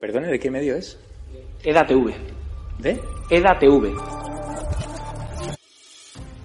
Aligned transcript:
Perdone, 0.00 0.28
¿de 0.28 0.40
qué 0.40 0.50
medio 0.50 0.76
es? 0.76 0.98
EDATV. 1.62 2.14
¿De? 2.78 2.98
EDATV. 3.28 3.94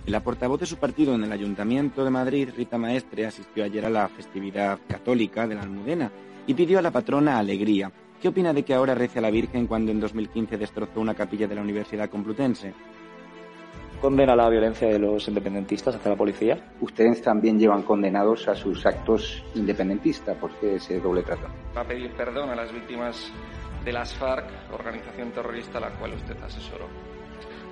La 0.08 0.20
portavoz 0.20 0.59
de 0.59 0.66
su 0.66 0.76
partido 0.76 1.16
en 1.16 1.23
el 1.23 1.32
Ayuntamiento 1.32 2.04
de 2.04 2.12
Madrid, 2.12 2.49
Rita 2.54 2.77
Maestre, 2.77 3.26
asistió 3.26 3.63
ayer 3.63 3.86
a 3.86 3.90
la 3.90 4.10
festividad 4.10 4.77
católica 4.90 5.48
de 5.48 5.55
la 5.55 5.62
Almudena 5.62 6.12
y 6.46 6.54
pidió 6.54 6.80
a 6.80 6.82
la 6.82 6.91
patrona 6.91 7.40
alegría. 7.40 7.94
¿Qué 8.22 8.27
opina 8.27 8.52
de 8.52 8.63
que 8.63 8.73
ahora 8.73 8.94
rece 8.94 9.20
a 9.20 9.21
la 9.21 9.32
Virgen 9.32 9.68
cuando 9.68 9.93
en 9.93 10.02
2015 10.02 10.58
destrozó 10.58 10.99
una 10.99 11.15
capilla 11.15 11.48
de 11.48 11.55
la 11.55 11.62
Universidad 11.62 12.10
Complutense? 12.10 12.74
Condena 14.01 14.35
la 14.35 14.49
violencia 14.49 14.88
de 14.88 14.99
los 14.99 15.27
independentistas 15.27 15.96
hacia 15.96 16.12
la 16.12 16.18
policía. 16.18 16.57
Ustedes 16.82 17.21
también 17.21 17.60
llevan 17.60 17.84
condenados 17.84 18.48
a 18.48 18.55
sus 18.55 18.85
actos 18.85 19.43
independentistas. 19.55 20.37
¿Por 20.37 20.52
qué 20.60 20.76
ese 20.76 20.99
doble 20.99 21.24
trato? 21.24 21.48
Va 21.76 21.82
a 21.82 21.87
pedir 21.87 22.12
perdón 22.13 22.49
a 22.49 22.55
las 22.55 22.71
víctimas 22.71 23.32
de 23.84 23.93
las 23.93 24.13
FARC, 24.15 24.46
organización 24.74 25.32
terrorista 25.32 25.77
a 25.77 25.82
la 25.82 25.90
cual 25.91 26.13
usted 26.13 26.35
asesoró. 26.43 26.87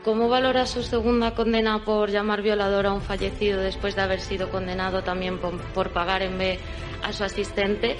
¿Cómo 0.04 0.28
valora 0.28 0.66
su 0.66 0.84
segunda 0.84 1.34
condena 1.34 1.80
por 1.86 2.10
llamar 2.10 2.42
violador 2.42 2.88
a 2.88 2.94
un 2.94 3.02
fallecido 3.02 3.62
después 3.62 3.96
de 3.96 4.02
haber 4.02 4.20
sido 4.20 4.50
condenado 4.50 5.02
también 5.02 5.38
por, 5.40 5.58
por 5.74 5.92
pagar 5.92 6.22
en 6.22 6.38
B 6.38 6.60
a 7.04 7.14
su 7.14 7.24
asistente? 7.24 7.96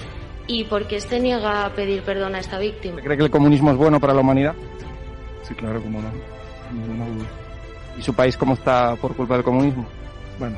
¿Y 0.46 0.64
por 0.64 0.86
qué 0.86 1.00
se 1.00 1.18
niega 1.18 1.64
a 1.64 1.70
pedir 1.70 2.02
perdón 2.02 2.34
a 2.34 2.40
esta 2.40 2.58
víctima? 2.58 3.00
¿Cree 3.00 3.16
que 3.16 3.24
el 3.24 3.30
comunismo 3.30 3.70
es 3.70 3.76
bueno 3.78 3.98
para 3.98 4.12
la 4.12 4.20
humanidad? 4.20 4.54
Sí, 5.42 5.54
claro, 5.54 5.82
cómo 5.82 6.02
no. 6.02 6.10
Ninguna 6.72 7.06
duda. 7.06 7.43
¿Y 7.98 8.02
su 8.02 8.14
país 8.14 8.36
cómo 8.36 8.54
está 8.54 8.96
por 8.96 9.14
culpa 9.14 9.34
del 9.34 9.44
comunismo? 9.44 9.86
Bueno, 10.38 10.56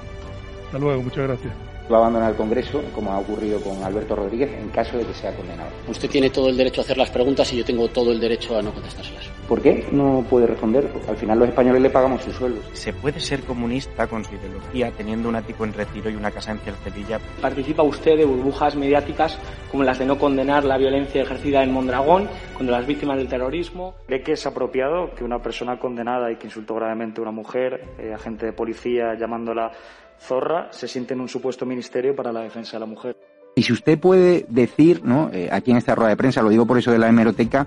hasta 0.67 0.79
luego, 0.79 1.03
muchas 1.03 1.27
gracias. 1.27 1.53
Va 1.91 1.99
a 1.99 2.01
abandonar 2.01 2.31
el 2.31 2.37
Congreso, 2.37 2.83
como 2.95 3.13
ha 3.13 3.19
ocurrido 3.19 3.61
con 3.61 3.83
Alberto 3.85 4.17
Rodríguez, 4.17 4.51
en 4.59 4.71
caso 4.71 4.97
de 4.99 5.05
que 5.05 5.15
sea 5.15 5.35
condenado. 5.37 5.71
Usted 5.87 6.11
tiene 6.11 6.31
todo 6.31 6.49
el 6.49 6.57
derecho 6.57 6.81
a 6.81 6.85
hacer 6.85 6.99
las 6.99 7.11
preguntas 7.11 7.53
y 7.53 7.59
yo 7.59 7.65
tengo 7.65 7.87
todo 7.89 8.11
el 8.11 8.19
derecho 8.19 8.59
a 8.59 8.63
no 8.63 8.73
contestárselas. 8.73 9.36
¿Por 9.49 9.63
qué 9.63 9.87
no 9.93 10.25
puede 10.29 10.49
responder? 10.49 10.91
Al 11.09 11.17
final 11.17 11.39
los 11.39 11.49
españoles 11.49 11.81
le 11.81 11.91
pagamos 11.91 12.23
sus 12.23 12.35
sueldos. 12.35 12.65
¿Se 12.73 12.93
puede 12.93 13.21
ser 13.21 13.43
comunista 13.43 14.09
con 14.09 14.25
su 14.25 14.35
ideología 14.35 14.91
teniendo 14.91 15.29
un 15.29 15.37
ático 15.37 15.65
en 15.65 15.73
retiro 15.73 16.11
y 16.11 16.17
una 16.17 16.33
casa 16.33 16.51
en 16.51 16.59
Cercedilla? 16.59 17.21
Participa 17.41 17.85
usted 17.85 18.17
de 18.17 18.25
burbujas 18.25 18.75
mediáticas 18.75 19.39
como 19.71 19.85
las 19.85 20.01
de 20.01 20.07
no 20.07 20.19
condenar 20.19 20.65
la 20.65 20.77
violencia 20.79 21.23
ejercida 21.23 21.63
en 21.63 21.73
Mondragón 21.73 22.29
contra 22.57 22.79
las 22.79 22.87
víctimas 22.89 23.19
del 23.19 23.29
terrorismo. 23.29 23.95
¿Cree 24.07 24.23
que 24.23 24.33
es 24.33 24.47
apropiado 24.47 25.15
que 25.15 25.23
una 25.23 25.41
persona 25.41 25.79
condenada 25.79 26.33
y 26.33 26.37
que 26.37 26.49
insultó 26.49 26.75
gravemente 26.75 27.21
a 27.21 27.23
una 27.23 27.33
mujer, 27.33 27.85
eh, 27.99 28.13
agente 28.13 28.47
de 28.47 28.53
policía 28.53 29.15
llamándola 29.15 29.71
zorra, 30.19 30.73
se 30.73 30.89
siente 30.89 31.15
en 31.15 31.21
un 31.21 31.29
supuesto 31.29 31.65
ministerio 31.65 32.17
para 32.17 32.33
la 32.33 32.41
defensa 32.41 32.73
de 32.73 32.81
la 32.81 32.87
mujer? 32.87 33.17
Y 33.55 33.63
si 33.63 33.73
usted 33.73 33.99
puede 33.99 34.45
decir, 34.49 35.03
¿no? 35.03 35.31
Eh, 35.33 35.49
aquí 35.51 35.71
en 35.71 35.79
esta 35.79 35.95
rueda 35.95 36.11
de 36.11 36.17
prensa, 36.17 36.43
lo 36.43 36.51
digo 36.51 36.67
por 36.67 36.77
eso 36.77 36.93
de 36.93 36.99
la 36.99 37.09
hemeroteca, 37.09 37.67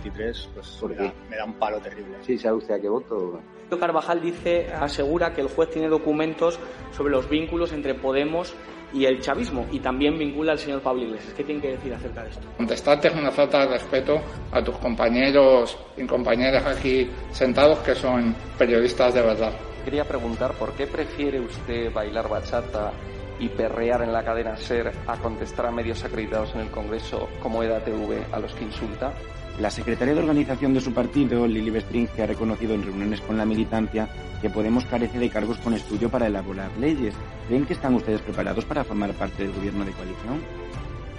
pues 0.09 0.49
me 0.87 0.95
da, 0.95 1.13
me 1.29 1.37
da, 1.37 1.45
un 1.45 1.53
palo 1.53 1.79
terrible. 1.79 2.17
Sí, 2.21 2.37
¿sabe 2.37 2.57
usted 2.57 2.75
a 2.75 2.79
qué 2.79 2.89
voto? 2.89 3.39
Carvajal 3.79 4.21
dice, 4.21 4.67
asegura 4.73 5.33
que 5.33 5.41
el 5.41 5.47
juez 5.47 5.69
tiene 5.69 5.87
documentos 5.87 6.59
sobre 6.91 7.11
los 7.11 7.29
vínculos 7.29 7.71
entre 7.71 7.93
Podemos 7.93 8.53
y 8.93 9.05
el 9.05 9.21
chavismo 9.21 9.65
y 9.71 9.79
también 9.79 10.17
vincula 10.17 10.51
al 10.51 10.59
señor 10.59 10.81
Pablo 10.81 11.03
Iglesias. 11.03 11.33
¿Qué 11.33 11.43
tiene 11.43 11.61
que 11.61 11.69
decir 11.71 11.93
acerca 11.93 12.23
de 12.23 12.29
esto? 12.29 12.47
Contestarte 12.57 13.07
es 13.07 13.15
una 13.15 13.31
falta 13.31 13.59
de 13.59 13.67
respeto 13.67 14.21
a 14.51 14.63
tus 14.63 14.75
compañeros 14.77 15.77
y 15.97 16.05
compañeras 16.05 16.65
aquí 16.65 17.09
sentados 17.31 17.79
que 17.79 17.95
son 17.95 18.35
periodistas 18.57 19.13
de 19.13 19.21
verdad. 19.21 19.53
Quería 19.85 20.03
preguntar 20.03 20.53
por 20.53 20.73
qué 20.73 20.87
prefiere 20.87 21.39
usted 21.39 21.91
bailar 21.93 22.29
bachata 22.29 22.91
y 23.39 23.49
perrear 23.49 24.03
en 24.03 24.13
la 24.13 24.23
cadena 24.23 24.55
SER 24.55 24.91
a 25.07 25.17
contestar 25.17 25.65
a 25.65 25.71
medios 25.71 26.03
acreditados 26.03 26.53
en 26.53 26.61
el 26.61 26.69
Congreso 26.69 27.27
como 27.41 27.63
EDATV 27.63 28.31
a 28.31 28.39
los 28.39 28.53
que 28.53 28.65
insulta. 28.65 29.13
La 29.61 29.69
secretaria 29.69 30.15
de 30.15 30.21
organización 30.21 30.73
de 30.73 30.81
su 30.81 30.91
partido, 30.91 31.45
Lili 31.45 31.69
Bestring, 31.69 32.07
que 32.07 32.23
ha 32.23 32.25
reconocido 32.25 32.73
en 32.73 32.81
reuniones 32.81 33.21
con 33.21 33.37
la 33.37 33.45
militancia 33.45 34.09
que 34.41 34.49
Podemos 34.49 34.85
carece 34.85 35.19
de 35.19 35.29
cargos 35.29 35.59
con 35.59 35.75
estudio 35.75 36.09
para 36.09 36.25
elaborar 36.25 36.71
leyes. 36.79 37.13
¿Ven 37.47 37.67
que 37.67 37.73
están 37.73 37.93
ustedes 37.93 38.23
preparados 38.23 38.65
para 38.65 38.83
formar 38.83 39.13
parte 39.13 39.43
del 39.43 39.53
gobierno 39.53 39.85
de 39.85 39.91
coalición? 39.91 40.41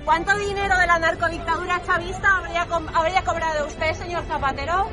¿Cuánto 0.04 0.36
dinero 0.36 0.76
de 0.76 0.86
la 0.88 0.98
narcodictadura 0.98 1.80
chavista 1.86 2.38
habría, 2.38 2.66
co 2.66 2.82
habría 2.92 3.22
cobrado 3.22 3.64
usted, 3.64 3.92
señor 3.92 4.24
Zapatero? 4.24 4.88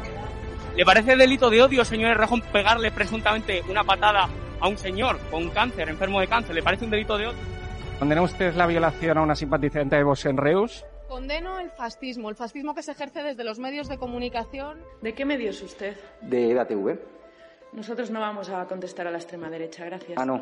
¿Le 0.78 0.86
parece 0.86 1.16
delito 1.16 1.50
de 1.50 1.64
odio, 1.64 1.84
señor 1.84 2.16
Rejón, 2.18 2.44
pegarle 2.54 2.92
presuntamente 2.92 3.64
una 3.68 3.84
patada 3.84 4.30
a 4.60 4.68
un 4.68 4.78
señor 4.78 5.18
con 5.32 5.50
cáncer, 5.50 5.90
enfermo 5.90 6.20
de 6.20 6.28
cáncer? 6.28 6.54
¿Le 6.54 6.62
parece 6.62 6.86
un 6.86 6.92
delito 6.92 7.18
de 7.18 7.26
odio? 7.26 7.40
¿Condena 7.98 8.22
usted 8.22 8.54
la 8.54 8.68
violación 8.68 9.18
a 9.18 9.22
una 9.24 9.34
simpatizante 9.34 9.96
de 9.96 10.04
Vox 10.04 10.28
en 10.28 10.38
Reus? 10.38 10.86
Condeno 11.10 11.60
el 11.60 11.72
fascismo, 11.72 12.30
el 12.30 12.36
fascismo 12.36 12.76
que 12.76 12.84
se 12.84 12.92
ejerce 12.92 13.24
desde 13.24 13.44
los 13.44 13.58
medios 13.58 13.90
de 13.90 13.98
comunicación. 13.98 14.80
¿De 15.02 15.16
qué 15.16 15.26
medios 15.26 15.60
usted? 15.64 15.98
De 16.22 16.52
EDATV. 16.52 17.00
Nosotros 17.74 18.12
no 18.12 18.20
vamos 18.20 18.48
a 18.52 18.66
contestar 18.68 19.08
a 19.08 19.12
la 19.12 19.18
extrema 19.18 19.50
derecha, 19.50 19.86
gracias. 19.86 20.20
Ah, 20.20 20.26
no, 20.26 20.40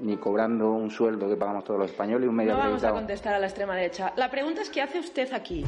ni 0.00 0.16
cobrando 0.16 0.72
un 0.72 0.90
sueldo 0.90 1.28
que 1.28 1.36
pagamos 1.36 1.62
todos 1.62 1.78
los 1.78 1.90
españoles 1.92 2.26
y 2.26 2.28
un 2.28 2.34
medio 2.34 2.54
No 2.54 2.58
vamos 2.58 2.82
a 2.82 2.90
contestar 2.90 3.34
a 3.34 3.38
la 3.38 3.46
extrema 3.46 3.76
derecha. 3.76 4.12
La 4.16 4.28
pregunta 4.28 4.62
es 4.62 4.70
¿qué 4.70 4.82
hace 4.82 4.98
usted 4.98 5.32
aquí? 5.32 5.64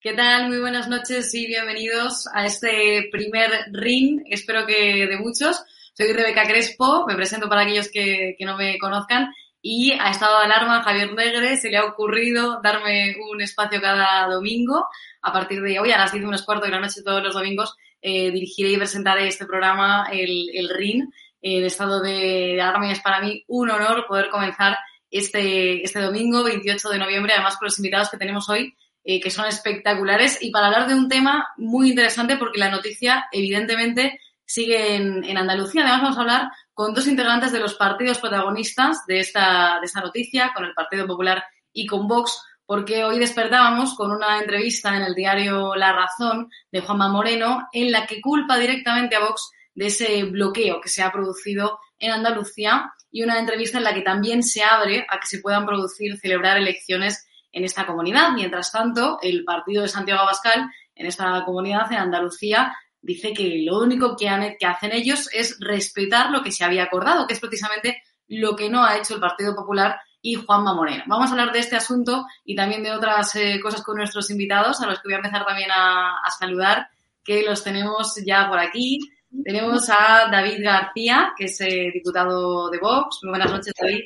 ¿Qué 0.00 0.12
tal? 0.12 0.48
Muy 0.48 0.60
buenas 0.60 0.88
noches 0.88 1.34
y 1.34 1.46
bienvenidos 1.46 2.28
a 2.32 2.46
este 2.46 3.08
primer 3.10 3.50
ring, 3.72 4.22
espero 4.26 4.64
que 4.64 5.06
de 5.06 5.16
muchos. 5.18 5.64
Soy 5.94 6.12
Rebeca 6.12 6.46
Crespo, 6.46 7.04
me 7.08 7.16
presento 7.16 7.48
para 7.48 7.62
aquellos 7.62 7.90
que, 7.90 8.36
no 8.40 8.56
me 8.56 8.78
conozcan 8.78 9.34
y 9.60 9.90
a 9.92 10.10
estado 10.10 10.38
de 10.38 10.44
alarma 10.44 10.84
Javier 10.84 11.12
Negre 11.12 11.56
se 11.56 11.70
le 11.70 11.78
ha 11.78 11.84
ocurrido 11.84 12.60
darme 12.62 13.16
un 13.32 13.40
espacio 13.40 13.80
cada 13.80 14.28
domingo. 14.28 14.86
A 15.22 15.32
partir 15.32 15.60
de 15.60 15.80
hoy, 15.80 15.90
a 15.90 15.98
las 15.98 16.12
10 16.12 16.24
menos 16.24 16.44
cuarto 16.44 16.66
de 16.66 16.70
la 16.70 16.80
noche, 16.80 17.02
todos 17.02 17.22
los 17.22 17.34
domingos, 17.34 17.74
eh, 18.00 18.30
dirigiré 18.30 18.70
y 18.70 18.76
presentaré 18.76 19.26
este 19.26 19.46
programa, 19.46 20.08
el, 20.12 20.50
el 20.54 20.68
RIN, 20.68 21.12
en 21.42 21.64
estado 21.64 22.00
de, 22.00 22.60
alarma 22.60 22.88
y 22.88 22.92
es 22.92 23.00
para 23.00 23.20
mí 23.20 23.44
un 23.48 23.70
honor 23.70 24.06
poder 24.06 24.28
comenzar 24.30 24.76
este, 25.10 25.82
este 25.82 26.00
domingo, 26.00 26.44
28 26.44 26.88
de 26.88 26.98
noviembre, 26.98 27.32
además 27.34 27.56
con 27.56 27.66
los 27.66 27.78
invitados 27.78 28.10
que 28.10 28.16
tenemos 28.16 28.48
hoy, 28.48 28.74
eh, 29.04 29.20
que 29.20 29.30
son 29.30 29.46
espectaculares, 29.46 30.38
y 30.40 30.50
para 30.50 30.66
hablar 30.66 30.88
de 30.88 30.94
un 30.94 31.08
tema 31.08 31.48
muy 31.56 31.90
interesante 31.90 32.36
porque 32.36 32.58
la 32.58 32.70
noticia, 32.70 33.26
evidentemente, 33.32 34.20
sigue 34.44 34.96
en, 34.96 35.24
en 35.24 35.38
Andalucía. 35.38 35.82
Además, 35.82 36.02
vamos 36.02 36.18
a 36.18 36.20
hablar 36.20 36.50
con 36.72 36.94
dos 36.94 37.06
integrantes 37.06 37.52
de 37.52 37.60
los 37.60 37.74
partidos 37.74 38.18
protagonistas 38.18 39.06
de 39.06 39.20
esta, 39.20 39.78
de 39.80 39.86
esta 39.86 40.00
noticia, 40.00 40.52
con 40.54 40.64
el 40.64 40.74
Partido 40.74 41.06
Popular 41.06 41.44
y 41.72 41.86
con 41.86 42.06
Vox, 42.06 42.42
porque 42.66 43.04
hoy 43.04 43.18
despertábamos 43.18 43.94
con 43.94 44.10
una 44.10 44.38
entrevista 44.38 44.96
en 44.96 45.02
el 45.02 45.14
diario 45.14 45.74
La 45.76 45.92
Razón 45.92 46.50
de 46.72 46.80
Juanma 46.80 47.08
Moreno, 47.08 47.68
en 47.72 47.92
la 47.92 48.06
que 48.06 48.20
culpa 48.20 48.58
directamente 48.58 49.16
a 49.16 49.20
Vox 49.20 49.50
de 49.74 49.86
ese 49.86 50.24
bloqueo 50.24 50.80
que 50.80 50.88
se 50.88 51.02
ha 51.02 51.12
producido 51.12 51.78
en 51.98 52.10
Andalucía 52.10 52.92
y 53.10 53.22
una 53.22 53.38
entrevista 53.38 53.78
en 53.78 53.84
la 53.84 53.94
que 53.94 54.02
también 54.02 54.42
se 54.42 54.62
abre 54.62 55.06
a 55.08 55.18
que 55.18 55.26
se 55.26 55.40
puedan 55.40 55.66
producir, 55.66 56.18
celebrar 56.18 56.56
elecciones 56.56 57.26
en 57.52 57.64
esta 57.64 57.86
comunidad. 57.86 58.32
Mientras 58.34 58.72
tanto, 58.72 59.18
el 59.22 59.44
partido 59.44 59.82
de 59.82 59.88
Santiago 59.88 60.22
Abascal, 60.22 60.70
en 60.94 61.06
esta 61.06 61.42
comunidad, 61.44 61.90
en 61.90 61.98
Andalucía, 61.98 62.74
dice 63.00 63.32
que 63.32 63.62
lo 63.64 63.78
único 63.78 64.16
que, 64.16 64.28
hacen 64.28 64.92
ellos 64.92 65.28
es 65.32 65.56
respetar 65.60 66.30
lo 66.30 66.42
que 66.42 66.52
se 66.52 66.64
había 66.64 66.84
acordado, 66.84 67.26
que 67.26 67.34
es 67.34 67.40
precisamente 67.40 68.02
lo 68.28 68.56
que 68.56 68.68
no 68.68 68.84
ha 68.84 68.98
hecho 68.98 69.14
el 69.14 69.20
Partido 69.20 69.54
Popular 69.54 69.98
y 70.20 70.34
Juanma 70.34 70.74
Moreno. 70.74 71.04
Vamos 71.06 71.28
a 71.28 71.32
hablar 71.32 71.52
de 71.52 71.60
este 71.60 71.76
asunto 71.76 72.26
y 72.44 72.56
también 72.56 72.82
de 72.82 72.90
otras 72.90 73.34
eh, 73.36 73.60
cosas 73.62 73.82
con 73.82 73.96
nuestros 73.96 74.28
invitados, 74.30 74.80
a 74.80 74.86
los 74.86 74.98
que 74.98 75.08
voy 75.08 75.14
a 75.14 75.18
empezar 75.18 75.46
también 75.46 75.70
a, 75.70 76.20
saludar, 76.36 76.88
que 77.24 77.42
los 77.42 77.62
tenemos 77.62 78.14
ya 78.24 78.48
por 78.48 78.58
aquí. 78.58 78.98
Tenemos 79.44 79.88
a 79.90 80.28
David 80.30 80.62
García, 80.62 81.32
que 81.36 81.44
es 81.44 81.60
eh, 81.60 81.90
diputado 81.92 82.70
de 82.70 82.78
Vox. 82.78 83.20
Muy 83.22 83.30
buenas 83.30 83.50
noches, 83.50 83.72
David. 83.80 84.04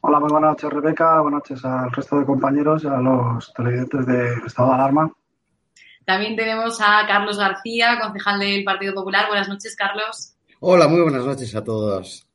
Hola, 0.00 0.20
muy 0.20 0.30
buenas 0.30 0.50
noches, 0.50 0.70
Rebeca. 0.70 1.20
Buenas 1.20 1.42
noches 1.48 1.64
al 1.64 1.90
resto 1.90 2.18
de 2.18 2.26
compañeros 2.26 2.84
y 2.84 2.86
a 2.86 2.98
los 2.98 3.52
televidentes 3.52 4.06
de 4.06 4.34
Estado 4.46 4.68
de 4.68 4.74
Alarma. 4.74 5.12
También 6.04 6.36
tenemos 6.36 6.80
a 6.80 7.06
Carlos 7.06 7.36
García, 7.36 7.98
concejal 8.00 8.40
del 8.40 8.64
Partido 8.64 8.94
Popular. 8.94 9.26
Buenas 9.28 9.48
noches, 9.48 9.76
Carlos. 9.76 10.34
Hola, 10.60 10.88
muy 10.88 11.02
buenas 11.02 11.24
noches 11.24 11.54
a 11.54 11.62
todos. 11.62 12.26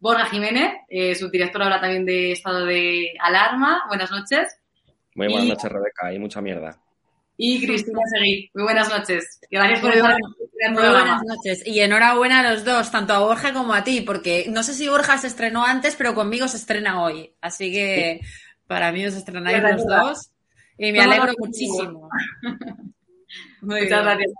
Borja 0.00 0.26
Jiménez, 0.26 0.74
eh, 0.88 1.14
subdirector 1.14 1.62
ahora 1.62 1.80
también 1.80 2.04
de 2.04 2.32
Estado 2.32 2.66
de 2.66 3.14
Alarma. 3.20 3.84
Buenas 3.88 4.10
noches. 4.10 4.58
Muy 5.14 5.28
buenas 5.28 5.48
noches, 5.48 5.70
Rebeca, 5.70 6.12
y 6.12 6.18
mucha 6.18 6.40
mierda. 6.40 6.78
Y 7.36 7.66
Cristina 7.66 8.00
Seguí. 8.10 8.50
Muy 8.54 8.64
buenas 8.64 8.88
noches. 8.88 9.40
Gracias 9.50 9.80
por 9.80 9.92
estar 9.92 10.16
Muy 10.70 10.82
buenas 10.82 11.22
noches. 11.24 11.66
Y 11.66 11.80
enhorabuena 11.80 12.40
a 12.40 12.52
los 12.52 12.64
dos, 12.64 12.90
tanto 12.90 13.12
a 13.12 13.18
Borja 13.18 13.52
como 13.52 13.74
a 13.74 13.82
ti, 13.82 14.02
porque 14.02 14.46
no 14.48 14.62
sé 14.62 14.74
si 14.74 14.88
Borja 14.88 15.18
se 15.18 15.26
estrenó 15.26 15.64
antes, 15.64 15.96
pero 15.96 16.14
conmigo 16.14 16.46
se 16.46 16.58
estrena 16.58 17.02
hoy. 17.02 17.34
Así 17.40 17.72
que 17.72 18.20
para 18.66 18.92
mí 18.92 19.04
os 19.06 19.14
estrenáis 19.14 19.62
los 19.62 19.86
dos. 19.86 20.30
Y 20.78 20.92
me 20.92 21.00
alegro 21.00 21.32
muchísimo. 21.38 22.08
Muchas 23.62 24.04
gracias. 24.04 24.32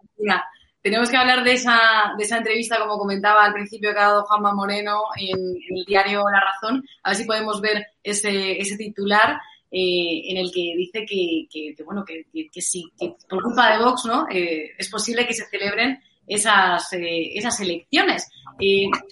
tenemos 0.83 1.11
que 1.11 1.17
hablar 1.17 1.43
de 1.43 1.53
esa, 1.53 1.79
de 2.17 2.25
esa 2.25 2.39
entrevista, 2.39 2.79
como 2.79 2.99
comentaba 2.99 3.45
al 3.45 3.53
principio, 3.53 3.93
que 3.93 3.99
ha 3.99 4.09
dado 4.09 4.25
Juanma 4.25 4.55
Moreno 4.55 5.03
en, 5.17 5.39
el 5.39 5.85
diario 5.87 6.25
La 6.31 6.41
Razón. 6.41 6.85
A 7.03 7.11
ver 7.11 7.17
si 7.17 7.25
podemos 7.25 7.61
ver 7.61 7.87
ese, 8.03 8.61
ese 8.61 8.77
titular. 8.77 9.41
Eh, 9.77 10.31
en 10.31 10.37
el 10.37 10.53
que 10.53 10.75
dice 10.77 11.05
que, 11.05 11.49
que, 11.51 11.83
bueno 11.83 12.05
que, 12.05 12.27
que, 12.33 12.63
sí 12.63 12.85
que 12.97 13.17
por 13.29 13.43
culpa 13.43 13.73
de 13.73 13.83
Vox 13.83 14.05
no 14.05 14.25
eh, 14.31 14.71
es 14.79 14.89
posible 14.89 15.27
que 15.27 15.35
se 15.35 15.47
celebren 15.47 15.99
esas 16.29 16.93
eh, 16.93 17.33
esas 17.35 17.59
elecciones 17.59 18.31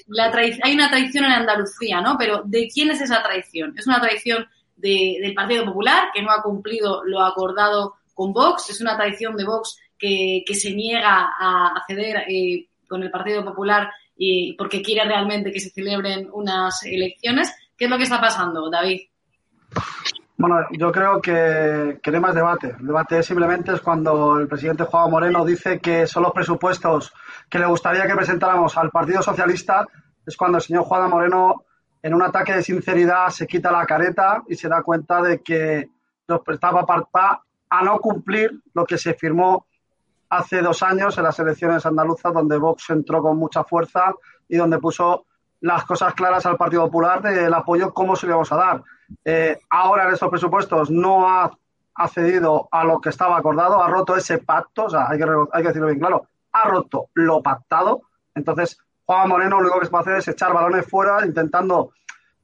la 0.06 0.32
hay 0.62 0.74
una 0.74 0.88
traición 0.88 1.24
en 1.24 1.32
Andalucía 1.32 2.00
no 2.00 2.16
pero 2.16 2.42
de 2.44 2.68
quién 2.72 2.92
es 2.92 3.00
esa 3.00 3.24
traición 3.24 3.74
es 3.76 3.88
una 3.88 4.00
traición 4.00 4.46
del 4.82 5.34
Partido 5.34 5.64
Popular, 5.64 6.08
que 6.12 6.22
no 6.22 6.30
ha 6.30 6.42
cumplido 6.42 7.04
lo 7.04 7.22
acordado 7.22 7.94
con 8.14 8.32
Vox. 8.32 8.70
Es 8.70 8.80
una 8.80 8.96
tradición 8.96 9.36
de 9.36 9.44
Vox 9.44 9.78
que, 9.98 10.44
se 10.52 10.72
niega 10.72 11.30
a, 11.38 11.82
ceder 11.86 12.24
eh, 12.28 12.66
con 12.88 13.02
el 13.02 13.10
Partido 13.10 13.44
Popular 13.44 13.90
y 14.16 14.54
porque 14.54 14.82
quiere 14.82 15.04
realmente 15.04 15.52
que 15.52 15.60
se 15.60 15.70
celebren 15.70 16.28
unas 16.32 16.82
elecciones. 16.84 17.54
¿Qué 17.76 17.84
es 17.84 17.90
lo 17.90 17.96
que 17.96 18.04
está 18.04 18.20
pasando, 18.20 18.68
David? 18.68 19.02
Bueno, 20.36 20.66
yo 20.72 20.90
creo 20.90 21.20
que, 21.20 22.00
no 22.04 22.12
hay 22.12 22.20
más 22.20 22.34
debate. 22.34 22.74
El 22.80 22.86
debate 22.86 23.22
simplemente 23.22 23.72
es 23.74 23.80
cuando 23.80 24.38
el 24.38 24.48
presidente 24.48 24.84
Juan 24.84 25.10
Moreno 25.10 25.44
dice 25.44 25.78
que 25.78 26.06
son 26.06 26.22
los 26.24 26.32
presupuestos 26.32 27.12
que 27.48 27.58
le 27.58 27.66
gustaría 27.66 28.06
que 28.06 28.16
presentáramos 28.16 28.76
al 28.76 28.90
Partido 28.90 29.22
Socialista, 29.22 29.86
es 30.26 30.36
cuando 30.36 30.58
el 30.58 30.62
señor 30.62 30.84
Juan 30.84 31.10
Moreno 31.10 31.64
en 32.02 32.14
un 32.14 32.22
ataque 32.22 32.54
de 32.54 32.62
sinceridad 32.62 33.28
se 33.28 33.46
quita 33.46 33.70
la 33.70 33.86
careta 33.86 34.42
y 34.48 34.56
se 34.56 34.68
da 34.68 34.82
cuenta 34.82 35.22
de 35.22 35.40
que 35.42 35.88
nos 36.26 36.40
prestaba 36.40 36.84
a 37.70 37.82
no 37.84 37.98
cumplir 38.00 38.60
lo 38.74 38.84
que 38.84 38.98
se 38.98 39.14
firmó 39.14 39.66
hace 40.28 40.62
dos 40.62 40.82
años 40.82 41.16
en 41.18 41.24
las 41.24 41.38
elecciones 41.38 41.84
andaluzas, 41.84 42.32
donde 42.32 42.56
Vox 42.56 42.90
entró 42.90 43.22
con 43.22 43.36
mucha 43.36 43.64
fuerza 43.64 44.12
y 44.48 44.56
donde 44.56 44.78
puso 44.78 45.26
las 45.62 45.84
cosas 45.84 46.12
claras 46.14 46.44
al 46.44 46.56
Partido 46.56 46.84
Popular 46.86 47.22
del 47.22 47.54
apoyo, 47.54 47.94
cómo 47.94 48.16
se 48.16 48.26
le 48.26 48.32
vamos 48.32 48.50
a 48.52 48.56
dar. 48.56 48.82
Eh, 49.24 49.58
ahora 49.70 50.04
en 50.06 50.14
estos 50.14 50.28
presupuestos 50.28 50.90
no 50.90 51.28
ha 51.28 51.50
accedido 51.94 52.68
a 52.72 52.84
lo 52.84 53.00
que 53.00 53.10
estaba 53.10 53.38
acordado, 53.38 53.82
ha 53.82 53.88
roto 53.88 54.16
ese 54.16 54.38
pacto, 54.38 54.86
o 54.86 54.90
sea, 54.90 55.08
hay 55.08 55.18
que, 55.18 55.24
hay 55.52 55.62
que 55.62 55.68
decirlo 55.68 55.86
bien 55.86 56.00
claro, 56.00 56.26
ha 56.52 56.68
roto 56.68 57.10
lo 57.14 57.42
pactado. 57.42 58.02
Entonces, 58.34 58.76
Juan 59.04 59.28
Moreno 59.28 59.60
lo 59.60 59.66
único 59.66 59.78
que 59.78 59.86
se 59.86 59.90
puede 59.90 60.02
hacer 60.02 60.16
es 60.16 60.28
echar 60.28 60.52
balones 60.52 60.84
fuera 60.86 61.24
intentando 61.24 61.92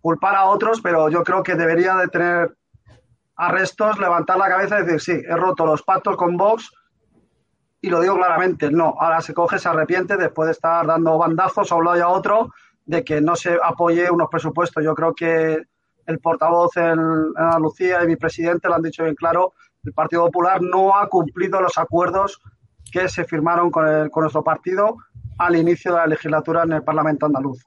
culpar 0.00 0.36
a 0.36 0.44
otros, 0.44 0.80
pero 0.80 1.08
yo 1.08 1.24
creo 1.24 1.42
que 1.42 1.56
debería 1.56 1.96
de 1.96 2.08
tener 2.08 2.56
arrestos, 3.34 3.98
levantar 3.98 4.38
la 4.38 4.48
cabeza 4.48 4.78
y 4.78 4.84
decir, 4.84 5.00
sí, 5.00 5.22
he 5.28 5.36
roto 5.36 5.66
los 5.66 5.82
pactos 5.82 6.16
con 6.16 6.36
Vox 6.36 6.70
y 7.80 7.90
lo 7.90 8.00
digo 8.00 8.14
claramente, 8.14 8.70
no, 8.70 8.94
ahora 8.98 9.20
se 9.20 9.34
coge, 9.34 9.58
se 9.58 9.68
arrepiente 9.68 10.16
después 10.16 10.46
de 10.46 10.52
estar 10.52 10.86
dando 10.86 11.18
bandazos 11.18 11.72
a 11.72 11.74
un 11.74 11.84
lado 11.84 11.96
y 11.96 12.00
a 12.00 12.08
otro 12.08 12.50
de 12.88 13.04
que 13.04 13.20
no 13.20 13.36
se 13.36 13.58
apoye 13.62 14.10
unos 14.10 14.28
presupuestos. 14.30 14.82
Yo 14.82 14.94
creo 14.94 15.14
que 15.14 15.62
el 16.06 16.18
portavoz 16.20 16.74
en, 16.78 16.98
Andalucía 17.36 18.02
y 18.02 18.06
mi 18.06 18.16
presidente 18.16 18.66
lo 18.66 18.76
han 18.76 18.82
dicho 18.82 19.04
bien 19.04 19.14
claro, 19.14 19.52
el 19.84 19.92
Partido 19.92 20.24
Popular 20.24 20.62
no 20.62 20.96
ha 20.96 21.06
cumplido 21.08 21.60
los 21.60 21.76
acuerdos 21.76 22.40
que 22.90 23.10
se 23.10 23.24
firmaron 23.24 23.70
con, 23.70 24.08
con 24.08 24.22
nuestro 24.22 24.42
partido 24.42 24.96
al 25.36 25.56
inicio 25.56 25.92
de 25.92 25.98
la 25.98 26.06
legislatura 26.06 26.62
en 26.62 26.72
el 26.72 26.82
Parlamento 26.82 27.26
andaluz. 27.26 27.62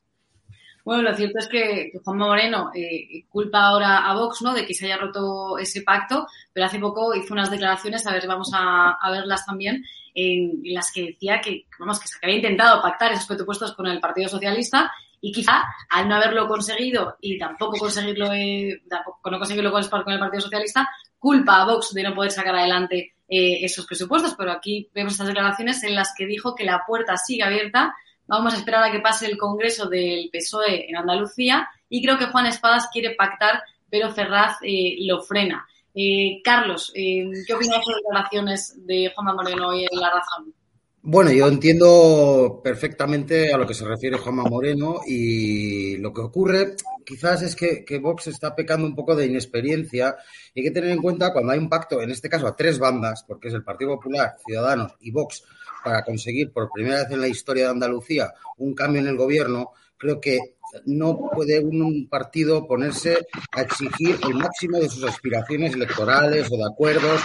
Bueno, 0.84 1.04
lo 1.04 1.16
cierto 1.16 1.38
es 1.38 1.48
que, 1.48 1.92
Juan 2.04 2.18
Moreno 2.18 2.72
eh, 2.74 3.25
culpa 3.30 3.68
ahora 3.68 4.10
a 4.10 4.16
Vox 4.16 4.42
¿no? 4.42 4.56
de 4.56 4.66
que 4.66 4.74
se 4.74 4.86
haya 4.86 4.98
roto 4.98 5.60
ese 5.60 5.84
pacto, 5.84 6.25
pero 6.51 6.66
hace 6.66 6.80
poco 6.80 7.13
hizo 7.13 7.36
unas 7.36 7.51
declaraciones, 7.51 8.08
a 8.08 8.13
ver, 8.13 8.25
vamos 8.28 8.51
a, 8.56 8.98
verlas 9.12 9.46
también, 9.46 9.84
en, 10.16 10.62
las 10.74 10.92
que 10.92 11.12
decía 11.12 11.40
que, 11.40 11.68
vamos, 11.80 12.00
que 12.00 12.08
se 12.08 12.18
había 12.24 12.38
intentado 12.38 12.82
pactar 12.82 13.12
esos 13.12 13.28
presupuestos 13.28 13.75
con 13.75 13.86
el 13.86 14.00
Partido 14.00 14.28
Socialista 14.28 14.92
y 15.22 15.32
quizá 15.32 15.63
al 15.90 16.10
no 16.10 16.16
haberlo 16.16 16.48
conseguido 16.48 17.16
y 17.22 17.38
tampoco 17.38 17.78
conseguirlo, 17.78 18.34
eh, 18.34 18.82
tampoco 18.90 19.30
no 19.30 19.38
conseguirlo 19.38 19.72
con 19.72 19.84
el 19.84 20.20
Partido 20.20 20.42
Socialista, 20.42 20.90
culpa 21.20 21.62
a 21.62 21.66
Vox 21.66 21.94
de 21.94 22.04
no 22.04 22.16
poder 22.16 22.32
sacar 22.32 22.56
adelante 22.56 23.13
eh, 23.30 23.63
esos 23.63 23.86
presupuestos, 23.86 24.34
pero 24.36 24.51
aquí 24.51 24.90
vemos 24.94 25.13
estas 25.13 25.28
declaraciones 25.28 25.84
en 25.84 25.96
las 25.96 26.13
que 26.18 26.25
dijo 26.25 26.56
que 26.56 26.66
la 26.66 26.84
puerta 26.86 27.16
sigue 27.16 27.44
abierta. 27.44 27.96
Vamos 28.25 28.54
a 28.54 28.58
esperar 28.58 28.84
a 28.84 28.92
que 28.92 29.00
pase 29.00 29.28
el 29.28 29.38
Congreso 29.38 29.88
del 29.88 30.30
PSOE 30.34 30.90
en 30.90 30.98
Andalucía 30.98 31.70
y 31.88 32.04
creo 32.04 32.18
que 32.18 32.25
Juan 32.25 32.48
Espadas 32.48 32.90
quiere 32.92 33.16
pactar, 33.16 33.63
pero 33.90 34.12
Ferraz 34.12 34.58
eh, 34.63 34.98
lo 35.01 35.22
frena. 35.22 35.66
Eh, 35.94 36.42
Carlos, 36.44 36.92
¿qué 36.94 37.54
opinas 37.54 37.86
de 37.86 37.92
las 37.92 38.01
declaraciones 38.04 38.86
de 38.88 39.12
Juan 39.13 39.36
Moreno 39.36 39.68
hoy 39.68 39.86
en 39.90 40.00
La 40.00 40.10
Razón? 40.10 40.54
Bueno, 41.03 41.31
yo 41.31 41.48
entiendo 41.48 42.62
perfectamente 42.63 43.51
a 43.51 43.58
lo 43.58 43.65
que 43.65 43.74
se 43.74 43.86
refiere 43.86 44.20
Juanma 44.20 44.43
Moreno 44.43 45.01
y 45.08 45.98
lo 45.98 46.13
que 46.13 46.22
ocurre. 46.22 46.75
Quizás 47.03 47.41
es 47.41 47.55
que, 47.55 47.84
que, 47.84 47.98
Vox 47.98 48.27
está 48.27 48.55
pecando 48.55 48.86
un 48.86 48.93
poco 48.93 49.15
de 49.15 49.25
inexperiencia. 49.25 50.15
Y 50.53 50.60
hay 50.60 50.65
que 50.67 50.72
tener 50.72 50.91
en 50.91 51.01
cuenta 51.01 51.34
cuando 51.34 51.53
hay 51.53 51.58
un 51.58 51.70
pacto, 51.70 52.03
en 52.03 52.12
este 52.12 52.29
caso 52.29 52.46
a 52.46 52.55
tres 52.55 52.77
bandas, 52.77 53.24
porque 53.27 53.48
es 53.48 53.55
el 53.55 53.63
Partido 53.63 53.96
Popular, 53.96 54.36
Ciudadanos 54.46 54.93
y 55.00 55.10
Vox, 55.10 55.43
para 55.84 56.03
conseguir 56.03 56.51
por 56.51 56.70
primera 56.72 57.03
vez 57.03 57.12
en 57.12 57.22
la 57.22 57.27
historia 57.27 57.63
de 57.65 57.72
Andalucía 57.72 58.31
un 58.58 58.75
cambio 58.75 59.01
en 59.01 59.08
el 59.08 59.17
gobierno, 59.17 59.72
creo 59.98 60.22
que 60.22 60.38
no 60.86 61.30
puede 61.34 61.60
un 61.60 62.08
partido 62.10 62.68
ponerse 62.68 63.18
a 63.51 63.62
exigir 63.62 64.18
el 64.24 64.36
máximo 64.36 64.80
de 64.80 64.90
sus 64.90 65.04
aspiraciones 65.04 65.74
electorales 65.74 66.48
o 66.51 66.58
de 66.58 66.66
acuerdos, 66.66 67.22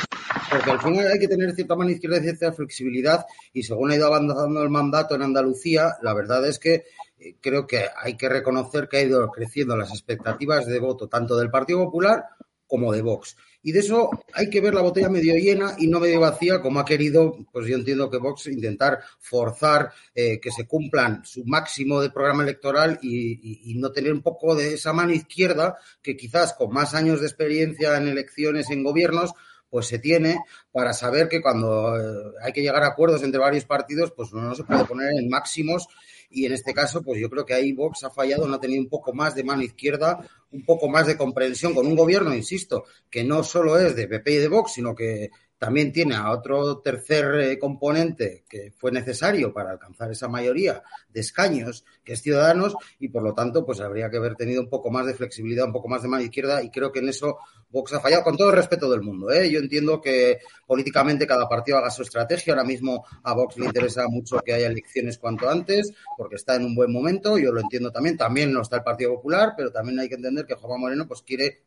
porque 0.50 0.70
al 0.70 0.80
final 0.80 1.06
hay 1.06 1.18
que 1.18 1.28
tener 1.28 1.52
cierta 1.52 1.76
mano 1.76 1.90
izquierda 1.90 2.18
y 2.18 2.22
cierta 2.22 2.52
flexibilidad 2.52 3.24
y 3.52 3.62
según 3.62 3.90
ha 3.90 3.96
ido 3.96 4.06
avanzando 4.06 4.62
el 4.62 4.70
mandato 4.70 5.14
en 5.14 5.22
Andalucía, 5.22 5.96
la 6.02 6.14
verdad 6.14 6.46
es 6.46 6.58
que 6.58 6.84
eh, 7.18 7.36
creo 7.40 7.66
que 7.66 7.86
hay 7.96 8.16
que 8.16 8.28
reconocer 8.28 8.88
que 8.88 8.98
ha 8.98 9.02
ido 9.02 9.28
creciendo 9.30 9.76
las 9.76 9.90
expectativas 9.90 10.66
de 10.66 10.78
voto 10.78 11.08
tanto 11.08 11.36
del 11.36 11.50
Partido 11.50 11.84
Popular 11.84 12.24
como 12.66 12.92
de 12.92 13.02
Vox. 13.02 13.36
Y 13.66 13.72
de 13.72 13.80
eso 13.80 14.10
hay 14.32 14.48
que 14.48 14.60
ver 14.60 14.74
la 14.74 14.80
botella 14.80 15.08
medio 15.08 15.34
llena 15.34 15.74
y 15.76 15.88
no 15.88 15.98
medio 15.98 16.20
vacía, 16.20 16.60
como 16.60 16.78
ha 16.78 16.84
querido, 16.84 17.36
pues 17.50 17.66
yo 17.66 17.74
entiendo 17.74 18.08
que 18.08 18.18
Vox 18.18 18.46
intentar 18.46 19.00
forzar 19.18 19.90
eh, 20.14 20.38
que 20.38 20.52
se 20.52 20.68
cumplan 20.68 21.24
su 21.24 21.44
máximo 21.44 22.00
de 22.00 22.10
programa 22.10 22.44
electoral 22.44 23.00
y, 23.02 23.74
no 23.74 23.90
tener 23.90 24.12
un 24.12 24.22
poco 24.22 24.54
de 24.54 24.74
esa 24.74 24.92
mano 24.92 25.12
izquierda 25.12 25.78
que 26.00 26.16
quizás 26.16 26.52
con 26.52 26.72
más 26.72 26.94
años 26.94 27.20
de 27.20 27.26
experiencia 27.26 27.96
en 27.96 28.06
elecciones, 28.06 28.70
en 28.70 28.84
gobiernos, 28.84 29.32
pues 29.68 29.88
se 29.88 29.98
tiene 29.98 30.38
para 30.70 30.92
saber 30.92 31.28
que 31.28 31.42
cuando 31.42 31.98
eh, 31.98 32.34
hay 32.44 32.52
que 32.52 32.62
llegar 32.62 32.84
a 32.84 32.90
acuerdos 32.90 33.24
entre 33.24 33.40
varios 33.40 33.64
partidos, 33.64 34.12
pues 34.12 34.32
no 34.32 34.54
se 34.54 34.62
puede 34.62 34.84
poner 34.84 35.10
en 35.18 35.28
máximos 35.28 35.88
y 36.36 36.44
en 36.44 36.52
este 36.52 36.74
caso, 36.74 37.02
pues 37.02 37.18
yo 37.18 37.30
creo 37.30 37.46
que 37.46 37.54
ahí 37.54 37.72
Vox 37.72 38.04
ha 38.04 38.10
fallado, 38.10 38.46
no 38.46 38.56
ha 38.56 38.60
tenido 38.60 38.82
un 38.82 38.90
poco 38.90 39.14
más 39.14 39.34
de 39.34 39.42
mano 39.42 39.62
izquierda, 39.62 40.28
un 40.52 40.66
poco 40.66 40.86
más 40.86 41.06
de 41.06 41.16
comprensión 41.16 41.72
con 41.72 41.86
un 41.86 41.96
gobierno, 41.96 42.34
insisto, 42.34 42.84
que 43.08 43.24
no 43.24 43.42
solo 43.42 43.78
es 43.78 43.96
de 43.96 44.06
PP 44.06 44.32
y 44.32 44.36
de 44.36 44.48
Vox, 44.48 44.74
sino 44.74 44.94
que 44.94 45.30
también 45.58 45.92
tiene 45.92 46.14
a 46.14 46.30
otro 46.30 46.78
tercer 46.78 47.34
eh, 47.40 47.58
componente 47.58 48.44
que 48.48 48.72
fue 48.76 48.92
necesario 48.92 49.52
para 49.52 49.70
alcanzar 49.70 50.10
esa 50.10 50.28
mayoría 50.28 50.82
de 51.08 51.20
escaños, 51.20 51.84
que 52.04 52.12
es 52.12 52.22
Ciudadanos, 52.22 52.76
y 52.98 53.08
por 53.08 53.22
lo 53.22 53.34
tanto, 53.34 53.64
pues 53.64 53.80
habría 53.80 54.10
que 54.10 54.18
haber 54.18 54.36
tenido 54.36 54.60
un 54.62 54.68
poco 54.68 54.90
más 54.90 55.06
de 55.06 55.14
flexibilidad, 55.14 55.66
un 55.66 55.72
poco 55.72 55.88
más 55.88 56.02
de 56.02 56.08
mano 56.08 56.22
izquierda, 56.22 56.62
y 56.62 56.70
creo 56.70 56.92
que 56.92 56.98
en 56.98 57.08
eso 57.08 57.38
Vox 57.68 57.92
ha 57.94 58.00
fallado, 58.00 58.22
con 58.22 58.36
todo 58.36 58.50
el 58.50 58.56
respeto 58.56 58.90
del 58.90 59.02
mundo. 59.02 59.30
¿eh? 59.30 59.50
Yo 59.50 59.58
entiendo 59.58 60.00
que 60.00 60.38
políticamente 60.66 61.26
cada 61.26 61.48
partido 61.48 61.78
haga 61.78 61.90
su 61.90 62.02
estrategia. 62.02 62.52
Ahora 62.52 62.64
mismo 62.64 63.04
a 63.22 63.34
Vox 63.34 63.58
le 63.58 63.66
interesa 63.66 64.06
mucho 64.08 64.38
que 64.38 64.52
haya 64.54 64.68
elecciones 64.68 65.18
cuanto 65.18 65.48
antes, 65.48 65.92
porque 66.16 66.36
está 66.36 66.54
en 66.54 66.64
un 66.64 66.74
buen 66.74 66.92
momento. 66.92 67.38
Yo 67.38 67.52
lo 67.52 67.60
entiendo 67.60 67.90
también. 67.90 68.16
También 68.16 68.52
no 68.52 68.62
está 68.62 68.76
el 68.76 68.82
Partido 68.82 69.14
Popular, 69.16 69.54
pero 69.56 69.72
también 69.72 69.98
hay 69.98 70.08
que 70.08 70.14
entender 70.14 70.46
que 70.46 70.54
Juan 70.54 70.80
Moreno 70.80 71.06
pues 71.08 71.22
quiere 71.22 71.64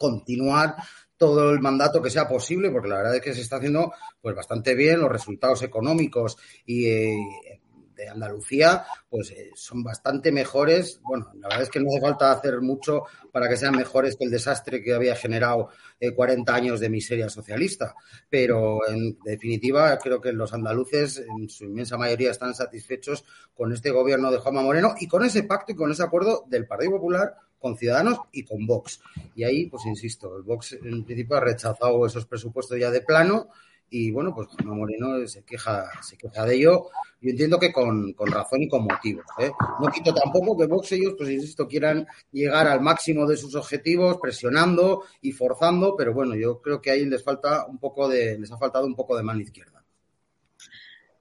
continuar 0.00 0.76
todo 1.16 1.50
el 1.50 1.60
mandato 1.60 2.02
que 2.02 2.10
sea 2.10 2.28
posible, 2.28 2.70
porque 2.70 2.88
la 2.88 2.98
verdad 2.98 3.16
es 3.16 3.22
que 3.22 3.34
se 3.34 3.40
está 3.40 3.56
haciendo 3.56 3.92
pues 4.20 4.34
bastante 4.34 4.74
bien, 4.74 5.00
los 5.00 5.10
resultados 5.10 5.62
económicos 5.62 6.36
y 6.64 6.86
eh, 6.86 7.60
de 7.96 8.08
Andalucía 8.08 8.84
pues 9.08 9.30
eh, 9.30 9.50
son 9.54 9.82
bastante 9.82 10.30
mejores. 10.30 11.00
Bueno, 11.02 11.30
la 11.34 11.48
verdad 11.48 11.62
es 11.62 11.70
que 11.70 11.80
no 11.80 11.88
hace 11.90 12.00
falta 12.00 12.32
hacer 12.32 12.60
mucho 12.60 13.04
para 13.32 13.48
que 13.48 13.56
sean 13.56 13.76
mejores 13.76 14.16
que 14.16 14.24
el 14.24 14.30
desastre 14.30 14.82
que 14.82 14.94
había 14.94 15.16
generado 15.16 15.70
40 16.14 16.52
eh, 16.52 16.54
años 16.54 16.80
de 16.80 16.90
miseria 16.90 17.28
socialista, 17.28 17.94
pero 18.28 18.86
en 18.88 19.18
definitiva 19.24 19.98
creo 19.98 20.20
que 20.20 20.32
los 20.32 20.52
andaluces 20.52 21.18
en 21.18 21.48
su 21.48 21.64
inmensa 21.64 21.96
mayoría 21.96 22.30
están 22.30 22.54
satisfechos 22.54 23.24
con 23.54 23.72
este 23.72 23.90
gobierno 23.90 24.30
de 24.30 24.38
Juanma 24.38 24.62
Moreno 24.62 24.94
y 25.00 25.08
con 25.08 25.24
ese 25.24 25.42
pacto 25.44 25.72
y 25.72 25.76
con 25.76 25.90
ese 25.90 26.02
acuerdo 26.02 26.44
del 26.48 26.66
Partido 26.66 26.92
Popular 26.92 27.34
con 27.58 27.76
Ciudadanos 27.76 28.18
y 28.32 28.44
con 28.44 28.66
Vox. 28.66 29.00
Y 29.34 29.44
ahí, 29.44 29.66
pues 29.66 29.86
insisto, 29.86 30.36
el 30.36 30.42
Vox 30.42 30.72
en 30.74 31.04
principio 31.04 31.36
ha 31.36 31.40
rechazado 31.40 32.06
esos 32.06 32.26
presupuestos 32.26 32.78
ya 32.78 32.90
de 32.90 33.00
plano 33.00 33.48
y 33.90 34.10
bueno, 34.10 34.34
pues 34.34 34.48
Juan 34.48 34.78
Moreno 34.78 35.26
se 35.26 35.44
queja, 35.44 35.90
se 36.02 36.16
queja 36.16 36.44
de 36.44 36.56
ello. 36.56 36.88
Yo 37.20 37.30
entiendo 37.30 37.58
que 37.58 37.72
con, 37.72 38.14
razón 38.18 38.62
y 38.62 38.68
con 38.68 38.84
motivos. 38.84 39.24
¿eh? 39.38 39.50
No 39.80 39.90
quito 39.90 40.12
tampoco 40.12 40.56
que 40.56 40.66
Vox 40.66 40.92
ellos, 40.92 41.14
pues 41.16 41.30
insisto, 41.30 41.66
quieran 41.66 42.06
llegar 42.32 42.66
al 42.66 42.80
máximo 42.80 43.26
de 43.26 43.36
sus 43.36 43.54
objetivos, 43.54 44.18
presionando 44.20 45.04
y 45.22 45.32
forzando, 45.32 45.94
pero 45.96 46.12
bueno, 46.12 46.34
yo 46.34 46.60
creo 46.60 46.80
que 46.80 46.90
ahí 46.90 47.04
les 47.06 47.22
falta 47.22 47.66
un 47.66 47.78
poco 47.78 48.08
de, 48.08 48.38
les 48.38 48.50
ha 48.52 48.58
faltado 48.58 48.86
un 48.86 48.94
poco 48.94 49.16
de 49.16 49.22
mano 49.22 49.40
izquierda. 49.40 49.84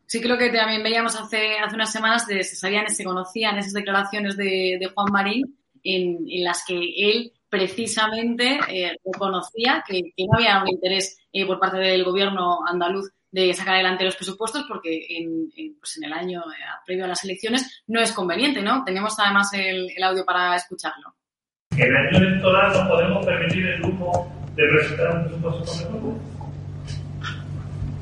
Sí, 0.07 0.21
creo 0.21 0.37
que 0.37 0.49
también 0.49 0.83
veíamos 0.83 1.19
hace, 1.19 1.57
hace 1.57 1.75
unas 1.75 1.91
semanas, 1.91 2.27
de, 2.27 2.43
se 2.43 2.55
sabían, 2.55 2.87
se 2.89 3.03
conocían 3.03 3.57
esas 3.57 3.73
declaraciones 3.73 4.37
de, 4.37 4.77
de 4.79 4.91
Juan 4.93 5.11
Marín 5.11 5.57
en, 5.85 6.43
las 6.43 6.63
que 6.65 6.75
él 6.75 7.33
precisamente 7.55 8.59
eh, 8.67 8.97
reconocía 9.05 9.81
que, 9.87 10.01
no 10.17 10.37
había 10.37 10.61
un 10.61 10.67
interés 10.69 11.17
eh, 11.31 11.45
por 11.45 11.57
parte 11.57 11.77
del 11.77 12.03
gobierno 12.03 12.59
andaluz 12.67 13.09
de 13.31 13.53
sacar 13.53 13.75
adelante 13.75 14.03
los 14.03 14.17
presupuestos 14.17 14.65
porque 14.67 15.05
en, 15.09 15.49
pues 15.79 15.97
en 15.97 16.03
el 16.03 16.13
año 16.13 16.41
eh, 16.41 16.63
previo 16.85 17.05
a 17.05 17.07
las 17.07 17.23
elecciones 17.23 17.83
no 17.87 18.01
es 18.01 18.11
conveniente, 18.11 18.61
¿no? 18.61 18.83
Tenemos 18.83 19.17
además 19.19 19.53
el, 19.53 19.89
audio 20.03 20.25
para 20.25 20.57
escucharlo. 20.57 21.15
En 21.77 21.87
el 21.87 21.95
año 21.95 22.17
electoral 22.17 22.73
no 22.73 22.89
podemos 22.89 23.25
permitir 23.25 23.65
el 23.67 23.81
lujo 23.81 24.29
de 24.55 24.67
presentar 24.67 25.17
un 25.17 25.41
presupuesto 25.41 25.89
con 25.89 26.19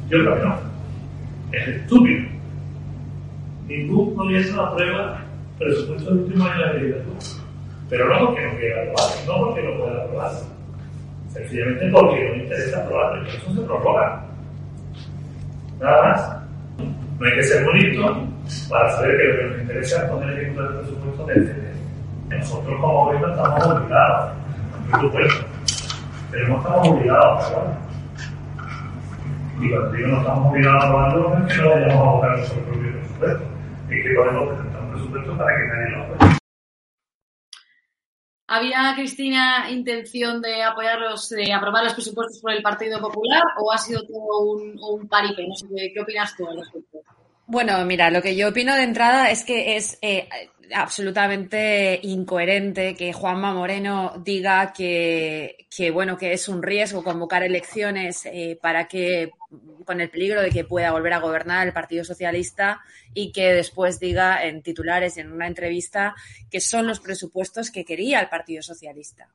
Yo 0.10 0.20
creo 0.20 0.36
que 0.36 0.46
no. 0.46 0.60
Es 1.52 1.68
estúpido. 1.68 2.30
Ningún 3.68 4.16
gobierno 4.16 4.62
aprueba 4.64 5.24
presupuesto 5.60 6.10
del 6.10 6.24
último 6.24 6.46
año 6.46 6.60
de 6.60 6.66
la 6.66 6.74
legislatura 6.74 7.43
pero 7.94 8.10
no 8.10 8.26
porque 8.26 8.42
no 8.42 8.58
quiera 8.58 8.82
aprobar, 8.82 9.10
no 9.28 9.46
porque 9.46 9.62
no 9.62 9.78
pueda 9.78 10.04
aprobar, 10.04 10.32
sencillamente 11.32 11.92
porque 11.92 12.28
no 12.28 12.36
interesa 12.44 12.84
aprobarlo, 12.84 13.24
y 13.24 13.28
eso 13.28 13.54
se 13.54 13.62
prorroga. 13.62 14.26
Nada 15.80 16.02
más. 16.02 16.38
No 17.20 17.26
hay 17.28 17.36
que 17.36 17.44
ser 17.44 17.64
bonito 17.64 18.28
para 18.68 18.90
saber 18.94 19.16
que 19.16 19.24
lo 19.26 19.38
que 19.38 19.46
nos 19.46 19.62
interesa 19.62 20.04
es 20.04 20.10
poner 20.10 20.40
ejecutar 20.40 20.66
el 20.66 20.78
presupuesto 20.80 21.26
del 21.28 21.46
CD. 21.46 21.72
Nosotros 22.30 22.82
como 22.82 23.06
gobierno 23.06 23.30
estamos 23.30 23.68
obligados, 23.68 24.32
por 24.90 25.02
supuesto, 25.02 25.46
pero 26.32 26.48
no 26.48 26.58
estamos 26.58 26.88
obligados 26.90 27.26
a 27.26 27.48
aprobarlo. 27.48 27.76
Y 29.62 29.70
cuando 29.70 29.92
digo 29.92 30.08
no 30.08 30.18
estamos 30.18 30.52
obligados 30.52 30.84
a 30.84 30.88
aprobarlo, 30.88 31.30
no 31.30 31.48
es 31.48 31.54
que 31.54 31.62
no 31.62 31.70
vayamos 31.70 31.96
a 31.96 32.12
votar 32.12 32.38
nuestro 32.38 32.60
propio 32.64 32.92
presupuesto, 32.92 33.44
es 33.92 34.04
que 34.04 34.14
podemos 34.16 34.48
presentar 34.48 34.82
un 34.82 34.92
presupuesto 34.94 35.38
para 35.38 35.56
que 35.56 35.68
nadie 35.68 35.90
lo 35.92 36.02
apruebe. 36.02 36.23
¿Había, 38.56 38.94
Cristina, 38.96 39.66
intención 39.72 40.40
de 40.40 40.62
apoyarlos, 40.62 41.28
de 41.30 41.52
aprobar 41.52 41.86
los 41.86 41.96
presupuestos 41.96 42.40
por 42.40 42.52
el 42.52 42.62
Partido 42.62 43.02
Popular 43.02 43.42
o 43.60 43.72
ha 43.72 43.80
sido 43.80 44.06
todo 44.06 44.42
un, 44.42 44.80
un 44.80 45.08
paripé? 45.08 45.48
No 45.48 45.56
sé, 45.56 45.92
¿qué, 45.92 46.00
opinas 46.00 46.36
tú 46.38 46.48
al 46.48 46.58
respecto? 46.58 47.00
Bueno, 47.48 47.84
mira, 47.84 48.12
lo 48.12 48.22
que 48.22 48.36
yo 48.36 48.50
opino 48.50 48.76
de 48.76 48.84
entrada 48.84 49.32
es 49.32 49.44
que 49.44 49.76
es 49.76 49.98
eh, 50.04 50.30
absolutamente 50.74 52.00
incoherente 52.04 52.96
que 52.96 53.14
Juanma 53.14 53.54
Moreno 53.54 54.14
diga 54.24 54.74
que, 54.74 55.68
bueno, 55.94 56.18
que 56.18 56.34
es 56.34 56.48
un 56.48 56.64
riesgo 56.64 57.04
convocar 57.04 57.44
elecciones 57.44 58.26
eh, 58.26 58.58
para 58.62 58.88
que, 58.88 59.32
con 59.86 60.02
el 60.02 60.10
peligro 60.10 60.42
de 60.42 60.50
que 60.50 60.64
pueda 60.64 60.92
volver 60.92 61.14
a 61.14 61.20
gobernar 61.20 61.68
el 61.68 61.74
Partido 61.74 62.04
Socialista 62.04 62.82
y 63.14 63.32
que 63.32 63.54
después 63.54 64.00
diga 64.00 64.46
en 64.46 64.62
titulares 64.62 65.18
y 65.18 65.22
en 65.22 65.32
una 65.32 65.48
entrevista 65.48 66.16
que 66.50 66.62
son 66.62 66.88
los 66.88 67.00
presupuestos 67.00 67.72
que 67.72 67.86
quería 67.86 68.20
el 68.20 68.30
Partido 68.30 68.62
Socialista. 68.62 69.30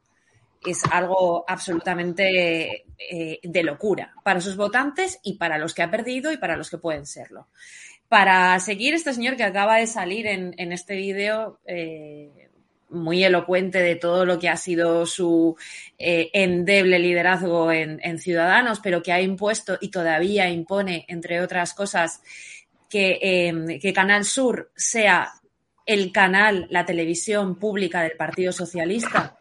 Es 0.67 0.83
algo 0.91 1.45
absolutamente 1.47 2.85
eh, 2.99 3.39
de 3.43 3.63
locura 3.63 4.13
para 4.25 4.41
sus 4.41 4.57
votantes 4.57 5.21
y 5.23 5.35
para 5.35 5.57
los 5.57 5.73
que 5.73 5.83
ha 5.83 5.91
perdido 5.91 6.33
y 6.33 6.37
para 6.37 6.57
los 6.57 6.69
que 6.69 6.79
pueden 6.79 7.07
serlo 7.07 7.47
para 8.09 8.59
seguir 8.61 8.95
este 8.95 9.13
señor 9.13 9.37
que 9.37 9.45
acaba 9.45 9.77
de 9.77 9.87
salir 9.87 10.27
en, 10.27 10.73
este 10.73 10.97
vídeo, 10.97 11.61
eh, 11.67 12.49
muy 12.91 13.23
elocuente 13.23 13.81
de 13.81 13.97
todo 13.97 14.25
lo 14.25 14.39
que 14.39 14.49
ha 14.49 14.57
sido 14.57 15.05
su 15.05 15.57
eh, 15.99 16.31
endeble 16.33 16.99
liderazgo 16.99 17.71
en, 17.71 18.19
Ciudadanos, 18.19 18.81
pero 18.81 19.03
que 19.03 19.13
ha 19.13 19.21
impuesto 19.21 19.77
y 19.81 19.91
todavía 19.91 20.49
impone, 20.49 21.05
entre 21.09 21.43
otras 21.43 21.75
cosas, 21.75 22.23
que, 22.89 23.19
em, 23.21 23.79
que 23.79 23.93
Canal 23.93 24.25
Sur 24.25 24.73
sea 24.75 25.33
el 25.85 26.13
canal, 26.13 26.67
la 26.71 26.87
televisión 26.87 27.59
pública 27.59 28.03
del 28.03 28.17
Partido 28.17 28.53
Socialista 28.53 29.39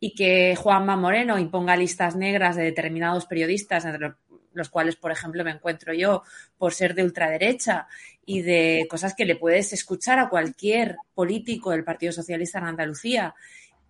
y 0.00 0.14
que 0.14 0.56
Juanma 0.56 0.96
Moreno 0.96 1.38
imponga 1.38 1.76
listas 1.76 2.16
negras 2.16 2.56
de 2.56 2.64
determinados 2.64 3.26
periodistas, 3.26 3.84
entre 3.84 4.14
los 4.54 4.68
cuales, 4.68 4.96
por 4.96 5.12
ejemplo, 5.12 5.44
me 5.44 5.50
encuentro 5.50 5.92
yo 5.92 6.22
por 6.58 6.74
ser 6.74 6.94
de 6.94 7.04
ultraderecha 7.04 7.86
y 8.24 8.42
de 8.42 8.86
cosas 8.88 9.14
que 9.14 9.24
le 9.24 9.36
puedes 9.36 9.72
escuchar 9.72 10.18
a 10.18 10.28
cualquier 10.28 10.96
político 11.14 11.70
del 11.70 11.84
Partido 11.84 12.12
Socialista 12.12 12.58
en 12.58 12.64
Andalucía. 12.64 13.34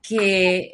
Que, 0.02 0.72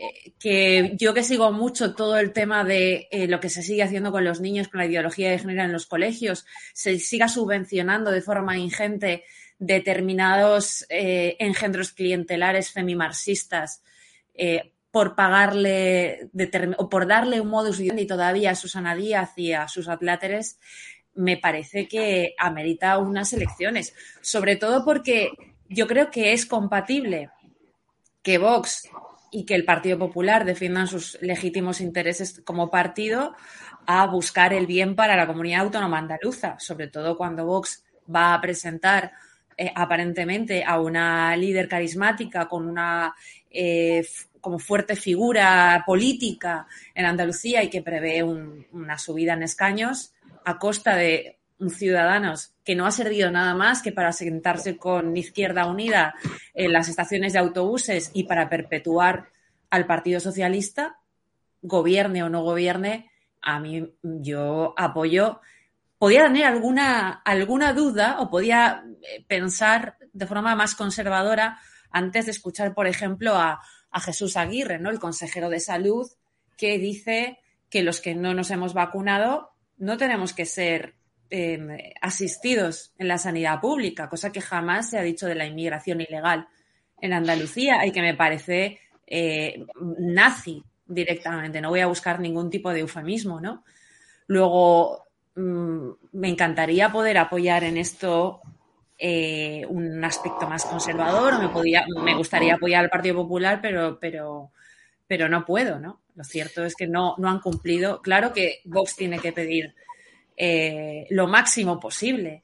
yo 0.94 1.12
que 1.12 1.22
sigo 1.22 1.52
mucho 1.52 1.94
todo 1.94 2.16
el 2.18 2.32
tema 2.32 2.64
de 2.64 3.08
eh, 3.10 3.28
lo 3.28 3.40
que 3.40 3.50
se 3.50 3.62
sigue 3.62 3.82
haciendo 3.82 4.10
con 4.10 4.24
los 4.24 4.40
niños, 4.40 4.68
con 4.68 4.78
la 4.78 4.86
ideología 4.86 5.30
de 5.30 5.38
género 5.38 5.64
en 5.64 5.72
los 5.72 5.86
colegios, 5.86 6.46
se 6.72 6.98
siga 6.98 7.28
subvencionando 7.28 8.10
de 8.10 8.22
forma 8.22 8.56
ingente 8.56 9.24
determinados 9.58 10.86
eh, 10.88 11.36
engendros 11.40 11.92
clientelares 11.92 12.70
femimarxistas 12.70 13.82
eh, 14.34 14.72
por 14.90 15.14
pagarle 15.14 16.30
o 16.78 16.88
por 16.88 17.06
darle 17.06 17.40
un 17.40 17.48
modus 17.48 17.80
y 17.80 18.06
todavía 18.06 18.52
a 18.52 18.54
Susana 18.54 18.94
Díaz 18.94 19.32
y 19.36 19.52
a 19.52 19.68
sus 19.68 19.88
atláteres, 19.88 20.58
me 21.14 21.36
parece 21.36 21.88
que 21.88 22.34
amerita 22.38 22.98
unas 22.98 23.32
elecciones. 23.32 23.94
Sobre 24.22 24.56
todo 24.56 24.84
porque 24.84 25.32
yo 25.68 25.86
creo 25.86 26.10
que 26.10 26.32
es 26.32 26.46
compatible 26.46 27.30
que 28.22 28.38
Vox 28.38 28.88
y 29.30 29.44
que 29.44 29.54
el 29.54 29.64
Partido 29.64 29.98
Popular 29.98 30.44
defiendan 30.44 30.86
sus 30.86 31.18
legítimos 31.20 31.80
intereses 31.80 32.40
como 32.44 32.70
partido 32.70 33.34
a 33.86 34.06
buscar 34.06 34.52
el 34.52 34.66
bien 34.66 34.94
para 34.96 35.16
la 35.16 35.26
comunidad 35.26 35.62
autónoma 35.62 35.98
andaluza, 35.98 36.58
sobre 36.58 36.88
todo 36.88 37.16
cuando 37.16 37.44
Vox 37.44 37.84
va 38.14 38.34
a 38.34 38.40
presentar 38.40 39.12
eh, 39.56 39.72
aparentemente 39.74 40.64
a 40.64 40.80
una 40.80 41.36
líder 41.36 41.68
carismática 41.68 42.48
con 42.48 42.68
una 42.68 43.14
eh, 43.50 44.06
como 44.48 44.58
fuerte 44.58 44.96
figura 44.96 45.84
política 45.84 46.66
en 46.94 47.04
Andalucía 47.04 47.62
y 47.62 47.68
que 47.68 47.82
prevé 47.82 48.22
una 48.22 48.96
subida 48.96 49.34
en 49.34 49.42
escaños 49.42 50.14
a 50.42 50.58
costa 50.58 50.96
de 50.96 51.38
ciudadanos 51.68 52.54
que 52.64 52.74
no 52.74 52.86
ha 52.86 52.90
servido 52.90 53.30
nada 53.30 53.54
más 53.54 53.82
que 53.82 53.92
para 53.92 54.10
sentarse 54.10 54.78
con 54.78 55.14
Izquierda 55.14 55.66
Unida 55.66 56.14
en 56.54 56.72
las 56.72 56.88
estaciones 56.88 57.34
de 57.34 57.40
autobuses 57.40 58.10
y 58.14 58.24
para 58.24 58.48
perpetuar 58.48 59.28
al 59.68 59.84
Partido 59.84 60.18
Socialista, 60.18 60.96
gobierne 61.60 62.22
o 62.22 62.30
no 62.30 62.42
gobierne, 62.42 63.10
a 63.42 63.60
mí 63.60 63.92
yo 64.02 64.72
apoyo. 64.78 65.42
Podía 65.98 66.22
tener 66.22 66.44
alguna, 66.44 67.20
alguna 67.22 67.74
duda 67.74 68.16
o 68.20 68.30
podía 68.30 68.82
eh, 69.02 69.22
pensar 69.28 69.98
de 70.10 70.26
forma 70.26 70.56
más 70.56 70.74
conservadora 70.74 71.58
antes 71.90 72.24
de 72.24 72.30
escuchar, 72.30 72.72
por 72.72 72.86
ejemplo, 72.86 73.34
a, 73.34 73.60
a 73.90 74.00
Jesús 74.00 74.36
Aguirre, 74.36 74.78
¿no? 74.78 74.90
el 74.90 74.98
consejero 74.98 75.50
de 75.50 75.60
salud, 75.60 76.10
que 76.56 76.78
dice 76.78 77.38
que 77.70 77.82
los 77.82 78.00
que 78.00 78.14
no 78.14 78.34
nos 78.34 78.50
hemos 78.50 78.74
vacunado 78.74 79.50
no 79.76 79.96
tenemos 79.96 80.32
que 80.32 80.44
ser 80.44 80.98
Em, 81.30 81.76
asistidos 82.00 82.94
en 82.96 83.06
la 83.06 83.18
sanidad 83.18 83.60
pública, 83.60 84.08
cosa 84.08 84.32
que 84.32 84.40
jamás 84.40 84.88
se 84.88 84.98
ha 84.98 85.02
dicho 85.02 85.26
de 85.26 85.34
la 85.34 85.44
inmigración 85.44 86.00
ilegal 86.00 86.48
en 87.02 87.12
Andalucía 87.12 87.84
y 87.84 87.92
que 87.92 88.00
me 88.00 88.14
parece 88.14 88.78
eh, 89.06 89.66
nazi 89.98 90.64
directamente. 90.86 91.60
No 91.60 91.68
voy 91.68 91.80
a 91.80 91.86
buscar 91.86 92.18
ningún 92.18 92.48
tipo 92.48 92.72
de 92.72 92.80
eufemismo, 92.80 93.42
¿no? 93.42 93.62
Luego, 94.26 95.04
mm, 95.34 95.88
me 96.12 96.28
encantaría 96.28 96.90
poder 96.90 97.18
apoyar 97.18 97.62
en 97.62 97.76
esto 97.76 98.40
eh, 98.98 99.64
un 99.68 100.04
aspecto 100.04 100.48
más 100.48 100.64
conservador, 100.64 101.40
me, 101.40 101.48
podía, 101.48 101.84
me 102.02 102.16
gustaría 102.16 102.54
apoyar 102.54 102.84
al 102.84 102.90
Partido 102.90 103.14
Popular, 103.14 103.60
pero, 103.62 103.98
pero, 104.00 104.50
pero 105.06 105.28
no 105.28 105.44
puedo. 105.44 105.78
Lo 106.14 106.24
cierto 106.24 106.64
es 106.64 106.74
que 106.74 106.88
no, 106.88 107.14
no 107.18 107.28
han 107.28 107.40
cumplido. 107.40 108.02
Claro 108.02 108.32
que 108.32 108.60
Vox 108.64 108.96
tiene 108.96 109.20
que 109.20 109.32
pedir 109.32 109.72
eh, 110.36 111.06
lo 111.10 111.28
máximo 111.28 111.78
posible 111.78 112.42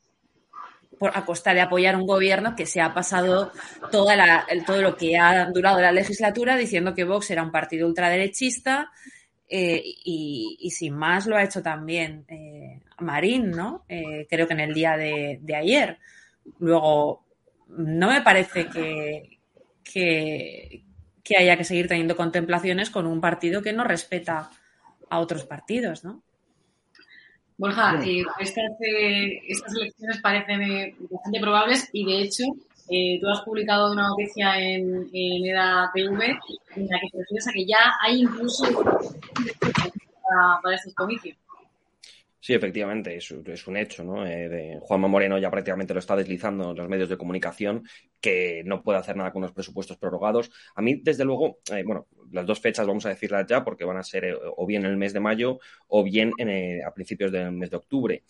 por, 0.98 1.16
a 1.16 1.24
costa 1.24 1.54
de 1.54 1.60
apoyar 1.60 1.96
un 1.96 2.06
gobierno 2.06 2.54
que 2.54 2.66
se 2.66 2.80
ha 2.80 2.94
pasado 2.94 3.52
toda 3.90 4.14
la, 4.14 4.46
todo 4.66 4.80
lo 4.80 4.96
que 4.96 5.16
ha 5.16 5.50
durado 5.50 5.80
la 5.80 5.90
legislatura 5.90 6.56
diciendo 6.56 6.94
que 6.94 7.04
Vox 7.04 7.30
era 7.30 7.42
un 7.42 7.50
partido 7.50 7.86
ultraderechista 7.86 8.92
eh, 9.48 9.82
y, 9.84 10.70
sin 10.70 10.94
más 10.96 11.26
lo 11.26 11.36
ha 11.36 11.44
hecho 11.44 11.62
también 11.62 12.24
eh, 12.28 12.80
Marín, 12.98 13.50
¿no? 13.50 13.84
creo 14.28 14.46
que 14.46 14.54
en 14.54 14.60
el 14.60 14.74
día 14.74 14.96
de, 14.96 15.40
ayer. 15.56 15.98
Luego, 16.58 17.24
no 17.68 18.08
me 18.08 18.22
parece 18.22 18.68
que, 18.68 19.38
que 21.24 21.36
haya 21.36 21.56
que 21.56 21.64
seguir 21.64 21.88
teniendo 21.88 22.16
contemplaciones 22.16 22.90
con 22.90 23.06
un 23.06 23.20
partido 23.20 23.62
que 23.62 23.72
no 23.72 23.84
respeta 23.84 24.50
a 25.08 25.20
otros 25.20 25.44
partidos, 25.44 26.04
¿no? 26.04 26.22
Borja, 27.56 28.02
eh, 28.04 28.24
estas, 28.40 28.72
eh, 28.80 29.40
estas 29.48 29.74
elecciones 29.74 30.20
parecen 30.20 30.62
eh, 30.62 30.96
bastante 31.08 31.40
probables 31.40 31.88
y 31.92 32.04
de 32.04 32.22
hecho 32.22 32.44
eh, 32.90 33.18
tú 33.20 33.28
has 33.28 33.42
publicado 33.42 33.92
una 33.92 34.08
noticia 34.08 34.58
en, 34.58 35.08
en 35.12 35.46
EDA 35.46 35.90
TV 35.94 36.36
en 36.76 36.88
la 36.88 36.98
que 37.00 37.08
te 37.12 37.18
refieres 37.18 37.48
a 37.48 37.52
que 37.52 37.64
ya 37.64 37.92
hay 38.02 38.22
incluso 38.22 38.64
para, 38.72 40.60
para 40.62 40.74
estos 40.74 40.94
comicios. 40.94 41.36
Sí, 42.44 42.52
efectivamente, 42.52 43.16
es, 43.16 43.30
es 43.30 43.66
un 43.66 43.78
hecho, 43.78 44.04
¿no? 44.04 44.26
Eh, 44.26 44.50
de 44.50 44.78
Juanma 44.82 45.08
Moreno 45.08 45.38
ya 45.38 45.50
prácticamente 45.50 45.94
lo 45.94 46.00
está 46.00 46.14
deslizando 46.14 46.72
en 46.72 46.76
los 46.76 46.88
medios 46.90 47.08
de 47.08 47.16
comunicación, 47.16 47.84
que 48.20 48.62
no 48.66 48.82
puede 48.82 48.98
hacer 48.98 49.16
nada 49.16 49.32
con 49.32 49.40
los 49.40 49.52
presupuestos 49.52 49.96
prorrogados. 49.96 50.50
A 50.74 50.82
mí, 50.82 51.00
desde 51.02 51.24
luego, 51.24 51.60
eh, 51.72 51.82
bueno, 51.86 52.06
las 52.34 52.46
dos 52.46 52.60
fechas 52.60 52.86
vamos 52.86 53.06
a 53.06 53.10
decirlas 53.10 53.46
ya 53.46 53.64
porque 53.64 53.84
van 53.84 53.96
a 53.96 54.02
ser 54.02 54.24
eh, 54.24 54.34
o 54.34 54.66
bien 54.66 54.84
en 54.84 54.90
el 54.90 54.96
mes 54.96 55.12
de 55.12 55.20
mayo 55.20 55.58
o 55.88 56.02
bien 56.04 56.32
en, 56.38 56.84
a 56.84 56.92
principios 56.92 57.32
del 57.32 57.52
mes 57.52 57.70
de 57.70 57.76
octubre. 57.76 58.22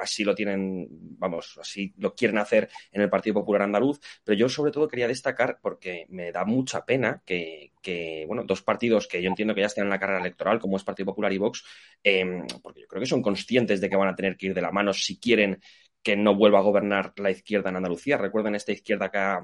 así 0.00 0.24
lo 0.24 0.34
tienen, 0.34 0.88
vamos, 0.90 1.58
así 1.60 1.92
lo 1.98 2.14
quieren 2.14 2.38
hacer 2.38 2.68
en 2.92 3.02
el 3.02 3.10
Partido 3.10 3.34
Popular 3.34 3.62
Andaluz, 3.62 4.00
pero 4.24 4.36
yo 4.36 4.48
sobre 4.48 4.72
todo 4.72 4.88
quería 4.88 5.08
destacar 5.08 5.58
porque 5.60 6.06
me 6.08 6.32
da 6.32 6.44
mucha 6.44 6.84
pena 6.84 7.22
que, 7.24 7.72
que 7.84 8.24
bueno, 8.26 8.44
dos 8.44 8.62
partidos 8.62 9.06
que 9.06 9.22
yo 9.22 9.28
entiendo 9.28 9.54
que 9.54 9.60
ya 9.60 9.66
están 9.66 9.84
en 9.84 9.90
la 9.90 10.00
carrera 10.00 10.20
electoral, 10.20 10.58
como 10.58 10.76
es 10.76 10.84
Partido 10.84 11.06
Popular 11.06 11.32
y 11.32 11.38
Vox, 11.38 11.64
em, 12.02 12.46
porque 12.62 12.80
yo 12.80 12.88
creo 12.88 13.00
que 13.00 13.06
son 13.06 13.22
conscientes 13.22 13.80
de 13.80 13.90
que 13.90 13.96
van 13.96 14.08
a 14.08 14.16
tener 14.16 14.36
que 14.36 14.46
ir 14.46 14.54
de 14.54 14.62
la 14.62 14.72
mano 14.72 14.92
si 14.92 15.18
quieren 15.18 15.60
que 16.02 16.16
no 16.16 16.34
vuelva 16.34 16.58
a 16.58 16.62
gobernar 16.62 17.12
la 17.16 17.30
izquierda 17.30 17.70
en 17.70 17.76
Andalucía. 17.76 18.16
Recuerden 18.16 18.54
esta 18.54 18.72
izquierda 18.72 19.10
que 19.10 19.18
ha, 19.18 19.40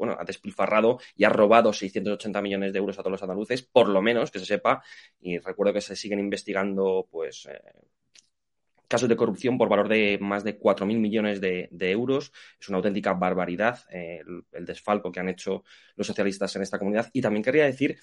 bueno, 0.00 0.16
ha 0.18 0.24
despilfarrado 0.24 0.98
y 1.14 1.24
ha 1.24 1.28
robado 1.28 1.74
680 1.74 2.40
millones 2.40 2.72
de 2.72 2.78
euros 2.78 2.98
a 2.98 3.02
todos 3.02 3.12
los 3.12 3.22
andaluces, 3.22 3.60
por 3.60 3.86
lo 3.86 4.00
menos 4.00 4.30
que 4.30 4.38
se 4.38 4.46
sepa. 4.46 4.82
Y 5.20 5.36
recuerdo 5.38 5.74
que 5.74 5.82
se 5.82 5.94
siguen 5.94 6.20
investigando, 6.20 7.06
pues, 7.10 7.44
eh, 7.44 7.60
casos 8.88 9.10
de 9.10 9.16
corrupción 9.16 9.58
por 9.58 9.68
valor 9.68 9.88
de 9.88 10.16
más 10.18 10.42
de 10.42 10.58
4.000 10.58 10.98
millones 10.98 11.38
de, 11.42 11.68
euros. 11.90 12.32
Es 12.58 12.70
una 12.70 12.78
auténtica 12.78 13.12
barbaridad 13.12 13.80
eh, 13.92 14.22
el, 14.52 14.64
desfalco 14.64 15.12
que 15.12 15.20
han 15.20 15.28
hecho 15.28 15.64
los 15.96 16.06
socialistas 16.06 16.56
en 16.56 16.62
esta 16.62 16.78
comunidad. 16.78 17.10
Y 17.12 17.20
también 17.20 17.44
quería 17.44 17.66
decir 17.66 17.98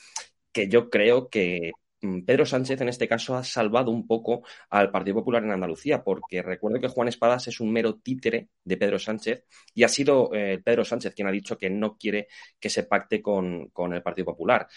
que 0.52 0.70
yo 0.70 0.92
creo 0.92 1.30
que 1.30 1.72
Pedro 2.00 2.46
Sánchez 2.46 2.82
en 2.82 2.90
este 2.90 3.08
caso 3.08 3.36
ha 3.36 3.44
salvado 3.44 3.92
un 3.92 4.06
poco 4.06 4.44
al 4.70 4.92
Partido 4.92 5.16
Popular 5.16 5.44
en 5.44 5.52
Andalucía, 5.52 6.04
porque 6.04 6.42
recuerdo 6.42 6.80
que 6.80 6.88
Juan 6.88 7.08
Espadas 7.08 7.48
es 7.48 7.60
un 7.60 7.72
mero 7.72 7.96
títere 7.96 8.50
de 8.64 8.78
Pedro 8.78 9.00
Sánchez 9.00 9.46
y 9.74 9.84
ha 9.84 9.88
sido 9.88 10.30
eh, 10.34 10.62
Pedro 10.64 10.86
Sánchez 10.86 11.14
quien 11.16 11.28
ha 11.28 11.32
dicho 11.32 11.58
que 11.58 11.70
no 11.70 11.98
quiere 11.98 12.28
que 12.60 12.70
se 12.70 12.84
pacte 12.84 13.22
con, 13.22 13.70
con 13.70 13.94
el 13.94 14.04
Partido 14.04 14.26
Popular. 14.26 14.68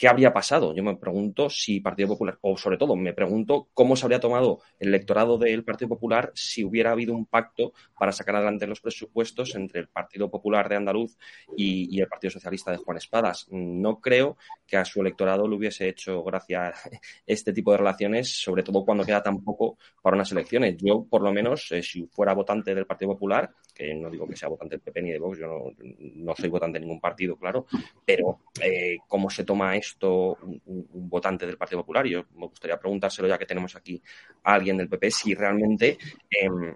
¿Qué 0.00 0.08
habría 0.08 0.32
pasado? 0.32 0.74
Yo 0.74 0.82
me 0.82 0.96
pregunto 0.96 1.50
si 1.50 1.78
Partido 1.80 2.08
Popular, 2.08 2.38
o 2.40 2.56
sobre 2.56 2.78
todo 2.78 2.96
me 2.96 3.12
pregunto 3.12 3.68
cómo 3.74 3.96
se 3.96 4.06
habría 4.06 4.18
tomado 4.18 4.60
el 4.78 4.88
electorado 4.88 5.36
del 5.36 5.62
Partido 5.62 5.90
Popular 5.90 6.32
si 6.34 6.64
hubiera 6.64 6.92
habido 6.92 7.14
un 7.14 7.26
pacto 7.26 7.74
para 7.98 8.10
sacar 8.10 8.36
adelante 8.36 8.66
los 8.66 8.80
presupuestos 8.80 9.54
entre 9.56 9.80
el 9.80 9.88
Partido 9.88 10.30
Popular 10.30 10.70
de 10.70 10.76
Andaluz 10.76 11.18
y, 11.54 12.00
el 12.00 12.08
Partido 12.08 12.30
Socialista 12.30 12.70
de 12.70 12.78
Juan 12.78 12.96
Espadas. 12.96 13.46
No 13.50 14.00
creo 14.00 14.38
que 14.66 14.78
a 14.78 14.86
su 14.86 15.02
electorado 15.02 15.46
le 15.46 15.56
hubiese 15.56 15.86
hecho 15.86 16.24
gracia 16.24 16.72
este 17.26 17.52
tipo 17.52 17.70
de 17.72 17.76
relaciones, 17.76 18.40
sobre 18.40 18.62
todo 18.62 18.86
cuando 18.86 19.04
queda 19.04 19.22
tan 19.22 19.44
poco 19.44 19.76
para 20.00 20.16
unas 20.16 20.32
elecciones. 20.32 20.78
Yo, 20.78 21.04
por 21.10 21.20
lo 21.20 21.30
menos, 21.30 21.70
eh, 21.72 21.82
si 21.82 22.06
fuera 22.06 22.32
votante 22.32 22.74
del 22.74 22.86
Partido 22.86 23.12
Popular, 23.12 23.52
que 23.74 23.94
no 23.94 24.08
digo 24.08 24.26
que 24.26 24.36
sea 24.36 24.48
votante 24.48 24.76
del 24.76 24.80
PP 24.80 25.02
ni 25.02 25.10
de 25.10 25.18
Vox, 25.18 25.38
yo 25.38 25.72
no, 26.14 26.34
soy 26.34 26.48
votante 26.48 26.78
de 26.78 26.86
ningún 26.86 27.00
partido, 27.00 27.36
claro, 27.36 27.66
pero 28.04 28.40
eh, 28.62 28.96
cómo 29.06 29.28
se 29.28 29.44
toma 29.44 29.76
esto 29.90 30.38
un, 30.42 30.88
votante 31.08 31.46
del 31.46 31.56
Partido 31.56 31.80
Popular. 31.80 32.06
Yo 32.06 32.24
me 32.36 32.46
gustaría 32.46 32.78
preguntárselo, 32.78 33.28
ya 33.28 33.38
que 33.38 33.46
tenemos 33.46 33.76
aquí 33.76 34.02
a 34.44 34.54
alguien 34.54 34.76
del 34.76 34.88
PP, 34.88 35.10
si 35.10 35.34
realmente. 35.34 35.98
Em, 36.30 36.74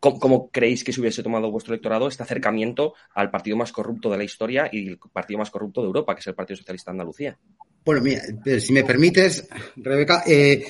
¿Cómo, 0.00 0.50
creéis 0.50 0.84
que 0.84 0.92
se 0.92 1.00
hubiese 1.00 1.22
tomado 1.22 1.50
vuestro 1.50 1.74
electorado 1.74 2.08
este 2.08 2.22
acercamiento 2.22 2.94
al 3.14 3.30
partido 3.30 3.58
más 3.58 3.72
corrupto 3.72 4.08
de 4.10 4.16
la 4.16 4.24
historia 4.24 4.70
y 4.72 4.88
el 4.88 4.98
partido 4.98 5.38
más 5.38 5.50
corrupto 5.50 5.82
de 5.82 5.88
Europa, 5.88 6.14
que 6.14 6.20
es 6.20 6.26
el 6.28 6.34
Partido 6.34 6.56
Socialista 6.56 6.90
de 6.90 6.94
Andalucía? 6.94 7.38
Bueno, 7.84 8.00
mira, 8.00 8.22
si 8.60 8.72
me 8.72 8.84
permites, 8.84 9.48
Rebeca, 9.76 10.22
eh, 10.26 10.64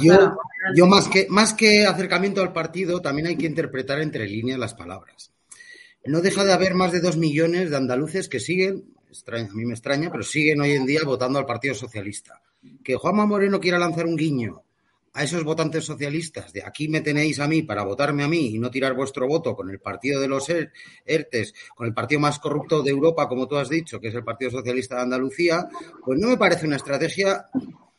yo, 0.00 0.36
yo 0.76 0.86
más, 0.86 1.08
que, 1.08 1.26
más 1.28 1.54
que 1.54 1.86
acercamiento 1.86 2.42
al 2.42 2.52
partido, 2.52 3.00
también 3.00 3.26
hay 3.26 3.36
que 3.36 3.46
interpretar 3.46 4.00
entre 4.00 4.28
líneas 4.28 4.58
las 4.58 4.74
palabras. 4.74 5.32
No 6.04 6.20
deja 6.20 6.44
de 6.44 6.52
haber 6.52 6.74
más 6.74 6.92
de 6.92 7.00
dos 7.00 7.16
millones 7.16 7.70
de 7.70 7.76
andaluces 7.76 8.28
que 8.28 8.38
siguen 8.38 8.84
a 9.26 9.54
mí 9.54 9.64
me 9.64 9.74
extraña, 9.74 10.10
pero 10.10 10.22
siguen 10.22 10.60
hoy 10.60 10.72
en 10.72 10.86
día 10.86 11.00
votando 11.04 11.38
al 11.38 11.46
Partido 11.46 11.74
Socialista. 11.74 12.40
Que 12.82 12.96
Juanma 12.96 13.26
Moreno 13.26 13.60
quiera 13.60 13.78
lanzar 13.78 14.06
un 14.06 14.16
guiño 14.16 14.62
a 15.14 15.24
esos 15.24 15.44
votantes 15.44 15.84
socialistas 15.84 16.52
de 16.52 16.62
aquí 16.64 16.88
me 16.88 17.02
tenéis 17.02 17.38
a 17.38 17.46
mí 17.46 17.62
para 17.62 17.84
votarme 17.84 18.24
a 18.24 18.28
mí 18.28 18.54
y 18.54 18.58
no 18.58 18.70
tirar 18.70 18.94
vuestro 18.94 19.26
voto 19.26 19.54
con 19.54 19.68
el 19.70 19.78
partido 19.78 20.20
de 20.20 20.28
los 20.28 20.48
er-, 20.48 20.72
ERTES, 21.04 21.54
con 21.76 21.86
el 21.86 21.94
partido 21.94 22.20
más 22.20 22.38
corrupto 22.38 22.82
de 22.82 22.90
Europa, 22.90 23.28
como 23.28 23.46
tú 23.46 23.56
has 23.56 23.68
dicho, 23.68 24.00
que 24.00 24.08
es 24.08 24.14
el 24.14 24.24
Partido 24.24 24.50
Socialista 24.50 24.96
de 24.96 25.02
Andalucía, 25.02 25.68
pues 26.04 26.18
no 26.18 26.28
me 26.28 26.38
parece 26.38 26.66
una 26.66 26.76
estrategia 26.76 27.48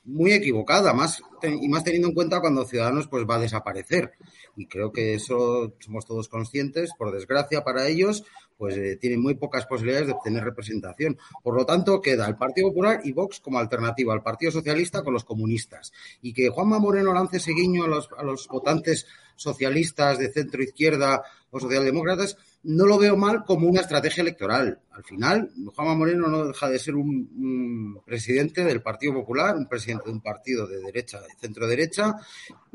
muy 0.05 0.33
equivocada, 0.33 0.93
más 0.93 1.21
y 1.43 1.67
más 1.69 1.83
teniendo 1.83 2.09
en 2.09 2.13
cuenta 2.13 2.41
cuando 2.41 2.65
Ciudadanos 2.65 3.07
pues 3.07 3.25
va 3.29 3.35
a 3.35 3.39
desaparecer. 3.39 4.13
Y 4.55 4.67
creo 4.67 4.91
que 4.91 5.13
eso 5.13 5.75
somos 5.79 6.05
todos 6.05 6.27
conscientes, 6.27 6.91
por 6.97 7.11
desgracia 7.11 7.63
para 7.63 7.87
ellos, 7.87 8.25
pues 8.57 8.77
eh, 8.77 8.97
tienen 8.99 9.21
muy 9.21 9.35
pocas 9.35 9.65
posibilidades 9.65 10.07
de 10.07 10.13
obtener 10.13 10.43
representación. 10.43 11.17
Por 11.41 11.55
lo 11.55 11.65
tanto, 11.65 12.01
queda 12.01 12.27
el 12.27 12.35
Partido 12.35 12.69
Popular 12.69 13.01
y 13.03 13.11
Vox 13.11 13.39
como 13.39 13.59
alternativa 13.59 14.13
al 14.13 14.23
Partido 14.23 14.51
Socialista 14.51 15.03
con 15.03 15.13
los 15.13 15.23
comunistas. 15.23 15.91
Y 16.21 16.33
que 16.33 16.49
Juanma 16.49 16.79
Moreno 16.79 17.13
lance 17.13 17.37
ese 17.37 17.53
guiño 17.53 17.85
a 17.85 17.87
los, 17.87 18.09
a 18.17 18.23
los 18.23 18.47
votantes 18.47 19.07
socialistas 19.35 20.17
de 20.19 20.31
centro 20.31 20.63
izquierda 20.63 21.23
o 21.51 21.59
socialdemócratas, 21.59 22.37
no 22.63 22.85
lo 22.85 22.97
veo 22.97 23.17
mal 23.17 23.43
como 23.45 23.67
una 23.67 23.81
estrategia 23.81 24.21
electoral. 24.21 24.79
Al 24.91 25.03
final, 25.03 25.51
Juanma 25.75 25.95
Moreno 25.95 26.27
no 26.27 26.45
deja 26.45 26.69
de 26.69 26.79
ser 26.79 26.95
un, 26.95 27.29
un 27.35 28.01
presidente 28.05 28.63
del 28.63 28.81
Partido 28.81 29.13
Popular, 29.13 29.55
un 29.55 29.67
presidente 29.67 30.05
de 30.05 30.11
un 30.11 30.21
partido 30.21 30.67
de 30.67 30.79
derecha, 30.79 31.19
de 31.19 31.27
centro 31.39 31.67
derecha, 31.67 32.15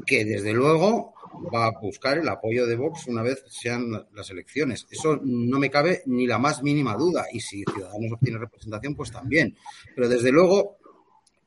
que 0.04 0.24
desde 0.24 0.52
luego 0.52 1.14
va 1.54 1.66
a 1.66 1.80
buscar 1.80 2.18
el 2.18 2.28
apoyo 2.28 2.66
de 2.66 2.76
Vox 2.76 3.06
una 3.06 3.22
vez 3.22 3.44
sean 3.48 3.90
las 4.12 4.30
elecciones. 4.30 4.86
Eso 4.90 5.20
no 5.22 5.58
me 5.58 5.70
cabe 5.70 6.02
ni 6.06 6.26
la 6.26 6.38
más 6.38 6.62
mínima 6.62 6.94
duda. 6.94 7.26
Y 7.32 7.40
si 7.40 7.64
Ciudadanos 7.64 8.12
obtiene 8.12 8.38
representación, 8.38 8.94
pues 8.94 9.12
también. 9.12 9.56
Pero 9.94 10.08
desde 10.08 10.32
luego, 10.32 10.77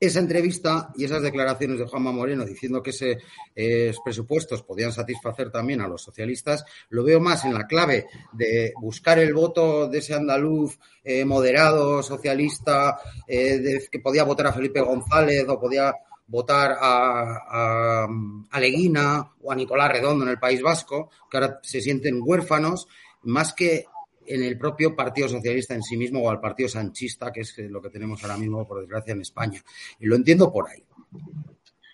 esa 0.02 0.18
entrevista 0.18 0.92
y 0.98 1.06
esas 1.06 1.22
declaraciones 1.22 1.78
de 1.78 1.86
Juanma 1.86 2.12
Moreno 2.12 2.44
diciendo 2.44 2.82
que 2.82 2.90
esos 2.90 3.18
eh, 3.56 3.94
presupuestos 4.04 4.64
podían 4.64 4.92
satisfacer 4.92 5.52
también 5.52 5.80
a 5.80 5.88
los 5.88 6.02
socialistas, 6.02 6.66
lo 6.90 7.04
veo 7.04 7.20
más 7.20 7.46
en 7.46 7.54
la 7.54 7.68
clave 7.68 8.08
de 8.34 8.74
buscar 8.82 9.20
el 9.20 9.32
voto 9.32 9.88
de 9.88 10.00
ese 10.00 10.16
andaluz 10.16 10.80
eh, 11.04 11.24
moderado, 11.24 12.02
socialista, 12.02 13.00
eh, 13.28 13.88
que 13.92 14.00
podía 14.00 14.24
votar 14.24 14.48
a 14.48 14.54
Felipe 14.54 14.82
González 14.82 15.46
o 15.48 15.60
podía 15.60 15.94
votar 16.26 16.78
a, 16.82 17.38
a, 17.48 18.08
a 18.50 18.60
Leguina 18.60 19.34
o 19.40 19.52
a 19.52 19.56
Nicolás 19.56 19.92
Redondo 19.92 20.26
en 20.26 20.32
el 20.32 20.40
País 20.40 20.64
Vasco, 20.64 21.12
que 21.30 21.38
ahora 21.38 21.60
se 21.62 21.80
sienten 21.80 22.22
huérfanos, 22.24 22.88
más 23.22 23.54
que 23.54 23.86
en 24.26 24.44
el 24.44 24.58
propio 24.58 24.96
Partido 24.96 25.28
Socialista 25.28 25.74
en 25.74 25.84
sí 25.84 25.98
mismo 25.98 26.22
o 26.22 26.30
al 26.30 26.40
Partido 26.40 26.70
Sanchista, 26.70 27.32
que 27.32 27.42
es 27.42 27.58
lo 27.58 27.82
que 27.82 27.90
tenemos 27.90 28.24
ahora 28.24 28.38
mismo, 28.38 28.68
por 28.68 28.82
desgracia, 28.82 29.14
en 29.14 29.22
España. 29.22 29.62
Y 30.00 30.06
lo 30.06 30.16
entiendo 30.16 30.52
por 30.52 30.70
ahí. 30.70 30.84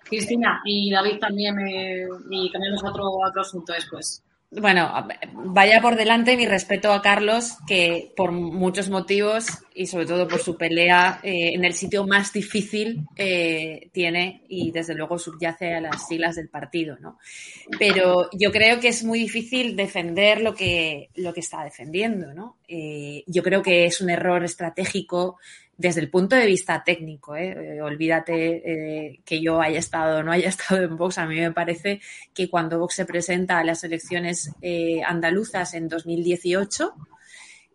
Cristina 0.04 0.62
y 0.66 0.92
David 0.92 1.20
también, 1.20 1.60
eh, 1.60 2.08
y 2.30 2.52
cambiamos 2.52 2.84
a 2.84 2.90
otro, 2.90 3.04
otro 3.10 3.42
asunto 3.42 3.74
después. 3.74 4.24
Bueno, 4.50 4.90
vaya 5.34 5.82
por 5.82 5.98
delante 5.98 6.38
mi 6.38 6.46
respeto 6.46 6.94
a 6.94 7.02
Carlos, 7.02 7.58
que 7.68 8.14
por 8.16 8.32
muchos 8.32 8.90
motivos 8.90 9.46
y 9.76 9.88
sobre 9.88 10.06
todo 10.06 10.26
por 10.26 10.40
su 10.40 10.56
pelea 10.56 11.20
eh, 11.22 11.52
en 11.54 11.66
el 11.66 11.74
sitio 11.74 12.08
más 12.08 12.32
difícil 12.32 13.06
eh, 13.18 13.90
tiene 13.92 14.46
y 14.48 14.72
desde 14.72 14.96
luego 14.96 15.20
subyace 15.20 15.74
a 15.74 15.82
las 15.82 16.08
siglas 16.08 16.38
del 16.38 16.48
partido, 16.48 16.98
¿no? 17.02 17.20
Pero 17.78 18.30
yo 18.32 18.50
creo 18.54 18.80
que 18.80 18.88
es 18.88 19.04
muy 19.04 19.20
difícil 19.20 19.76
defender 19.76 20.40
lo 20.40 20.54
que, 20.54 21.10
lo 21.16 21.34
que 21.34 21.42
está 21.42 21.66
defendiendo, 21.66 22.34
¿no? 22.34 22.56
Eh, 22.70 23.26
yo 23.28 23.44
creo 23.44 23.62
que 23.62 23.86
es 23.86 24.00
un 24.00 24.10
error 24.10 24.46
estratégico 24.46 25.40
desde 25.78 26.02
el 26.02 26.10
punto 26.10 26.36
de 26.36 26.48
vista 26.48 26.84
técnico, 26.84 27.36
¿eh? 27.36 27.76
Eh, 27.78 27.82
olvídate 27.82 28.56
eh, 28.66 29.22
que 29.24 29.40
yo 29.40 29.62
haya 29.62 29.78
estado 29.78 30.20
o 30.20 30.24
no 30.24 30.32
haya 30.32 30.50
estado 30.50 30.82
en 30.82 30.98
Vox, 30.98 31.20
a 31.20 31.28
mí 31.28 31.40
me 31.40 31.52
parece 31.52 32.02
que 32.34 32.50
cuando 32.50 32.80
Vox 32.80 32.96
se 32.96 33.06
presenta 33.06 33.60
a 33.60 33.64
las 33.64 33.84
elecciones 33.84 34.52
eh, 34.62 35.02
andaluzas 35.06 35.76
en 35.76 35.88
2018 35.88 36.96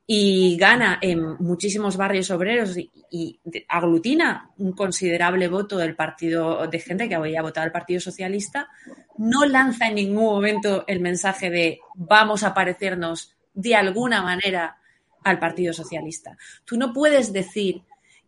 y 0.04 0.56
gana 0.58 0.98
en 1.00 1.36
muchísimos 1.38 1.96
barrios 1.96 2.30
obreros 2.32 2.76
y, 2.76 2.90
y, 3.08 3.38
aglutina 3.68 4.50
un 4.58 4.72
considerable 4.72 5.46
voto 5.46 5.78
del 5.78 5.94
partido 5.94 6.66
de 6.66 6.80
gente 6.80 7.08
que 7.08 7.14
había 7.14 7.40
votado 7.40 7.66
al 7.66 7.72
Partido 7.72 8.00
Socialista, 8.00 8.68
no 9.16 9.46
lanza 9.46 9.86
en 9.86 9.94
ningún 9.94 10.24
momento 10.24 10.84
el 10.88 10.98
mensaje 10.98 11.50
de 11.50 11.78
vamos 11.94 12.42
a 12.42 12.52
parecernos 12.52 13.36
de 13.54 13.76
alguna 13.76 14.22
manera 14.22 14.76
al 15.22 15.38
Partido 15.38 15.72
Socialista. 15.72 16.36
Tú 16.64 16.76
no 16.76 16.92
puedes 16.92 17.32
decir 17.32 17.82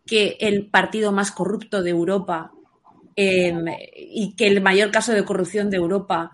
que 0.07 0.37
el 0.41 0.67
partido 0.67 1.13
más 1.13 1.31
corrupto 1.31 1.83
de 1.83 1.91
Europa 1.91 2.53
eh, 3.17 3.55
y 3.97 4.35
que 4.37 4.47
el 4.47 4.61
mayor 4.61 4.91
caso 4.91 5.13
de 5.13 5.25
corrupción 5.25 5.71
de 5.71 5.77
Europa 5.77 6.33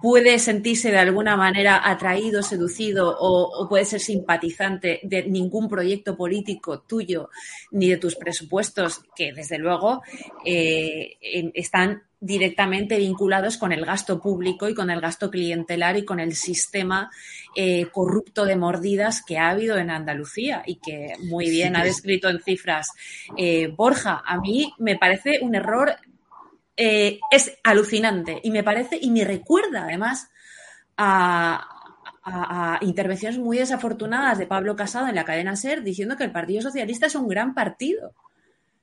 puede 0.00 0.38
sentirse 0.38 0.90
de 0.90 0.98
alguna 0.98 1.36
manera 1.36 1.80
atraído, 1.88 2.42
seducido 2.42 3.16
o, 3.18 3.64
o, 3.64 3.68
puede 3.68 3.84
ser 3.84 4.00
simpatizante 4.00 5.00
de 5.02 5.24
ningún 5.24 5.68
proyecto 5.68 6.16
político 6.16 6.80
tuyo 6.82 7.30
ni 7.72 7.88
de 7.88 7.96
tus 7.96 8.14
presupuestos, 8.14 9.02
que 9.16 9.32
desde 9.32 9.58
luego 9.58 10.02
eh, 10.44 11.16
están 11.54 12.02
directamente 12.20 12.98
vinculados 12.98 13.56
con 13.56 13.72
el 13.72 13.84
gasto 13.84 14.20
público 14.20 14.68
y 14.68 14.74
con 14.74 14.90
el 14.90 15.00
gasto 15.00 15.30
clientelar 15.30 15.96
y 15.96 16.04
con 16.04 16.18
el 16.18 16.34
sistema 16.34 17.10
eh, 17.54 17.86
corrupto 17.92 18.44
de 18.44 18.56
mordidas 18.56 19.22
que 19.24 19.38
ha 19.38 19.50
habido 19.50 19.78
en 19.78 19.90
Andalucía 19.90 20.62
y 20.66 20.76
que 20.76 21.14
muy 21.28 21.48
bien 21.48 21.76
ha 21.76 21.84
descrito 21.84 22.28
en 22.28 22.40
cifras 22.40 22.90
eh, 23.36 23.68
Borja. 23.68 24.22
A 24.26 24.38
mí 24.38 24.72
me 24.78 24.96
parece 24.96 25.38
un 25.42 25.54
error 25.54 25.96
eh, 26.76 27.20
es 27.30 27.56
alucinante 27.62 28.40
y 28.42 28.50
me 28.50 28.64
parece 28.64 28.98
y 29.00 29.10
me 29.10 29.24
recuerda 29.24 29.84
además 29.84 30.28
a, 30.96 31.68
a, 32.22 32.74
a, 32.74 32.84
intervenciones 32.84 33.38
muy 33.38 33.58
desafortunadas 33.58 34.38
de 34.38 34.46
Pablo 34.46 34.74
Casado 34.74 35.06
en 35.06 35.14
la 35.14 35.24
cadena 35.24 35.56
SER 35.56 35.82
diciendo 35.82 36.16
que 36.16 36.24
el 36.24 36.32
Partido 36.32 36.62
Socialista 36.62 37.06
es 37.06 37.14
un 37.14 37.28
gran 37.28 37.54
partido. 37.54 38.12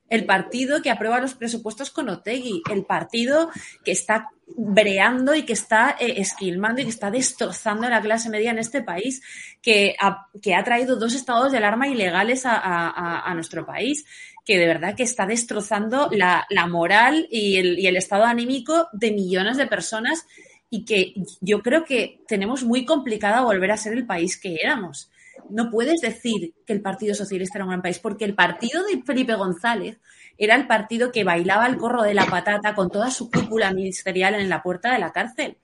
El 0.08 0.24
partido 0.24 0.82
que 0.82 0.90
aprueba 0.90 1.20
los 1.20 1.34
presupuestos 1.34 1.90
con 1.90 2.08
Otegui, 2.08 2.62
el 2.70 2.84
partido 2.84 3.50
que 3.84 3.92
está 3.92 4.30
breando 4.46 5.34
y 5.34 5.42
que 5.42 5.52
está 5.52 5.96
eh, 5.98 6.14
esquilmando 6.18 6.80
y 6.80 6.84
que 6.84 6.90
está 6.90 7.10
destrozando 7.10 7.88
la 7.88 8.00
clase 8.00 8.30
media 8.30 8.52
en 8.52 8.58
este 8.58 8.82
país, 8.82 9.22
que 9.60 9.96
ha, 10.00 10.28
que 10.40 10.54
ha 10.54 10.62
traído 10.62 10.96
dos 10.96 11.14
estados 11.14 11.50
de 11.50 11.58
alarma 11.58 11.88
ilegales 11.88 12.46
a, 12.46 13.28
a, 13.28 13.34
nuestro 13.34 13.66
país, 13.66 14.04
que 14.44 14.58
de 14.58 14.66
verdad 14.66 14.94
que 14.94 15.02
está 15.02 15.26
destrozando 15.26 16.08
la, 16.12 16.46
la 16.50 16.66
moral 16.66 17.26
y 17.30 17.56
el, 17.56 17.78
y 17.78 17.88
el 17.88 17.96
estado 17.96 18.24
anímico 18.24 18.88
de 18.92 19.10
millones 19.10 19.56
de 19.56 19.66
personas 19.66 20.24
y 20.70 20.84
que 20.84 21.14
yo 21.40 21.62
creo 21.62 21.84
que 21.84 22.22
tenemos 22.28 22.62
muy 22.62 22.84
complicado 22.84 23.44
volver 23.44 23.72
a 23.72 23.76
ser 23.76 23.92
el 23.94 24.06
país 24.06 24.38
que 24.38 24.56
éramos 24.62 25.10
no 25.50 25.70
puedes 25.70 26.00
decir 26.00 26.54
que 26.66 26.72
el 26.72 26.82
Partido 26.82 27.14
Socialista 27.14 27.58
era 27.58 27.64
un 27.64 27.70
gran 27.70 27.82
país, 27.82 27.98
porque 27.98 28.24
el 28.24 28.34
partido 28.34 28.84
de 28.84 29.02
Felipe 29.02 29.34
González 29.34 29.98
era 30.38 30.54
el 30.54 30.66
partido 30.66 31.12
que 31.12 31.24
bailaba 31.24 31.66
el 31.66 31.76
corro 31.76 32.02
de 32.02 32.14
la 32.14 32.26
patata 32.26 32.74
con 32.74 32.90
toda 32.90 33.10
su 33.10 33.30
cúpula 33.30 33.72
ministerial 33.72 34.34
en 34.34 34.48
la 34.48 34.62
puerta 34.62 34.92
de 34.92 34.98
la 34.98 35.12
cárcel. 35.12 35.56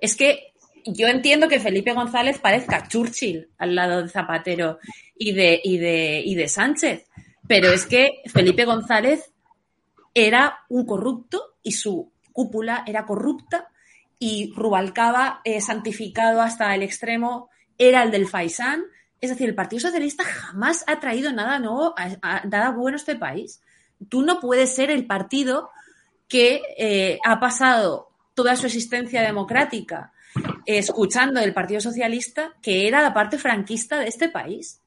Es 0.00 0.16
que 0.16 0.52
yo 0.84 1.08
entiendo 1.08 1.48
que 1.48 1.60
Felipe 1.60 1.92
González 1.92 2.38
parezca 2.38 2.86
Churchill 2.86 3.48
al 3.58 3.74
lado 3.74 4.02
de 4.02 4.08
Zapatero 4.08 4.78
y 5.18 5.32
de, 5.32 5.60
y 5.62 5.78
de, 5.78 6.22
y 6.24 6.34
de 6.34 6.48
Sánchez, 6.48 7.06
pero 7.48 7.72
es 7.72 7.86
que 7.86 8.22
Felipe 8.26 8.64
González 8.64 9.32
era 10.14 10.60
un 10.68 10.86
corrupto 10.86 11.56
y 11.62 11.72
su 11.72 12.12
cúpula 12.32 12.84
era 12.86 13.04
corrupta 13.04 13.68
y 14.18 14.52
Rubalcaba, 14.54 15.40
eh, 15.44 15.60
santificado 15.60 16.40
hasta 16.40 16.74
el 16.74 16.82
extremo, 16.82 17.50
era 17.78 18.02
el 18.02 18.10
del 18.10 18.26
Faisán. 18.26 18.84
Es 19.20 19.30
decir, 19.30 19.48
el 19.48 19.54
Partido 19.54 19.80
Socialista 19.80 20.24
jamás 20.24 20.84
ha 20.86 21.00
traído 21.00 21.32
nada 21.32 21.58
nuevo, 21.58 21.94
a, 21.96 22.46
nada 22.46 22.70
bueno 22.70 22.96
a 22.96 23.00
este 23.00 23.16
país. 23.16 23.62
Tú 24.08 24.22
no 24.22 24.40
puedes 24.40 24.74
ser 24.74 24.90
el 24.90 25.06
partido 25.06 25.70
que 26.28 26.62
eh, 26.76 27.18
ha 27.24 27.40
pasado 27.40 28.10
toda 28.34 28.56
su 28.56 28.66
existencia 28.66 29.22
democrática 29.22 30.12
eh, 30.66 30.78
escuchando 30.78 31.40
el 31.40 31.54
Partido 31.54 31.80
Socialista, 31.80 32.52
que 32.60 32.86
era 32.86 33.00
la 33.00 33.14
parte 33.14 33.38
franquista 33.38 33.98
de 33.98 34.08
este 34.08 34.28
país, 34.28 34.80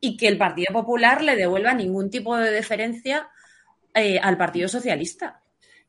y 0.00 0.16
que 0.16 0.28
el 0.28 0.38
Partido 0.38 0.72
Popular 0.72 1.22
le 1.22 1.36
devuelva 1.36 1.74
ningún 1.74 2.10
tipo 2.10 2.36
de 2.36 2.50
deferencia 2.50 3.28
eh, 3.94 4.18
al 4.18 4.36
Partido 4.36 4.68
Socialista. 4.68 5.40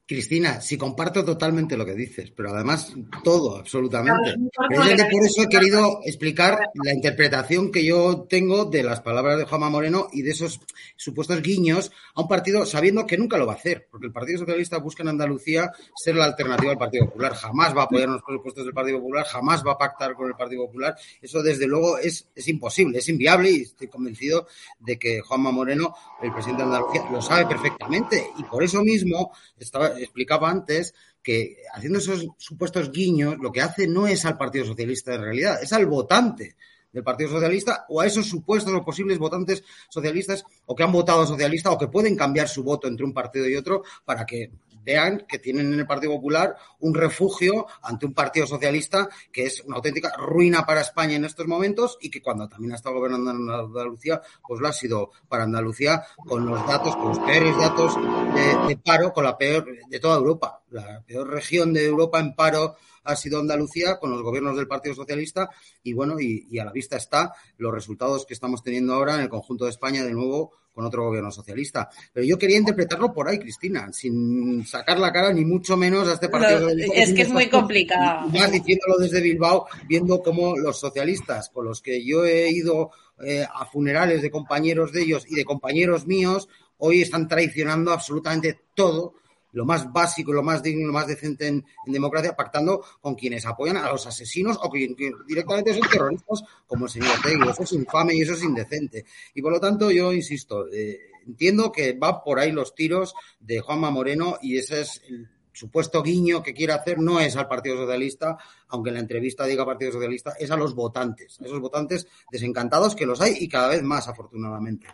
Cristina, 0.08 0.60
sí 0.60 0.78
comparto 0.78 1.24
totalmente 1.24 1.78
lo 1.78 1.86
que 1.86 1.94
dices, 1.94 2.32
pero 2.36 2.50
además 2.50 2.94
todo, 3.24 3.58
absolutamente. 3.58 4.36
Por 4.76 5.26
eso 5.26 5.44
he 5.44 5.48
querido 5.48 6.02
explicar 6.04 6.60
la 6.84 6.94
interpretación 6.94 7.72
que 7.72 7.86
yo 7.86 8.26
tengo 8.30 8.66
de 8.66 8.84
las 8.84 9.00
palabras 9.00 9.38
de 9.38 9.46
Juanma 9.46 9.70
Moreno 9.70 10.08
y 10.12 10.22
de 10.22 10.32
esos 10.32 10.60
supuestos 10.98 11.42
guiños 11.42 11.92
a 12.14 12.22
un 12.22 12.28
partido 12.28 12.66
sabiendo 12.66 13.06
que 13.06 13.18
nunca 13.18 13.38
lo 13.38 13.46
va 13.46 13.54
a 13.54 13.56
hacer, 13.56 13.88
porque 13.90 14.08
el 14.08 14.12
Partido 14.12 14.40
Socialista 14.40 14.80
busca 14.80 15.04
en 15.04 15.10
Andalucía 15.10 15.72
ser 15.96 16.16
la 16.16 16.26
alternativa 16.26 16.72
al 16.72 16.78
Partido 16.78 17.06
Popular. 17.06 17.34
Jamás 17.34 17.76
va 17.76 17.84
a 17.84 17.86
apoyar 17.86 18.10
los 18.10 18.22
presupuestos 18.22 18.66
del 18.66 18.74
Partido 18.74 19.00
Popular, 19.00 19.26
jamás 19.26 19.66
va 19.66 19.74
a 19.74 19.78
pactar 19.78 20.14
con 20.16 20.28
el 20.28 20.36
Partido 20.36 20.66
Popular. 20.66 20.96
Eso, 21.22 21.42
desde 21.42 21.68
luego, 21.68 21.98
es, 21.98 22.28
es 22.36 22.48
imposible, 22.50 22.98
es 23.00 23.08
inviable 23.08 23.50
y 23.52 23.62
estoy 23.62 23.88
convencido 23.88 24.48
de 24.80 25.00
que 25.00 25.22
Juanma 25.22 25.52
Moreno, 25.52 25.96
el 26.22 26.34
presidente 26.34 26.64
de 26.64 26.68
Andalucía, 26.68 27.06
lo 27.10 27.22
sabe 27.22 27.46
perfectamente. 27.46 28.32
Y 28.38 28.44
por 28.44 28.64
eso 28.64 28.84
mismo 28.84 29.32
estaba 29.58 30.01
explicaba 30.04 30.50
antes 30.50 30.94
que 31.22 31.58
haciendo 31.74 32.00
esos 32.00 32.28
supuestos 32.38 32.92
guiños, 32.92 33.38
lo 33.40 33.52
que 33.52 33.62
hace 33.62 33.88
no 33.88 34.08
es 34.08 34.26
al 34.26 34.38
Partido 34.38 34.66
Socialista 34.66 35.14
en 35.14 35.22
realidad, 35.22 35.62
es 35.62 35.72
al 35.74 35.86
votante 35.86 36.56
del 36.92 37.04
Partido 37.04 37.30
Socialista 37.30 37.86
o 37.90 38.02
a 38.02 38.06
esos 38.06 38.28
supuestos 38.28 38.74
o 38.74 38.84
posibles 38.84 39.18
votantes 39.18 39.64
socialistas 39.90 40.44
o 40.66 40.76
que 40.76 40.84
han 40.84 40.92
votado 40.92 41.26
socialista 41.26 41.72
o 41.72 41.78
que 41.78 41.88
pueden 41.88 42.16
cambiar 42.16 42.50
su 42.50 42.64
voto 42.64 42.88
entre 42.88 43.06
un 43.06 43.14
partido 43.14 43.48
y 43.48 43.56
otro 43.56 43.84
para 44.04 44.26
que 44.26 44.52
vean 44.84 45.26
que 45.28 45.39
tienen 45.39 45.74
en 45.74 45.80
el 45.80 45.88
Partido 45.88 46.13
Popular 46.13 46.56
un 46.80 46.94
refugio 46.94 47.67
ante 47.82 48.06
un 48.06 48.13
Partido 48.13 48.48
Socialista 48.48 49.10
que 49.32 49.46
es 49.46 49.62
una 49.62 49.78
auténtica 49.78 50.13
ruina 50.17 50.65
para 50.65 50.82
España 50.82 51.15
en 51.15 51.26
estos 51.26 51.48
momentos 51.48 51.98
y 52.02 52.10
que 52.10 52.22
cuando 52.22 52.48
también 52.48 52.74
ha 52.74 52.76
estado 52.76 52.96
gobernando 52.96 53.32
Andalucía, 53.32 54.22
pues 54.48 54.60
lo 54.60 54.67
ha 54.67 54.74
sido 54.74 55.12
para 55.28 55.44
Andalucía 55.44 56.04
con 56.28 56.46
los 56.46 56.65
datos, 56.67 56.96
con 56.96 57.10
los 57.10 57.20
peores 57.20 57.58
datos 57.58 57.96
de, 57.96 58.67
de 58.67 58.78
paro, 58.78 59.13
con 59.13 59.24
la 59.24 59.38
peor 59.38 59.65
de 59.88 60.00
toda 60.00 60.17
Europa. 60.17 60.62
La 60.70 61.02
peor 61.06 61.30
región 61.30 61.74
de 61.74 61.86
Europa 61.86 62.20
en 62.20 62.36
paro 62.36 62.76
ha 63.04 63.15
sido 63.15 63.39
Andalucía 63.39 63.98
con 64.00 64.12
los 64.12 64.22
gobiernos 64.22 64.56
del 64.56 64.67
Partido 64.67 64.96
Socialista 64.96 65.50
y 65.84 65.94
bueno, 65.94 66.20
y, 66.20 66.48
y, 66.50 66.60
a 66.60 66.65
la 66.65 66.72
vista 66.72 66.98
está 66.98 67.34
los 67.58 67.74
resultados 67.74 68.26
que 68.26 68.34
estamos 68.34 68.63
teniendo 68.63 68.94
ahora 68.94 69.15
en 69.15 69.22
el 69.22 69.30
conjunto 69.30 69.65
de 69.65 69.72
España 69.72 70.04
de 70.04 70.13
nuevo 70.13 70.54
con 70.74 70.86
otro 70.86 71.04
gobierno 71.04 71.32
socialista. 71.32 71.90
Pero 72.14 72.26
yo 72.26 72.38
quería 72.38 72.58
interpretarlo 72.58 73.14
por 73.14 73.28
ahí, 73.28 73.40
Cristina, 73.40 73.92
sin 73.92 74.66
sacar 74.66 75.00
la 75.00 75.12
cara 75.12 75.34
ni 75.34 75.46
mucho 75.46 75.78
menos 75.78 76.08
a 76.08 76.14
este 76.14 76.30
partido. 76.30 76.60
Lo, 76.62 76.70
es 76.70 77.14
que 77.14 77.24
es 77.24 77.30
muy 77.30 77.50
complicado. 77.50 78.28
Más 78.30 78.52
diciéndolo 78.52 78.98
desde 78.98 79.22
Bilbao, 79.22 79.68
viendo 79.88 80.22
cómo 80.22 80.58
los 80.58 80.80
socialistas 80.80 81.50
con 81.50 81.66
los 81.66 81.82
que 81.82 82.06
yo 82.06 82.26
he 82.26 82.50
ido 82.50 82.92
eh, 83.24 83.46
a 83.54 83.66
funerales 83.66 84.22
de 84.22 84.32
compañeros 84.32 84.92
de 84.92 85.02
ellos 85.02 85.26
y 85.28 85.36
de 85.36 85.46
compañeros 85.46 86.08
míos, 86.08 86.48
hoy 86.78 87.02
están 87.02 87.28
traicionando 87.28 87.92
absolutamente 87.92 88.60
todo 88.76 89.14
lo 89.54 89.66
más 89.66 89.92
básico, 89.92 90.32
lo 90.32 90.44
más 90.44 90.64
digno, 90.64 90.88
lo 90.88 90.94
más 90.94 91.08
decente 91.08 91.48
en, 91.48 91.66
democracia, 91.86 92.36
pactando 92.36 92.84
con 93.00 93.16
quienes 93.16 93.46
apoyan 93.46 93.78
a 93.78 93.92
los 93.92 94.06
asesinos 94.08 94.58
o 94.62 94.72
que 94.72 94.94
directamente 95.28 95.74
son 95.74 95.90
terroristas, 95.90 96.44
como 96.68 96.86
el 96.86 96.92
señor 96.92 97.22
Tegui. 97.24 97.50
Eso 97.50 97.64
es 97.64 97.74
infame 97.74 98.16
y 98.16 98.22
eso 98.22 98.34
es 98.34 98.44
indecente. 98.44 99.06
Y 99.34 99.42
por 99.42 99.52
lo 99.52 99.60
tanto, 99.60 99.92
yo 99.92 100.14
insisto, 100.14 100.68
eh, 100.72 101.00
entiendo 101.26 101.72
que 101.72 101.94
va 101.94 102.24
por 102.24 102.40
ahí 102.40 102.52
los 102.52 102.76
tiros 102.76 103.14
de 103.40 103.60
Juanma 103.60 103.92
Moreno 103.92 104.38
y 104.42 104.58
ese 104.58 104.82
es 104.82 105.02
el 105.10 105.30
supuesto 105.54 106.02
guiño 106.02 106.42
que 106.42 106.54
quiere 106.54 106.74
hacer 106.74 107.00
no 107.00 107.20
es 107.20 107.36
al 107.36 107.48
Partido 107.48 107.78
Socialista, 107.78 108.38
aunque 108.70 108.90
en 108.90 108.96
la 108.96 109.02
entrevista 109.02 109.46
diga 109.46 109.66
Partido 109.66 109.92
Socialista, 109.92 110.34
es 110.40 110.50
a 110.50 110.58
los 110.58 110.74
votantes, 110.74 111.40
a 111.42 111.46
esos 111.46 111.60
votantes 111.60 112.08
desencantados 112.32 112.96
que 112.96 113.06
los 113.06 113.22
hay 113.22 113.36
y 113.40 113.50
cada 113.50 113.70
vez 113.70 113.84
más, 113.84 114.08
afortunadamente. 114.08 114.88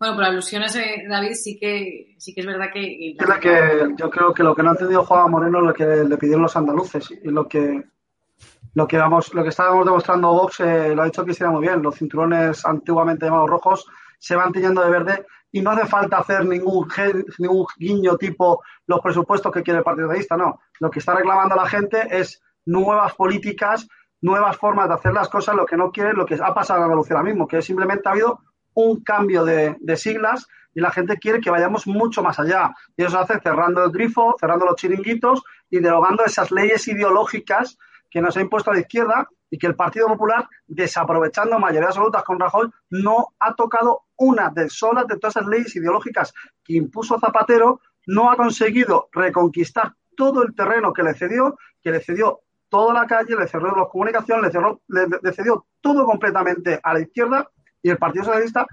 Bueno, 0.00 0.14
por 0.14 0.24
alusiones, 0.24 0.74
eh, 0.76 1.04
David, 1.06 1.34
sí 1.34 1.58
que 1.58 2.14
sí 2.16 2.32
que 2.32 2.40
es 2.40 2.46
verdad 2.46 2.70
que... 2.72 3.10
Es 3.10 3.28
la 3.28 3.38
que 3.38 3.94
yo 3.98 4.08
creo 4.08 4.32
que 4.32 4.42
lo 4.42 4.54
que 4.54 4.62
no 4.62 4.70
ha 4.70 4.72
entendido 4.72 5.04
Juan 5.04 5.30
Moreno 5.30 5.58
es 5.58 5.64
lo 5.66 5.74
que 5.74 5.84
le 5.84 6.16
pidieron 6.16 6.40
los 6.40 6.56
andaluces 6.56 7.10
y 7.10 7.28
lo 7.28 7.46
que 7.46 7.84
lo 8.72 8.88
que 8.88 8.96
vamos, 8.96 9.34
lo 9.34 9.42
que 9.42 9.50
estábamos 9.50 9.84
demostrando 9.84 10.32
Vox 10.32 10.60
eh, 10.60 10.94
lo 10.94 11.02
ha 11.02 11.04
dicho 11.04 11.22
Cristina 11.22 11.50
muy 11.50 11.60
bien. 11.60 11.82
Los 11.82 11.96
cinturones 11.96 12.64
antiguamente 12.64 13.26
llamados 13.26 13.50
rojos 13.50 13.86
se 14.18 14.34
van 14.34 14.52
tiñendo 14.52 14.80
de 14.80 14.90
verde 14.90 15.26
y 15.52 15.60
no 15.60 15.70
hace 15.72 15.86
falta 15.86 16.16
hacer 16.16 16.46
ningún, 16.46 16.88
ningún 17.36 17.66
guiño 17.76 18.16
tipo 18.16 18.62
los 18.86 19.00
presupuestos 19.00 19.52
que 19.52 19.62
quiere 19.62 19.78
el 19.80 19.84
Partido 19.84 20.06
Socialista, 20.06 20.38
no. 20.38 20.60
Lo 20.78 20.90
que 20.90 21.00
está 21.00 21.14
reclamando 21.14 21.56
la 21.56 21.68
gente 21.68 22.06
es 22.10 22.40
nuevas 22.64 23.14
políticas, 23.16 23.86
nuevas 24.22 24.56
formas 24.56 24.88
de 24.88 24.94
hacer 24.94 25.12
las 25.12 25.28
cosas, 25.28 25.54
lo 25.54 25.66
que 25.66 25.76
no 25.76 25.90
quiere, 25.90 26.14
lo 26.14 26.24
que 26.24 26.38
ha 26.42 26.54
pasado 26.54 26.78
en 26.78 26.84
Andalucía 26.84 27.16
ahora 27.16 27.28
mismo, 27.28 27.46
que 27.46 27.60
simplemente 27.60 28.08
ha 28.08 28.12
habido 28.12 28.40
un 28.74 29.02
cambio 29.02 29.44
de, 29.44 29.76
siglas 29.96 30.46
y 30.74 30.80
la 30.80 30.90
gente 30.90 31.18
quiere 31.18 31.40
que 31.40 31.50
vayamos 31.50 31.86
mucho 31.86 32.22
más 32.22 32.38
allá. 32.38 32.72
Y 32.96 33.02
eso 33.02 33.12
se 33.12 33.18
hace 33.18 33.40
cerrando 33.40 33.84
el 33.84 33.90
grifo, 33.90 34.36
cerrando 34.38 34.66
los 34.66 34.76
chiringuitos 34.76 35.42
y 35.68 35.80
derogando 35.80 36.24
esas 36.24 36.50
leyes 36.50 36.86
ideológicas 36.88 37.76
que 38.08 38.20
nos 38.20 38.36
ha 38.36 38.40
impuesto 38.40 38.72
la 38.72 38.80
izquierda 38.80 39.28
y 39.50 39.58
que 39.58 39.66
el 39.66 39.74
Partido 39.74 40.06
Popular, 40.06 40.48
desaprovechando 40.66 41.58
mayorías 41.58 41.90
absolutas 41.90 42.22
con 42.22 42.38
Rajoy, 42.38 42.68
no 42.90 43.28
ha 43.38 43.54
tocado 43.54 44.02
una 44.16 44.50
de 44.50 44.68
solas 44.68 45.06
de 45.06 45.16
todas 45.16 45.36
esas 45.36 45.48
leyes 45.48 45.74
ideológicas 45.74 46.32
que 46.64 46.74
impuso 46.74 47.18
Zapatero, 47.18 47.80
no 48.06 48.30
ha 48.30 48.36
conseguido 48.36 49.08
reconquistar 49.12 49.92
todo 50.16 50.42
el 50.42 50.54
terreno 50.54 50.92
que 50.92 51.02
le 51.02 51.14
cedió, 51.14 51.56
que 51.82 51.90
le 51.90 52.00
cedió 52.00 52.40
toda 52.68 52.94
la 52.94 53.06
calle, 53.06 53.34
le 53.36 53.48
cerró 53.48 53.74
las 53.74 53.88
comunicaciones, 53.88 54.44
le, 54.44 54.50
cerró, 54.52 54.80
le 54.88 55.32
cedió 55.32 55.66
todo 55.80 56.04
completamente 56.04 56.78
a 56.82 56.94
la 56.94 57.00
izquierda 57.00 57.50
y 57.82 57.90
el 57.90 57.98
Partido 57.98 58.24
Socialista 58.24 58.66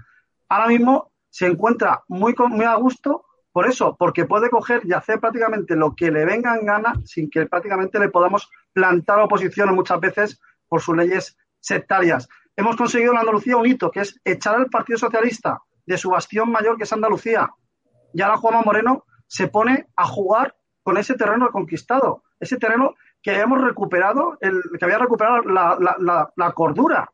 ahora 0.48 0.68
mismo 0.68 1.12
se 1.30 1.46
encuentra 1.46 2.02
muy, 2.08 2.34
muy 2.50 2.64
a 2.64 2.74
gusto 2.76 3.24
por 3.52 3.66
eso, 3.66 3.96
porque 3.98 4.24
puede 4.24 4.50
coger 4.50 4.82
y 4.84 4.92
hacer 4.92 5.20
prácticamente 5.20 5.74
lo 5.74 5.94
que 5.94 6.10
le 6.10 6.24
venga 6.24 6.56
en 6.56 6.66
gana 6.66 6.94
sin 7.04 7.28
que 7.30 7.46
prácticamente 7.46 7.98
le 7.98 8.08
podamos 8.08 8.48
plantar 8.72 9.18
oposición 9.20 9.74
muchas 9.74 9.98
veces 10.00 10.40
por 10.68 10.80
sus 10.80 10.96
leyes 10.96 11.36
sectarias. 11.58 12.28
Hemos 12.56 12.76
conseguido 12.76 13.12
en 13.12 13.18
Andalucía 13.18 13.56
un 13.56 13.66
hito, 13.66 13.90
que 13.90 14.00
es 14.00 14.20
echar 14.24 14.54
al 14.54 14.66
Partido 14.66 14.98
Socialista 14.98 15.60
de 15.86 15.98
su 15.98 16.10
bastión 16.10 16.52
mayor, 16.52 16.76
que 16.76 16.84
es 16.84 16.92
Andalucía. 16.92 17.50
Y 18.12 18.22
ahora 18.22 18.36
Juanma 18.36 18.62
Moreno 18.62 19.04
se 19.26 19.48
pone 19.48 19.86
a 19.96 20.06
jugar 20.06 20.54
con 20.82 20.96
ese 20.96 21.14
terreno 21.14 21.50
conquistado, 21.50 22.22
ese 22.38 22.58
terreno 22.58 22.94
que 23.22 23.40
hemos 23.40 23.60
recuperado, 23.60 24.38
el, 24.40 24.62
que 24.78 24.84
había 24.84 24.98
recuperado 24.98 25.42
la 25.42 26.52
cordura 26.54 27.10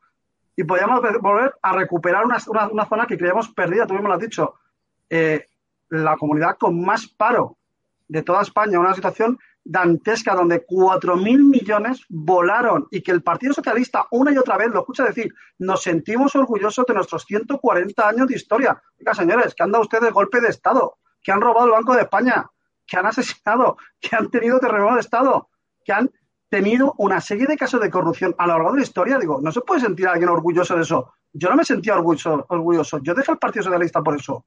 y 0.57 0.65
podíamos 0.65 1.01
volver 1.21 1.55
a 1.63 1.73
recuperar 1.73 2.25
una, 2.25 2.39
una, 2.47 2.69
una, 2.69 2.87
zona 2.87 3.07
que 3.07 3.19
creíamos 3.19 3.49
perdida, 3.51 3.87
tú 3.87 3.95
mismo 3.95 4.09
lo 4.09 4.15
has 4.15 4.21
dicho, 4.21 4.55
eh, 5.11 5.47
la 5.91 6.17
comunidad 6.17 6.57
con 6.59 6.81
más 6.85 7.07
paro 7.07 7.57
de 8.09 8.23
toda 8.23 8.43
España, 8.43 8.79
una 8.79 8.95
situación 8.95 9.39
dantesca 9.65 10.35
donde 10.35 10.67
4.000 10.67 11.49
millones 11.49 12.05
volaron 12.09 12.87
y 12.91 13.01
que 13.01 13.13
el 13.13 13.23
Partido 13.23 13.55
Socialista 13.55 14.07
una 14.11 14.31
y 14.31 14.37
otra 14.37 14.59
vez 14.59 14.69
lo 14.69 14.81
escucha 14.81 15.05
decir, 15.05 15.33
nos 15.59 15.83
sentimos 15.83 16.37
orgullosos 16.37 16.85
de 16.87 16.95
nuestros 16.95 17.25
140 17.25 18.07
años 18.07 18.29
de 18.29 18.37
historia. 18.37 18.81
Oiga, 18.99 19.15
señores, 19.15 19.55
que 19.55 19.63
han 19.63 19.73
dado 19.73 19.83
ustedes 19.83 20.13
golpe 20.13 20.41
de 20.41 20.49
Estado, 20.49 20.99
que 21.23 21.33
han 21.33 21.41
robado 21.41 21.67
el 21.67 21.73
Banco 21.73 21.95
de 21.95 22.03
España, 22.03 22.47
que 22.87 22.99
han 22.99 23.07
asesinado, 23.07 23.79
que 24.01 24.15
han 24.15 24.31
tenido 24.31 24.61
terremoto 24.61 24.95
de 24.95 25.01
Estado, 25.01 25.49
que 25.83 25.93
han 25.93 26.11
tenido 26.55 26.95
una 26.99 27.21
serie 27.21 27.49
de 27.49 27.57
casos 27.57 27.81
de 27.81 27.91
corrupción 27.91 28.33
a 28.39 28.47
lo 28.47 28.53
largo 28.53 28.71
de 28.71 28.77
la 28.77 28.85
historia. 28.85 29.19
Digo, 29.19 29.41
no 29.43 29.51
se 29.51 29.61
puede 29.63 29.81
sentir 29.81 30.07
alguien 30.07 30.29
orgulloso 30.29 30.77
de 30.77 30.83
eso. 30.83 31.13
Yo 31.33 31.49
no 31.51 31.57
me 31.57 31.65
sentía 31.65 31.95
orgulloso. 31.95 32.47
orgulloso. 32.49 32.99
Yo 32.99 33.13
dejé 33.13 33.33
el 33.33 33.39
Partido 33.39 33.65
Socialista 33.65 34.01
por 34.03 34.15
eso. 34.15 34.45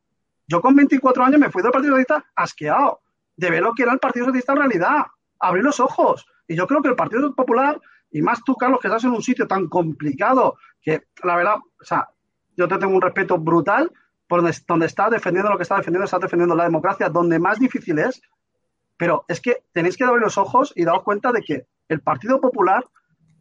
Yo 0.48 0.62
con 0.62 0.74
24 0.74 1.26
años 1.26 1.38
me 1.38 1.50
fui 1.50 1.62
del 1.62 1.74
Partido 1.74 1.96
Socialista 1.96 2.26
asqueado 2.34 3.02
de 3.36 3.50
ver 3.50 3.62
lo 3.62 3.74
que 3.74 3.84
era 3.84 3.92
el 3.92 4.00
Partido 4.00 4.28
Socialista 4.28 4.54
en 4.54 4.60
realidad. 4.60 5.06
Abrí 5.38 5.62
los 5.62 5.82
ojos. 5.82 6.26
Y 6.48 6.56
yo 6.56 6.66
creo 6.66 6.82
que 6.82 6.88
el 6.88 6.96
Partido 6.96 7.36
Popular, 7.36 7.78
y 8.10 8.22
más 8.22 8.42
tú, 8.42 8.56
Carlos, 8.56 8.80
que 8.80 8.88
estás 8.88 9.04
en 9.04 9.10
un 9.12 9.22
sitio 9.22 9.46
tan 9.46 9.68
complicado, 9.68 10.56
que 10.82 11.08
la 11.26 11.36
verdad, 11.36 11.56
o 11.58 11.84
sea, 11.84 12.08
yo 12.56 12.70
te 12.70 12.78
tengo 12.78 12.96
un 12.96 13.02
respeto 13.02 13.38
brutal 13.38 13.92
por 14.30 14.42
donde, 14.42 14.58
donde 14.66 14.86
estás 14.86 15.12
defendiendo 15.12 15.52
lo 15.52 15.58
que 15.58 15.64
está 15.64 15.76
defendiendo, 15.76 16.06
estás 16.06 16.22
defendiendo 16.22 16.56
la 16.56 16.64
democracia, 16.64 17.10
donde 17.10 17.38
más 17.38 17.60
difícil 17.60 18.00
es. 18.00 18.22
Pero 18.96 19.26
es 19.28 19.42
que 19.42 19.66
tenéis 19.74 19.98
que 19.98 20.06
abrir 20.06 20.22
los 20.22 20.38
ojos 20.38 20.72
y 20.74 20.86
daros 20.86 21.04
cuenta 21.04 21.34
de 21.34 21.42
que 21.42 21.68
el 21.90 22.02
Partido 22.02 22.40
Popular, 22.40 22.84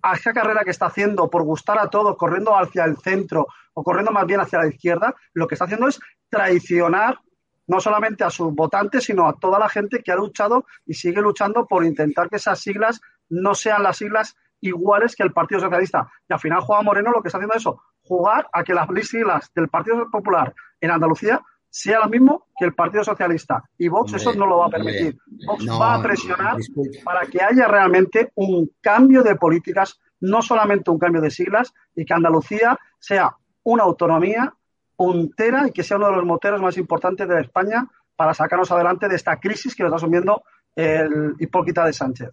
a 0.02 0.14
esa 0.14 0.32
carrera 0.32 0.62
que 0.62 0.70
está 0.70 0.86
haciendo 0.86 1.28
por 1.28 1.42
gustar 1.42 1.78
a 1.78 1.88
todos, 1.88 2.16
corriendo 2.16 2.56
hacia 2.56 2.84
el 2.84 2.96
centro 2.98 3.46
o 3.74 3.82
corriendo 3.82 4.12
más 4.12 4.26
bien 4.26 4.40
hacia 4.40 4.60
la 4.60 4.68
izquierda, 4.68 5.14
lo 5.32 5.46
que 5.46 5.54
está 5.54 5.64
haciendo 5.64 5.88
es 5.88 5.98
traicionar 6.28 7.18
no 7.66 7.80
solamente 7.80 8.22
a 8.22 8.30
sus 8.30 8.54
votantes, 8.54 9.04
sino 9.04 9.26
a 9.26 9.34
toda 9.34 9.58
la 9.58 9.68
gente 9.68 10.02
que 10.02 10.12
ha 10.12 10.16
luchado 10.16 10.66
y 10.84 10.94
sigue 10.94 11.20
luchando 11.20 11.66
por 11.66 11.84
intentar 11.84 12.28
que 12.28 12.36
esas 12.36 12.60
siglas 12.60 13.00
no 13.28 13.54
sean 13.54 13.82
las 13.82 13.96
siglas 13.96 14.36
iguales 14.60 15.16
que 15.16 15.24
el 15.24 15.32
Partido 15.32 15.60
Socialista. 15.60 16.08
Y 16.28 16.32
al 16.32 16.40
final 16.40 16.60
Juan 16.60 16.84
Moreno 16.84 17.10
lo 17.10 17.22
que 17.22 17.28
está 17.28 17.38
haciendo 17.38 17.54
es 17.54 17.62
eso, 17.62 17.82
jugar 18.02 18.48
a 18.52 18.62
que 18.62 18.74
las 18.74 18.88
siglas 19.08 19.50
del 19.54 19.68
Partido 19.68 20.08
Popular 20.10 20.54
en 20.80 20.90
Andalucía 20.90 21.40
sea 21.76 21.98
lo 21.98 22.08
mismo 22.08 22.46
que 22.58 22.64
el 22.64 22.74
Partido 22.74 23.04
Socialista. 23.04 23.62
Y 23.76 23.88
Vox 23.88 24.12
hombre, 24.12 24.22
eso 24.22 24.32
no 24.34 24.46
lo 24.46 24.58
va 24.58 24.66
a 24.66 24.70
permitir. 24.70 25.18
Vox 25.46 25.62
no, 25.62 25.78
va 25.78 25.96
a 25.96 26.02
presionar 26.02 26.56
para 27.04 27.26
que 27.26 27.42
haya 27.42 27.68
realmente 27.68 28.32
un 28.36 28.70
cambio 28.80 29.22
de 29.22 29.36
políticas, 29.36 30.00
no 30.20 30.40
solamente 30.40 30.90
un 30.90 30.98
cambio 30.98 31.20
de 31.20 31.30
siglas, 31.30 31.74
y 31.94 32.06
que 32.06 32.14
Andalucía 32.14 32.78
sea 32.98 33.36
una 33.64 33.82
autonomía 33.82 34.54
puntera 34.96 35.68
y 35.68 35.72
que 35.72 35.82
sea 35.82 35.98
uno 35.98 36.06
de 36.06 36.16
los 36.16 36.24
moteros 36.24 36.62
más 36.62 36.78
importantes 36.78 37.28
de 37.28 37.42
España 37.42 37.86
para 38.16 38.32
sacarnos 38.32 38.72
adelante 38.72 39.06
de 39.06 39.16
esta 39.16 39.38
crisis 39.38 39.74
que 39.74 39.82
nos 39.82 39.90
está 39.90 39.96
asumiendo 39.96 40.44
el 40.74 41.34
hipócrita 41.38 41.84
de 41.84 41.92
Sánchez. 41.92 42.30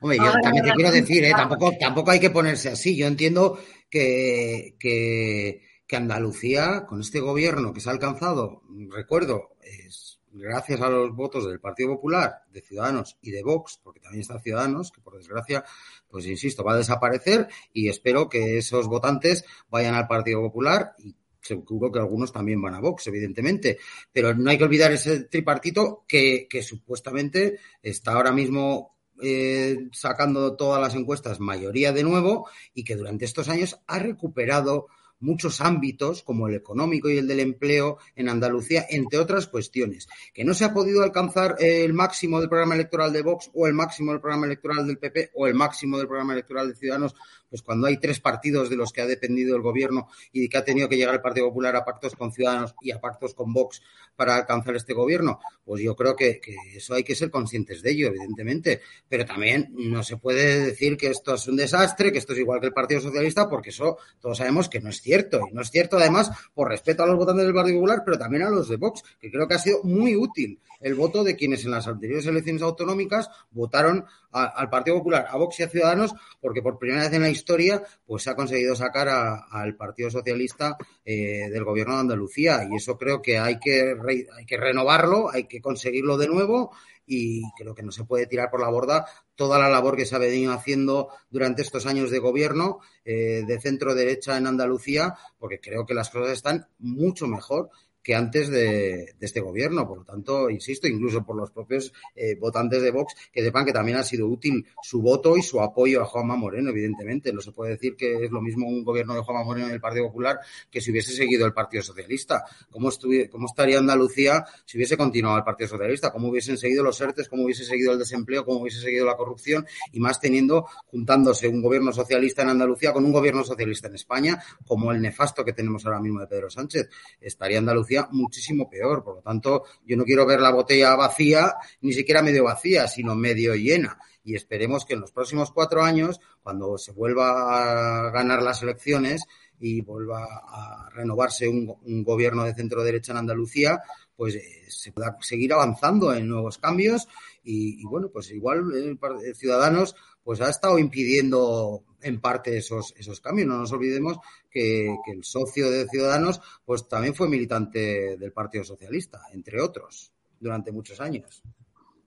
Hombre, 0.00 0.18
yo 0.18 0.32
también 0.40 0.64
te 0.64 0.72
quiero 0.72 0.92
decir, 0.92 1.24
¿eh? 1.24 1.32
tampoco, 1.34 1.72
tampoco 1.80 2.12
hay 2.12 2.20
que 2.20 2.30
ponerse 2.30 2.68
así. 2.68 2.96
Yo 2.96 3.08
entiendo 3.08 3.58
que, 3.90 4.76
que, 4.78 5.62
que 5.92 5.96
Andalucía, 5.96 6.86
con 6.86 7.02
este 7.02 7.20
gobierno 7.20 7.74
que 7.74 7.80
se 7.82 7.90
ha 7.90 7.92
alcanzado, 7.92 8.62
recuerdo, 8.88 9.50
es 9.60 10.20
gracias 10.32 10.80
a 10.80 10.88
los 10.88 11.14
votos 11.14 11.46
del 11.46 11.60
Partido 11.60 11.90
Popular, 11.90 12.44
de 12.50 12.62
Ciudadanos 12.62 13.18
y 13.20 13.30
de 13.30 13.42
Vox, 13.42 13.78
porque 13.84 14.00
también 14.00 14.22
está 14.22 14.40
Ciudadanos, 14.40 14.90
que 14.90 15.02
por 15.02 15.18
desgracia, 15.18 15.62
pues 16.08 16.24
insisto, 16.24 16.64
va 16.64 16.72
a 16.72 16.78
desaparecer 16.78 17.46
y 17.74 17.90
espero 17.90 18.30
que 18.30 18.56
esos 18.56 18.86
votantes 18.86 19.44
vayan 19.68 19.94
al 19.94 20.08
Partido 20.08 20.40
Popular 20.40 20.94
y 20.98 21.14
seguro 21.42 21.92
que 21.92 21.98
algunos 21.98 22.32
también 22.32 22.62
van 22.62 22.72
a 22.72 22.80
Vox, 22.80 23.06
evidentemente, 23.08 23.76
pero 24.14 24.34
no 24.34 24.48
hay 24.48 24.56
que 24.56 24.64
olvidar 24.64 24.92
ese 24.92 25.24
tripartito 25.24 26.06
que, 26.08 26.46
que 26.48 26.62
supuestamente 26.62 27.58
está 27.82 28.12
ahora 28.12 28.32
mismo 28.32 28.96
eh, 29.22 29.90
sacando 29.92 30.56
todas 30.56 30.80
las 30.80 30.94
encuestas 30.94 31.38
mayoría 31.38 31.92
de 31.92 32.02
nuevo 32.02 32.48
y 32.72 32.82
que 32.82 32.96
durante 32.96 33.26
estos 33.26 33.50
años 33.50 33.78
ha 33.86 33.98
recuperado 33.98 34.86
muchos 35.22 35.60
ámbitos, 35.60 36.22
como 36.22 36.48
el 36.48 36.54
económico 36.54 37.08
y 37.08 37.18
el 37.18 37.26
del 37.26 37.40
empleo 37.40 37.98
en 38.16 38.28
Andalucía, 38.28 38.84
entre 38.90 39.18
otras 39.18 39.46
cuestiones. 39.46 40.08
Que 40.34 40.44
no 40.44 40.52
se 40.52 40.64
ha 40.64 40.74
podido 40.74 41.02
alcanzar 41.02 41.56
el 41.58 41.94
máximo 41.94 42.40
del 42.40 42.48
programa 42.48 42.74
electoral 42.74 43.12
de 43.12 43.22
Vox 43.22 43.50
o 43.54 43.66
el 43.66 43.74
máximo 43.74 44.12
del 44.12 44.20
programa 44.20 44.46
electoral 44.46 44.86
del 44.86 44.98
PP 44.98 45.30
o 45.34 45.46
el 45.46 45.54
máximo 45.54 45.96
del 45.96 46.08
programa 46.08 46.34
electoral 46.34 46.68
de 46.68 46.76
Ciudadanos, 46.76 47.14
pues 47.52 47.60
cuando 47.60 47.86
hay 47.86 47.98
tres 47.98 48.18
partidos 48.18 48.70
de 48.70 48.76
los 48.76 48.94
que 48.94 49.02
ha 49.02 49.06
dependido 49.06 49.54
el 49.54 49.60
gobierno 49.60 50.08
y 50.32 50.48
que 50.48 50.56
ha 50.56 50.64
tenido 50.64 50.88
que 50.88 50.96
llegar 50.96 51.14
el 51.14 51.20
Partido 51.20 51.48
Popular 51.48 51.76
a 51.76 51.84
pactos 51.84 52.16
con 52.16 52.32
Ciudadanos 52.32 52.74
y 52.80 52.92
a 52.92 52.98
pactos 52.98 53.34
con 53.34 53.52
Vox 53.52 53.82
para 54.16 54.36
alcanzar 54.36 54.74
este 54.74 54.94
gobierno, 54.94 55.38
pues 55.62 55.82
yo 55.82 55.94
creo 55.94 56.16
que, 56.16 56.40
que 56.40 56.56
eso 56.74 56.94
hay 56.94 57.04
que 57.04 57.14
ser 57.14 57.30
conscientes 57.30 57.82
de 57.82 57.90
ello, 57.90 58.06
evidentemente. 58.06 58.80
Pero 59.06 59.26
también 59.26 59.68
no 59.74 60.02
se 60.02 60.16
puede 60.16 60.64
decir 60.64 60.96
que 60.96 61.08
esto 61.08 61.34
es 61.34 61.46
un 61.46 61.56
desastre, 61.56 62.10
que 62.10 62.18
esto 62.18 62.32
es 62.32 62.38
igual 62.38 62.60
que 62.60 62.68
el 62.68 62.72
Partido 62.72 63.02
Socialista, 63.02 63.50
porque 63.50 63.68
eso 63.68 63.98
todos 64.18 64.38
sabemos 64.38 64.70
que 64.70 64.80
no 64.80 64.88
es 64.88 65.02
cierto. 65.02 65.42
Y 65.50 65.52
no 65.52 65.60
es 65.60 65.70
cierto, 65.70 65.98
además, 65.98 66.30
por 66.54 66.70
respeto 66.70 67.02
a 67.02 67.06
los 67.06 67.16
votantes 67.16 67.44
del 67.44 67.54
Partido 67.54 67.76
Popular, 67.76 68.02
pero 68.02 68.18
también 68.18 68.44
a 68.44 68.50
los 68.50 68.70
de 68.70 68.76
Vox, 68.76 69.02
que 69.20 69.30
creo 69.30 69.46
que 69.46 69.54
ha 69.54 69.58
sido 69.58 69.82
muy 69.82 70.16
útil 70.16 70.58
el 70.82 70.94
voto 70.94 71.22
de 71.24 71.36
quienes 71.36 71.64
en 71.64 71.70
las 71.70 71.86
anteriores 71.86 72.26
elecciones 72.26 72.62
autonómicas 72.62 73.30
votaron 73.50 74.04
al 74.32 74.70
Partido 74.70 74.96
Popular, 74.96 75.26
a 75.28 75.36
Vox 75.36 75.60
y 75.60 75.62
a 75.62 75.68
Ciudadanos, 75.68 76.14
porque 76.40 76.62
por 76.62 76.78
primera 76.78 77.02
vez 77.02 77.12
en 77.12 77.22
la 77.22 77.30
historia 77.30 77.82
pues 78.06 78.22
se 78.22 78.30
ha 78.30 78.34
conseguido 78.34 78.74
sacar 78.74 79.08
al 79.08 79.76
Partido 79.76 80.10
Socialista 80.10 80.76
eh, 81.04 81.48
del 81.50 81.64
gobierno 81.64 81.94
de 81.94 82.00
Andalucía. 82.00 82.66
Y 82.70 82.76
eso 82.76 82.96
creo 82.96 83.20
que 83.20 83.38
hay 83.38 83.58
que, 83.58 83.94
hay 84.36 84.46
que 84.46 84.56
renovarlo, 84.56 85.30
hay 85.30 85.44
que 85.44 85.60
conseguirlo 85.60 86.16
de 86.16 86.28
nuevo 86.28 86.72
y 87.06 87.42
creo 87.56 87.74
que 87.74 87.82
no 87.82 87.92
se 87.92 88.04
puede 88.04 88.26
tirar 88.26 88.50
por 88.50 88.60
la 88.60 88.68
borda 88.68 89.06
toda 89.34 89.58
la 89.58 89.68
labor 89.68 89.96
que 89.96 90.06
se 90.06 90.14
ha 90.14 90.18
venido 90.18 90.52
haciendo 90.52 91.08
durante 91.30 91.62
estos 91.62 91.86
años 91.86 92.10
de 92.10 92.18
gobierno 92.18 92.78
eh, 93.04 93.42
de 93.46 93.60
centro 93.60 93.94
derecha 93.94 94.36
en 94.36 94.46
Andalucía, 94.46 95.14
porque 95.38 95.60
creo 95.60 95.84
que 95.84 95.94
las 95.94 96.10
cosas 96.10 96.32
están 96.32 96.68
mucho 96.78 97.26
mejor 97.26 97.70
que 98.02 98.14
antes 98.14 98.50
de, 98.50 99.14
este 99.20 99.40
gobierno. 99.40 99.86
Por 99.86 99.98
lo 99.98 100.04
tanto, 100.04 100.50
insisto, 100.50 100.88
incluso 100.88 101.24
por 101.24 101.36
los 101.36 101.50
propios 101.50 101.92
eh, 102.14 102.34
votantes 102.34 102.82
de 102.82 102.90
Vox, 102.90 103.14
que 103.32 103.42
sepan 103.42 103.64
que 103.64 103.72
también 103.72 103.98
ha 103.98 104.02
sido 104.02 104.26
útil 104.26 104.66
su 104.82 105.00
voto 105.00 105.36
y 105.36 105.42
su 105.42 105.60
apoyo 105.60 106.02
a 106.02 106.04
Juanma 106.04 106.36
Moreno, 106.36 106.70
evidentemente. 106.70 107.32
No 107.32 107.40
se 107.40 107.52
puede 107.52 107.72
decir 107.72 107.96
que 107.96 108.24
es 108.24 108.30
lo 108.30 108.40
mismo 108.40 108.66
un 108.66 108.84
gobierno 108.84 109.14
de 109.14 109.20
Juanma 109.20 109.44
Moreno 109.44 109.68
en 109.68 109.74
el 109.74 109.80
Partido 109.80 110.06
Popular 110.06 110.40
que 110.70 110.80
si 110.80 110.90
hubiese 110.90 111.12
seguido 111.12 111.46
el 111.46 111.52
Partido 111.52 111.82
Socialista. 111.82 112.44
¿Cómo, 112.70 112.90
cómo 113.30 113.46
estaría 113.46 113.78
Andalucía 113.78 114.44
si 114.64 114.78
hubiese 114.78 114.96
continuado 114.96 115.38
el 115.38 115.44
Partido 115.44 115.68
Socialista? 115.68 116.10
¿Cómo 116.10 116.28
hubiesen 116.28 116.58
seguido 116.58 116.82
los 116.82 117.00
ERTES? 117.00 117.28
¿Cómo 117.28 117.44
hubiese 117.44 117.64
seguido 117.64 117.92
el 117.92 117.98
desempleo? 117.98 118.44
¿Cómo 118.44 118.60
hubiese 118.60 118.80
seguido 118.80 119.06
la 119.06 119.16
corrupción? 119.16 119.66
Y 119.92 120.00
más 120.00 120.20
teniendo, 120.20 120.66
juntándose 120.86 121.48
un 121.48 121.62
gobierno 121.62 121.92
socialista 121.92 122.42
en 122.42 122.48
Andalucía 122.48 122.92
con 122.92 123.04
un 123.04 123.12
gobierno 123.12 123.44
socialista 123.44 123.88
en 123.88 123.94
España, 123.94 124.42
como 124.66 124.90
el 124.92 125.00
nefasto 125.00 125.44
que 125.44 125.52
tenemos 125.52 125.84
ahora 125.86 126.00
mismo 126.00 126.20
de 126.20 126.26
Pedro 126.26 126.50
Sánchez. 126.50 126.88
Estaría 127.20 127.58
Andalucía 127.58 127.91
muchísimo 128.10 128.68
peor. 128.68 129.02
Por 129.02 129.16
lo 129.16 129.22
tanto, 129.22 129.64
yo 129.86 129.96
no 129.96 130.04
quiero 130.04 130.26
ver 130.26 130.40
la 130.40 130.52
botella 130.52 130.94
vacía, 130.96 131.54
ni 131.80 131.92
siquiera 131.92 132.22
medio 132.22 132.44
vacía, 132.44 132.88
sino 132.88 133.14
medio 133.14 133.54
llena. 133.54 133.98
Y 134.24 134.34
esperemos 134.36 134.84
que 134.84 134.94
en 134.94 135.00
los 135.00 135.12
próximos 135.12 135.50
cuatro 135.52 135.82
años, 135.82 136.20
cuando 136.42 136.78
se 136.78 136.92
vuelva 136.92 138.06
a 138.06 138.10
ganar 138.10 138.42
las 138.42 138.62
elecciones 138.62 139.24
y 139.58 139.80
vuelva 139.80 140.24
a 140.24 140.90
renovarse 140.90 141.48
un, 141.48 142.04
gobierno 142.04 142.44
de 142.44 142.54
centro 142.54 142.82
derecha 142.82 143.12
en 143.12 143.18
Andalucía, 143.18 143.80
pues 144.16 144.34
eh, 144.34 144.42
se 144.68 144.92
pueda 144.92 145.16
seguir 145.20 145.52
avanzando 145.52 146.12
en 146.14 146.28
nuevos 146.28 146.58
cambios 146.58 147.08
y, 147.44 147.84
bueno, 147.84 148.08
pues 148.12 148.30
igual 148.30 148.62
eh, 148.74 149.34
Ciudadanos 149.34 149.96
pues 150.24 150.40
ha 150.40 150.50
estado 150.50 150.78
impidiendo 150.78 151.84
en 152.02 152.20
parte 152.20 152.56
esos, 152.56 152.94
esos 152.96 153.20
cambios. 153.20 153.48
No 153.48 153.58
nos 153.58 153.72
olvidemos 153.72 154.18
que, 154.50 154.96
que, 155.04 155.12
el 155.12 155.24
socio 155.24 155.70
de 155.70 155.86
Ciudadanos 155.88 156.40
pues 156.64 156.88
también 156.88 157.14
fue 157.14 157.28
militante 157.28 158.16
del 158.16 158.32
Partido 158.32 158.64
Socialista, 158.64 159.20
entre 159.32 159.60
otros, 159.60 160.12
durante 160.38 160.72
muchos 160.72 161.00
años. 161.00 161.42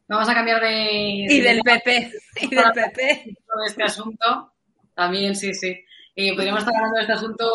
Vamos 0.07 0.29
a 0.29 0.33
cambiar 0.35 0.61
de... 0.61 1.25
Y 1.27 1.41
del 1.41 1.61
PP. 1.61 2.11
Y 2.41 2.55
del 2.55 2.71
PP. 2.73 3.35
Todo 3.47 3.63
este 3.67 3.83
asunto. 3.83 4.53
También, 4.93 5.35
sí, 5.35 5.53
sí. 5.53 5.75
Eh, 6.15 6.33
podríamos 6.33 6.61
estar 6.61 6.75
hablando 6.75 6.95
de 6.95 7.01
este 7.01 7.13
asunto 7.13 7.45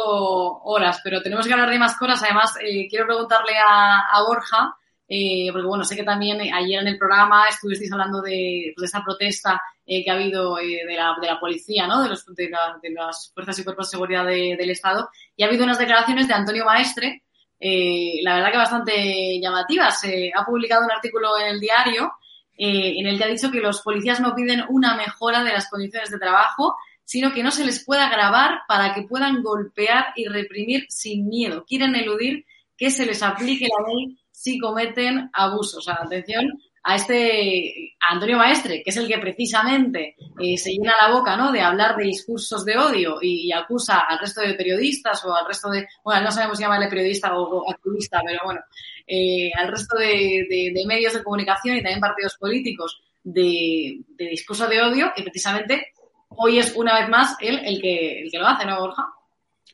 horas, 0.65 1.01
pero 1.03 1.23
tenemos 1.23 1.47
que 1.47 1.53
hablar 1.53 1.71
de 1.71 1.79
más 1.79 1.97
cosas. 1.97 2.23
Además, 2.25 2.55
eh, 2.61 2.89
quiero 2.89 3.07
preguntarle 3.07 3.53
a, 3.57 4.01
a 4.01 4.23
Borja, 4.27 4.77
eh, 5.13 5.49
porque 5.51 5.67
bueno, 5.67 5.83
sé 5.85 5.97
que 5.97 6.05
también 6.05 6.41
ayer 6.41 6.81
en 6.81 6.87
el 6.87 6.97
programa 6.97 7.47
estuvisteis 7.49 7.91
hablando 7.91 8.23
de, 8.23 8.73
pues, 8.77 8.83
de 8.83 8.87
esta 8.87 9.03
protesta 9.03 9.61
eh, 9.85 10.05
que 10.05 10.11
ha 10.11 10.15
habido 10.15 10.57
eh, 10.61 10.85
de, 10.87 10.95
la, 10.95 11.17
de, 11.21 11.27
la, 11.27 11.41
policía, 11.41 11.89
¿no? 11.89 12.01
De, 12.01 12.11
los, 12.11 12.25
de, 12.33 12.49
la, 12.49 12.79
de, 12.81 12.91
las 12.91 13.33
fuerzas 13.35 13.59
y 13.59 13.65
cuerpos 13.65 13.89
de 13.89 13.91
seguridad 13.91 14.25
del 14.25 14.71
Estado. 14.71 15.09
Y 15.35 15.43
ha 15.43 15.49
habido 15.49 15.65
unas 15.65 15.81
declaraciones 15.81 16.29
de 16.29 16.35
Antonio 16.35 16.65
Maestre, 16.65 17.25
eh, 17.59 18.21
la 18.23 18.37
verdad 18.37 18.53
que 18.53 18.59
bastante 18.59 19.41
llamativas. 19.41 20.01
ha 20.33 20.45
publicado 20.45 20.85
un 20.85 20.93
artículo 20.93 21.37
en 21.37 21.49
el 21.49 21.61
diario 21.61 22.13
en 22.57 23.07
el 23.07 23.17
que 23.17 23.25
ha 23.25 23.29
dicho 23.29 23.51
que 23.51 23.59
los 23.59 23.81
policías 23.81 24.21
no 24.21 24.35
piden 24.35 24.63
una 24.69 24.95
mejora 24.95 25.43
de 25.43 25.53
las 25.53 25.69
condiciones 25.71 26.11
de 26.11 26.19
trabajo, 26.19 26.77
sino 27.05 27.33
que 27.33 27.43
no 27.43 27.51
se 27.51 27.65
les 27.65 27.85
pueda 27.85 28.11
grabar 28.11 28.61
para 28.69 28.95
que 28.95 29.03
puedan 29.03 29.43
golpear 29.43 30.13
y 30.15 30.29
reprimir 30.29 30.85
sin 30.89 31.27
miedo. 31.27 31.65
Quieren 31.65 31.97
eludir 31.97 32.45
que 32.77 32.91
se 32.91 33.07
les 33.07 33.23
aplique 33.23 33.67
la 33.67 33.93
ley 33.93 34.20
si 34.41 34.59
cometen 34.59 35.29
abusos. 35.35 35.77
O 35.77 35.83
sea, 35.83 35.99
atención 36.03 36.47
a 36.83 36.97
este 36.97 37.95
Antonio 38.01 38.39
Maestre, 38.39 38.83
que 38.83 38.89
es 38.89 38.97
el 38.97 39.07
que 39.07 39.19
precisamente 39.19 40.17
eh, 40.39 40.57
se 40.57 40.71
llena 40.71 40.95
la 40.99 41.13
boca 41.13 41.37
¿no? 41.37 41.53
de 41.53 41.61
hablar 41.61 41.95
de 41.97 42.05
discursos 42.05 42.65
de 42.65 42.79
odio 42.79 43.19
y, 43.21 43.53
acusa 43.53 44.01
al 44.01 44.19
resto 44.19 44.41
de 44.41 44.55
periodistas 44.55 45.23
o 45.27 45.35
al 45.35 45.47
resto 45.47 45.69
de, 45.69 45.87
bueno, 46.03 46.23
no 46.23 46.31
sabemos 46.31 46.57
si 46.57 46.65
llamarle 46.65 46.89
periodista 46.89 47.39
o, 47.39 47.71
activista, 47.71 48.23
pero 48.25 48.41
bueno, 48.47 48.61
eh, 49.07 49.51
al 49.59 49.69
resto 49.69 49.99
de, 49.99 50.73
medios 50.87 51.13
de 51.13 51.23
comunicación 51.23 51.77
y 51.77 51.83
también 51.83 52.01
partidos 52.01 52.39
políticos 52.39 52.99
de, 53.23 54.01
de, 54.09 54.25
discurso 54.25 54.67
de 54.67 54.81
odio, 54.81 55.13
y 55.17 55.23
precisamente 55.23 55.89
hoy 56.31 56.61
es 56.61 56.75
una 56.75 56.99
vez 56.99 57.11
más 57.11 57.37
él 57.41 57.61
el 57.63 57.83
que, 57.83 58.23
el 58.23 58.31
que 58.31 58.39
lo 58.39 58.47
hace, 58.47 58.65
¿no, 58.65 58.81
Borja? 58.81 59.07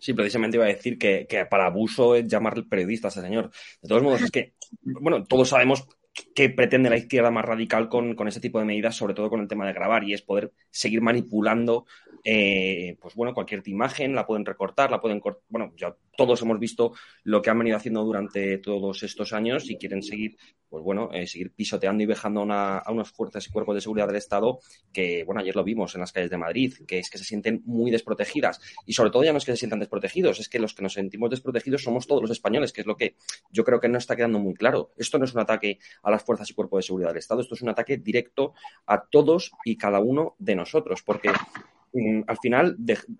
Sí, 0.00 0.12
precisamente 0.12 0.56
iba 0.56 0.64
a 0.64 0.68
decir 0.68 0.98
que, 0.98 1.26
que 1.28 1.46
para 1.46 1.66
abuso 1.66 2.14
es 2.14 2.26
llamarle 2.26 2.64
periodista 2.64 3.08
a 3.08 3.10
ese 3.10 3.22
señor. 3.22 3.50
De 3.82 3.88
todos 3.88 4.02
modos, 4.02 4.22
es 4.22 4.30
que, 4.30 4.54
bueno, 4.82 5.24
todos 5.24 5.48
sabemos 5.48 5.86
que 6.34 6.50
pretende 6.50 6.90
la 6.90 6.96
izquierda 6.96 7.30
más 7.30 7.44
radical 7.44 7.88
con, 7.88 8.14
con, 8.14 8.28
ese 8.28 8.40
tipo 8.40 8.58
de 8.58 8.64
medidas, 8.64 8.96
sobre 8.96 9.14
todo 9.14 9.28
con 9.28 9.40
el 9.40 9.48
tema 9.48 9.66
de 9.66 9.72
grabar, 9.72 10.04
y 10.04 10.14
es 10.14 10.22
poder 10.22 10.52
seguir 10.70 11.02
manipulando, 11.02 11.86
eh, 12.28 12.98
pues 13.00 13.14
bueno, 13.14 13.32
cualquier 13.32 13.62
imagen, 13.66 14.12
la 14.12 14.26
pueden 14.26 14.44
recortar, 14.44 14.90
la 14.90 15.00
pueden 15.00 15.20
cortar, 15.20 15.44
bueno, 15.48 15.72
ya 15.76 15.94
todos 16.16 16.42
hemos 16.42 16.58
visto 16.58 16.92
lo 17.22 17.40
que 17.40 17.50
han 17.50 17.58
venido 17.60 17.76
haciendo 17.76 18.02
durante 18.02 18.58
todos 18.58 19.04
estos 19.04 19.32
años 19.32 19.70
y 19.70 19.78
quieren 19.78 20.02
seguir, 20.02 20.36
pues 20.68 20.82
bueno, 20.82 21.08
eh, 21.12 21.28
seguir 21.28 21.52
pisoteando 21.54 22.02
y 22.02 22.06
vejando 22.06 22.42
a 22.50 22.90
unas 22.90 23.12
fuerzas 23.12 23.46
y 23.46 23.52
cuerpos 23.52 23.76
de 23.76 23.80
seguridad 23.80 24.08
del 24.08 24.16
Estado 24.16 24.58
que, 24.92 25.22
bueno, 25.22 25.40
ayer 25.40 25.54
lo 25.54 25.62
vimos 25.62 25.94
en 25.94 26.00
las 26.00 26.10
calles 26.10 26.28
de 26.28 26.36
Madrid, 26.36 26.74
que 26.88 26.98
es 26.98 27.10
que 27.10 27.18
se 27.18 27.24
sienten 27.24 27.62
muy 27.64 27.92
desprotegidas. 27.92 28.60
Y 28.86 28.94
sobre 28.94 29.10
todo 29.10 29.22
ya 29.22 29.30
no 29.30 29.38
es 29.38 29.44
que 29.44 29.52
se 29.52 29.58
sientan 29.58 29.78
desprotegidos, 29.78 30.40
es 30.40 30.48
que 30.48 30.58
los 30.58 30.74
que 30.74 30.82
nos 30.82 30.94
sentimos 30.94 31.30
desprotegidos 31.30 31.84
somos 31.84 32.08
todos 32.08 32.22
los 32.22 32.32
españoles, 32.32 32.72
que 32.72 32.80
es 32.80 32.88
lo 32.88 32.96
que 32.96 33.14
yo 33.52 33.62
creo 33.62 33.78
que 33.78 33.88
no 33.88 33.98
está 33.98 34.16
quedando 34.16 34.40
muy 34.40 34.54
claro. 34.54 34.90
Esto 34.96 35.20
no 35.20 35.26
es 35.26 35.32
un 35.32 35.42
ataque 35.42 35.78
a 36.02 36.10
las 36.10 36.24
fuerzas 36.24 36.50
y 36.50 36.54
cuerpos 36.54 36.78
de 36.78 36.82
seguridad 36.82 37.10
del 37.10 37.18
Estado, 37.18 37.40
esto 37.40 37.54
es 37.54 37.62
un 37.62 37.68
ataque 37.68 37.98
directo 37.98 38.54
a 38.84 39.00
todos 39.00 39.52
y 39.64 39.76
cada 39.76 40.00
uno 40.00 40.34
de 40.40 40.56
nosotros, 40.56 41.02
porque 41.04 41.30
al 42.26 42.38
final, 42.38 42.76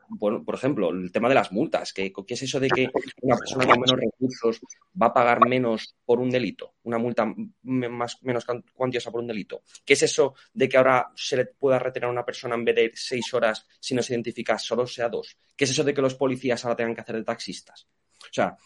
bueno, 0.08 0.44
por 0.44 0.54
ejemplo, 0.54 0.90
el 0.90 1.10
tema 1.12 1.28
de 1.28 1.34
las 1.34 1.52
multas, 1.52 1.92
¿qué, 1.92 2.12
¿qué, 2.12 2.34
es 2.34 2.42
eso 2.42 2.60
de 2.60 2.68
que 2.68 2.88
una 3.22 3.36
persona 3.36 3.66
con 3.66 3.80
menos 3.80 3.98
recursos 3.98 4.60
va 5.00 5.06
a 5.06 5.14
pagar 5.14 5.46
menos 5.46 5.94
por 6.04 6.20
un 6.20 6.30
delito? 6.30 6.74
Una 6.82 6.98
multa 6.98 7.32
más, 7.62 8.22
menos 8.22 8.46
cuantiosa 8.74 9.10
por 9.10 9.20
un 9.20 9.26
delito. 9.26 9.62
¿Qué 9.84 9.94
es 9.94 10.02
eso 10.02 10.34
de 10.52 10.68
que 10.68 10.76
ahora 10.76 11.10
se 11.14 11.36
le 11.36 11.46
pueda 11.46 11.78
retener 11.78 12.08
a 12.08 12.12
una 12.12 12.24
persona 12.24 12.54
en 12.54 12.64
vez 12.64 12.76
de 12.76 12.92
seis 12.94 13.32
horas 13.34 13.66
si 13.80 13.94
no 13.94 14.02
se 14.02 14.12
identifica, 14.14 14.58
solo 14.58 14.86
sea 14.86 15.08
dos? 15.08 15.36
¿Qué 15.56 15.64
es 15.64 15.70
eso 15.70 15.84
de 15.84 15.94
que 15.94 16.02
los 16.02 16.14
policías 16.14 16.64
ahora 16.64 16.76
tengan 16.76 16.94
que 16.94 17.00
hacer 17.00 17.16
de 17.16 17.24
taxistas? 17.24 17.88
O 18.22 18.32
sea, 18.32 18.56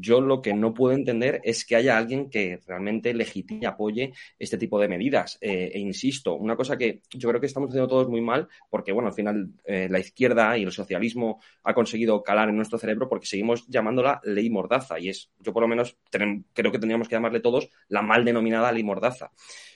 yo 0.00 0.20
lo 0.20 0.42
que 0.42 0.54
no 0.54 0.74
puedo 0.74 0.94
entender 0.94 1.40
es 1.44 1.64
que 1.64 1.76
haya 1.76 1.96
alguien 1.96 2.30
que 2.30 2.60
realmente 2.66 3.14
legitime 3.14 3.60
y 3.62 3.66
apoye 3.66 4.12
este 4.38 4.58
tipo 4.58 4.80
de 4.80 4.88
medidas. 4.88 5.38
Eh, 5.40 5.70
e 5.74 5.78
insisto, 5.78 6.34
una 6.34 6.56
cosa 6.56 6.76
que 6.76 7.02
yo 7.10 7.28
creo 7.28 7.40
que 7.40 7.46
estamos 7.46 7.70
haciendo 7.70 7.88
todos 7.88 8.08
muy 8.08 8.20
mal, 8.20 8.48
porque 8.68 8.92
bueno, 8.92 9.08
al 9.08 9.14
final 9.14 9.50
eh, 9.64 9.88
la 9.90 9.98
izquierda 9.98 10.56
y 10.56 10.62
el 10.62 10.72
socialismo 10.72 11.40
ha 11.64 11.74
conseguido 11.74 12.22
calar 12.22 12.48
en 12.48 12.56
nuestro 12.56 12.78
cerebro 12.78 13.08
porque 13.08 13.26
seguimos 13.26 13.66
llamándola 13.68 14.20
ley 14.24 14.50
mordaza. 14.50 14.98
Y 14.98 15.08
es, 15.08 15.30
yo 15.38 15.52
por 15.52 15.62
lo 15.62 15.68
menos 15.68 15.96
creo 16.10 16.72
que 16.72 16.78
tendríamos 16.78 17.08
que 17.08 17.16
llamarle 17.16 17.40
todos 17.40 17.68
la 17.88 18.02
mal 18.02 18.24
denominada 18.24 18.72
ley 18.72 18.82
mordaza. 18.82 19.30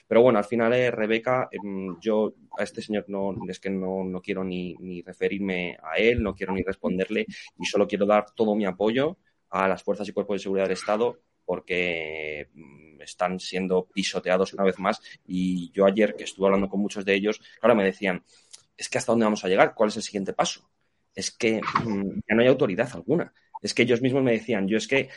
Pero 0.07 0.21
bueno, 0.21 0.39
al 0.39 0.45
final, 0.45 0.73
eh, 0.73 0.91
Rebeca, 0.91 1.49
eh, 1.51 1.57
yo 1.99 2.35
a 2.57 2.63
este 2.63 2.81
señor 2.81 3.05
no, 3.07 3.35
es 3.49 3.59
que 3.59 3.69
no, 3.69 4.03
no 4.03 4.21
quiero 4.21 4.43
ni, 4.43 4.75
ni 4.79 5.01
referirme 5.01 5.77
a 5.81 5.97
él, 5.97 6.21
no 6.21 6.35
quiero 6.35 6.53
ni 6.53 6.61
responderle 6.61 7.25
y 7.57 7.65
solo 7.65 7.87
quiero 7.87 8.05
dar 8.05 8.25
todo 8.35 8.55
mi 8.55 8.65
apoyo 8.65 9.17
a 9.63 9.67
las 9.67 9.83
fuerzas 9.83 10.07
y 10.07 10.11
cuerpos 10.11 10.35
de 10.35 10.43
seguridad 10.43 10.65
del 10.65 10.73
Estado 10.73 11.19
porque 11.45 12.49
mm, 12.53 13.01
están 13.01 13.39
siendo 13.39 13.85
pisoteados 13.85 14.53
una 14.53 14.63
vez 14.63 14.79
más. 14.79 15.01
Y 15.25 15.71
yo 15.71 15.85
ayer, 15.85 16.15
que 16.15 16.23
estuve 16.23 16.47
hablando 16.47 16.67
con 16.67 16.81
muchos 16.81 17.05
de 17.05 17.13
ellos, 17.13 17.39
ahora 17.61 17.75
me 17.75 17.83
decían, 17.83 18.23
es 18.75 18.89
que 18.89 18.97
hasta 18.97 19.11
dónde 19.11 19.25
vamos 19.25 19.45
a 19.45 19.47
llegar, 19.47 19.73
cuál 19.73 19.89
es 19.89 19.97
el 19.97 20.03
siguiente 20.03 20.33
paso. 20.33 20.69
Es 21.13 21.31
que 21.31 21.61
mmm, 21.83 22.19
ya 22.27 22.35
no 22.35 22.41
hay 22.41 22.47
autoridad 22.47 22.89
alguna. 22.93 23.31
Es 23.61 23.73
que 23.73 23.83
ellos 23.83 24.01
mismos 24.01 24.23
me 24.23 24.33
decían, 24.33 24.67
yo 24.67 24.77
es 24.77 24.87
que 24.87 25.09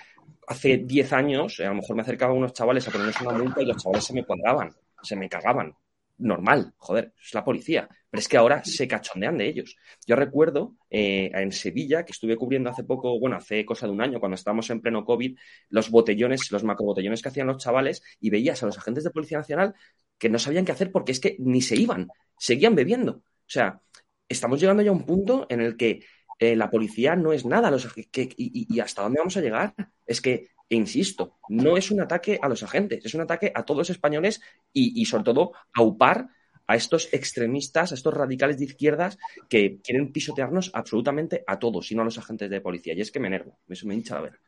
hace 0.46 0.78
10 0.78 1.12
años, 1.12 1.58
eh, 1.58 1.66
a 1.66 1.70
lo 1.70 1.76
mejor 1.76 1.96
me 1.96 2.02
acercaba 2.02 2.32
a 2.32 2.36
unos 2.36 2.52
chavales 2.52 2.86
a 2.86 2.90
ponerles 2.90 3.20
una 3.20 3.32
multa 3.32 3.62
y 3.62 3.66
los 3.66 3.82
chavales 3.82 4.04
se 4.04 4.14
me 4.14 4.24
cuadraban, 4.24 4.74
se 5.02 5.16
me 5.16 5.28
cagaban. 5.28 5.74
Normal, 6.18 6.74
joder, 6.78 7.12
es 7.20 7.34
la 7.34 7.44
policía. 7.44 7.88
Pero 8.10 8.20
es 8.20 8.28
que 8.28 8.36
ahora 8.36 8.64
se 8.64 8.88
cachondean 8.88 9.36
de 9.36 9.48
ellos. 9.48 9.76
Yo 10.06 10.16
recuerdo 10.16 10.76
eh, 10.88 11.30
en 11.34 11.52
Sevilla, 11.52 12.04
que 12.04 12.12
estuve 12.12 12.36
cubriendo 12.36 12.70
hace 12.70 12.84
poco, 12.84 13.18
bueno, 13.20 13.36
hace 13.36 13.64
cosa 13.66 13.86
de 13.86 13.92
un 13.92 14.00
año, 14.00 14.18
cuando 14.18 14.34
estábamos 14.34 14.70
en 14.70 14.80
pleno 14.80 15.04
COVID, 15.04 15.36
los 15.68 15.90
botellones, 15.90 16.50
los 16.50 16.64
macrobotellones 16.64 17.20
que 17.20 17.28
hacían 17.28 17.48
los 17.48 17.58
chavales 17.58 18.02
y 18.20 18.30
veías 18.30 18.62
a 18.62 18.66
los 18.66 18.78
agentes 18.78 19.04
de 19.04 19.10
Policía 19.10 19.38
Nacional 19.38 19.74
que 20.16 20.28
no 20.30 20.38
sabían 20.38 20.64
qué 20.64 20.72
hacer 20.72 20.90
porque 20.90 21.12
es 21.12 21.20
que 21.20 21.36
ni 21.38 21.60
se 21.60 21.76
iban, 21.76 22.08
seguían 22.38 22.74
bebiendo. 22.74 23.12
O 23.12 23.50
sea, 23.50 23.80
estamos 24.28 24.60
llegando 24.60 24.82
ya 24.82 24.90
a 24.90 24.94
un 24.94 25.04
punto 25.04 25.46
en 25.48 25.60
el 25.60 25.76
que 25.76 26.04
eh, 26.38 26.56
la 26.56 26.70
policía 26.70 27.14
no 27.14 27.32
es 27.32 27.44
nada. 27.44 27.70
Los, 27.70 27.88
y, 28.14 28.80
hasta 28.80 29.02
dónde 29.02 29.18
vamos 29.18 29.36
a 29.36 29.40
llegar? 29.40 29.74
Es 30.06 30.20
que, 30.20 30.48
insisto, 30.68 31.38
no 31.48 31.76
es 31.76 31.90
un 31.90 32.00
ataque 32.00 32.38
a 32.40 32.48
los 32.48 32.62
agentes, 32.62 33.04
es 33.04 33.14
un 33.14 33.20
ataque 33.22 33.52
a 33.54 33.64
todos 33.64 33.78
los 33.78 33.90
españoles 33.90 34.40
y, 34.72 35.00
y 35.00 35.04
sobre 35.04 35.24
todo 35.24 35.52
a 35.74 35.82
UPAR 35.82 36.28
a 36.68 36.76
estos 36.76 37.08
extremistas, 37.12 37.90
a 37.90 37.94
estos 37.94 38.14
radicales 38.14 38.58
de 38.58 38.66
izquierdas 38.66 39.18
que 39.48 39.78
quieren 39.82 40.12
pisotearnos 40.12 40.70
absolutamente 40.74 41.42
a 41.46 41.58
todos, 41.58 41.90
y 41.90 41.94
no 41.94 42.02
a 42.02 42.04
los 42.04 42.18
agentes 42.18 42.48
de 42.50 42.60
policía. 42.60 42.94
Y 42.94 43.00
es 43.00 43.10
que 43.10 43.18
me 43.18 43.28
enervo, 43.28 43.58
eso 43.68 43.86
me 43.86 43.94
hincha 43.94 44.18
a 44.18 44.20
ver. 44.20 44.38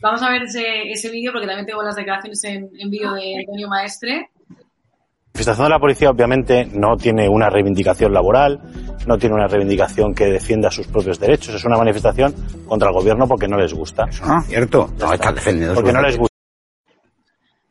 Vamos 0.00 0.22
a 0.22 0.30
ver 0.30 0.44
ese, 0.44 0.90
ese 0.90 1.10
vídeo 1.10 1.32
porque 1.32 1.46
también 1.46 1.66
tengo 1.66 1.82
las 1.82 1.96
declaraciones 1.96 2.42
en, 2.44 2.70
en 2.78 2.90
vídeo 2.90 3.12
de 3.14 3.38
Antonio 3.40 3.68
Maestre. 3.68 4.30
La 4.48 5.38
manifestación 5.38 5.64
de 5.64 5.70
la 5.70 5.80
policía 5.80 6.10
obviamente 6.10 6.64
no 6.66 6.96
tiene 6.96 7.28
una 7.28 7.50
reivindicación 7.50 8.12
laboral, 8.12 8.60
no 9.04 9.18
tiene 9.18 9.34
una 9.34 9.48
reivindicación 9.48 10.14
que 10.14 10.26
defienda 10.26 10.70
sus 10.70 10.86
propios 10.86 11.18
derechos, 11.18 11.56
es 11.56 11.64
una 11.64 11.76
manifestación 11.76 12.32
contra 12.68 12.90
el 12.90 12.94
gobierno 12.94 13.26
porque 13.26 13.48
no 13.48 13.58
les 13.58 13.74
gusta. 13.74 14.04
Ah, 14.22 14.40
cierto. 14.46 14.90
No, 14.96 15.12
está 15.12 15.32
defendiendo 15.32 15.74
porque 15.74 15.92
no 15.92 16.02
les 16.02 16.16
gusta. 16.16 16.33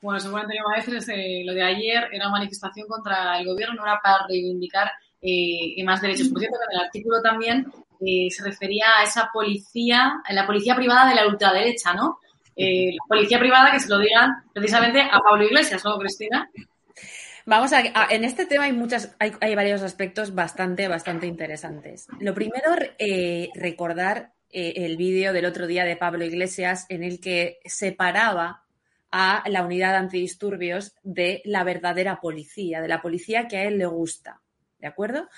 Bueno, 0.04 0.20
según 0.20 0.42
Antonio 0.42 0.64
Maestres, 0.68 1.08
eh, 1.08 1.44
lo 1.46 1.54
de 1.54 1.64
ayer 1.64 2.10
era 2.12 2.28
una 2.28 2.38
manifestación 2.38 2.88
contra 2.90 3.40
el 3.40 3.48
gobierno, 3.48 3.76
no 3.76 3.86
era 3.86 4.02
para 4.04 4.28
reivindicar 4.28 4.92
eh, 5.22 5.82
más 5.86 6.02
derechos. 6.02 6.28
Por 6.28 6.40
cierto, 6.40 6.58
en 6.70 6.78
el 6.78 6.86
artículo 6.86 7.22
también 7.22 7.66
eh, 8.06 8.28
se 8.30 8.44
refería 8.44 8.86
a 9.00 9.04
esa 9.04 9.30
policía, 9.32 10.22
a 10.26 10.34
la 10.34 10.46
policía 10.46 10.76
privada 10.76 11.08
de 11.08 11.16
la 11.16 11.26
ultraderecha, 11.26 11.94
¿no? 11.94 12.20
la 12.56 13.04
policía 13.08 13.40
privada 13.40 13.72
que 13.72 13.80
se 13.80 13.90
lo 13.90 13.98
digan 13.98 14.30
precisamente 14.54 15.02
a 15.02 15.20
Pablo 15.22 15.44
Iglesias, 15.44 15.84
¿no, 15.84 15.98
Cristina? 15.98 16.48
Vamos 17.46 17.74
a, 17.74 17.80
a, 17.94 18.08
en 18.12 18.24
este 18.24 18.46
tema 18.46 18.66
hay 18.66 18.74
muchas, 18.74 19.16
hay, 19.20 19.56
varios 19.56 19.82
aspectos 19.82 20.36
bastante, 20.36 20.88
bastante 20.88 21.28
interesantes. 21.28 22.08
Lo 22.20 22.34
primero, 22.34 22.76
eh, 23.00 23.50
recordar 23.56 24.34
eh, 24.50 24.74
el 24.78 24.98
vídeo 24.98 25.34
del 25.34 25.46
otro 25.46 25.66
día 25.68 25.84
de 25.84 25.98
Pablo 25.98 26.24
Iglesias 26.24 26.86
en 26.90 27.04
el 27.04 27.20
que 27.20 27.60
separaba 27.66 28.63
a 29.16 29.48
la 29.48 29.64
unidad 29.64 29.96
antidisturbios 29.96 30.96
de 31.04 31.44
la 31.46 31.64
verdadera 31.64 32.20
policía, 32.20 32.82
de 32.82 32.88
la 32.88 33.00
policía 33.00 33.48
que 33.48 33.58
a 33.58 33.64
él 33.66 33.78
le 33.78 33.86
gusta. 33.86 34.42
¿De 34.80 34.88
acuerdo? 34.88 35.30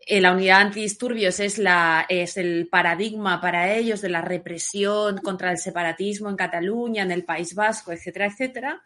Eh, 0.00 0.22
la 0.22 0.32
unidad 0.32 0.62
antidisturbios 0.62 1.38
es, 1.38 1.58
la, 1.58 2.06
es 2.08 2.38
el 2.38 2.68
paradigma 2.68 3.38
para 3.42 3.74
ellos 3.74 4.00
de 4.00 4.08
la 4.08 4.22
represión 4.22 5.18
contra 5.18 5.50
el 5.50 5.58
separatismo 5.58 6.30
en 6.30 6.36
Cataluña, 6.36 7.02
en 7.02 7.10
el 7.10 7.26
País 7.26 7.54
Vasco, 7.54 7.92
etcétera, 7.92 8.26
etcétera 8.26 8.82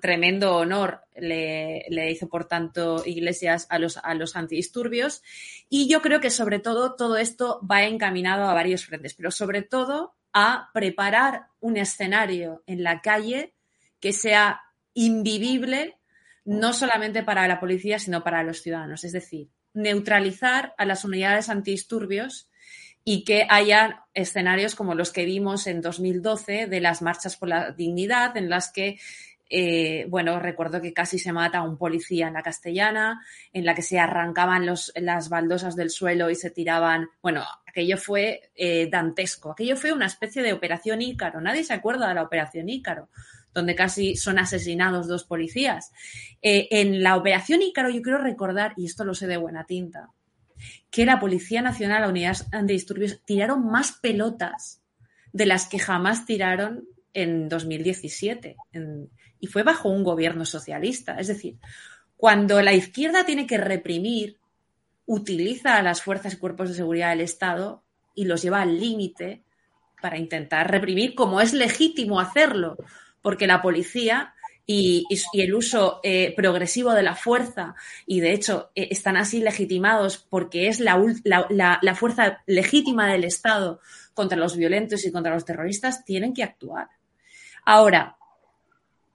tremendo 0.00 0.56
honor 0.56 1.02
le, 1.14 1.84
le, 1.90 2.10
hizo, 2.10 2.28
por 2.28 2.46
tanto, 2.46 3.04
Iglesias 3.06 3.66
a 3.70 3.78
los, 3.78 3.98
a 3.98 4.14
los 4.14 4.34
antidisturbios. 4.34 5.22
Y 5.68 5.86
yo 5.86 6.02
creo 6.02 6.18
que, 6.18 6.30
sobre 6.30 6.58
todo, 6.58 6.96
todo 6.96 7.16
esto 7.18 7.60
va 7.70 7.84
encaminado 7.84 8.48
a 8.48 8.54
varios 8.54 8.84
frentes, 8.84 9.14
pero 9.14 9.30
sobre 9.30 9.62
todo 9.62 10.16
a 10.32 10.70
preparar 10.74 11.46
un 11.60 11.76
escenario 11.76 12.62
en 12.66 12.82
la 12.82 13.00
calle 13.00 13.55
que 14.00 14.12
sea 14.12 14.60
invivible 14.94 15.98
no 16.44 16.72
solamente 16.72 17.22
para 17.22 17.48
la 17.48 17.60
policía, 17.60 17.98
sino 17.98 18.22
para 18.22 18.42
los 18.42 18.62
ciudadanos. 18.62 19.04
Es 19.04 19.12
decir, 19.12 19.50
neutralizar 19.74 20.74
a 20.78 20.84
las 20.84 21.04
unidades 21.04 21.48
antidisturbios 21.48 22.48
y 23.04 23.24
que 23.24 23.46
haya 23.48 24.04
escenarios 24.14 24.74
como 24.74 24.94
los 24.94 25.12
que 25.12 25.24
vimos 25.24 25.66
en 25.66 25.80
2012 25.80 26.66
de 26.66 26.80
las 26.80 27.02
marchas 27.02 27.36
por 27.36 27.48
la 27.48 27.72
dignidad, 27.72 28.36
en 28.36 28.48
las 28.48 28.72
que 28.72 28.98
eh, 29.48 30.06
bueno, 30.08 30.40
recuerdo 30.40 30.80
que 30.80 30.92
casi 30.92 31.18
se 31.18 31.32
mata 31.32 31.58
a 31.58 31.62
un 31.62 31.78
policía 31.78 32.26
en 32.26 32.34
la 32.34 32.42
castellana, 32.42 33.24
en 33.52 33.64
la 33.64 33.74
que 33.74 33.82
se 33.82 33.98
arrancaban 33.98 34.66
los, 34.66 34.92
las 34.96 35.28
baldosas 35.28 35.76
del 35.76 35.90
suelo 35.90 36.30
y 36.30 36.34
se 36.34 36.50
tiraban. 36.50 37.08
Bueno, 37.22 37.44
aquello 37.66 37.96
fue 37.96 38.50
eh, 38.56 38.88
dantesco. 38.90 39.52
Aquello 39.52 39.76
fue 39.76 39.92
una 39.92 40.06
especie 40.06 40.42
de 40.42 40.52
operación 40.52 41.00
Ícaro. 41.00 41.40
Nadie 41.40 41.62
se 41.62 41.74
acuerda 41.74 42.08
de 42.08 42.14
la 42.14 42.22
operación 42.22 42.68
Ícaro, 42.68 43.08
donde 43.56 43.74
casi 43.74 44.16
son 44.16 44.38
asesinados 44.38 45.08
dos 45.08 45.24
policías. 45.24 45.90
Eh, 46.42 46.68
en 46.70 47.02
la 47.02 47.16
operación 47.16 47.62
Ícaro, 47.62 47.88
yo 47.88 48.02
quiero 48.02 48.18
recordar, 48.18 48.74
y 48.76 48.84
esto 48.84 49.02
lo 49.02 49.14
sé 49.14 49.26
de 49.26 49.38
buena 49.38 49.64
tinta, 49.64 50.10
que 50.90 51.06
la 51.06 51.18
Policía 51.18 51.62
Nacional, 51.62 52.02
la 52.02 52.10
Unidad 52.10 52.36
Antidisturbios, 52.52 53.22
tiraron 53.24 53.66
más 53.66 53.92
pelotas 53.92 54.82
de 55.32 55.46
las 55.46 55.68
que 55.68 55.78
jamás 55.78 56.26
tiraron 56.26 56.84
en 57.14 57.48
2017. 57.48 58.56
En, 58.72 59.08
y 59.40 59.46
fue 59.46 59.62
bajo 59.62 59.88
un 59.88 60.04
gobierno 60.04 60.44
socialista. 60.44 61.18
Es 61.18 61.28
decir, 61.28 61.56
cuando 62.18 62.60
la 62.60 62.74
izquierda 62.74 63.24
tiene 63.24 63.46
que 63.46 63.56
reprimir, 63.56 64.36
utiliza 65.06 65.78
a 65.78 65.82
las 65.82 66.02
fuerzas 66.02 66.34
y 66.34 66.36
cuerpos 66.36 66.68
de 66.68 66.74
seguridad 66.74 67.08
del 67.08 67.22
Estado 67.22 67.82
y 68.14 68.26
los 68.26 68.42
lleva 68.42 68.60
al 68.60 68.78
límite 68.78 69.44
para 70.02 70.18
intentar 70.18 70.70
reprimir 70.70 71.14
como 71.14 71.40
es 71.40 71.54
legítimo 71.54 72.20
hacerlo, 72.20 72.76
porque 73.26 73.48
la 73.48 73.60
policía 73.60 74.34
y, 74.66 75.04
el 75.32 75.52
uso 75.52 75.98
eh, 76.04 76.32
progresivo 76.36 76.94
de 76.94 77.02
la 77.02 77.16
fuerza, 77.16 77.74
y 78.06 78.20
de 78.20 78.32
hecho 78.32 78.70
eh, 78.76 78.86
están 78.92 79.16
así 79.16 79.40
legitimados 79.40 80.18
porque 80.30 80.68
es 80.68 80.78
la, 80.78 80.96
fuerza 81.96 82.44
legítima 82.46 83.10
del 83.10 83.24
Estado 83.24 83.80
contra 84.14 84.38
los 84.38 84.56
violentos 84.56 85.04
y 85.04 85.10
contra 85.10 85.34
los 85.34 85.44
terroristas, 85.44 86.04
tienen 86.04 86.34
que 86.34 86.44
actuar. 86.44 86.86
Ahora, 87.64 88.16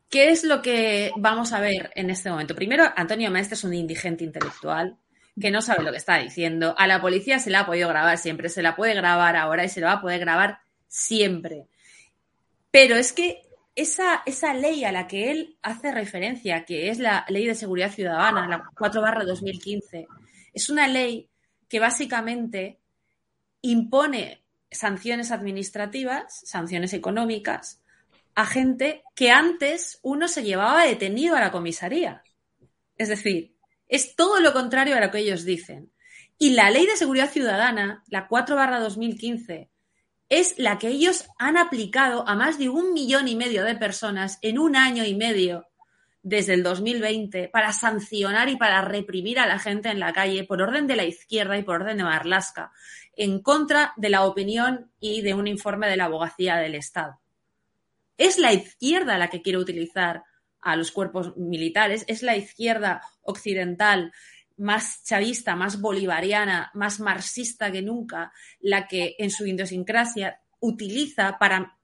¿Qué 0.09 0.29
es 0.29 0.43
lo 0.43 0.61
que 0.61 1.13
vamos 1.15 1.53
a 1.53 1.61
ver 1.61 1.89
en 1.95 2.09
este 2.09 2.29
momento? 2.29 2.53
Primero, 2.53 2.83
Antonio 2.97 3.31
Maestre 3.31 3.55
es 3.55 3.63
un 3.63 3.73
indigente 3.73 4.25
intelectual 4.25 4.97
que 5.39 5.51
no 5.51 5.61
sabe 5.61 5.85
lo 5.85 5.91
que 5.91 5.99
está 5.99 6.17
diciendo. 6.17 6.75
A 6.77 6.85
la 6.85 6.99
policía 6.99 7.39
se 7.39 7.49
la 7.49 7.61
ha 7.61 7.65
podido 7.65 7.87
grabar 7.87 8.17
siempre, 8.17 8.49
se 8.49 8.61
la 8.61 8.75
puede 8.75 8.93
grabar 8.93 9.37
ahora 9.37 9.63
y 9.63 9.69
se 9.69 9.79
la 9.79 9.87
va 9.87 9.93
a 9.93 10.01
poder 10.01 10.19
grabar 10.19 10.59
siempre. 10.89 11.67
Pero 12.71 12.97
es 12.97 13.13
que 13.13 13.41
esa, 13.75 14.21
esa 14.25 14.53
ley 14.53 14.83
a 14.83 14.91
la 14.91 15.07
que 15.07 15.31
él 15.31 15.57
hace 15.61 15.91
referencia, 15.91 16.65
que 16.65 16.89
es 16.89 16.99
la 16.99 17.25
Ley 17.29 17.45
de 17.45 17.55
Seguridad 17.55 17.91
Ciudadana, 17.91 18.47
la 18.47 18.63
4 18.77 19.01
barra 19.01 19.23
2015, 19.23 20.07
es 20.53 20.69
una 20.69 20.87
ley 20.87 21.29
que 21.69 21.79
básicamente 21.79 22.79
impone 23.61 24.43
sanciones 24.69 25.31
administrativas, 25.31 26.41
sanciones 26.43 26.93
económicas, 26.93 27.81
a 28.35 28.45
gente 28.45 29.03
que 29.15 29.31
antes 29.31 29.99
uno 30.01 30.27
se 30.27 30.43
llevaba 30.43 30.85
detenido 30.85 31.35
a 31.35 31.41
la 31.41 31.51
comisaría. 31.51 32.23
Es 32.97 33.09
decir, 33.09 33.55
es 33.87 34.15
todo 34.15 34.39
lo 34.39 34.53
contrario 34.53 34.95
a 34.95 35.01
lo 35.01 35.11
que 35.11 35.19
ellos 35.19 35.43
dicen. 35.43 35.91
Y 36.37 36.51
la 36.51 36.69
ley 36.69 36.85
de 36.85 36.97
seguridad 36.97 37.29
ciudadana, 37.29 38.03
la 38.07 38.27
4 38.27 38.55
barra 38.55 38.79
2015, 38.79 39.70
es 40.31 40.57
la 40.57 40.79
que 40.79 40.87
ellos 40.87 41.27
han 41.37 41.57
aplicado 41.57 42.25
a 42.25 42.35
más 42.35 42.57
de 42.57 42.69
un 42.69 42.93
millón 42.93 43.27
y 43.27 43.35
medio 43.35 43.65
de 43.65 43.75
personas 43.75 44.39
en 44.41 44.57
un 44.57 44.77
año 44.77 45.03
y 45.03 45.13
medio 45.13 45.67
desde 46.23 46.53
el 46.53 46.63
2020 46.63 47.49
para 47.49 47.73
sancionar 47.73 48.47
y 48.47 48.55
para 48.55 48.81
reprimir 48.81 49.39
a 49.39 49.45
la 49.45 49.59
gente 49.59 49.89
en 49.89 49.99
la 49.99 50.13
calle 50.13 50.45
por 50.45 50.61
orden 50.61 50.87
de 50.87 50.95
la 50.95 51.03
izquierda 51.03 51.57
y 51.57 51.63
por 51.63 51.81
orden 51.81 51.97
de 51.97 52.05
Marlasca, 52.05 52.71
en 53.17 53.41
contra 53.41 53.91
de 53.97 54.07
la 54.07 54.23
opinión 54.23 54.89
y 55.01 55.21
de 55.21 55.33
un 55.33 55.47
informe 55.47 55.89
de 55.89 55.97
la 55.97 56.05
abogacía 56.05 56.55
del 56.55 56.75
Estado. 56.75 57.19
Es 58.17 58.39
la 58.39 58.53
izquierda 58.53 59.17
la 59.17 59.29
que 59.29 59.41
quiere 59.41 59.59
utilizar 59.59 60.23
a 60.61 60.77
los 60.77 60.93
cuerpos 60.93 61.35
militares, 61.35 62.05
es 62.07 62.23
la 62.23 62.37
izquierda 62.37 63.01
occidental 63.23 64.13
más 64.61 65.03
chavista, 65.03 65.55
más 65.55 65.81
bolivariana, 65.81 66.71
más 66.75 66.99
marxista 66.99 67.71
que 67.71 67.81
nunca, 67.81 68.31
la 68.59 68.87
que 68.87 69.15
en 69.17 69.31
su 69.31 69.45
idiosincrasia 69.45 70.39
utiliza 70.59 71.37
para 71.39 71.77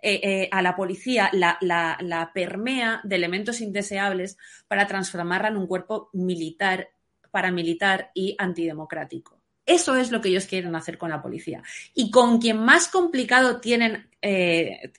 eh, 0.00 0.20
eh, 0.22 0.48
a 0.50 0.62
la 0.62 0.74
policía, 0.74 1.30
la, 1.32 2.30
permea 2.34 3.00
de 3.04 3.16
elementos 3.16 3.60
indeseables 3.60 4.38
para 4.68 4.86
transformarla 4.86 5.48
en 5.48 5.56
un 5.56 5.66
cuerpo 5.66 6.10
militar, 6.12 6.88
paramilitar 7.30 8.10
y 8.14 8.34
antidemocrático. 8.38 9.40
Eso 9.66 9.96
es 9.96 10.10
lo 10.10 10.20
que 10.20 10.28
ellos 10.28 10.46
quieren 10.46 10.74
hacer 10.76 10.98
con 10.98 11.10
la 11.10 11.22
policía. 11.22 11.62
Y 11.94 12.10
con 12.10 12.38
quien 12.38 12.58
más 12.58 12.88
complicado 12.88 13.60
tienen, 13.60 14.10
eh, 14.20 14.92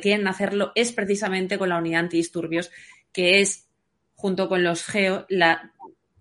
tienen 0.00 0.28
hacerlo 0.28 0.72
es 0.74 0.92
precisamente 0.92 1.58
con 1.58 1.68
la 1.68 1.78
unidad 1.78 2.00
antidisturbios, 2.00 2.70
que 3.12 3.40
es, 3.40 3.68
junto 4.14 4.48
con 4.48 4.62
los 4.62 4.84
GEO, 4.84 5.26
la 5.28 5.74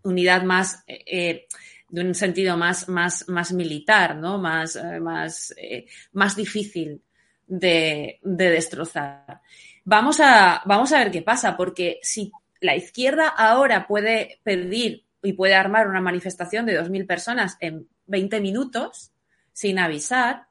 unidad 0.04 0.43
más, 0.43 0.84
eh, 0.88 1.47
de 1.89 2.01
un 2.01 2.16
sentido 2.16 2.58
más, 2.58 2.89
más, 2.89 3.28
más 3.30 3.54
militar, 3.54 4.16
¿no? 4.16 4.38
Más, 4.38 4.76
eh, 4.76 4.99
más, 4.99 5.54
eh, 5.58 5.86
más 6.14 6.36
difícil 6.36 7.01
de, 7.45 8.20
de 8.24 8.49
destrozar. 8.49 9.41
Vamos 9.86 10.20
a, 10.20 10.62
vamos 10.66 10.91
a 10.93 10.99
ver 10.99 11.12
qué 11.12 11.22
pasa, 11.22 11.58
porque 11.58 11.99
si 12.01 12.32
la 12.62 12.76
izquierda 12.76 13.28
ahora 13.28 13.88
puede 13.88 14.39
pedir 14.43 15.06
y 15.22 15.34
puede 15.34 15.56
armar 15.56 15.88
una 15.88 16.01
manifestación 16.01 16.66
de 16.66 16.82
2.000 16.82 17.06
personas 17.06 17.58
en 17.60 17.88
20 18.08 18.41
minutos 18.41 19.12
sin 19.51 19.80
avisar, 19.80 20.47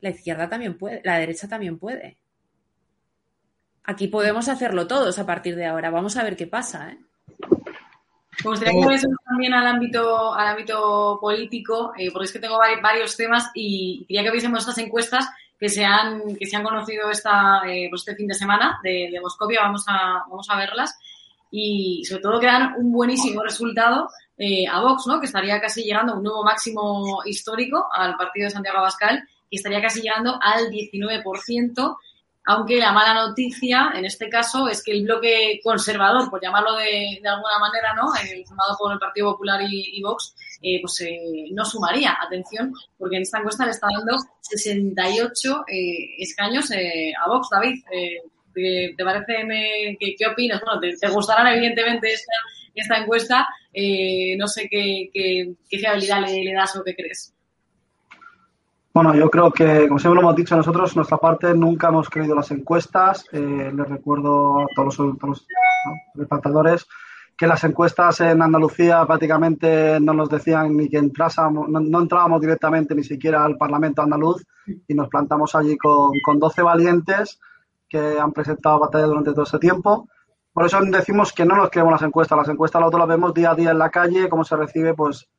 la 0.00 0.10
izquierda 0.10 0.48
también 0.48 0.78
puede, 0.78 1.02
la 1.04 1.18
derecha 1.18 1.48
también 1.48 1.78
puede. 1.78 2.18
Aquí 3.84 4.08
podemos 4.08 4.48
hacerlo 4.48 4.86
todos 4.86 5.18
a 5.18 5.26
partir 5.26 5.56
de 5.56 5.66
ahora. 5.66 5.90
Vamos 5.90 6.16
a 6.16 6.22
ver 6.22 6.36
qué 6.36 6.46
pasa. 6.46 6.92
¿eh? 6.92 6.98
Me 8.44 8.50
gustaría 8.50 8.72
que 8.72 8.78
volviésemos 8.84 9.18
también 9.24 9.52
al 9.54 9.66
ámbito, 9.66 10.32
al 10.34 10.48
ámbito 10.48 11.18
político, 11.20 11.92
eh, 11.98 12.10
porque 12.12 12.26
es 12.26 12.32
que 12.32 12.38
tengo 12.38 12.58
vari- 12.58 12.80
varios 12.80 13.16
temas 13.16 13.50
y 13.54 14.04
quería 14.06 14.22
que 14.24 14.30
viésemos 14.30 14.60
estas 14.60 14.78
encuestas 14.78 15.28
que 15.58 15.68
se 15.68 15.84
han, 15.84 16.36
que 16.36 16.46
se 16.46 16.56
han 16.56 16.62
conocido 16.62 17.10
esta, 17.10 17.60
eh, 17.68 17.88
pues 17.90 18.00
este 18.02 18.14
fin 18.16 18.26
de 18.28 18.34
semana 18.34 18.78
de, 18.82 19.10
de 19.12 19.20
Moscovia. 19.20 19.60
Vamos 19.62 19.84
a, 19.88 20.24
vamos 20.28 20.48
a 20.48 20.56
verlas 20.56 20.98
y 21.50 22.02
sobre 22.04 22.22
todo 22.22 22.40
que 22.40 22.46
dan 22.46 22.74
un 22.78 22.92
buenísimo 22.92 23.42
resultado 23.42 24.08
eh, 24.38 24.66
a 24.66 24.80
Vox, 24.80 25.06
¿no? 25.06 25.20
que 25.20 25.26
estaría 25.26 25.60
casi 25.60 25.82
llegando 25.82 26.12
a 26.14 26.16
un 26.16 26.22
nuevo 26.22 26.42
máximo 26.44 27.20
histórico 27.26 27.88
al 27.92 28.16
partido 28.16 28.44
de 28.46 28.50
Santiago 28.52 28.78
Abascal 28.78 29.22
y 29.50 29.56
estaría 29.56 29.82
casi 29.82 30.00
llegando 30.00 30.38
al 30.40 30.70
19%, 30.70 31.96
aunque 32.46 32.78
la 32.78 32.92
mala 32.92 33.14
noticia 33.14 33.92
en 33.94 34.04
este 34.04 34.28
caso 34.28 34.68
es 34.68 34.82
que 34.82 34.92
el 34.92 35.04
bloque 35.04 35.60
conservador, 35.62 36.30
por 36.30 36.42
llamarlo 36.42 36.74
de, 36.76 37.18
de 37.22 37.28
alguna 37.28 37.58
manera, 37.60 37.94
¿no? 37.94 38.14
Eh, 38.16 38.44
formado 38.46 38.76
por 38.78 38.92
el 38.92 38.98
Partido 38.98 39.32
Popular 39.32 39.60
y, 39.68 40.02
Vox, 40.02 40.34
eh, 40.62 40.80
pues 40.82 41.00
eh, 41.02 41.18
no 41.52 41.64
sumaría, 41.64 42.16
atención, 42.20 42.72
porque 42.98 43.16
en 43.16 43.22
esta 43.22 43.38
encuesta 43.38 43.64
le 43.64 43.72
está 43.72 43.86
dando 43.96 44.16
68 44.40 45.64
eh, 45.68 46.16
escaños 46.18 46.70
eh, 46.72 47.12
a 47.22 47.28
Vox, 47.28 47.48
David. 47.50 47.82
Eh, 47.92 48.16
¿te, 48.54 48.94
te 48.96 49.04
parece, 49.04 49.44
me- 49.44 49.96
qué, 49.98 50.14
qué 50.18 50.26
opinas? 50.26 50.60
Bueno, 50.64 50.80
te, 50.80 50.96
te 50.96 51.08
gustarán 51.08 51.46
evidentemente 51.48 52.12
esta, 52.12 52.32
esta 52.74 52.98
encuesta, 52.98 53.46
no 54.38 54.48
sé 54.48 54.68
qué, 54.70 55.08
qué, 55.12 55.52
qué 55.68 55.78
fiabilidad 55.78 56.20
le, 56.22 56.44
le 56.44 56.52
das 56.54 56.74
o 56.76 56.82
qué 56.84 56.94
crees. 56.94 57.32
Bueno, 58.92 59.14
yo 59.14 59.30
creo 59.30 59.52
que, 59.52 59.86
como 59.86 60.00
siempre 60.00 60.20
lo 60.20 60.22
hemos 60.22 60.34
dicho 60.34 60.56
nosotros, 60.56 60.96
nuestra 60.96 61.16
parte 61.16 61.54
nunca 61.54 61.88
hemos 61.88 62.10
creído 62.10 62.34
las 62.34 62.50
encuestas. 62.50 63.24
Eh, 63.30 63.70
les 63.72 63.88
recuerdo 63.88 64.62
a 64.62 64.66
todos 64.74 64.98
los, 64.98 65.16
todos 65.16 65.46
los, 66.14 66.88
que 67.36 67.46
las 67.46 67.62
encuestas 67.62 68.20
en 68.20 68.42
Andalucía 68.42 69.06
prácticamente 69.06 70.00
no 70.00 70.12
nos 70.12 70.28
decían 70.28 70.76
ni 70.76 70.88
que 70.88 70.98
entrásemos, 70.98 71.68
no, 71.68 71.78
no 71.78 72.00
entrábamos 72.00 72.40
directamente 72.40 72.96
ni 72.96 73.04
siquiera 73.04 73.44
al 73.44 73.56
Parlamento 73.56 74.02
andaluz 74.02 74.44
y 74.66 74.92
nos 74.92 75.08
plantamos 75.08 75.54
allí 75.54 75.78
con, 75.78 76.10
con 76.24 76.40
12 76.40 76.60
valientes 76.60 77.38
que 77.88 78.18
han 78.18 78.32
presentado 78.32 78.80
batalla 78.80 79.06
durante 79.06 79.30
todo 79.30 79.44
ese 79.44 79.60
tiempo. 79.60 80.08
Por 80.52 80.66
eso 80.66 80.80
decimos 80.82 81.32
que 81.32 81.44
no 81.44 81.54
nos 81.54 81.70
creemos 81.70 81.92
las 81.92 82.02
encuestas. 82.02 82.36
Las 82.36 82.48
encuestas 82.48 82.80
nosotros 82.80 83.02
las 83.02 83.08
vemos 83.08 83.34
día 83.34 83.52
a 83.52 83.54
día 83.54 83.70
en 83.70 83.78
la 83.78 83.88
calle, 83.88 84.28
cómo 84.28 84.42
se 84.42 84.56
recibe 84.56 84.94
pues 84.94 85.30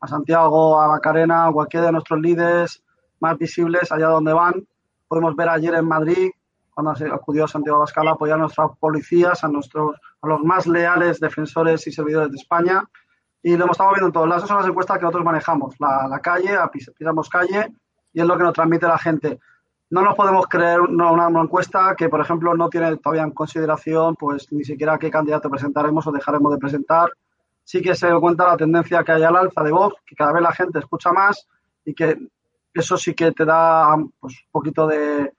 a 0.00 0.06
Santiago, 0.06 0.78
a 0.78 0.86
Macarena, 0.86 1.46
a 1.46 1.52
cualquiera 1.52 1.86
de 1.86 1.92
nuestros 1.92 2.20
líderes 2.20 2.84
más 3.20 3.38
visibles 3.38 3.90
allá 3.92 4.08
donde 4.08 4.32
van. 4.32 4.66
Podemos 5.08 5.34
ver 5.36 5.48
ayer 5.48 5.74
en 5.74 5.86
Madrid, 5.86 6.30
cuando 6.72 6.92
acudió 7.12 7.46
Santiago 7.48 7.76
Abascal 7.78 8.08
a 8.08 8.12
apoyar 8.12 8.36
a 8.36 8.40
nuestras 8.42 8.70
policías, 8.78 9.42
a, 9.44 9.48
nuestros, 9.48 9.96
a 10.22 10.26
los 10.28 10.40
más 10.42 10.66
leales 10.66 11.20
defensores 11.20 11.86
y 11.86 11.92
servidores 11.92 12.30
de 12.30 12.36
España. 12.36 12.82
Y 13.42 13.56
lo 13.56 13.70
estamos 13.70 13.94
viendo 13.94 14.06
en 14.08 14.12
todos 14.12 14.28
lados. 14.28 14.42
Esas 14.44 14.48
son 14.48 14.58
las 14.58 14.68
encuestas 14.68 14.98
que 14.98 15.02
nosotros 15.04 15.24
manejamos. 15.24 15.74
La, 15.80 16.06
la 16.08 16.20
calle, 16.20 16.56
pisamos 16.72 17.28
calle 17.28 17.72
y 18.12 18.20
es 18.20 18.26
lo 18.26 18.36
que 18.36 18.42
nos 18.44 18.52
transmite 18.52 18.86
la 18.86 18.98
gente. 18.98 19.38
No 19.90 20.02
nos 20.02 20.14
podemos 20.14 20.46
creer 20.46 20.80
una, 20.80 21.10
una- 21.10 21.26
una 21.28 21.40
encuesta 21.42 21.94
que, 21.96 22.08
por 22.08 22.20
ejemplo, 22.20 22.54
no 22.54 22.68
tiene 22.68 22.96
todavía 22.98 23.24
en 23.24 23.32
consideración 23.32 24.14
pues 24.14 24.46
ni 24.52 24.62
siquiera 24.62 24.98
qué 24.98 25.10
candidato 25.10 25.50
presentaremos 25.50 26.06
o 26.06 26.12
dejaremos 26.12 26.52
de 26.52 26.58
presentar. 26.58 27.08
Sí 27.64 27.82
que 27.82 27.94
se 27.94 28.08
cuenta 28.20 28.46
la 28.46 28.56
tendencia 28.56 29.02
que 29.02 29.12
hay 29.12 29.22
al 29.24 29.36
alza 29.36 29.62
de 29.62 29.72
voz, 29.72 29.94
que 30.06 30.14
cada 30.14 30.32
vez 30.32 30.42
la 30.42 30.52
gente 30.52 30.78
escucha 30.78 31.10
más 31.12 31.48
y 31.84 31.94
que 31.94 32.16
eso 32.74 32.96
sí 32.96 33.14
que 33.14 33.32
te 33.32 33.44
da 33.44 33.96
pues, 34.20 34.34
un 34.34 34.50
poquito 34.52 34.86
de 34.86 35.32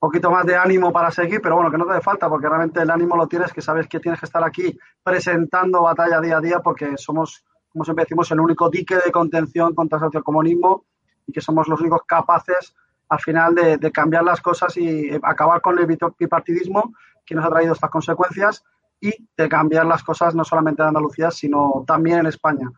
poquito 0.00 0.30
más 0.30 0.46
de 0.46 0.56
ánimo 0.56 0.92
para 0.92 1.10
seguir, 1.10 1.42
pero 1.42 1.56
bueno, 1.56 1.70
que 1.70 1.76
no 1.76 1.84
te 1.84 1.92
hace 1.92 2.00
falta, 2.00 2.28
porque 2.28 2.48
realmente 2.48 2.80
el 2.80 2.90
ánimo 2.90 3.16
lo 3.16 3.28
tienes, 3.28 3.52
que 3.52 3.60
sabes 3.60 3.86
que 3.86 4.00
tienes 4.00 4.18
que 4.18 4.24
estar 4.24 4.42
aquí 4.42 4.76
presentando 5.04 5.82
batalla 5.82 6.22
día 6.22 6.38
a 6.38 6.40
día, 6.40 6.60
porque 6.60 6.96
somos, 6.96 7.44
como 7.68 7.84
siempre 7.84 8.04
decimos, 8.04 8.30
el 8.30 8.40
único 8.40 8.70
dique 8.70 8.96
de 8.96 9.12
contención 9.12 9.74
contra 9.74 9.98
el 9.98 10.04
sociocomunismo 10.06 10.86
y 11.26 11.32
que 11.32 11.42
somos 11.42 11.68
los 11.68 11.78
únicos 11.82 12.00
capaces 12.06 12.74
al 13.10 13.20
final 13.20 13.54
de, 13.54 13.92
cambiar 13.92 14.24
las 14.24 14.40
cosas 14.40 14.74
y 14.78 15.10
eh, 15.10 15.20
acabar 15.22 15.60
con 15.60 15.78
el 15.78 15.86
bipartidismo 15.86 16.94
que 17.26 17.34
nos 17.34 17.44
ha 17.44 17.50
traído 17.50 17.74
estas 17.74 17.90
consecuencias 17.90 18.64
y 19.00 19.12
de 19.36 19.48
cambiar 19.48 19.84
las 19.84 20.02
cosas 20.02 20.34
no 20.34 20.44
solamente 20.44 20.80
en 20.80 20.88
Andalucía, 20.88 21.30
sino 21.30 21.84
también 21.86 22.20
en 22.20 22.26
España. 22.26 22.70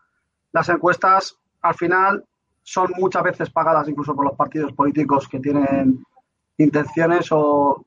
Las 0.51 0.67
encuestas, 0.69 1.37
al 1.61 1.75
final, 1.75 2.25
son 2.63 2.91
muchas 2.97 3.23
veces 3.23 3.49
pagadas 3.49 3.87
incluso 3.89 4.15
por 4.15 4.25
los 4.25 4.35
partidos 4.35 4.73
políticos 4.73 5.27
que 5.27 5.39
tienen 5.39 6.03
intenciones 6.57 7.27
o 7.31 7.85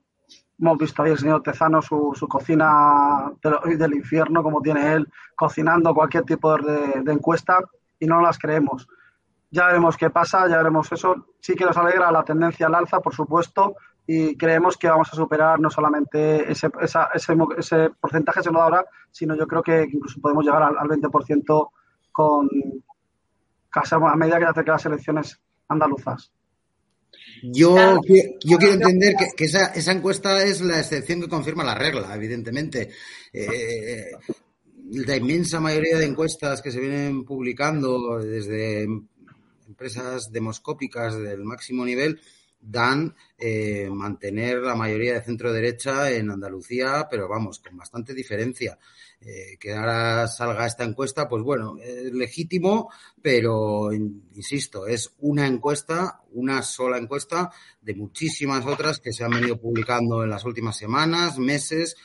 hemos 0.58 0.78
visto 0.78 1.02
ahí 1.02 1.12
el 1.12 1.18
señor 1.18 1.42
Tezano 1.42 1.82
su, 1.82 2.12
cocina 2.28 3.32
del, 3.42 3.94
infierno, 3.94 4.42
como 4.42 4.60
tiene 4.60 4.94
él, 4.94 5.08
cocinando 5.34 5.94
cualquier 5.94 6.24
tipo 6.24 6.56
de, 6.56 7.02
de 7.02 7.12
encuesta 7.12 7.58
y 7.98 8.06
no 8.06 8.20
las 8.20 8.38
creemos. 8.38 8.88
Ya 9.50 9.66
veremos 9.66 9.96
qué 9.96 10.10
pasa, 10.10 10.48
ya 10.48 10.56
veremos 10.58 10.90
eso. 10.92 11.26
Sí 11.40 11.54
que 11.54 11.64
nos 11.64 11.76
alegra 11.76 12.10
la 12.10 12.24
tendencia 12.24 12.66
al 12.66 12.74
alza, 12.74 13.00
por 13.00 13.14
supuesto, 13.14 13.76
y 14.06 14.36
creemos 14.36 14.76
que 14.76 14.88
vamos 14.88 15.12
a 15.12 15.16
superar 15.16 15.60
no 15.60 15.70
solamente 15.70 16.50
ese, 16.50 16.70
esa- 16.80 17.10
ese, 17.14 17.36
ese 17.58 17.90
porcentaje 18.00 18.42
se 18.42 18.50
nos 18.50 18.58
da 18.60 18.64
ahora, 18.64 18.84
sino 19.10 19.34
yo 19.36 19.46
creo 19.46 19.62
que 19.62 19.82
incluso 19.90 20.20
podemos 20.20 20.44
llegar 20.44 20.62
al, 20.62 20.76
al 20.78 20.88
20% 20.88 21.70
con 22.12 22.48
a 23.76 24.16
medida 24.16 24.38
que 24.38 24.44
se 24.44 24.50
acerquen 24.50 24.72
las 24.72 24.86
elecciones 24.86 25.40
andaluzas. 25.68 26.32
Yo, 27.42 28.00
yo 28.44 28.58
quiero 28.58 28.74
entender 28.74 29.14
que, 29.16 29.26
que 29.36 29.44
esa, 29.44 29.66
esa 29.66 29.92
encuesta 29.92 30.42
es 30.42 30.60
la 30.60 30.78
excepción 30.78 31.20
que 31.20 31.28
confirma 31.28 31.64
la 31.64 31.74
regla, 31.74 32.14
evidentemente. 32.14 32.90
Eh, 33.32 34.10
la 34.92 35.16
inmensa 35.16 35.60
mayoría 35.60 35.98
de 35.98 36.06
encuestas 36.06 36.62
que 36.62 36.70
se 36.70 36.80
vienen 36.80 37.24
publicando 37.24 38.18
desde 38.18 38.86
empresas 39.66 40.30
demoscópicas 40.30 41.18
del 41.18 41.44
máximo 41.44 41.84
nivel 41.84 42.20
dan 42.68 43.14
eh, 43.38 43.88
mantener 43.90 44.58
la 44.58 44.74
mayoría 44.74 45.14
de 45.14 45.22
centro 45.22 45.52
derecha 45.52 46.10
en 46.10 46.30
Andalucía, 46.30 47.06
pero 47.10 47.28
vamos, 47.28 47.60
con 47.60 47.76
bastante 47.76 48.12
diferencia. 48.14 48.78
Eh, 49.20 49.56
que 49.58 49.72
ahora 49.72 50.26
salga 50.28 50.66
esta 50.66 50.84
encuesta, 50.84 51.28
pues 51.28 51.42
bueno, 51.42 51.78
es 51.82 52.12
legítimo, 52.12 52.90
pero 53.22 53.92
in- 53.92 54.28
insisto, 54.34 54.86
es 54.86 55.14
una 55.20 55.46
encuesta, 55.46 56.20
una 56.32 56.62
sola 56.62 56.98
encuesta 56.98 57.50
de 57.80 57.94
muchísimas 57.94 58.66
otras 58.66 59.00
que 59.00 59.12
se 59.12 59.24
han 59.24 59.30
venido 59.30 59.58
publicando 59.58 60.22
en 60.22 60.30
las 60.30 60.44
últimas 60.44 60.76
semanas, 60.76 61.38
meses 61.38 61.96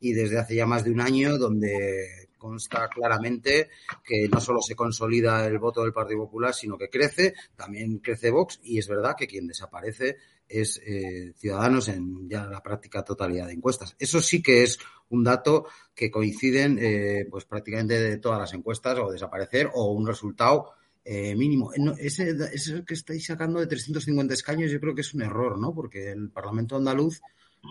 y 0.00 0.12
desde 0.12 0.38
hace 0.38 0.56
ya 0.56 0.66
más 0.66 0.84
de 0.84 0.90
un 0.90 1.00
año, 1.00 1.38
donde 1.38 2.25
consta 2.36 2.88
claramente 2.88 3.70
que 4.04 4.28
no 4.28 4.40
solo 4.40 4.60
se 4.60 4.74
consolida 4.74 5.46
el 5.46 5.58
voto 5.58 5.82
del 5.82 5.92
Partido 5.92 6.20
Popular, 6.20 6.54
sino 6.54 6.76
que 6.76 6.88
crece, 6.88 7.34
también 7.56 7.98
crece 7.98 8.30
Vox, 8.30 8.60
y 8.62 8.78
es 8.78 8.88
verdad 8.88 9.14
que 9.16 9.26
quien 9.26 9.46
desaparece 9.46 10.16
es 10.48 10.80
eh, 10.86 11.32
Ciudadanos 11.36 11.88
en 11.88 12.28
ya 12.28 12.46
la 12.46 12.62
práctica 12.62 13.02
totalidad 13.02 13.46
de 13.46 13.54
encuestas. 13.54 13.96
Eso 13.98 14.20
sí 14.20 14.42
que 14.42 14.62
es 14.62 14.78
un 15.08 15.24
dato 15.24 15.66
que 15.94 16.10
coinciden 16.10 16.78
eh, 16.80 17.26
pues 17.30 17.44
prácticamente 17.44 18.00
de 18.00 18.18
todas 18.18 18.38
las 18.38 18.54
encuestas, 18.54 18.98
o 18.98 19.10
desaparecer, 19.10 19.70
o 19.74 19.92
un 19.92 20.06
resultado 20.06 20.72
eh, 21.04 21.34
mínimo. 21.34 21.72
Ese, 21.98 22.34
ese 22.52 22.84
que 22.84 22.94
estáis 22.94 23.26
sacando 23.26 23.60
de 23.60 23.66
350 23.66 24.34
escaños, 24.34 24.70
yo 24.70 24.80
creo 24.80 24.94
que 24.94 25.02
es 25.02 25.14
un 25.14 25.22
error, 25.22 25.58
¿no? 25.58 25.74
Porque 25.74 26.10
el 26.10 26.30
Parlamento 26.30 26.76
andaluz 26.76 27.20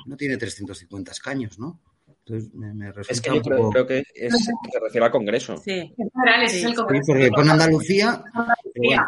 no 0.05 0.17
tiene 0.17 0.37
350 0.37 1.11
escaños, 1.11 1.59
¿no? 1.59 1.79
Entonces 2.27 2.53
me, 2.55 2.73
me 2.73 2.87
resulta 2.91 3.11
Es 3.11 3.21
que 3.21 3.29
yo 3.29 3.35
un 3.35 3.41
creo, 3.43 3.57
poco... 3.57 3.69
creo 3.71 3.87
que 3.87 4.03
es, 4.15 4.33
se 4.45 4.79
refiere 4.81 5.05
al 5.05 5.11
Congreso. 5.11 5.57
Sí. 5.57 5.93
Es 5.95 6.53
el 6.63 6.69
Sí, 6.69 6.73
Congreso. 6.73 7.03
porque 7.07 7.29
pone 7.31 7.51
Andalucía, 7.51 8.23
bueno. 8.75 9.03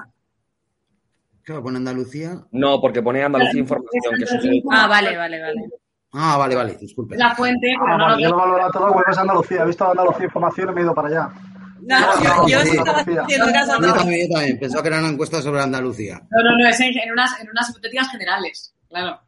Claro, 1.43 1.63
pone 1.63 1.77
Andalucía. 1.77 2.41
No, 2.51 2.79
porque 2.81 3.01
pone 3.01 3.23
Andalucía 3.23 3.59
Información, 3.61 4.13
que 4.17 4.47
el- 4.49 4.63
Ah, 4.71 4.87
vale, 4.87 5.17
vale, 5.17 5.41
vale. 5.41 5.61
Ah, 6.13 6.37
vale, 6.37 6.55
vale, 6.55 6.75
disculpe. 6.75 7.17
La 7.17 7.33
fuente, 7.35 7.67
pero 7.79 7.93
Ah, 7.93 7.97
no 7.97 8.03
vale, 8.05 8.15
lo 8.15 8.21
yo 8.21 8.29
lo 8.29 8.37
valoro 8.37 8.71
todo, 8.71 8.93
vuelves 8.93 9.17
a 9.17 9.21
Andalucía. 9.21 9.63
He 9.63 9.65
visto 9.67 9.89
Andalucía 9.89 10.25
Información 10.25 10.69
y 10.69 10.73
me 10.73 10.81
he 10.81 10.83
ido 10.83 10.93
para 10.93 11.07
allá. 11.07 11.29
No, 11.81 12.21
yo, 12.21 12.47
yo 12.49 12.59
sí. 12.61 12.77
estaba 12.77 12.99
haciendo 12.99 13.45
caso 13.53 13.73
a 13.73 13.79
Yo 13.81 13.93
también, 13.93 14.27
yo 14.27 14.33
también. 14.35 14.59
Pensaba 14.59 14.81
que 14.83 14.87
era 14.89 14.99
una 14.99 15.09
encuesta 15.09 15.41
sobre 15.41 15.61
Andalucía. 15.61 16.21
No, 16.29 16.43
no, 16.43 16.57
no, 16.57 16.67
es 16.69 16.79
en, 16.81 16.97
en 16.97 17.11
unas, 17.13 17.39
en 17.39 17.49
unas 17.49 17.69
hipotéticas 17.69 18.09
generales, 18.11 18.75
claro. 18.89 19.19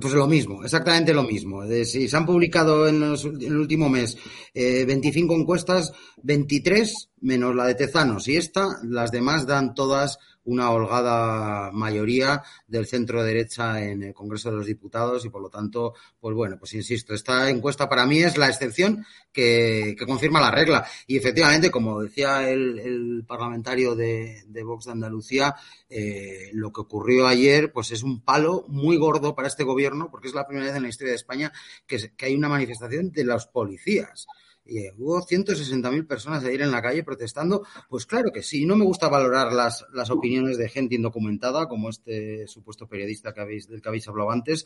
Pues 0.00 0.14
lo 0.14 0.26
mismo, 0.26 0.62
exactamente 0.64 1.14
lo 1.14 1.22
mismo. 1.22 1.64
si 1.84 2.08
se 2.08 2.16
han 2.16 2.26
publicado 2.26 2.88
en, 2.88 3.02
en 3.02 3.42
el 3.42 3.56
último 3.56 3.88
mes 3.88 4.16
eh, 4.54 4.84
25 4.84 5.34
encuestas, 5.34 5.92
23 6.22 7.10
menos 7.22 7.54
la 7.54 7.66
de 7.66 7.74
Tezanos 7.74 8.28
y 8.28 8.36
esta, 8.36 8.68
las 8.84 9.10
demás 9.10 9.46
dan 9.46 9.74
todas 9.74 10.18
una 10.44 10.70
holgada 10.70 11.70
mayoría 11.72 12.42
del 12.66 12.86
centro 12.86 13.22
derecha 13.22 13.82
en 13.82 14.02
el 14.02 14.14
Congreso 14.14 14.50
de 14.50 14.56
los 14.56 14.66
Diputados 14.66 15.24
y 15.24 15.28
por 15.28 15.42
lo 15.42 15.48
tanto, 15.48 15.94
pues 16.20 16.34
bueno, 16.34 16.56
pues 16.58 16.74
insisto, 16.74 17.14
esta 17.14 17.48
encuesta 17.48 17.88
para 17.88 18.06
mí 18.06 18.18
es 18.18 18.36
la 18.36 18.48
excepción 18.48 19.04
que, 19.32 19.94
que 19.98 20.06
confirma 20.06 20.40
la 20.40 20.50
regla. 20.50 20.86
Y 21.06 21.16
efectivamente, 21.16 21.70
como 21.70 22.02
decía 22.02 22.48
el, 22.48 23.24
parlamentario 23.26 23.94
de, 23.94 24.42
de, 24.46 24.62
Vox 24.62 24.86
de 24.86 24.92
Andalucía, 24.92 25.54
eh, 25.88 26.50
lo 26.52 26.72
que 26.72 26.80
ocurrió 26.80 27.26
ayer, 27.26 27.72
pues 27.72 27.92
es 27.92 28.02
un 28.02 28.20
palo 28.20 28.64
muy 28.68 28.96
gordo 28.96 29.34
para 29.34 29.48
este 29.48 29.64
gobierno, 29.64 30.10
porque 30.10 30.28
es 30.28 30.34
la 30.34 30.46
primera 30.46 30.66
vez 30.66 30.76
en 30.76 30.82
la 30.82 30.88
historia 30.88 31.12
de 31.12 31.16
España 31.16 31.52
que, 31.86 32.12
que 32.16 32.26
hay 32.26 32.34
una 32.34 32.48
manifestación 32.48 33.12
de 33.12 33.24
los 33.24 33.46
policías. 33.46 34.26
Y 34.64 34.88
hubo 34.96 35.20
160.000 35.20 36.06
personas 36.06 36.44
ayer 36.44 36.62
en 36.62 36.70
la 36.70 36.82
calle 36.82 37.02
protestando. 37.02 37.66
Pues 37.88 38.06
claro 38.06 38.30
que 38.32 38.42
sí. 38.42 38.64
No 38.64 38.76
me 38.76 38.84
gusta 38.84 39.08
valorar 39.08 39.52
las, 39.52 39.84
las 39.92 40.10
opiniones 40.10 40.56
de 40.58 40.68
gente 40.68 40.94
indocumentada, 40.94 41.66
como 41.68 41.90
este 41.90 42.46
supuesto 42.46 42.86
periodista 42.86 43.32
que 43.32 43.40
habéis, 43.40 43.68
del 43.68 43.82
que 43.82 43.88
habéis 43.88 44.08
hablado 44.08 44.30
antes, 44.30 44.64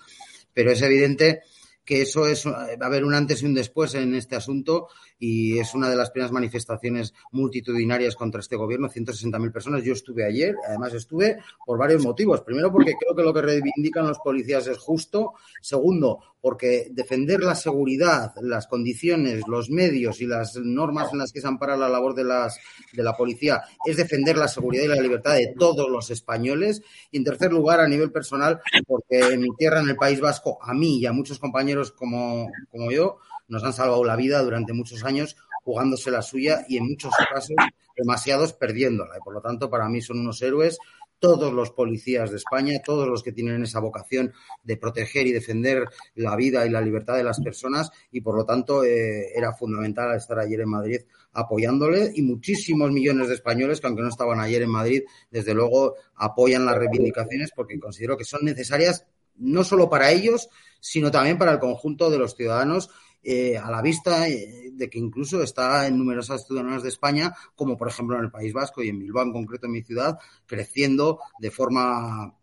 pero 0.53 0.71
es 0.71 0.83
evidente 0.83 1.43
que 1.87 2.03
eso 2.03 2.26
es, 2.26 2.45
va 2.47 2.66
a 2.80 2.87
haber 2.87 3.05
un 3.05 3.14
antes 3.14 3.43
y 3.43 3.47
un 3.47 3.55
después 3.55 3.95
en 3.95 4.14
este 4.16 4.34
asunto 4.34 4.89
y 5.18 5.59
es 5.59 5.72
una 5.74 5.89
de 5.89 5.97
las 5.97 6.11
primeras 6.11 6.32
manifestaciones 6.32 7.14
multitudinarias 7.32 8.16
contra 8.16 8.41
este 8.41 8.57
gobierno, 8.57 8.91
160.000 8.91 9.53
personas. 9.53 9.84
Yo 9.84 9.93
estuve 9.93 10.24
ayer, 10.24 10.55
además 10.66 10.93
estuve 10.93 11.39
por 11.64 11.78
varios 11.78 12.05
motivos. 12.05 12.43
Primero, 12.43 12.70
porque 12.70 12.95
creo 13.01 13.14
que 13.14 13.22
lo 13.22 13.32
que 13.32 13.41
reivindican 13.41 14.07
los 14.07 14.18
policías 14.18 14.66
es 14.66 14.78
justo. 14.78 15.34
Segundo, 15.62 16.18
porque 16.41 16.89
defender 16.91 17.41
la 17.41 17.55
seguridad, 17.55 18.32
las 18.41 18.66
condiciones, 18.66 19.43
los 19.49 19.70
medios 19.70 20.20
y 20.20 20.26
las 20.26 20.57
normas 20.57 21.12
en 21.12 21.18
las 21.18 21.32
que 21.32 21.41
se 21.41 21.47
ampara 21.47 21.76
la 21.76 21.89
labor 21.89 22.14
de, 22.14 22.24
las, 22.24 22.59
de 22.93 23.03
la 23.03 23.16
policía 23.16 23.62
es 23.84 23.97
defender 23.97 24.37
la 24.37 24.49
seguridad 24.49 24.84
y 24.84 24.89
la 24.89 25.03
libertad 25.03 25.34
de 25.34 25.55
todos 25.59 25.89
los 25.89 26.11
españoles. 26.11 26.82
Y 27.11 27.18
en 27.18 27.24
tercer 27.24 27.53
lugar, 27.53 27.80
a 27.80 27.89
nivel 27.89 28.12
personal, 28.12 28.61
porque 28.87 29.20
en 29.20 29.41
mi 29.41 29.55
tierra, 29.57 29.80
en 29.80 29.89
el 29.89 29.97
País 29.97 30.20
Vasco, 30.20 30.59
a 30.61 30.74
mí 30.74 30.99
y 30.99 31.07
a 31.07 31.12
muchos 31.12 31.39
compañeros 31.39 31.76
como, 31.93 32.51
como 32.70 32.91
yo, 32.91 33.18
nos 33.49 33.64
han 33.64 33.72
salvado 33.72 34.05
la 34.05 34.16
vida 34.16 34.43
durante 34.43 34.72
muchos 34.72 35.05
años 35.05 35.37
jugándose 35.62 36.11
la 36.11 36.22
suya 36.22 36.64
y 36.68 36.77
en 36.77 36.89
muchos 36.89 37.12
casos 37.29 37.57
demasiados 37.97 38.53
perdiéndola. 38.53 39.16
Y 39.16 39.20
por 39.20 39.35
lo 39.35 39.41
tanto, 39.41 39.68
para 39.68 39.89
mí 39.89 40.01
son 40.01 40.20
unos 40.20 40.41
héroes 40.43 40.79
todos 41.18 41.53
los 41.53 41.70
policías 41.70 42.31
de 42.31 42.37
España, 42.37 42.81
todos 42.85 43.09
los 43.09 43.22
que 43.22 43.33
tienen 43.33 43.62
esa 43.62 43.81
vocación 43.81 44.33
de 44.62 44.77
proteger 44.77 45.27
y 45.27 45.33
defender 45.33 45.85
la 46.14 46.37
vida 46.37 46.66
y 46.66 46.70
la 46.70 46.81
libertad 46.81 47.16
de 47.16 47.24
las 47.24 47.41
personas 47.41 47.91
y 48.11 48.20
por 48.20 48.37
lo 48.37 48.45
tanto 48.45 48.85
eh, 48.85 49.33
era 49.35 49.53
fundamental 49.55 50.14
estar 50.14 50.39
ayer 50.39 50.61
en 50.61 50.68
Madrid 50.68 51.01
apoyándole 51.33 52.12
y 52.14 52.22
muchísimos 52.22 52.91
millones 52.91 53.29
de 53.29 53.35
españoles 53.35 53.81
que 53.81 53.87
aunque 53.87 54.03
no 54.03 54.09
estaban 54.09 54.41
ayer 54.41 54.62
en 54.62 54.70
Madrid, 54.70 55.03
desde 55.31 55.55
luego 55.55 55.97
apoyan 56.14 56.66
las 56.66 56.77
reivindicaciones 56.77 57.51
porque 57.55 57.79
considero 57.79 58.16
que 58.16 58.24
son 58.24 58.45
necesarias 58.45 59.07
no 59.39 59.64
solo 59.64 59.89
para 59.89 60.11
ellos, 60.11 60.49
sino 60.80 61.11
también 61.11 61.39
para 61.39 61.53
el 61.53 61.59
conjunto 61.59 62.11
de 62.11 62.18
los 62.18 62.34
ciudadanos 62.34 62.91
eh, 63.28 63.59
a 63.59 63.70
la 63.72 63.82
vista 63.82 64.28
eh, 64.28 64.70
de 64.72 64.89
que 64.89 65.01
incluso 65.01 65.43
está 65.43 65.87
en 65.89 65.99
numerosas 65.99 66.47
ciudadanas 66.47 66.84
de 66.84 66.91
España, 66.91 67.34
como 67.57 67.76
por 67.76 67.89
ejemplo 67.89 68.16
en 68.16 68.22
el 68.22 68.30
País 68.30 68.53
Vasco 68.53 68.84
y 68.84 68.89
en 68.89 69.01
Bilbao 69.01 69.24
en 69.24 69.32
concreto 69.32 69.66
en 69.66 69.72
mi 69.72 69.82
ciudad, 69.82 70.16
creciendo 70.47 71.18
de 71.41 71.51
forma 71.51 72.37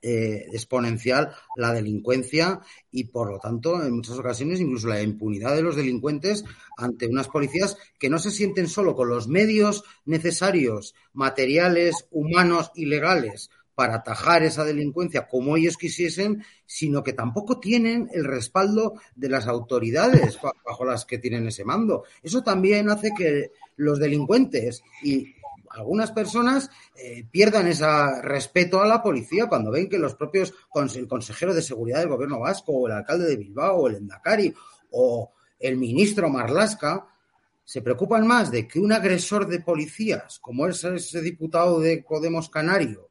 eh, 0.00 0.46
exponencial 0.52 1.34
la 1.56 1.72
delincuencia 1.72 2.60
y 2.90 3.04
por 3.04 3.30
lo 3.30 3.38
tanto 3.38 3.82
en 3.82 3.92
muchas 3.92 4.16
ocasiones 4.16 4.60
incluso 4.60 4.86
la 4.86 5.02
impunidad 5.02 5.56
de 5.56 5.62
los 5.62 5.74
delincuentes 5.74 6.44
ante 6.76 7.08
unas 7.08 7.28
policías 7.28 7.76
que 7.98 8.08
no 8.08 8.18
se 8.18 8.30
sienten 8.30 8.68
solo 8.68 8.94
con 8.94 9.08
los 9.08 9.26
medios 9.28 9.82
necesarios, 10.04 10.94
materiales, 11.12 12.06
humanos 12.12 12.70
y 12.74 12.86
legales 12.86 13.50
para 13.78 13.94
atajar 13.94 14.42
esa 14.42 14.64
delincuencia 14.64 15.28
como 15.28 15.56
ellos 15.56 15.76
quisiesen, 15.76 16.42
sino 16.66 17.04
que 17.04 17.12
tampoco 17.12 17.60
tienen 17.60 18.08
el 18.12 18.24
respaldo 18.24 18.94
de 19.14 19.28
las 19.28 19.46
autoridades 19.46 20.36
bajo 20.66 20.84
las 20.84 21.04
que 21.04 21.18
tienen 21.18 21.46
ese 21.46 21.64
mando. 21.64 22.02
Eso 22.20 22.42
también 22.42 22.90
hace 22.90 23.12
que 23.16 23.52
los 23.76 24.00
delincuentes 24.00 24.82
y 25.04 25.32
algunas 25.70 26.10
personas 26.10 26.68
eh, 26.96 27.24
pierdan 27.30 27.68
ese 27.68 27.86
respeto 28.20 28.82
a 28.82 28.86
la 28.88 29.00
policía 29.00 29.46
cuando 29.46 29.70
ven 29.70 29.88
que 29.88 30.00
los 30.00 30.16
propios, 30.16 30.52
el 30.96 31.06
consejero 31.06 31.54
de 31.54 31.62
seguridad 31.62 32.00
del 32.00 32.08
gobierno 32.08 32.40
vasco, 32.40 32.72
o 32.72 32.88
el 32.88 32.94
alcalde 32.94 33.28
de 33.28 33.36
Bilbao, 33.36 33.76
o 33.76 33.86
el 33.86 33.94
Endacari, 33.94 34.52
o 34.90 35.30
el 35.60 35.76
ministro 35.76 36.28
Marlasca, 36.28 37.06
se 37.64 37.80
preocupan 37.80 38.26
más 38.26 38.50
de 38.50 38.66
que 38.66 38.80
un 38.80 38.92
agresor 38.92 39.46
de 39.46 39.60
policías, 39.60 40.40
como 40.40 40.66
es 40.66 40.82
ese 40.82 41.22
diputado 41.22 41.78
de 41.78 42.02
Podemos 42.02 42.48
Canario, 42.48 43.07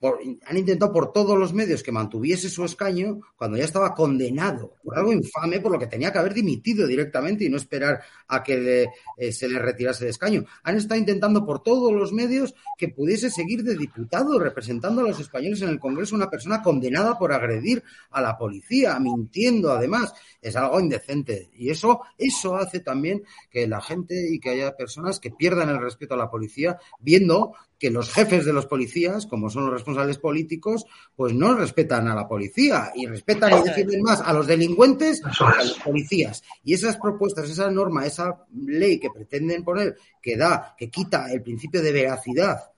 por, 0.00 0.18
han 0.46 0.56
intentado 0.56 0.92
por 0.92 1.12
todos 1.12 1.38
los 1.38 1.52
medios 1.52 1.82
que 1.82 1.92
mantuviese 1.92 2.48
su 2.48 2.64
escaño 2.64 3.20
cuando 3.36 3.58
ya 3.58 3.64
estaba 3.64 3.94
condenado 3.94 4.74
por 4.82 4.98
algo 4.98 5.12
infame, 5.12 5.60
por 5.60 5.70
lo 5.70 5.78
que 5.78 5.86
tenía 5.86 6.10
que 6.10 6.18
haber 6.18 6.32
dimitido 6.32 6.86
directamente 6.86 7.44
y 7.44 7.50
no 7.50 7.58
esperar 7.58 8.00
a 8.26 8.42
que 8.42 8.58
le, 8.58 8.90
eh, 9.18 9.30
se 9.30 9.46
le 9.46 9.58
retirase 9.58 10.04
el 10.04 10.10
escaño. 10.10 10.44
Han 10.62 10.76
estado 10.76 10.98
intentando 10.98 11.44
por 11.44 11.62
todos 11.62 11.92
los 11.92 12.12
medios 12.12 12.54
que 12.78 12.88
pudiese 12.88 13.30
seguir 13.30 13.62
de 13.62 13.76
diputado 13.76 14.38
representando 14.38 15.02
a 15.02 15.04
los 15.04 15.20
españoles 15.20 15.60
en 15.60 15.68
el 15.68 15.78
Congreso 15.78 16.16
una 16.16 16.30
persona 16.30 16.62
condenada 16.62 17.18
por 17.18 17.32
agredir 17.32 17.82
a 18.10 18.22
la 18.22 18.38
policía, 18.38 18.98
mintiendo 18.98 19.70
además. 19.70 20.14
Es 20.40 20.56
algo 20.56 20.80
indecente. 20.80 21.50
Y 21.54 21.68
eso, 21.68 22.00
eso 22.16 22.56
hace 22.56 22.80
también 22.80 23.22
que 23.50 23.66
la 23.66 23.82
gente 23.82 24.32
y 24.32 24.40
que 24.40 24.50
haya 24.50 24.76
personas 24.76 25.20
que 25.20 25.30
pierdan 25.30 25.68
el 25.68 25.80
respeto 25.80 26.14
a 26.14 26.16
la 26.16 26.30
policía 26.30 26.78
viendo 26.98 27.52
que 27.80 27.90
los 27.90 28.12
jefes 28.12 28.44
de 28.44 28.52
los 28.52 28.66
policías, 28.66 29.26
como 29.26 29.48
son 29.48 29.64
los 29.64 29.72
responsables 29.72 30.18
políticos, 30.18 30.84
pues 31.16 31.32
no 31.32 31.54
respetan 31.54 32.08
a 32.08 32.14
la 32.14 32.28
policía 32.28 32.92
y 32.94 33.06
respetan 33.06 33.58
y 33.58 33.62
defienden 33.66 34.02
más 34.02 34.20
a 34.20 34.34
los 34.34 34.46
delincuentes 34.46 35.22
que 35.22 35.44
a 35.44 35.56
los 35.56 35.78
policías. 35.80 36.44
Y 36.62 36.74
esas 36.74 36.98
propuestas, 36.98 37.48
esa 37.48 37.70
norma, 37.70 38.06
esa 38.06 38.44
ley 38.54 39.00
que 39.00 39.08
pretenden 39.10 39.64
poner, 39.64 39.96
que 40.20 40.36
da, 40.36 40.74
que 40.76 40.90
quita 40.90 41.32
el 41.32 41.42
principio 41.42 41.80
de 41.80 41.90
veracidad 41.90 42.69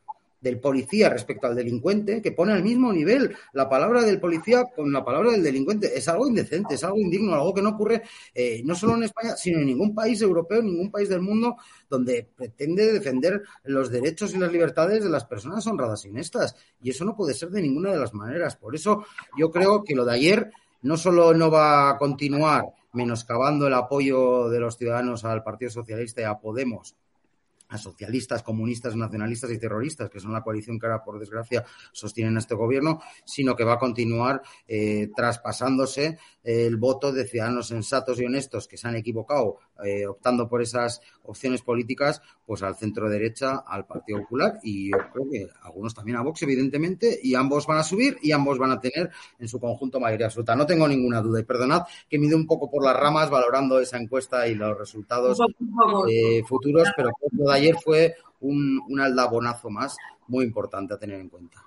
del 0.42 0.58
policía 0.58 1.08
respecto 1.08 1.46
al 1.46 1.54
delincuente, 1.54 2.20
que 2.20 2.32
pone 2.32 2.52
al 2.52 2.62
mismo 2.62 2.92
nivel 2.92 3.34
la 3.52 3.68
palabra 3.68 4.02
del 4.02 4.20
policía 4.20 4.64
con 4.74 4.92
la 4.92 5.04
palabra 5.04 5.30
del 5.30 5.42
delincuente. 5.42 5.96
Es 5.96 6.08
algo 6.08 6.26
indecente, 6.26 6.74
es 6.74 6.84
algo 6.84 6.98
indigno, 6.98 7.34
algo 7.34 7.54
que 7.54 7.62
no 7.62 7.70
ocurre 7.70 8.02
eh, 8.34 8.60
no 8.64 8.74
solo 8.74 8.96
en 8.96 9.04
España, 9.04 9.36
sino 9.36 9.60
en 9.60 9.66
ningún 9.66 9.94
país 9.94 10.20
europeo, 10.20 10.58
en 10.58 10.66
ningún 10.66 10.90
país 10.90 11.08
del 11.08 11.22
mundo 11.22 11.56
donde 11.88 12.28
pretende 12.36 12.92
defender 12.92 13.42
los 13.64 13.90
derechos 13.90 14.34
y 14.34 14.38
las 14.38 14.52
libertades 14.52 15.04
de 15.04 15.10
las 15.10 15.24
personas 15.24 15.66
honradas 15.66 16.04
y 16.04 16.08
honestas. 16.08 16.56
Y 16.82 16.90
eso 16.90 17.04
no 17.04 17.16
puede 17.16 17.34
ser 17.34 17.50
de 17.50 17.62
ninguna 17.62 17.92
de 17.92 17.98
las 17.98 18.12
maneras. 18.12 18.56
Por 18.56 18.74
eso 18.74 19.04
yo 19.38 19.50
creo 19.50 19.84
que 19.84 19.94
lo 19.94 20.04
de 20.04 20.12
ayer 20.12 20.50
no 20.82 20.96
solo 20.96 21.32
no 21.34 21.50
va 21.50 21.90
a 21.90 21.98
continuar 21.98 22.64
menoscabando 22.92 23.68
el 23.68 23.74
apoyo 23.74 24.48
de 24.48 24.60
los 24.60 24.76
ciudadanos 24.76 25.24
al 25.24 25.44
Partido 25.44 25.70
Socialista 25.70 26.20
y 26.20 26.24
a 26.24 26.34
Podemos 26.34 26.96
a 27.72 27.78
socialistas, 27.78 28.42
comunistas, 28.42 28.94
nacionalistas 28.96 29.50
y 29.50 29.58
terroristas, 29.58 30.10
que 30.10 30.20
son 30.20 30.32
la 30.32 30.42
coalición 30.42 30.78
que 30.78 30.86
ahora, 30.86 31.02
por 31.02 31.18
desgracia, 31.18 31.64
sostienen 31.92 32.36
este 32.36 32.54
gobierno, 32.54 33.00
sino 33.24 33.56
que 33.56 33.64
va 33.64 33.74
a 33.74 33.78
continuar 33.78 34.42
eh, 34.68 35.08
traspasándose 35.16 36.18
el 36.44 36.76
voto 36.76 37.12
de 37.12 37.26
ciudadanos 37.26 37.68
sensatos 37.68 38.20
y 38.20 38.24
honestos 38.26 38.68
que 38.68 38.76
se 38.76 38.88
han 38.88 38.96
equivocado 38.96 39.58
eh, 39.84 40.06
optando 40.06 40.48
por 40.48 40.62
esas 40.62 41.00
opciones 41.24 41.62
políticas, 41.62 42.20
pues 42.44 42.62
al 42.62 42.74
centro 42.74 43.08
derecha, 43.08 43.62
al 43.66 43.86
Partido 43.86 44.20
Popular 44.20 44.58
y 44.62 44.90
yo 44.90 44.98
creo 45.12 45.30
que 45.30 45.48
algunos 45.62 45.94
también 45.94 46.18
a 46.18 46.22
Vox, 46.22 46.42
evidentemente, 46.42 47.20
y 47.22 47.34
ambos 47.34 47.66
van 47.66 47.78
a 47.78 47.84
subir 47.84 48.18
y 48.22 48.32
ambos 48.32 48.58
van 48.58 48.72
a 48.72 48.80
tener 48.80 49.10
en 49.38 49.48
su 49.48 49.60
conjunto 49.60 50.00
mayoría 50.00 50.26
absoluta. 50.26 50.56
No 50.56 50.66
tengo 50.66 50.88
ninguna 50.88 51.20
duda 51.20 51.40
y 51.40 51.44
perdonad 51.44 51.82
que 52.08 52.18
me 52.18 52.32
un 52.34 52.46
poco 52.46 52.70
por 52.70 52.84
las 52.84 52.96
ramas 52.96 53.30
valorando 53.30 53.78
esa 53.78 53.98
encuesta 53.98 54.46
y 54.46 54.54
los 54.54 54.76
resultados 54.78 55.38
eh, 56.10 56.42
futuros, 56.44 56.88
pero 56.96 57.10
lo 57.32 57.50
de 57.50 57.54
ayer 57.54 57.76
fue 57.82 58.16
un, 58.40 58.80
un 58.88 59.00
aldabonazo 59.00 59.70
más 59.70 59.96
muy 60.28 60.44
importante 60.44 60.94
a 60.94 60.98
tener 60.98 61.20
en 61.20 61.28
cuenta. 61.28 61.62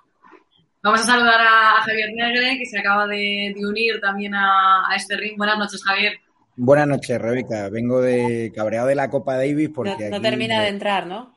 Vamos 0.82 1.00
a 1.00 1.04
saludar 1.04 1.40
a 1.40 1.82
Javier 1.82 2.12
Negre, 2.14 2.58
que 2.58 2.66
se 2.66 2.78
acaba 2.78 3.06
de, 3.06 3.52
de 3.56 3.66
unir 3.66 4.00
también 4.00 4.34
a, 4.34 4.88
a, 4.88 4.94
este 4.94 5.16
ring. 5.16 5.36
Buenas 5.36 5.58
noches, 5.58 5.82
Javier. 5.82 6.20
Buenas 6.58 6.88
noches, 6.88 7.20
Rebeca. 7.20 7.68
Vengo 7.68 8.00
de 8.00 8.50
cabreado 8.54 8.88
de 8.88 8.94
la 8.94 9.10
Copa 9.10 9.36
Davis 9.36 9.68
porque. 9.74 10.08
No, 10.08 10.16
no 10.16 10.22
termina 10.22 10.62
de 10.62 10.68
entrar, 10.68 11.06
¿no? 11.06 11.34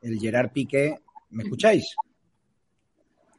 El 0.00 0.18
Gerard 0.18 0.50
Piqué. 0.50 0.98
¿Me 1.30 1.42
escucháis? 1.42 1.94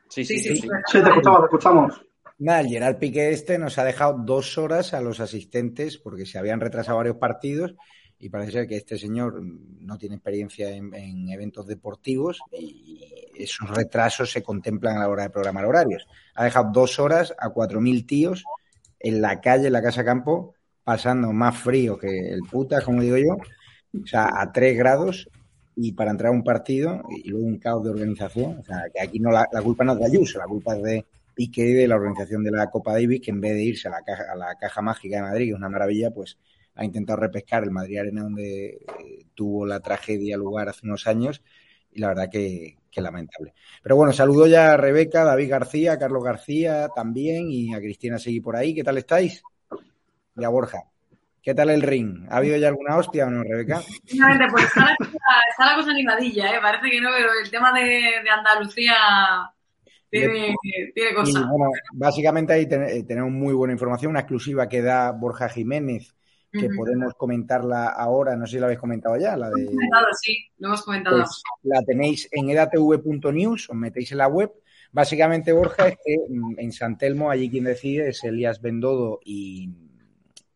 Sí, 0.10 0.24
sí, 0.24 0.38
sí. 0.38 0.56
Sí, 0.56 0.62
sí, 0.62 0.68
sí 0.86 1.02
te 1.02 1.10
escuchamos, 1.10 1.40
te 1.40 1.46
escuchamos. 1.46 2.06
Nada, 2.38 2.62
el 2.62 2.68
Gerard 2.68 2.98
Piqué 2.98 3.32
este 3.32 3.58
nos 3.58 3.80
ha 3.80 3.84
dejado 3.84 4.20
dos 4.20 4.58
horas 4.60 4.94
a 4.94 5.02
los 5.02 5.20
asistentes 5.20 5.98
porque 5.98 6.26
se 6.26 6.38
habían 6.38 6.60
retrasado 6.60 6.98
varios 6.98 7.18
partidos 7.18 7.76
y 8.20 8.30
parece 8.30 8.52
ser 8.52 8.68
que 8.68 8.78
este 8.78 8.98
señor 9.00 9.42
no 9.42 9.98
tiene 9.98 10.16
experiencia 10.16 10.70
en, 10.70 10.94
en 10.94 11.30
eventos 11.30 11.66
deportivos 11.66 12.40
y 12.52 13.00
esos 13.36 13.70
retrasos 13.70 14.32
se 14.32 14.44
contemplan 14.44 14.98
a 14.98 15.02
la 15.02 15.10
hora 15.10 15.24
de 15.24 15.30
programar 15.32 15.66
horarios. 15.66 16.08
Ha 16.36 16.44
dejado 16.44 16.70
dos 16.72 17.00
horas 17.00 17.34
a 17.40 17.50
4.000 17.50 18.06
tíos 18.06 18.44
en 19.00 19.22
la 19.22 19.42
calle, 19.42 19.68
en 19.68 19.74
la 19.74 19.82
casa 19.82 20.04
campo, 20.04 20.55
pasando 20.86 21.34
más 21.34 21.58
frío 21.58 21.98
que 21.98 22.08
el 22.08 22.42
puta, 22.50 22.80
como 22.82 23.02
digo 23.02 23.18
yo, 23.18 23.34
o 24.02 24.06
sea, 24.06 24.30
a 24.40 24.52
3 24.52 24.78
grados 24.78 25.28
y 25.76 25.92
para 25.94 26.12
entrar 26.12 26.32
a 26.32 26.36
un 26.36 26.44
partido 26.44 27.02
y 27.10 27.30
luego 27.30 27.48
un 27.48 27.58
caos 27.58 27.84
de 27.84 27.90
organización. 27.90 28.60
O 28.60 28.64
sea, 28.64 28.84
que 28.94 29.02
aquí 29.02 29.20
no 29.20 29.32
la, 29.32 29.48
culpa 29.64 29.84
no 29.84 29.94
es 29.94 30.00
de 30.00 30.06
Ayuso, 30.06 30.38
la 30.38 30.46
culpa 30.46 30.78
es 30.78 30.84
de 30.84 31.06
Piqué 31.34 31.68
y 31.68 31.74
de 31.74 31.88
la 31.88 31.96
organización 31.96 32.44
de 32.44 32.52
la 32.52 32.70
Copa 32.70 32.94
Davis, 32.94 33.20
que 33.20 33.32
en 33.32 33.42
vez 33.42 33.56
de 33.56 33.64
irse 33.64 33.88
a 33.88 33.92
la 33.92 34.04
caja, 34.04 34.32
a 34.32 34.36
la 34.36 34.56
caja 34.56 34.82
mágica 34.82 35.18
de 35.18 35.22
Madrid, 35.24 35.46
que 35.46 35.52
es 35.52 35.58
una 35.58 35.70
maravilla, 35.70 36.12
pues 36.12 36.38
ha 36.76 36.86
intentado 36.86 37.20
repescar 37.20 37.64
el 37.64 37.72
Madrid 37.72 37.98
Arena 37.98 38.24
donde 38.24 38.68
eh, 38.68 39.26
tuvo 39.34 39.66
la 39.66 39.80
tragedia 39.80 40.38
lugar 40.38 40.70
hace 40.70 40.86
unos 40.86 41.08
años 41.08 41.42
y 41.92 42.00
la 42.00 42.10
verdad 42.10 42.30
que, 42.30 42.78
que 42.92 43.02
lamentable. 43.02 43.54
Pero 43.82 43.96
bueno, 43.96 44.14
saludo 44.14 44.46
ya 44.46 44.74
a 44.74 44.78
Rebeca, 44.78 45.24
David 45.24 45.50
García, 45.50 45.98
Carlos 45.98 46.24
García 46.24 46.90
también 46.96 47.50
y 47.50 47.74
a 47.74 47.80
Cristina 47.80 48.20
Seguí 48.20 48.40
por 48.40 48.56
ahí. 48.56 48.76
¿Qué 48.76 48.84
tal 48.84 48.98
estáis? 48.98 49.42
Y 50.36 50.44
a 50.44 50.50
Borja. 50.50 50.84
¿Qué 51.42 51.54
tal 51.54 51.70
el 51.70 51.82
ring? 51.82 52.26
¿Ha 52.30 52.38
habido 52.38 52.58
ya 52.58 52.70
alguna 52.70 52.98
hostia 52.98 53.28
o 53.28 53.30
no, 53.30 53.44
Rebeca? 53.44 53.82
Pues 53.82 54.10
está 54.10 54.30
la, 54.30 54.48
cosa, 54.50 54.96
está 55.50 55.66
la 55.66 55.76
cosa 55.76 55.92
animadilla, 55.92 56.50
¿eh? 56.56 56.60
Parece 56.62 56.90
que 56.90 57.00
no, 57.00 57.10
pero 57.16 57.30
el 57.44 57.52
tema 57.52 57.72
de, 57.72 57.82
de 58.24 58.30
Andalucía 58.30 58.96
tiene, 60.10 60.56
tiene 60.94 61.14
cosas. 61.14 61.48
bueno, 61.48 61.72
básicamente 61.94 62.54
ahí 62.54 62.68
ten- 62.68 62.84
eh, 62.90 63.04
tenemos 63.04 63.32
muy 63.32 63.54
buena 63.54 63.74
información, 63.74 64.10
una 64.10 64.22
exclusiva 64.22 64.68
que 64.68 64.82
da 64.82 65.12
Borja 65.12 65.48
Jiménez, 65.50 66.16
que 66.52 66.70
podemos 66.70 67.14
comentarla 67.16 67.90
ahora, 67.90 68.36
no 68.38 68.48
sé 68.48 68.54
si 68.54 68.60
la 68.60 68.66
habéis 68.68 68.80
comentado 68.80 69.18
ya, 69.18 69.36
la 69.36 69.50
de... 69.50 69.66
comentado, 69.66 70.06
sí, 70.22 70.48
lo 70.58 70.70
hemos 70.70 70.84
comentado. 70.84 71.18
Pues 71.18 71.44
la 71.64 71.82
tenéis 71.84 72.30
en 72.32 72.50
edatv.news, 72.50 73.70
os 73.70 73.76
metéis 73.76 74.12
en 74.14 74.18
la 74.20 74.28
web. 74.28 74.52
Básicamente, 74.92 75.52
Borja, 75.52 75.90
es 75.90 75.98
que 76.04 76.16
mm, 76.30 76.56
en 76.58 76.72
San 76.72 76.98
Telmo, 76.98 77.30
allí 77.30 77.50
quien 77.52 77.66
decide 77.66 78.08
es 78.10 78.24
Elías 78.24 78.62
Bendodo 78.62 79.20
y, 79.26 79.70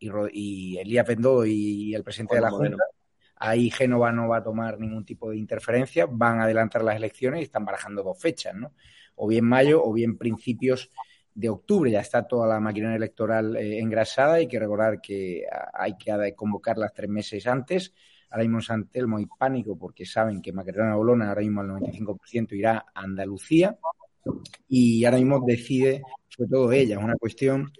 y, 0.00 0.10
y 0.32 0.78
Elías 0.78 1.06
Bendodo 1.06 1.46
y 1.46 1.94
el 1.94 2.02
presidente 2.02 2.34
de 2.34 2.40
la 2.40 2.50
Junta. 2.50 2.82
Ahí 3.36 3.70
Génova 3.70 4.12
no 4.12 4.28
va 4.28 4.38
a 4.38 4.42
tomar 4.42 4.78
ningún 4.78 5.04
tipo 5.04 5.30
de 5.30 5.38
interferencia, 5.38 6.06
van 6.10 6.40
a 6.40 6.44
adelantar 6.44 6.82
las 6.82 6.96
elecciones 6.96 7.40
y 7.40 7.44
están 7.44 7.64
barajando 7.64 8.02
dos 8.02 8.20
fechas, 8.20 8.54
¿no? 8.54 8.72
O 9.14 9.28
bien 9.28 9.46
mayo 9.46 9.82
o 9.82 9.92
bien 9.92 10.18
principios 10.18 10.90
de 11.34 11.48
octubre. 11.48 11.90
Ya 11.90 12.00
está 12.00 12.26
toda 12.26 12.46
la 12.46 12.60
maquinaria 12.60 12.96
electoral 12.96 13.56
eh, 13.56 13.78
engrasada. 13.78 14.34
Hay 14.34 14.48
que 14.48 14.58
recordar 14.58 15.00
que 15.00 15.46
hay 15.72 15.96
que 15.96 16.34
convocarlas 16.34 16.92
tres 16.92 17.08
meses 17.08 17.46
antes. 17.46 17.94
Ahora 18.30 18.44
mismo 18.44 18.58
en 18.58 18.62
San 18.62 18.88
Telmo 18.88 19.16
hay 19.16 19.26
pánico 19.26 19.76
porque 19.78 20.04
saben 20.04 20.42
que 20.42 20.52
Macarena 20.52 20.96
Olona 20.96 21.28
ahora 21.28 21.40
mismo 21.40 21.62
al 21.62 21.68
95% 21.68 22.52
irá 22.52 22.86
a 22.94 23.00
Andalucía 23.00 23.76
y 24.68 25.04
ahora 25.04 25.18
mismo 25.18 25.42
decide, 25.44 26.02
sobre 26.28 26.50
todo 26.50 26.72
ella, 26.72 26.98
es 26.98 27.02
una 27.02 27.16
cuestión 27.16 27.72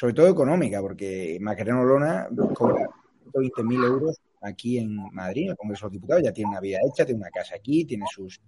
sobre 0.00 0.14
todo 0.14 0.28
económica, 0.28 0.80
porque 0.80 1.36
Macarena 1.42 1.80
Olona 1.80 2.26
cobra 2.54 2.88
120.000 3.34 3.84
euros 3.84 4.18
aquí 4.40 4.78
en 4.78 4.96
Madrid, 5.12 5.42
en 5.44 5.50
el 5.50 5.56
Congreso 5.58 5.82
de 5.82 5.88
los 5.88 5.92
Diputados, 5.92 6.22
ya 6.22 6.32
tiene 6.32 6.52
una 6.52 6.60
vida 6.60 6.78
hecha, 6.88 7.04
tiene 7.04 7.20
una 7.20 7.28
casa 7.28 7.56
aquí, 7.56 7.84
tiene 7.84 8.06
sus, 8.10 8.40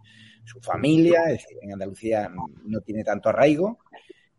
su 0.46 0.60
familia, 0.62 1.24
es 1.26 1.42
decir, 1.42 1.58
en 1.60 1.74
Andalucía 1.74 2.32
no 2.64 2.80
tiene 2.80 3.04
tanto 3.04 3.28
arraigo, 3.28 3.80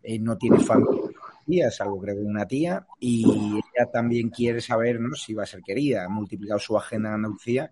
eh, 0.01 0.18
no 0.18 0.39
tiene 0.39 0.57
familia, 0.57 1.70
salvo 1.70 2.01
creo 2.01 2.16
que 2.16 2.24
una 2.24 2.47
tía, 2.47 2.84
y 2.99 3.24
ella 3.28 3.91
también 3.91 4.30
quiere 4.32 4.59
saber 4.59 4.99
¿no? 4.99 5.14
si 5.14 5.36
va 5.36 5.43
a 5.43 5.45
ser 5.45 5.61
querida, 5.61 6.05
ha 6.05 6.09
multiplicado 6.09 6.59
su 6.59 6.76
agenda 6.76 7.09
en 7.09 7.16
Andalucía, 7.16 7.72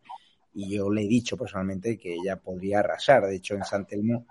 y 0.53 0.75
yo 0.75 0.87
le 0.91 1.01
he 1.01 1.07
dicho 1.07 1.35
personalmente 1.35 1.97
que 1.97 2.13
ella 2.13 2.35
podría 2.35 2.81
arrasar, 2.81 3.25
de 3.25 3.37
hecho 3.37 3.55
en 3.55 3.63
San 3.63 3.87
Telmo 3.87 4.27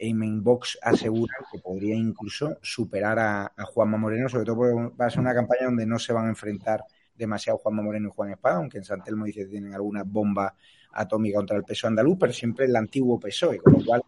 en 0.00 0.42
Vox 0.42 0.78
asegura 0.82 1.34
que 1.52 1.58
podría 1.58 1.94
incluso 1.94 2.56
superar 2.62 3.18
a, 3.18 3.52
a 3.56 3.64
Juanma 3.64 3.98
Moreno, 3.98 4.28
sobre 4.28 4.44
todo 4.44 4.56
porque 4.56 4.96
va 5.00 5.06
a 5.06 5.10
ser 5.10 5.20
una 5.20 5.34
campaña 5.34 5.66
donde 5.66 5.86
no 5.86 5.98
se 5.98 6.12
van 6.12 6.26
a 6.26 6.30
enfrentar 6.30 6.84
demasiado 7.14 7.58
Juanma 7.58 7.82
Moreno 7.82 8.08
y 8.08 8.12
Juan 8.12 8.30
Espada, 8.30 8.56
aunque 8.56 8.78
en 8.78 8.84
San 8.84 9.04
Telmo 9.04 9.26
dice 9.26 9.40
que 9.40 9.50
tienen 9.50 9.74
alguna 9.74 10.02
bomba 10.04 10.54
atómica 10.92 11.36
contra 11.36 11.56
el 11.56 11.64
PSOE 11.64 11.88
andaluz, 11.88 12.16
pero 12.18 12.32
siempre 12.32 12.64
el 12.64 12.74
antiguo 12.74 13.20
PSOE, 13.20 13.58
con 13.58 13.74
lo 13.74 13.84
cual 13.84 14.02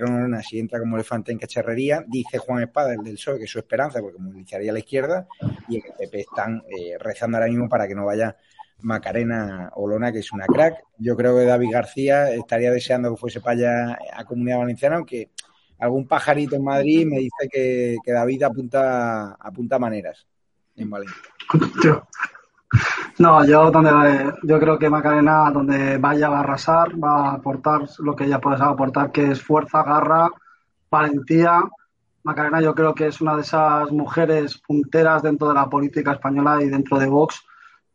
Olona, 0.00 0.42
si 0.42 0.58
entra 0.58 0.78
como 0.78 0.96
elefante 0.96 1.30
en 1.32 1.38
cacharrería, 1.38 2.04
dice 2.06 2.38
Juan 2.38 2.62
Espada, 2.62 2.94
el 2.94 3.02
del 3.02 3.14
PSOE, 3.14 3.38
que 3.38 3.44
es 3.44 3.50
su 3.50 3.58
esperanza, 3.58 4.00
porque 4.00 4.18
movilizaría 4.18 4.70
a 4.70 4.74
la 4.74 4.80
izquierda, 4.80 5.26
y 5.68 5.76
el 5.76 5.82
PP 5.98 6.20
están 6.20 6.62
eh, 6.68 6.96
rezando 6.98 7.36
ahora 7.36 7.48
mismo 7.48 7.68
para 7.68 7.86
que 7.86 7.94
no 7.94 8.06
vaya 8.06 8.36
Macarena 8.82 9.70
Olona, 9.74 10.12
que 10.12 10.20
es 10.20 10.32
una 10.32 10.46
crack. 10.46 10.84
Yo 10.98 11.16
creo 11.16 11.36
que 11.36 11.44
David 11.44 11.70
García 11.72 12.30
estaría 12.32 12.70
deseando 12.70 13.10
que 13.10 13.20
fuese 13.20 13.40
para 13.40 13.52
allá 13.52 13.98
a 14.14 14.24
Comunidad 14.24 14.58
Valenciana, 14.58 14.96
aunque 14.96 15.30
algún 15.78 16.06
pajarito 16.06 16.56
en 16.56 16.64
Madrid 16.64 17.06
me 17.06 17.18
dice 17.18 17.48
que, 17.50 17.96
David 18.06 18.42
apunta, 18.42 19.32
apunta 19.34 19.78
maneras 19.78 20.26
en 20.76 20.90
Valencia. 20.90 21.16
No, 23.18 23.44
yo 23.44 23.70
donde 23.70 24.32
yo 24.42 24.60
creo 24.60 24.78
que 24.78 24.90
Macarena 24.90 25.50
donde 25.50 25.98
vaya 25.98 26.28
va 26.28 26.38
a 26.38 26.40
arrasar, 26.40 27.02
va 27.02 27.30
a 27.30 27.32
aportar 27.34 27.82
lo 27.98 28.14
que 28.14 28.24
ella 28.24 28.40
puede 28.40 28.62
aportar, 28.62 29.10
que 29.10 29.30
es 29.30 29.42
fuerza, 29.42 29.82
garra, 29.82 30.28
valentía. 30.90 31.62
Macarena 32.22 32.60
yo 32.60 32.74
creo 32.74 32.94
que 32.94 33.06
es 33.06 33.20
una 33.20 33.34
de 33.36 33.42
esas 33.42 33.90
mujeres 33.90 34.58
punteras 34.58 35.22
dentro 35.22 35.48
de 35.48 35.54
la 35.54 35.68
política 35.68 36.12
española 36.12 36.62
y 36.62 36.68
dentro 36.68 36.98
de 36.98 37.06
Vox, 37.06 37.42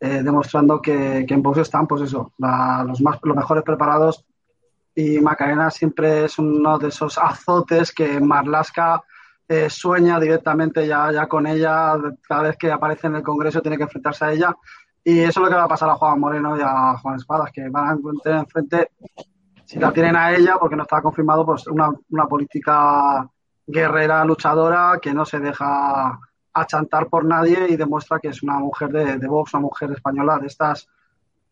eh, 0.06 0.22
demostrando 0.22 0.82
que, 0.82 1.24
que 1.26 1.34
en 1.34 1.42
Vox 1.42 1.60
están, 1.60 1.88
pues 1.88 2.02
eso, 2.02 2.34
la- 2.38 2.84
los 2.86 3.00
más 3.02 3.20
los 3.24 3.36
mejores 3.38 3.64
preparados. 3.64 4.26
Y 4.94 5.20
Macarena 5.22 5.72
siempre 5.72 6.26
es 6.26 6.38
uno 6.38 6.78
de 6.78 6.90
esos 6.90 7.18
azotes 7.18 7.92
que 7.94 8.20
Marlaska 8.20 9.02
eh, 9.48 9.70
sueña 9.70 10.20
directamente 10.20 10.86
ya, 10.86 11.10
ya 11.12 11.26
con 11.28 11.48
ella, 11.48 11.96
cada 12.28 12.44
vez 12.44 12.58
que 12.58 12.70
aparece 12.72 13.08
en 13.08 13.16
el 13.16 13.24
Congreso 13.24 13.62
tiene 13.62 13.78
que 13.78 13.84
enfrentarse 13.84 14.26
a 14.26 14.32
ella. 14.34 14.56
Y 15.06 15.20
eso 15.20 15.40
es 15.40 15.44
lo 15.46 15.50
que 15.50 15.56
va 15.56 15.64
a 15.64 15.68
pasar 15.70 15.90
a 15.90 15.96
Juan 15.96 16.20
Moreno 16.20 16.58
y 16.58 16.62
a 16.62 16.98
Juan 16.98 17.16
Espadas, 17.16 17.52
que 17.52 17.70
van 17.70 17.88
a 17.90 17.98
tener 18.24 18.40
enfrente, 18.40 18.90
si 19.66 19.80
la 19.80 19.92
tienen 19.94 20.16
a 20.18 20.32
ella, 20.34 20.58
porque 20.60 20.76
no 20.76 20.84
está 20.84 21.02
confirmado, 21.02 21.46
pues 21.46 21.66
una, 21.68 21.90
una 22.10 22.26
política 22.28 23.28
guerrera, 23.66 24.24
luchadora, 24.26 25.00
que 25.02 25.14
no 25.14 25.24
se 25.26 25.40
deja 25.40 26.20
achantar 26.54 27.08
por 27.08 27.26
nadie 27.26 27.68
y 27.70 27.76
demuestra 27.76 28.20
que 28.20 28.30
es 28.30 28.44
una 28.44 28.60
mujer 28.60 28.90
de, 28.90 29.18
de 29.18 29.28
Vox, 29.28 29.54
una 29.54 29.62
mujer 29.62 29.92
española 29.92 30.38
de 30.40 30.48
estas, 30.48 30.88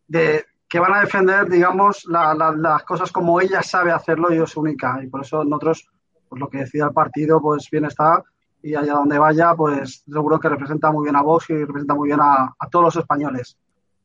de, 0.06 0.44
que 0.68 0.78
van 0.78 0.94
a 0.94 1.00
defender, 1.00 1.48
digamos, 1.48 2.04
la- 2.06 2.34
la- 2.34 2.52
las 2.52 2.82
cosas 2.84 3.10
como 3.12 3.40
ella 3.40 3.62
sabe 3.62 3.90
hacerlo 3.92 4.32
y 4.32 4.38
es 4.40 4.56
única. 4.56 5.00
Y 5.02 5.08
por 5.08 5.22
eso 5.22 5.44
nosotros, 5.44 5.88
pues 6.28 6.40
lo 6.40 6.48
que 6.48 6.58
decida 6.58 6.86
el 6.86 6.92
partido, 6.92 7.40
pues 7.40 7.68
bien 7.70 7.84
está. 7.86 8.22
Y 8.62 8.74
allá 8.76 8.94
donde 8.94 9.18
vaya, 9.18 9.54
pues 9.54 10.04
seguro 10.08 10.38
que 10.38 10.48
representa 10.48 10.92
muy 10.92 11.04
bien 11.04 11.16
a 11.16 11.22
Vox 11.22 11.50
y 11.50 11.64
representa 11.64 11.94
muy 11.94 12.08
bien 12.08 12.20
a, 12.22 12.54
a 12.58 12.68
todos 12.70 12.84
los 12.86 12.96
españoles. 12.96 13.58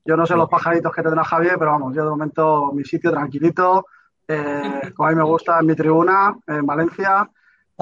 Yo 0.03 0.17
no 0.17 0.25
sé 0.25 0.35
los 0.35 0.49
pajaritos 0.49 0.91
que 0.91 1.03
tendrá 1.03 1.23
Javier, 1.23 1.57
pero 1.59 1.71
vamos, 1.71 1.93
yo 1.95 2.03
de 2.03 2.09
momento 2.09 2.71
mi 2.73 2.83
sitio 2.83 3.11
tranquilito, 3.11 3.85
eh, 4.27 4.91
como 4.95 5.07
a 5.07 5.11
mí 5.11 5.17
me 5.17 5.23
gusta, 5.23 5.59
en 5.59 5.65
mi 5.67 5.75
tribuna, 5.75 6.35
en 6.47 6.65
Valencia, 6.65 7.29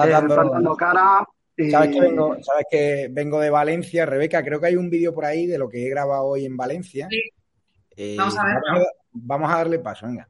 eh, 0.08 0.12
plantando 0.34 0.76
cara. 0.76 1.26
¿Sabes 1.70 1.90
que, 1.90 2.00
vengo, 2.00 2.36
sabes 2.42 2.66
que 2.70 3.08
vengo 3.10 3.40
de 3.40 3.50
Valencia, 3.50 4.04
Rebeca? 4.04 4.44
Creo 4.44 4.60
que 4.60 4.66
hay 4.66 4.76
un 4.76 4.90
vídeo 4.90 5.14
por 5.14 5.24
ahí 5.24 5.46
de 5.46 5.56
lo 5.58 5.68
que 5.68 5.86
he 5.86 5.88
grabado 5.88 6.24
hoy 6.26 6.44
en 6.44 6.56
Valencia. 6.56 7.08
Eh, 7.96 8.16
Vamos 8.18 8.36
a 8.36 8.42
a- 8.42 8.86
vamos 9.12 9.50
a 9.50 9.56
darle 9.56 9.78
paso, 9.78 10.06
venga. 10.06 10.28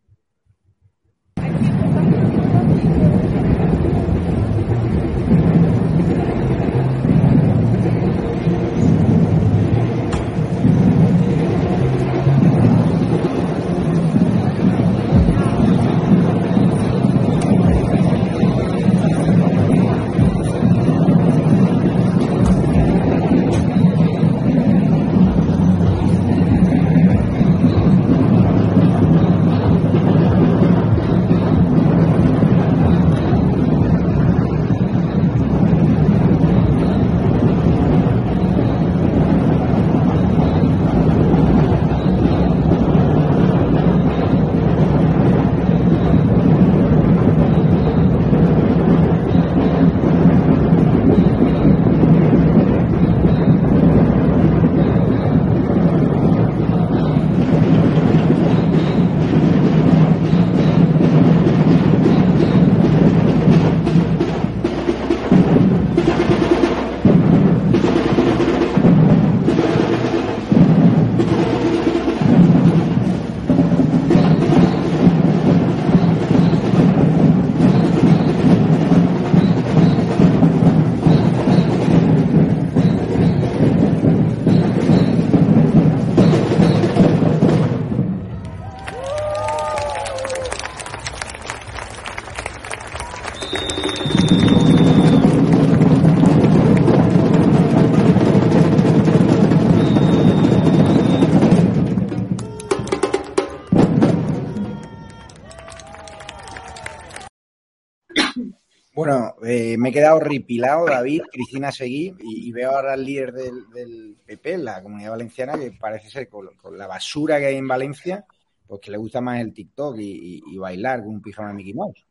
Eh, 109.46 109.76
me 109.78 109.88
he 109.88 109.92
quedado 109.92 110.18
ripilado, 110.20 110.86
David, 110.86 111.22
Cristina 111.30 111.70
Seguí, 111.72 112.14
y, 112.20 112.48
y 112.48 112.52
veo 112.52 112.70
ahora 112.72 112.94
al 112.94 113.04
líder 113.04 113.32
del, 113.32 113.70
del 113.70 114.16
PP, 114.26 114.58
la 114.58 114.82
comunidad 114.82 115.10
valenciana, 115.12 115.58
que 115.58 115.72
parece 115.72 116.10
ser 116.10 116.28
con, 116.28 116.48
con 116.56 116.76
la 116.76 116.86
basura 116.86 117.38
que 117.38 117.46
hay 117.46 117.56
en 117.56 117.68
Valencia, 117.68 118.24
pues 118.66 118.80
que 118.80 118.90
le 118.90 118.96
gusta 118.96 119.20
más 119.20 119.40
el 119.40 119.52
TikTok 119.54 119.96
y, 119.98 120.02
y- 120.38 120.42
y 120.54 120.58
bailar 120.58 121.00
con 121.00 121.08
un 121.14 121.22
pijama 121.22 121.52
Mickey 121.52 121.74
Mouse. 121.74 122.04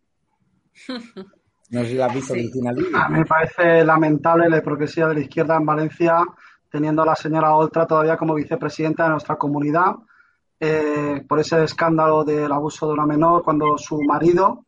No 1.71 1.81
sé 1.81 1.87
si 1.89 1.93
la 1.95 2.05
has 2.05 2.13
visto, 2.13 2.33
Sí. 2.35 2.41
Cristina. 2.41 2.71
A 2.93 3.09
mí 3.09 3.17
me 3.19 3.25
parece 3.25 3.83
lamentable 3.83 4.47
la 4.49 4.59
hipocresía 4.59 5.07
de 5.07 5.15
la 5.15 5.19
izquierda 5.21 5.55
en 5.57 5.65
Valencia, 5.65 6.19
teniendo 6.69 7.01
a 7.01 7.07
la 7.07 7.15
señora 7.15 7.55
Oltra 7.55 7.87
todavía 7.87 8.17
como 8.17 8.35
vicepresidenta 8.35 9.05
de 9.05 9.09
nuestra 9.09 9.35
comunidad, 9.35 9.95
eh, 10.59 11.25
por 11.27 11.39
ese 11.39 11.63
escándalo 11.63 12.23
del 12.23 12.51
abuso 12.51 12.85
de 12.85 12.93
una 12.93 13.07
menor, 13.07 13.41
cuando 13.43 13.79
su 13.79 13.99
marido 14.03 14.65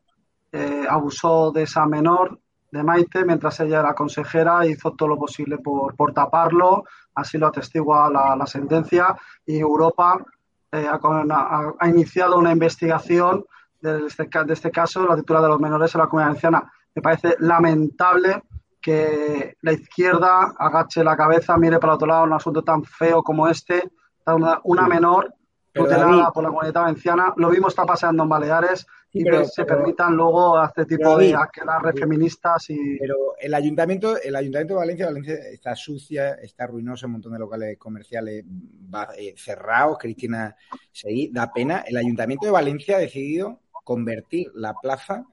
eh, 0.51 0.85
abusó 0.89 1.51
de 1.51 1.63
esa 1.63 1.85
menor, 1.85 2.39
de 2.71 2.83
Maite, 2.83 3.23
mientras 3.25 3.59
ella 3.59 3.79
era 3.79 3.93
consejera, 3.93 4.65
hizo 4.65 4.91
todo 4.91 5.09
lo 5.09 5.17
posible 5.17 5.57
por, 5.57 5.95
por 5.95 6.13
taparlo, 6.13 6.83
así 7.15 7.37
lo 7.37 7.47
atestigua 7.47 8.09
la, 8.09 8.35
la 8.35 8.45
sentencia, 8.45 9.15
y 9.45 9.59
Europa 9.59 10.23
eh, 10.71 10.87
ha, 10.89 11.87
iniciado 11.87 12.37
una 12.37 12.51
investigación 12.51 13.45
de 13.79 14.05
este, 14.07 14.27
de 14.45 14.53
este 14.53 14.71
caso, 14.71 15.05
la 15.07 15.15
titular 15.15 15.41
de 15.41 15.49
los 15.49 15.59
menores 15.59 15.93
en 15.95 16.01
la 16.01 16.07
comunidad 16.07 16.29
valenciana. 16.29 16.71
Me 16.93 17.01
parece 17.01 17.35
lamentable 17.39 18.43
que 18.81 19.55
la 19.61 19.71
izquierda 19.71 20.53
agache 20.57 21.03
la 21.03 21.15
cabeza, 21.15 21.57
mire 21.57 21.79
para 21.79 21.93
otro 21.93 22.07
lado 22.07 22.23
un 22.23 22.33
asunto 22.33 22.63
tan 22.63 22.83
feo 22.83 23.23
como 23.23 23.47
este, 23.47 23.91
una, 24.25 24.59
una 24.63 24.87
menor 24.87 25.33
tutelada 25.73 26.31
por 26.31 26.43
la 26.43 26.49
comunidad 26.49 26.81
valenciana. 26.81 27.33
Lo 27.37 27.49
mismo 27.49 27.67
está 27.67 27.85
pasando 27.85 28.23
en 28.23 28.29
Baleares 28.29 28.85
y 29.19 29.23
pero- 29.23 29.39
que 29.41 29.45
se 29.47 29.63
pero- 29.65 29.77
permitan 29.77 30.15
luego 30.15 30.63
este 30.63 30.85
tipo 30.85 31.17
de 31.17 31.35
aquelarres 31.35 31.99
feministas 31.99 32.69
y 32.69 32.97
Pero 32.99 33.35
el 33.39 33.53
ayuntamiento, 33.53 34.21
el 34.21 34.35
ayuntamiento 34.35 34.73
de 34.73 34.79
Valencia, 34.79 35.05
Valencia 35.07 35.35
está 35.51 35.75
sucia, 35.75 36.33
está 36.35 36.67
ruinosa, 36.67 37.05
un 37.07 37.13
montón 37.13 37.33
de 37.33 37.39
locales 37.39 37.77
comerciales 37.77 38.43
va- 38.45 39.09
eh, 39.17 39.33
cerrados, 39.37 39.97
Cristina 39.99 40.55
Seguí, 40.91 41.29
da 41.31 41.51
pena. 41.53 41.83
El 41.87 41.97
ayuntamiento 41.97 42.45
de 42.45 42.51
Valencia 42.51 42.97
ha 42.97 42.99
decidido 42.99 43.59
convertir 43.83 44.51
la 44.55 44.73
plaza 44.73 45.25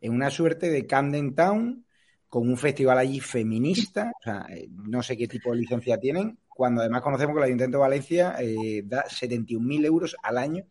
en 0.00 0.12
una 0.12 0.30
suerte 0.30 0.70
de 0.70 0.86
Camden 0.86 1.34
Town 1.34 1.84
con 2.28 2.48
un 2.48 2.56
festival 2.56 2.96
allí 2.98 3.20
feminista, 3.20 4.10
o 4.18 4.22
sea, 4.22 4.46
eh, 4.48 4.66
no 4.70 5.02
sé 5.02 5.16
qué 5.18 5.28
tipo 5.28 5.50
de 5.50 5.58
licencia 5.58 5.98
tienen, 5.98 6.38
cuando 6.48 6.80
además 6.80 7.02
conocemos 7.02 7.34
que 7.34 7.40
el 7.40 7.44
Ayuntamiento 7.44 7.76
de 7.78 7.82
Valencia 7.82 8.34
eh, 8.40 8.82
da 8.86 9.04
71.000 9.06 9.84
euros 9.84 10.16
al 10.22 10.38
año 10.38 10.64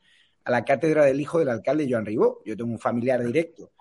a 0.43 0.51
la 0.51 0.63
cátedra 0.65 1.05
del 1.05 1.19
hijo 1.21 1.39
del 1.39 1.49
alcalde 1.49 1.87
Joan 1.89 2.05
Ribó. 2.05 2.41
Yo 2.45 2.55
tengo 2.57 2.71
un 2.71 2.79
familiar 2.79 3.23
directo 3.23 3.71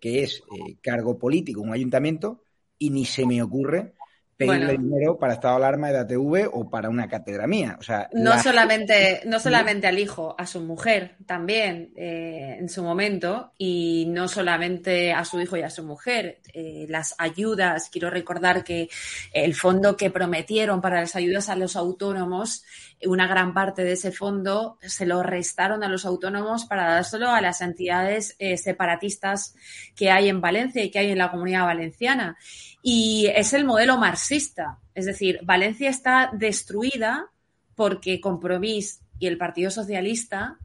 que 0.00 0.22
es 0.22 0.38
eh, 0.52 0.76
cargo 0.80 1.18
político 1.18 1.62
en 1.62 1.68
un 1.68 1.74
ayuntamiento 1.74 2.42
y 2.78 2.90
ni 2.90 3.04
se 3.04 3.26
me 3.26 3.42
ocurre 3.42 3.94
pedirle 4.36 4.66
Bueno. 4.76 4.82
dinero 4.84 5.18
para 5.18 5.32
estado 5.32 5.58
de 5.58 5.64
alarma 5.66 5.90
de 5.90 5.98
ATV 5.98 6.48
o 6.52 6.70
para 6.70 6.88
una 6.88 7.08
cátedra 7.08 7.48
mía. 7.48 7.76
O 7.80 7.82
sea, 7.82 8.08
No 8.12 8.30
la- 8.30 8.40
solamente, 8.40 9.20
no 9.26 9.40
solamente 9.40 9.88
al 9.88 9.98
hijo, 9.98 10.36
a 10.38 10.46
su 10.46 10.60
mujer 10.60 11.16
también 11.26 11.92
eh, 11.96 12.56
en 12.60 12.68
su 12.68 12.84
momento 12.84 13.50
y 13.58 14.06
no 14.08 14.28
solamente 14.28 15.12
a 15.12 15.24
su 15.24 15.40
hijo 15.40 15.56
y 15.56 15.62
a 15.62 15.70
su 15.70 15.82
mujer. 15.82 16.38
Eh, 16.54 16.86
las 16.88 17.16
ayudas, 17.18 17.90
quiero 17.90 18.10
recordar 18.10 18.62
que 18.62 18.88
el 19.32 19.56
fondo 19.56 19.96
que 19.96 20.10
prometieron 20.10 20.80
para 20.80 21.00
las 21.00 21.16
ayudas 21.16 21.48
a 21.48 21.56
los 21.56 21.74
autónomos, 21.74 22.62
una 23.06 23.26
gran 23.26 23.54
parte 23.54 23.84
de 23.84 23.92
ese 23.92 24.10
fondo 24.10 24.78
se 24.80 25.06
lo 25.06 25.22
restaron 25.22 25.84
a 25.84 25.88
los 25.88 26.04
autónomos 26.04 26.64
para 26.64 26.94
dárselo 26.94 27.30
a 27.30 27.40
las 27.40 27.60
entidades 27.60 28.34
eh, 28.38 28.56
separatistas 28.56 29.54
que 29.94 30.10
hay 30.10 30.28
en 30.28 30.40
Valencia 30.40 30.82
y 30.82 30.90
que 30.90 30.98
hay 30.98 31.10
en 31.10 31.18
la 31.18 31.30
comunidad 31.30 31.64
valenciana. 31.64 32.36
Y 32.82 33.28
es 33.34 33.52
el 33.52 33.64
modelo 33.64 33.98
marxista. 33.98 34.78
Es 34.94 35.06
decir, 35.06 35.40
Valencia 35.42 35.90
está 35.90 36.30
destruida 36.32 37.30
porque 37.74 38.20
Compromís 38.20 39.00
y 39.18 39.26
el 39.26 39.38
Partido 39.38 39.70
Socialista 39.70 40.58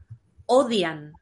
odian 0.46 1.12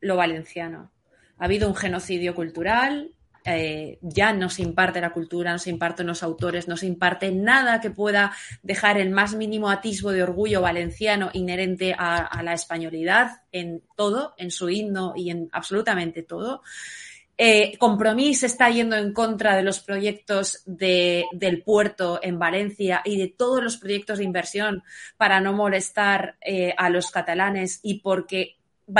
lo 0.00 0.16
valenciano. 0.16 0.92
Ha 1.38 1.46
habido 1.46 1.68
un 1.68 1.74
genocidio 1.74 2.34
cultural, 2.34 3.13
eh, 3.44 3.98
ya 4.00 4.32
no 4.32 4.48
se 4.48 4.62
imparte 4.62 5.00
la 5.00 5.12
cultura, 5.12 5.52
no 5.52 5.58
se 5.58 5.70
imparten 5.70 6.06
los 6.06 6.22
autores, 6.22 6.66
no 6.66 6.76
se 6.76 6.86
imparte 6.86 7.30
nada 7.30 7.80
que 7.80 7.90
pueda 7.90 8.32
dejar 8.62 8.98
el 8.98 9.10
más 9.10 9.34
mínimo 9.34 9.68
atisbo 9.70 10.12
de 10.12 10.22
orgullo 10.22 10.62
valenciano 10.62 11.30
inherente 11.34 11.94
a, 11.96 12.42
la 12.42 12.54
españolidad 12.54 13.42
en 13.52 13.82
todo, 13.96 14.34
en 14.38 14.50
su 14.50 14.70
himno 14.70 15.12
y 15.14 15.30
en 15.30 15.48
absolutamente 15.52 16.22
todo. 16.22 16.62
Eh, 17.36 17.76
Compromís 17.78 18.44
está 18.44 18.70
yendo 18.70 18.96
en 18.96 19.12
contra 19.12 19.56
de 19.56 19.64
los 19.64 19.80
proyectos 19.80 20.62
de- 20.66 21.24
del 21.32 21.62
puerto 21.62 22.20
en 22.22 22.38
Valencia 22.38 23.02
y 23.04 23.18
de 23.18 23.26
todos 23.28 23.62
los 23.62 23.76
proyectos 23.76 24.18
de 24.18 24.24
inversión 24.24 24.84
para 25.16 25.40
no 25.40 25.52
molestar 25.52 26.36
eh, 26.40 26.72
a 26.78 26.88
los 26.90 27.10
catalanes 27.10 27.80
y 27.82 27.98
porque 28.00 28.56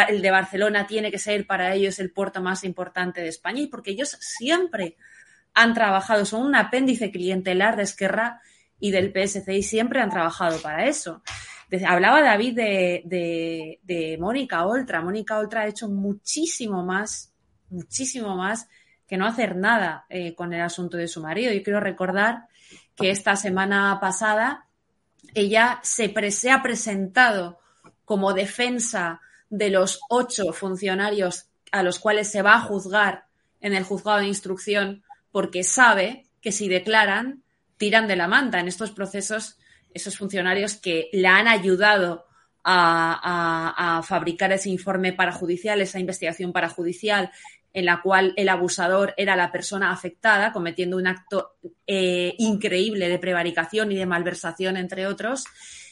el 0.09 0.23
de 0.23 0.31
Barcelona 0.31 0.87
tiene 0.87 1.11
que 1.11 1.19
ser 1.19 1.47
para 1.47 1.75
ellos 1.75 1.99
el 1.99 2.11
puerto 2.11 2.41
más 2.43 2.65
importante 2.65 3.21
de 3.21 3.29
España 3.29 3.61
y 3.61 3.67
porque 3.67 3.91
ellos 3.91 4.17
siempre 4.21 4.97
han 5.53 5.75
trabajado, 5.75 6.25
son 6.25 6.47
un 6.47 6.55
apéndice 6.57 7.11
clientelar 7.11 7.77
de 7.77 7.85
Esquerra 7.85 8.41
y 8.81 8.91
del 8.91 9.13
PSC 9.13 9.49
y 9.55 9.63
siempre 9.63 10.01
han 10.01 10.11
trabajado 10.11 10.61
para 10.61 10.87
eso. 10.87 11.23
Hablaba 11.87 12.23
David 12.23 12.55
de, 12.57 13.79
de- 13.83 14.17
Mónica 14.21 14.65
Oltra. 14.67 15.01
Mónica 15.01 15.39
Oltra 15.39 15.63
ha 15.63 15.67
hecho 15.67 15.89
muchísimo 15.89 16.85
más, 16.85 17.33
muchísimo 17.71 18.37
más 18.37 18.69
que 19.07 19.17
no 19.17 19.27
hacer 19.27 19.57
nada 19.57 20.07
eh, 20.09 20.35
con 20.35 20.53
el 20.53 20.61
asunto 20.61 20.97
de 20.97 21.09
su 21.09 21.21
marido. 21.21 21.53
Yo 21.53 21.63
quiero 21.63 21.81
recordar 21.81 22.47
que 22.97 23.11
esta 23.11 23.35
semana 23.37 23.99
pasada 24.01 24.67
ella 25.35 25.81
se 25.83 26.13
ha 26.53 26.63
presentado 26.63 27.59
como 28.05 28.33
defensa 28.35 29.21
de 29.57 29.71
los 29.71 30.01
ocho 30.09 30.53
funcionarios 30.53 31.47
a 31.73 31.83
los 31.83 31.99
cuales 31.99 32.31
se 32.31 32.43
va 32.43 32.55
a 32.55 32.61
juzgar 32.61 33.27
en 33.61 33.75
el 33.75 33.85
juzgado 33.85 34.21
de 34.21 34.27
instrucción 34.27 35.03
porque 35.33 35.65
sabe 35.65 36.27
que 36.41 36.53
si 36.53 36.69
declaran 36.69 37.43
tiran 37.77 38.07
de 38.07 38.17
la 38.17 38.29
manta. 38.29 38.61
En 38.61 38.69
estos 38.69 38.93
procesos 38.93 39.59
esos 39.93 40.17
funcionarios 40.17 40.75
que 40.75 41.09
le 41.13 41.29
han 41.29 41.49
ayudado 41.49 42.27
a 42.67 44.01
fabricar 44.05 44.51
ese 44.53 44.71
informe 44.71 45.13
parajudicial, 45.13 45.81
esa 45.83 46.01
investigación 46.01 46.53
parajudicial 46.53 47.31
en 47.75 47.85
la 47.85 48.01
cual 48.01 48.33
el 48.37 48.49
abusador 48.49 49.13
era 49.17 49.37
la 49.37 49.51
persona 49.51 49.91
afectada 49.91 50.53
cometiendo 50.53 50.97
un 50.97 51.09
acto 51.09 51.57
eh, 51.87 52.35
increíble 52.39 53.09
de 53.09 53.19
prevaricación 53.19 53.91
y 53.91 53.97
de 53.97 54.07
malversación, 54.07 54.77
entre 54.77 55.09
otros, 55.09 55.45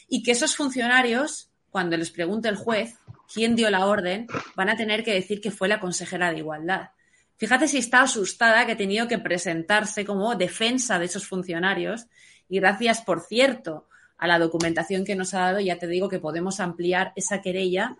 y 0.07 0.23
que 0.23 0.31
esos 0.31 0.55
funcionarios, 0.55 1.51
cuando 1.73 1.97
les 1.97 2.11
pregunte 2.11 2.47
el 2.49 2.55
juez 2.55 2.99
quién 3.33 3.55
dio 3.55 3.71
la 3.71 3.87
orden, 3.87 4.27
van 4.55 4.69
a 4.69 4.77
tener 4.77 5.03
que 5.03 5.11
decir 5.11 5.41
que 5.41 5.49
fue 5.49 5.67
la 5.67 5.79
consejera 5.79 6.31
de 6.31 6.37
igualdad. 6.37 6.91
Fíjate 7.37 7.67
si 7.67 7.79
está 7.79 8.03
asustada 8.03 8.67
que 8.67 8.73
ha 8.73 8.77
tenido 8.77 9.07
que 9.07 9.17
presentarse 9.17 10.05
como 10.05 10.35
defensa 10.35 10.99
de 10.99 11.05
esos 11.05 11.27
funcionarios 11.27 12.05
y 12.47 12.59
gracias, 12.59 13.01
por 13.01 13.21
cierto, 13.21 13.87
a 14.19 14.27
la 14.27 14.37
documentación 14.37 15.03
que 15.03 15.15
nos 15.15 15.33
ha 15.33 15.39
dado, 15.39 15.59
ya 15.61 15.79
te 15.79 15.87
digo 15.87 16.09
que 16.09 16.19
podemos 16.19 16.59
ampliar 16.59 17.11
esa 17.15 17.41
querella 17.41 17.97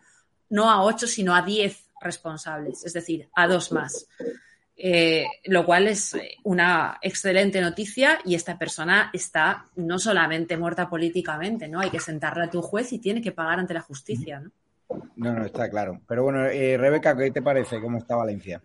no 0.51 0.69
a 0.69 0.84
ocho, 0.84 1.07
sino 1.07 1.36
a 1.36 1.41
diez 1.41 1.89
responsables, 1.99 2.86
es 2.86 2.93
decir, 2.93 3.28
a 3.34 3.47
dos 3.47 3.71
más. 3.71 4.05
Eh, 4.86 5.25
lo 5.45 5.65
cual 5.65 5.88
es 5.88 6.13
eh, 6.13 6.36
una 6.43 6.97
excelente 7.01 7.61
noticia 7.61 8.19
y 8.25 8.36
esta 8.36 8.59
persona 8.59 9.11
está 9.13 9.67
no 9.77 9.97
solamente 9.97 10.57
muerta 10.57 10.89
políticamente, 10.89 11.69
¿no? 11.69 11.79
Hay 11.79 11.89
que 11.89 12.01
sentarla 12.01 12.45
a 12.45 12.49
tu 12.49 12.61
juez 12.61 12.91
y 12.91 12.99
tiene 12.99 13.21
que 13.21 13.31
pagar 13.31 13.59
ante 13.59 13.73
la 13.73 13.79
justicia, 13.79 14.41
¿no? 14.41 14.51
No, 15.15 15.31
no, 15.31 15.45
está 15.45 15.69
claro. 15.69 16.01
Pero 16.05 16.23
bueno, 16.23 16.47
eh, 16.47 16.75
Rebeca, 16.77 17.15
¿qué 17.15 17.31
te 17.31 17.41
parece? 17.41 17.79
¿Cómo 17.79 17.97
está 17.97 18.17
Valencia? 18.17 18.61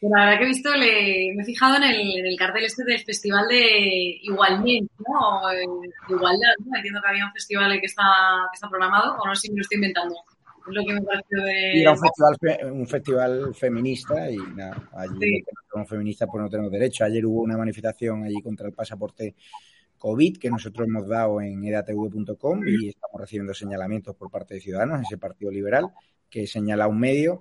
Pues 0.00 0.10
la 0.16 0.24
verdad 0.24 0.38
que 0.38 0.44
he 0.44 0.48
visto, 0.48 0.74
le, 0.74 1.34
me 1.34 1.42
he 1.42 1.44
fijado 1.44 1.76
en 1.76 1.82
el, 1.82 2.18
en 2.18 2.26
el 2.28 2.36
cartel 2.38 2.64
este 2.64 2.82
del 2.84 3.04
Festival 3.04 3.46
de 3.48 4.18
Igualment, 4.22 4.90
¿no? 5.06 5.42
O, 5.42 5.50
eh, 5.50 5.66
De 6.08 6.14
igualdad, 6.14 6.54
¿no? 6.64 6.74
Entiendo 6.74 7.02
que 7.02 7.08
había 7.08 7.26
un 7.26 7.32
festival 7.32 7.78
que 7.80 7.86
está, 7.86 8.02
que 8.50 8.56
está 8.56 8.70
programado, 8.70 9.18
o 9.18 9.26
no 9.26 9.34
sé 9.34 9.42
si 9.42 9.50
me 9.50 9.56
lo 9.56 9.60
estoy 9.60 9.76
inventando. 9.76 10.14
Lo 10.68 10.84
que 10.84 10.92
me 10.94 11.02
pareció 11.02 11.42
de... 11.42 11.76
Y 11.76 11.80
era 11.82 11.92
un 11.92 11.98
festival, 11.98 12.36
fe- 12.40 12.64
un 12.70 12.86
festival 12.86 13.54
feminista 13.54 14.30
y 14.30 14.36
nada, 14.54 14.88
allí 14.92 15.18
Sí. 15.20 15.40
no 15.40 15.60
somos 15.72 15.88
feministas 15.88 16.28
pues 16.30 16.42
no 16.42 16.50
tenemos 16.50 16.72
derecho. 16.72 17.04
Ayer 17.04 17.24
hubo 17.26 17.42
una 17.42 17.56
manifestación 17.56 18.24
allí 18.24 18.40
contra 18.42 18.66
el 18.66 18.72
pasaporte 18.74 19.34
COVID 19.98 20.36
que 20.38 20.50
nosotros 20.50 20.86
hemos 20.86 21.08
dado 21.08 21.40
en 21.40 21.64
edatv.com 21.64 22.60
y 22.68 22.88
estamos 22.88 23.20
recibiendo 23.20 23.54
señalamientos 23.54 24.14
por 24.16 24.30
parte 24.30 24.54
de 24.54 24.60
Ciudadanos, 24.60 25.00
ese 25.02 25.16
partido 25.18 25.50
liberal, 25.50 25.88
que 26.28 26.46
señala 26.46 26.86
un 26.88 26.98
medio 27.00 27.40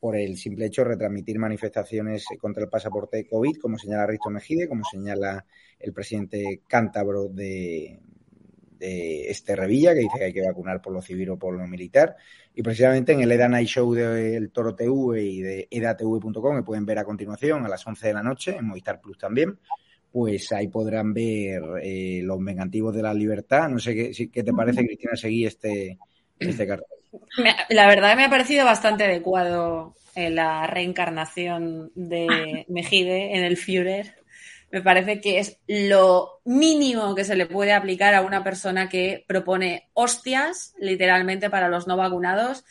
por 0.00 0.16
el 0.16 0.36
simple 0.36 0.66
hecho 0.66 0.82
de 0.82 0.88
retransmitir 0.88 1.38
manifestaciones 1.38 2.26
contra 2.38 2.62
el 2.64 2.68
pasaporte 2.68 3.26
COVID, 3.26 3.56
como 3.58 3.78
señala 3.78 4.06
Risto 4.06 4.28
Mejide, 4.28 4.68
como 4.68 4.84
señala 4.84 5.46
el 5.80 5.92
presidente 5.94 6.60
cántabro 6.68 7.28
de, 7.28 8.00
eh, 8.84 9.30
este 9.30 9.56
Revilla, 9.56 9.94
que 9.94 10.00
dice 10.00 10.18
que 10.18 10.24
hay 10.24 10.32
que 10.32 10.46
vacunar 10.46 10.82
por 10.82 10.92
lo 10.92 11.00
civil 11.00 11.30
o 11.30 11.38
por 11.38 11.54
lo 11.54 11.66
militar. 11.66 12.16
Y 12.54 12.62
precisamente 12.62 13.12
en 13.12 13.22
el 13.22 13.32
EDA 13.32 13.48
Night 13.48 13.68
Show 13.68 13.94
del 13.94 14.50
Toro 14.50 14.74
TV 14.74 15.22
y 15.22 15.40
de 15.40 15.68
edatv.com, 15.70 16.56
que 16.56 16.62
pueden 16.62 16.84
ver 16.84 16.98
a 16.98 17.04
continuación 17.04 17.64
a 17.64 17.68
las 17.68 17.86
11 17.86 18.08
de 18.08 18.12
la 18.12 18.22
noche, 18.22 18.56
en 18.56 18.66
Movistar 18.66 19.00
Plus 19.00 19.16
también, 19.16 19.58
pues 20.12 20.52
ahí 20.52 20.68
podrán 20.68 21.14
ver 21.14 21.62
eh, 21.82 22.20
los 22.22 22.42
vengativos 22.44 22.94
de 22.94 23.02
la 23.02 23.14
libertad. 23.14 23.68
No 23.68 23.78
sé 23.78 23.94
qué, 23.94 24.30
qué 24.30 24.42
te 24.42 24.52
parece, 24.52 24.84
Cristina, 24.84 25.16
seguir 25.16 25.48
este, 25.48 25.98
este 26.38 26.66
cartel. 26.66 26.86
La 27.70 27.86
verdad 27.86 28.16
me 28.16 28.24
ha 28.24 28.30
parecido 28.30 28.64
bastante 28.64 29.04
adecuado 29.04 29.94
la 30.16 30.66
reencarnación 30.66 31.90
de 31.94 32.66
Mejide 32.68 33.36
en 33.36 33.44
el 33.44 33.56
Führer 33.56 34.23
me 34.70 34.82
parece 34.82 35.20
que 35.20 35.38
es 35.38 35.58
lo 35.66 36.40
mínimo 36.44 37.14
que 37.14 37.24
se 37.24 37.36
le 37.36 37.46
puede 37.46 37.72
aplicar 37.72 38.14
a 38.14 38.22
una 38.22 38.42
persona 38.42 38.88
que 38.88 39.24
propone 39.26 39.88
hostias, 39.94 40.74
literalmente, 40.78 41.50
para 41.50 41.68
los 41.68 41.86
no 41.86 41.96
vacunados, 41.96 42.64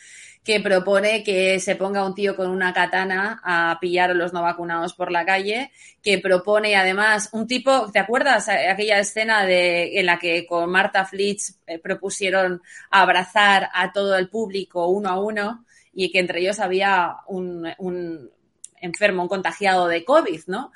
que 0.43 0.59
propone 0.59 1.23
que 1.23 1.59
se 1.59 1.75
ponga 1.75 2.05
un 2.05 2.13
tío 2.13 2.35
con 2.35 2.49
una 2.49 2.73
katana 2.73 3.41
a 3.43 3.77
pillar 3.79 4.11
a 4.11 4.13
los 4.13 4.33
no 4.33 4.41
vacunados 4.41 4.93
por 4.93 5.11
la 5.11 5.25
calle, 5.25 5.71
que 6.01 6.19
propone 6.19 6.75
además 6.75 7.29
un 7.31 7.47
tipo, 7.47 7.89
¿te 7.91 7.99
acuerdas 7.99 8.49
aquella 8.49 8.99
escena 8.99 9.45
de, 9.45 9.97
en 9.99 10.05
la 10.05 10.19
que 10.19 10.45
con 10.45 10.69
Marta 10.69 11.05
Flitz 11.05 11.59
eh, 11.65 11.79
propusieron 11.79 12.61
abrazar 12.91 13.69
a 13.73 13.93
todo 13.93 14.17
el 14.17 14.29
público 14.29 14.87
uno 14.87 15.09
a 15.09 15.19
uno 15.19 15.65
y 15.93 16.11
que 16.11 16.19
entre 16.19 16.41
ellos 16.41 16.59
había 16.59 17.17
un, 17.27 17.69
un 17.77 18.29
enfermo, 18.81 19.23
un 19.23 19.29
contagiado 19.29 19.87
de 19.87 20.03
COVID, 20.03 20.41
¿no? 20.47 20.73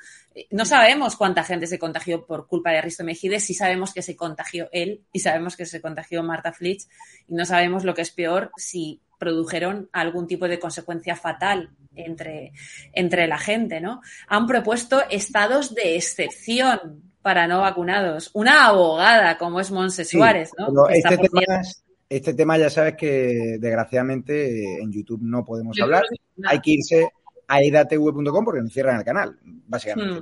No 0.50 0.64
sabemos 0.64 1.16
cuánta 1.16 1.44
gente 1.44 1.66
se 1.66 1.78
contagió 1.78 2.26
por 2.26 2.46
culpa 2.46 2.70
de 2.70 2.82
Risto 2.82 3.04
Mejide, 3.04 3.40
sí 3.40 3.54
sabemos 3.54 3.92
que 3.92 4.02
se 4.02 4.16
contagió 4.16 4.68
él 4.72 5.02
y 5.12 5.20
sabemos 5.20 5.56
que 5.56 5.66
se 5.66 5.80
contagió 5.80 6.22
Marta 6.22 6.52
Flitz 6.52 6.88
y 7.26 7.34
no 7.34 7.44
sabemos 7.44 7.84
lo 7.84 7.94
que 7.94 8.02
es 8.02 8.10
peor 8.10 8.50
si 8.56 9.00
produjeron 9.18 9.88
algún 9.92 10.26
tipo 10.26 10.48
de 10.48 10.58
consecuencia 10.58 11.16
fatal 11.16 11.70
entre, 11.94 12.52
entre 12.92 13.26
la 13.26 13.38
gente, 13.38 13.80
¿no? 13.80 14.00
Han 14.28 14.46
propuesto 14.46 15.02
estados 15.10 15.74
de 15.74 15.96
excepción 15.96 17.02
para 17.20 17.46
no 17.46 17.60
vacunados. 17.60 18.30
Una 18.32 18.66
abogada 18.66 19.36
como 19.36 19.60
es 19.60 19.70
Monse 19.70 20.04
Suárez, 20.04 20.52
¿no? 20.56 20.88
Este 20.88 21.18
tema, 21.18 21.62
este, 22.08 22.34
tema, 22.34 22.58
ya 22.58 22.70
sabes 22.70 22.94
que 22.96 23.56
desgraciadamente 23.58 24.80
en 24.80 24.92
YouTube 24.92 25.20
no 25.22 25.44
podemos 25.44 25.78
hablar. 25.80 26.04
Hay 26.44 26.60
que 26.60 26.70
irse 26.70 27.10
a 27.48 27.62
edatv.com 27.62 28.44
porque 28.44 28.62
nos 28.62 28.72
cierran 28.72 28.98
el 28.98 29.04
canal, 29.04 29.38
básicamente. 29.42 30.20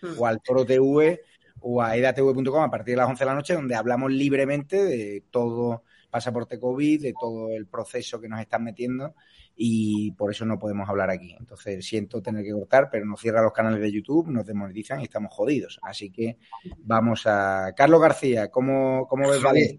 Hmm. 0.00 0.06
Hmm. 0.06 0.14
O 0.18 0.26
al 0.26 0.42
Toro 0.42 0.64
TV 0.64 1.20
o 1.60 1.80
a 1.80 1.96
edatv.com 1.96 2.62
a 2.62 2.70
partir 2.70 2.94
de 2.94 2.96
las 2.96 3.08
11 3.08 3.24
de 3.24 3.26
la 3.26 3.34
noche, 3.34 3.54
donde 3.54 3.76
hablamos 3.76 4.10
libremente 4.10 4.82
de 4.82 5.24
todo 5.30 5.84
pasaporte 6.10 6.58
COVID, 6.58 7.02
de 7.02 7.14
todo 7.18 7.48
el 7.50 7.66
proceso 7.66 8.20
que 8.20 8.28
nos 8.28 8.40
están 8.40 8.64
metiendo 8.64 9.14
y 9.56 10.10
por 10.12 10.30
eso 10.30 10.44
no 10.44 10.58
podemos 10.58 10.88
hablar 10.88 11.10
aquí. 11.10 11.34
Entonces 11.38 11.86
siento 11.86 12.20
tener 12.20 12.44
que 12.44 12.52
cortar, 12.52 12.88
pero 12.90 13.06
nos 13.06 13.20
cierran 13.20 13.44
los 13.44 13.52
canales 13.52 13.80
de 13.80 13.92
YouTube, 13.92 14.28
nos 14.28 14.46
demonetizan 14.46 15.00
y 15.00 15.04
estamos 15.04 15.32
jodidos. 15.32 15.78
Así 15.82 16.10
que 16.10 16.38
vamos 16.78 17.26
a... 17.26 17.72
Carlos 17.76 18.00
García, 18.00 18.50
¿cómo, 18.50 19.06
cómo 19.08 19.30
ves 19.30 19.40
Javier, 19.40 19.78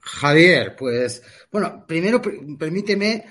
Javier, 0.00 0.76
pues 0.76 1.22
bueno, 1.52 1.84
primero 1.86 2.20
permíteme 2.58 3.24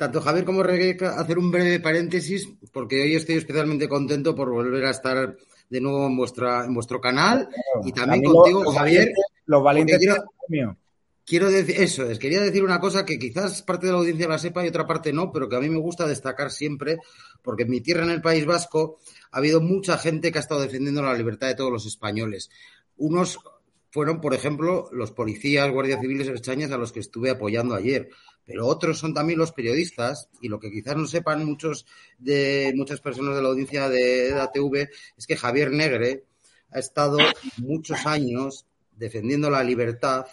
tanto 0.00 0.22
Javier 0.22 0.46
como 0.46 0.62
Rebeca 0.62 1.20
hacer 1.20 1.36
un 1.36 1.50
breve 1.50 1.78
paréntesis, 1.78 2.48
porque 2.72 3.02
hoy 3.02 3.16
estoy 3.16 3.34
especialmente 3.34 3.86
contento 3.86 4.34
por 4.34 4.48
volver 4.48 4.86
a 4.86 4.92
estar 4.92 5.36
de 5.68 5.80
nuevo 5.82 6.06
en, 6.06 6.16
vuestra, 6.16 6.64
en 6.64 6.72
vuestro 6.72 7.02
canal 7.02 7.50
y 7.84 7.92
también 7.92 8.24
contigo, 8.24 8.72
Javier. 8.72 9.12
los 9.44 9.62
valientes 9.62 9.98
quiero, 9.98 10.78
quiero 11.26 11.50
decir, 11.50 11.82
eso 11.82 12.08
es, 12.08 12.18
quería 12.18 12.40
decir 12.40 12.64
una 12.64 12.80
cosa 12.80 13.04
que 13.04 13.18
quizás 13.18 13.60
parte 13.60 13.88
de 13.88 13.92
la 13.92 13.98
audiencia 13.98 14.26
la 14.26 14.38
sepa 14.38 14.64
y 14.64 14.68
otra 14.68 14.86
parte 14.86 15.12
no, 15.12 15.30
pero 15.30 15.50
que 15.50 15.56
a 15.56 15.60
mí 15.60 15.68
me 15.68 15.76
gusta 15.76 16.06
destacar 16.06 16.50
siempre, 16.50 16.96
porque 17.42 17.64
en 17.64 17.70
mi 17.70 17.82
tierra, 17.82 18.04
en 18.04 18.10
el 18.10 18.22
País 18.22 18.46
Vasco, 18.46 19.00
ha 19.30 19.36
habido 19.36 19.60
mucha 19.60 19.98
gente 19.98 20.32
que 20.32 20.38
ha 20.38 20.40
estado 20.40 20.62
defendiendo 20.62 21.02
la 21.02 21.12
libertad 21.12 21.48
de 21.48 21.56
todos 21.56 21.70
los 21.70 21.84
españoles. 21.84 22.48
Unos 22.96 23.38
fueron, 23.90 24.22
por 24.22 24.32
ejemplo, 24.32 24.88
los 24.92 25.10
policías, 25.10 25.70
guardias 25.70 26.00
civiles 26.00 26.28
extrañas 26.28 26.70
a 26.70 26.78
los 26.78 26.90
que 26.90 27.00
estuve 27.00 27.28
apoyando 27.28 27.74
ayer 27.74 28.08
pero 28.50 28.66
otros 28.66 28.98
son 28.98 29.14
también 29.14 29.38
los 29.38 29.52
periodistas 29.52 30.28
y 30.40 30.48
lo 30.48 30.58
que 30.58 30.72
quizás 30.72 30.96
no 30.96 31.06
sepan 31.06 31.46
muchos 31.46 31.86
de 32.18 32.72
muchas 32.74 33.00
personas 33.00 33.36
de 33.36 33.42
la 33.42 33.48
audiencia 33.48 33.88
de 33.88 34.30
EDATV 34.30 34.88
es 35.16 35.26
que 35.28 35.36
Javier 35.36 35.70
Negre 35.70 36.24
ha 36.72 36.80
estado 36.80 37.18
muchos 37.58 38.06
años 38.06 38.66
defendiendo 38.96 39.50
la 39.50 39.62
libertad 39.62 40.26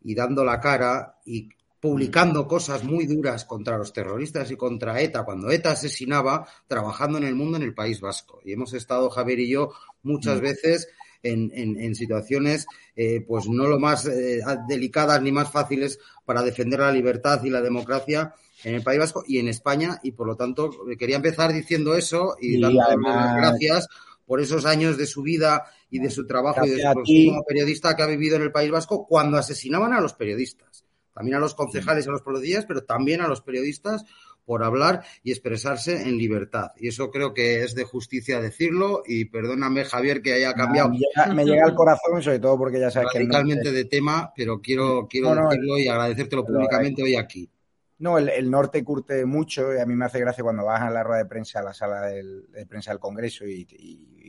y 0.00 0.14
dando 0.14 0.44
la 0.44 0.60
cara 0.60 1.18
y 1.24 1.48
publicando 1.80 2.46
cosas 2.46 2.84
muy 2.84 3.04
duras 3.04 3.44
contra 3.44 3.76
los 3.76 3.92
terroristas 3.92 4.48
y 4.52 4.56
contra 4.56 5.00
ETA, 5.00 5.24
cuando 5.24 5.50
ETA 5.50 5.72
asesinaba, 5.72 6.46
trabajando 6.68 7.18
en 7.18 7.24
el 7.24 7.34
mundo 7.34 7.56
en 7.56 7.64
el 7.64 7.74
País 7.74 8.00
Vasco. 8.00 8.40
Y 8.44 8.52
hemos 8.52 8.74
estado, 8.74 9.10
Javier 9.10 9.40
y 9.40 9.48
yo, 9.48 9.72
muchas 10.04 10.38
mm. 10.38 10.42
veces 10.42 10.88
en, 11.32 11.94
situaciones 11.94 12.66
eh, 12.94 13.24
pues 13.26 13.48
no 13.48 13.66
lo 13.66 13.78
más 13.78 14.06
eh, 14.06 14.40
delicadas 14.68 15.20
ni 15.22 15.32
más 15.32 15.50
fáciles 15.50 15.98
para 16.24 16.42
defender 16.42 16.80
la 16.80 16.92
libertad 16.92 17.42
y 17.44 17.50
la 17.50 17.60
democracia 17.60 18.34
en 18.64 18.74
el 18.74 18.82
País 18.82 18.98
Vasco 18.98 19.24
y 19.26 19.38
en 19.38 19.48
España. 19.48 20.00
Y 20.02 20.12
por 20.12 20.26
lo 20.26 20.36
tanto 20.36 20.70
quería 20.98 21.16
empezar 21.16 21.52
diciendo 21.52 21.94
eso 21.94 22.36
y, 22.40 22.60
dándole 22.60 22.96
las 23.02 23.36
gracias 23.36 23.88
por 24.26 24.40
esos 24.40 24.66
años 24.66 24.96
de 24.98 25.06
su 25.06 25.22
vida 25.22 25.64
y 25.90 26.00
de 26.00 26.10
su 26.10 26.26
trabajo 26.26 26.66
y 26.66 26.70
de 26.70 26.82
su 26.82 27.30
como 27.30 27.44
periodista 27.44 27.94
que 27.94 28.02
ha 28.02 28.06
vivido 28.06 28.36
en 28.36 28.42
el 28.42 28.52
País 28.52 28.70
Vasco 28.70 29.06
cuando 29.06 29.38
asesinaban 29.38 29.92
a 29.92 30.00
los 30.00 30.14
periodistas, 30.14 30.84
también 31.14 31.36
a 31.36 31.40
los 31.40 31.54
concejales, 31.54 32.08
a 32.08 32.10
los 32.10 32.22
policías, 32.22 32.66
pero 32.66 32.82
también 32.84 33.20
a 33.20 33.28
los 33.28 33.40
periodistas 33.40 34.04
por 34.46 34.64
hablar 34.64 35.04
y 35.22 35.32
expresarse 35.32 36.02
en 36.02 36.16
libertad. 36.16 36.68
Y 36.78 36.88
eso 36.88 37.10
creo 37.10 37.34
que 37.34 37.64
es 37.64 37.74
de 37.74 37.84
justicia 37.84 38.40
decirlo. 38.40 39.02
Y 39.04 39.26
perdóname, 39.26 39.84
Javier, 39.84 40.22
que 40.22 40.32
haya 40.32 40.54
cambiado. 40.54 40.90
me, 41.34 41.44
llega, 41.44 41.64
al 41.64 41.74
corazón, 41.74 42.22
sobre 42.22 42.38
todo 42.38 42.56
porque 42.56 42.80
ya 42.80 42.90
sabes 42.90 43.10
radicalmente 43.12 43.72
de 43.72 43.84
tema, 43.84 44.32
pero 44.34 44.60
quiero, 44.62 45.06
quiero 45.10 45.34
decirlo 45.34 45.78
y 45.78 45.88
agradecértelo 45.88 46.44
públicamente 46.44 47.02
hoy 47.02 47.16
aquí. 47.16 47.50
No, 47.98 48.18
el, 48.18 48.50
norte 48.50 48.84
curte 48.84 49.24
mucho 49.24 49.74
y 49.74 49.78
a 49.78 49.86
mí 49.86 49.94
me 49.94 50.04
hace 50.04 50.20
gracia 50.20 50.44
cuando 50.44 50.66
vas 50.66 50.82
a 50.82 50.90
la 50.90 51.02
rueda 51.02 51.22
de 51.22 51.28
prensa, 51.28 51.60
a 51.60 51.62
la 51.62 51.72
sala 51.72 52.02
de 52.02 52.66
prensa 52.68 52.90
del 52.90 53.00
Congreso 53.00 53.46
y, 53.46 53.64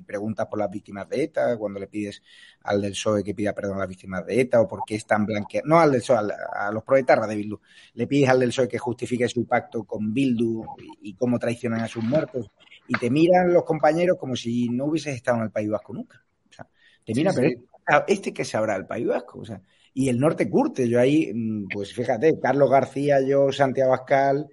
preguntas 0.06 0.48
por 0.48 0.58
las 0.58 0.70
víctimas 0.70 1.10
de 1.10 1.24
ETA, 1.24 1.58
cuando 1.58 1.82
le 1.82 1.88
pides 1.88 2.24
al 2.62 2.82
del 2.82 2.92
PSOE 2.92 3.26
que 3.26 3.36
pida 3.36 3.52
perdón 3.52 3.76
a 3.76 3.80
las 3.80 3.90
víctimas 3.90 4.26
de 4.26 4.40
ETA 4.40 4.62
o 4.62 4.68
por 4.68 4.84
qué 4.88 4.96
están 4.96 5.26
blanqueados, 5.26 5.68
no 5.68 5.82
al 5.82 5.92
del 5.92 6.00
PSOE, 6.00 6.32
a, 6.54 6.72
los 6.72 6.84
proetarras 6.84 7.28
de 7.28 7.36
Bildu, 7.36 7.60
le 7.96 8.08
pides 8.08 8.30
al 8.30 8.40
del 8.40 8.50
PSOE 8.50 8.70
que 8.70 8.78
justifique 8.78 9.28
su 9.28 9.46
pacto 9.46 9.84
con 9.84 10.14
Bildu 10.14 10.64
y, 11.02 11.14
cómo 11.16 11.38
traicionan 11.38 11.82
a 11.82 11.90
sus 11.90 12.06
muertos 12.06 12.50
y 12.88 12.98
te 12.98 13.10
miran 13.10 13.52
los 13.52 13.66
compañeros 13.66 14.18
como 14.18 14.38
si 14.38 14.70
no 14.70 14.86
hubieses 14.86 15.14
estado 15.14 15.40
en 15.40 15.44
el 15.44 15.52
País 15.52 15.70
Vasco 15.70 15.94
nunca. 15.94 16.24
O 16.50 16.54
sea, 16.54 16.70
te 17.04 17.14
miran, 17.14 17.36
pero 17.36 18.06
este 18.08 18.34
que 18.34 18.46
sabrá 18.46 18.78
el 18.78 18.86
País 18.86 19.08
Vasco, 19.08 19.40
o 19.40 19.46
sea, 19.46 19.62
y 19.98 20.10
el 20.10 20.20
norte 20.20 20.48
curte. 20.48 20.88
Yo 20.88 21.00
ahí, 21.00 21.32
mm, 21.34 21.70
pues 21.74 21.92
fíjate, 21.92 22.40
Carlos 22.40 22.70
García, 22.70 23.20
yo, 23.20 23.52
Santiago 23.52 23.96
Abascal, 23.96 24.48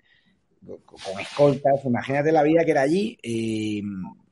con 0.64 1.20
escoltas, 1.20 1.84
imagínate 1.84 2.32
la 2.32 2.42
vida 2.42 2.64
que 2.64 2.70
era 2.70 2.80
allí. 2.80 3.18
Eh, 3.22 3.82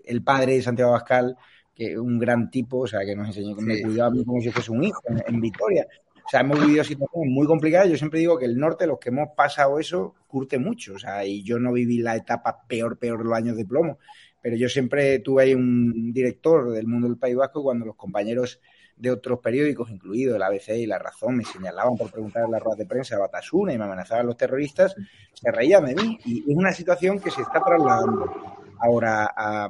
el 0.06 0.22
padre 0.24 0.54
de 0.54 0.62
Santiago 0.62 0.92
Abascal, 0.92 1.36
que 1.74 1.98
un 1.98 2.18
gran 2.18 2.50
tipo, 2.50 2.78
o 2.78 2.86
sea, 2.86 3.00
que 3.04 3.14
nos 3.14 3.26
enseñó 3.26 3.54
que 3.54 3.62
me 3.62 3.82
cuidaba 3.82 4.08
a 4.08 4.10
mí 4.10 4.24
como 4.24 4.40
si 4.40 4.50
fuese 4.50 4.72
un 4.72 4.84
hijo 4.84 5.02
en, 5.26 5.38
Victoria. 5.38 5.86
O 6.24 6.28
sea, 6.30 6.40
hemos 6.40 6.58
vivido 6.58 6.82
situaciones 6.82 7.30
muy 7.30 7.46
complicadas. 7.46 7.90
Yo 7.90 7.98
siempre 7.98 8.20
digo 8.20 8.38
que 8.38 8.46
el 8.46 8.56
norte, 8.56 8.86
los 8.86 8.98
que 8.98 9.10
hemos 9.10 9.28
pasado 9.36 9.78
eso, 9.78 10.14
curte 10.26 10.58
mucho. 10.58 10.94
O 10.94 10.98
sea, 10.98 11.26
y 11.26 11.42
yo 11.42 11.58
no 11.58 11.74
viví 11.74 11.98
la 11.98 12.16
etapa 12.16 12.66
peor, 12.66 12.98
peor 12.98 13.22
los 13.22 13.36
años 13.36 13.58
de 13.58 13.66
plomo. 13.66 13.98
Pero 14.40 14.56
yo 14.56 14.66
siempre 14.70 15.18
tuve 15.18 15.42
ahí 15.42 15.54
un 15.54 16.10
director 16.14 16.70
del 16.72 16.86
mundo 16.86 17.06
del 17.06 17.18
País 17.18 17.36
Vasco 17.36 17.62
cuando 17.62 17.84
los 17.84 17.96
compañeros 17.96 18.60
de 18.96 19.10
otros 19.10 19.40
periódicos, 19.40 19.90
incluido 19.90 20.36
el 20.36 20.42
ABC 20.42 20.70
y 20.76 20.86
La 20.86 20.98
Razón, 20.98 21.36
me 21.36 21.44
señalaban 21.44 21.96
por 21.96 22.10
preguntar 22.10 22.44
en 22.44 22.52
la 22.52 22.58
rueda 22.58 22.76
de 22.76 22.86
prensa 22.86 23.16
a 23.16 23.20
Batasuna 23.20 23.72
y 23.72 23.78
me 23.78 23.84
amenazaban 23.84 24.26
los 24.26 24.36
terroristas, 24.36 24.94
se 25.32 25.50
reían 25.50 25.86
de 25.86 25.94
mí. 25.94 26.18
Y 26.24 26.50
es 26.50 26.56
una 26.56 26.72
situación 26.72 27.18
que 27.18 27.30
se 27.30 27.42
está 27.42 27.62
trasladando 27.64 28.30
ahora 28.78 29.32
a, 29.36 29.68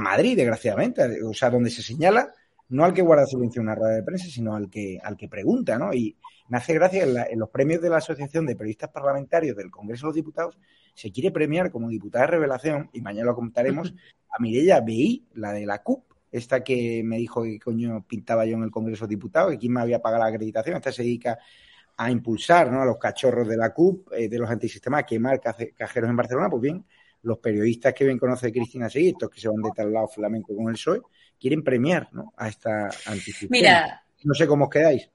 Madrid, 0.00 0.36
desgraciadamente, 0.36 1.22
o 1.24 1.32
sea, 1.32 1.48
donde 1.48 1.70
se 1.70 1.82
señala 1.82 2.34
no 2.68 2.84
al 2.84 2.94
que 2.94 3.02
guarda 3.02 3.26
silencio 3.26 3.60
en 3.60 3.66
una 3.66 3.74
rueda 3.74 3.94
de 3.94 4.02
prensa, 4.02 4.26
sino 4.28 4.54
al 4.54 4.70
que, 4.70 4.98
al 5.02 5.16
que 5.16 5.28
pregunta, 5.28 5.76
¿no? 5.78 5.92
Y 5.92 6.16
me 6.48 6.58
hace 6.58 6.74
gracia 6.74 7.04
en, 7.04 7.38
los 7.38 7.48
premios 7.48 7.80
de 7.80 7.90
la 7.90 7.96
Asociación 7.98 8.46
de 8.46 8.56
Periodistas 8.56 8.90
Parlamentarios 8.90 9.56
del 9.56 9.70
Congreso 9.70 10.06
de 10.06 10.08
los 10.08 10.14
Diputados, 10.16 10.58
se 10.94 11.10
quiere 11.10 11.30
premiar 11.30 11.70
como 11.70 11.88
diputada 11.88 12.26
de 12.26 12.32
revelación, 12.32 12.90
y 12.92 13.00
mañana 13.00 13.26
lo 13.26 13.34
comentaremos, 13.34 13.94
a 14.30 14.42
Mireia 14.42 14.80
BI, 14.80 15.26
la 15.34 15.52
de 15.52 15.66
la 15.66 15.82
CUP, 15.82 16.09
esta 16.30 16.62
que 16.62 17.02
me 17.04 17.18
dijo 17.18 17.42
que 17.42 17.58
coño 17.58 18.04
pintaba 18.06 18.46
yo 18.46 18.56
en 18.56 18.62
el 18.62 18.70
Congreso 18.70 19.06
de 19.06 19.14
Diputados, 19.16 19.52
que 19.52 19.58
quién 19.58 19.72
me 19.72 19.80
había 19.80 20.00
pagado 20.00 20.22
la 20.22 20.30
acreditación, 20.30 20.76
esta 20.76 20.92
se 20.92 21.02
dedica 21.02 21.38
a 21.96 22.10
impulsar 22.10 22.70
¿no? 22.72 22.80
a 22.80 22.86
los 22.86 22.98
cachorros 22.98 23.46
de 23.48 23.56
la 23.56 23.74
CUP, 23.74 24.12
eh, 24.12 24.28
de 24.28 24.38
los 24.38 24.48
antisistemas, 24.48 25.00
a 25.00 25.06
quemar 25.06 25.40
cajeros 25.40 26.08
en 26.08 26.16
Barcelona, 26.16 26.48
pues 26.48 26.62
bien, 26.62 26.84
los 27.22 27.38
periodistas 27.38 27.92
que 27.92 28.04
bien 28.04 28.18
conoce 28.18 28.52
Cristina 28.52 28.88
Seguí, 28.88 29.08
estos 29.08 29.28
que 29.28 29.40
se 29.40 29.48
van 29.48 29.60
de 29.62 29.70
tal 29.74 29.92
lado 29.92 30.08
flamenco 30.08 30.54
con 30.56 30.68
el 30.68 30.74
PSOE, 30.74 31.02
quieren 31.38 31.62
premiar 31.62 32.08
¿no? 32.12 32.32
a 32.36 32.48
esta 32.48 32.88
antisistema. 33.06 33.50
Mira, 33.50 34.04
no 34.24 34.34
sé 34.34 34.46
cómo 34.46 34.64
os 34.64 34.70
quedáis. 34.70 35.10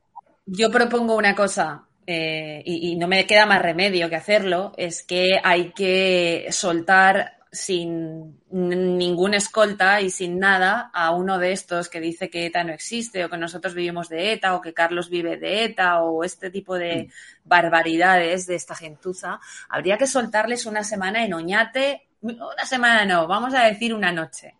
Yo 0.45 0.69
propongo 0.69 1.15
una 1.15 1.33
cosa, 1.33 1.87
eh, 2.05 2.61
y, 2.63 2.91
y 2.91 2.95
no 2.97 3.07
me 3.07 3.25
queda 3.25 3.47
más 3.47 3.61
remedio 3.61 4.09
que 4.09 4.15
hacerlo, 4.15 4.73
es 4.77 5.01
que 5.01 5.39
hay 5.43 5.71
que 5.71 6.47
soltar 6.51 7.34
sin 7.55 8.41
ningún 8.51 9.33
escolta 9.33 10.01
y 10.01 10.09
sin 10.09 10.37
nada 10.39 10.91
a 10.93 11.11
uno 11.11 11.39
de 11.39 11.51
estos 11.51 11.89
que 11.89 11.99
dice 11.99 12.29
que 12.29 12.45
ETA 12.45 12.63
no 12.63 12.73
existe 12.73 13.23
o 13.23 13.29
que 13.29 13.37
nosotros 13.37 13.73
vivimos 13.73 14.09
de 14.09 14.33
ETA 14.33 14.55
o 14.55 14.61
que 14.61 14.73
Carlos 14.73 15.09
vive 15.09 15.37
de 15.37 15.63
ETA 15.63 16.01
o 16.01 16.23
este 16.23 16.51
tipo 16.51 16.75
de 16.75 17.09
barbaridades 17.43 18.45
de 18.45 18.55
esta 18.55 18.75
gentuza, 18.75 19.39
habría 19.69 19.97
que 19.97 20.07
soltarles 20.07 20.65
una 20.65 20.83
semana 20.83 21.23
en 21.23 21.33
Oñate, 21.33 22.07
una 22.21 22.65
semana 22.65 23.05
no, 23.05 23.27
vamos 23.27 23.53
a 23.53 23.63
decir 23.63 23.93
una 23.93 24.11
noche, 24.11 24.55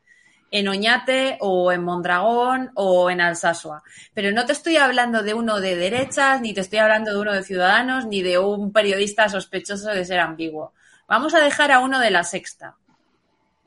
en 0.52 0.68
Oñate 0.68 1.38
o 1.42 1.72
en 1.72 1.84
Mondragón 1.84 2.72
o 2.76 3.10
en 3.10 3.20
Alsasua. 3.20 3.84
Pero 4.14 4.32
no 4.32 4.46
te 4.46 4.54
estoy 4.54 4.78
hablando 4.78 5.22
de 5.22 5.34
uno 5.34 5.60
de 5.60 5.76
derechas, 5.76 6.42
ni 6.42 6.54
te 6.54 6.62
estoy 6.62 6.80
hablando 6.80 7.12
de 7.12 7.20
uno 7.20 7.34
de 7.34 7.44
ciudadanos, 7.44 8.06
ni 8.06 8.22
de 8.22 8.38
un 8.38 8.72
periodista 8.72 9.28
sospechoso 9.28 9.90
de 9.90 10.06
ser 10.06 10.20
ambiguo. 10.20 10.74
Vamos 11.08 11.34
a 11.34 11.40
dejar 11.40 11.72
a 11.72 11.80
uno 11.80 12.00
de 12.00 12.10
la 12.10 12.24
sexta, 12.24 12.78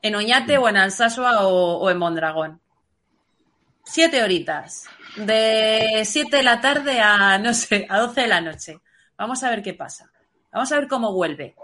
en 0.01 0.15
Oñate 0.15 0.57
o 0.57 0.69
en 0.69 0.77
Alsasua 0.77 1.45
o, 1.47 1.77
o 1.77 1.89
en 1.89 1.97
Mondragón. 1.97 2.61
Siete 3.83 4.23
horitas. 4.23 4.87
De 5.15 6.03
siete 6.05 6.37
de 6.37 6.43
la 6.43 6.61
tarde 6.61 7.01
a, 7.01 7.37
no 7.39 7.53
sé, 7.53 7.87
a 7.89 7.99
doce 7.99 8.21
de 8.21 8.27
la 8.27 8.41
noche. 8.41 8.79
Vamos 9.17 9.43
a 9.43 9.49
ver 9.49 9.61
qué 9.61 9.73
pasa. 9.73 10.11
Vamos 10.51 10.71
a 10.71 10.75
ver 10.75 10.87
cómo 10.87 11.13
vuelve. 11.13 11.55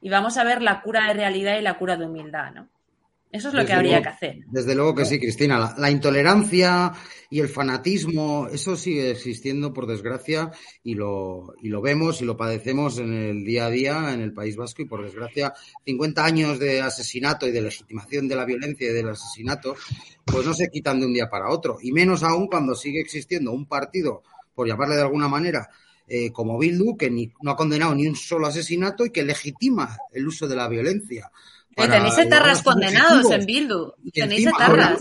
Y 0.00 0.08
vamos 0.10 0.36
a 0.36 0.44
ver 0.44 0.62
la 0.62 0.80
cura 0.80 1.06
de 1.06 1.14
realidad 1.14 1.56
y 1.58 1.62
la 1.62 1.78
cura 1.78 1.96
de 1.96 2.06
humildad, 2.06 2.52
¿no? 2.52 2.68
Eso 3.34 3.48
es 3.48 3.54
lo 3.54 3.60
Desde 3.60 3.66
que 3.66 3.72
habría 3.74 3.90
luego- 3.98 4.02
que 4.04 4.08
hacer. 4.10 4.36
Desde 4.46 4.74
luego 4.76 4.94
que 4.94 5.04
sí, 5.04 5.18
Cristina. 5.18 5.58
La, 5.58 5.74
la 5.76 5.90
intolerancia 5.90 6.92
y 7.30 7.40
el 7.40 7.48
fanatismo, 7.48 8.46
eso 8.52 8.76
sigue 8.76 9.10
existiendo, 9.10 9.72
por 9.72 9.86
desgracia, 9.88 10.52
y 10.84 10.94
lo, 10.94 11.52
y 11.60 11.68
lo 11.68 11.82
vemos 11.82 12.22
y 12.22 12.24
lo 12.26 12.36
padecemos 12.36 12.98
en 12.98 13.12
el 13.12 13.44
día 13.44 13.66
a 13.66 13.70
día 13.70 14.12
en 14.14 14.20
el 14.20 14.32
País 14.32 14.54
Vasco. 14.56 14.82
Y 14.82 14.84
por 14.84 15.02
desgracia, 15.02 15.52
50 15.84 16.24
años 16.24 16.60
de 16.60 16.80
asesinato 16.80 17.48
y 17.48 17.50
de 17.50 17.62
legitimación 17.62 18.28
de 18.28 18.36
la 18.36 18.44
violencia 18.44 18.88
y 18.88 18.92
del 18.94 19.08
asesinato, 19.08 19.74
pues 20.24 20.46
no 20.46 20.54
se 20.54 20.68
quitan 20.70 21.00
de 21.00 21.06
un 21.06 21.12
día 21.14 21.28
para 21.28 21.50
otro. 21.50 21.78
Y 21.82 21.90
menos 21.90 22.22
aún 22.22 22.46
cuando 22.46 22.76
sigue 22.76 23.00
existiendo 23.00 23.50
un 23.50 23.66
partido, 23.66 24.22
por 24.54 24.68
llamarle 24.68 24.94
de 24.94 25.02
alguna 25.02 25.26
manera, 25.26 25.68
eh, 26.06 26.30
como 26.30 26.56
Bildu, 26.56 26.96
que 26.96 27.10
ni- 27.10 27.32
no 27.42 27.50
ha 27.50 27.56
condenado 27.56 27.94
ni 27.96 28.06
un 28.06 28.14
solo 28.14 28.46
asesinato 28.46 29.04
y 29.04 29.10
que 29.10 29.24
legitima 29.24 29.96
el 30.12 30.28
uso 30.28 30.46
de 30.46 30.54
la 30.54 30.68
violencia. 30.68 31.32
Para 31.76 31.94
tenéis 31.96 32.18
etarras 32.18 32.62
condenados 32.62 33.30
en 33.30 33.46
Bildu. 33.46 33.92
Tenéis 34.12 34.46
etarras. 34.46 35.00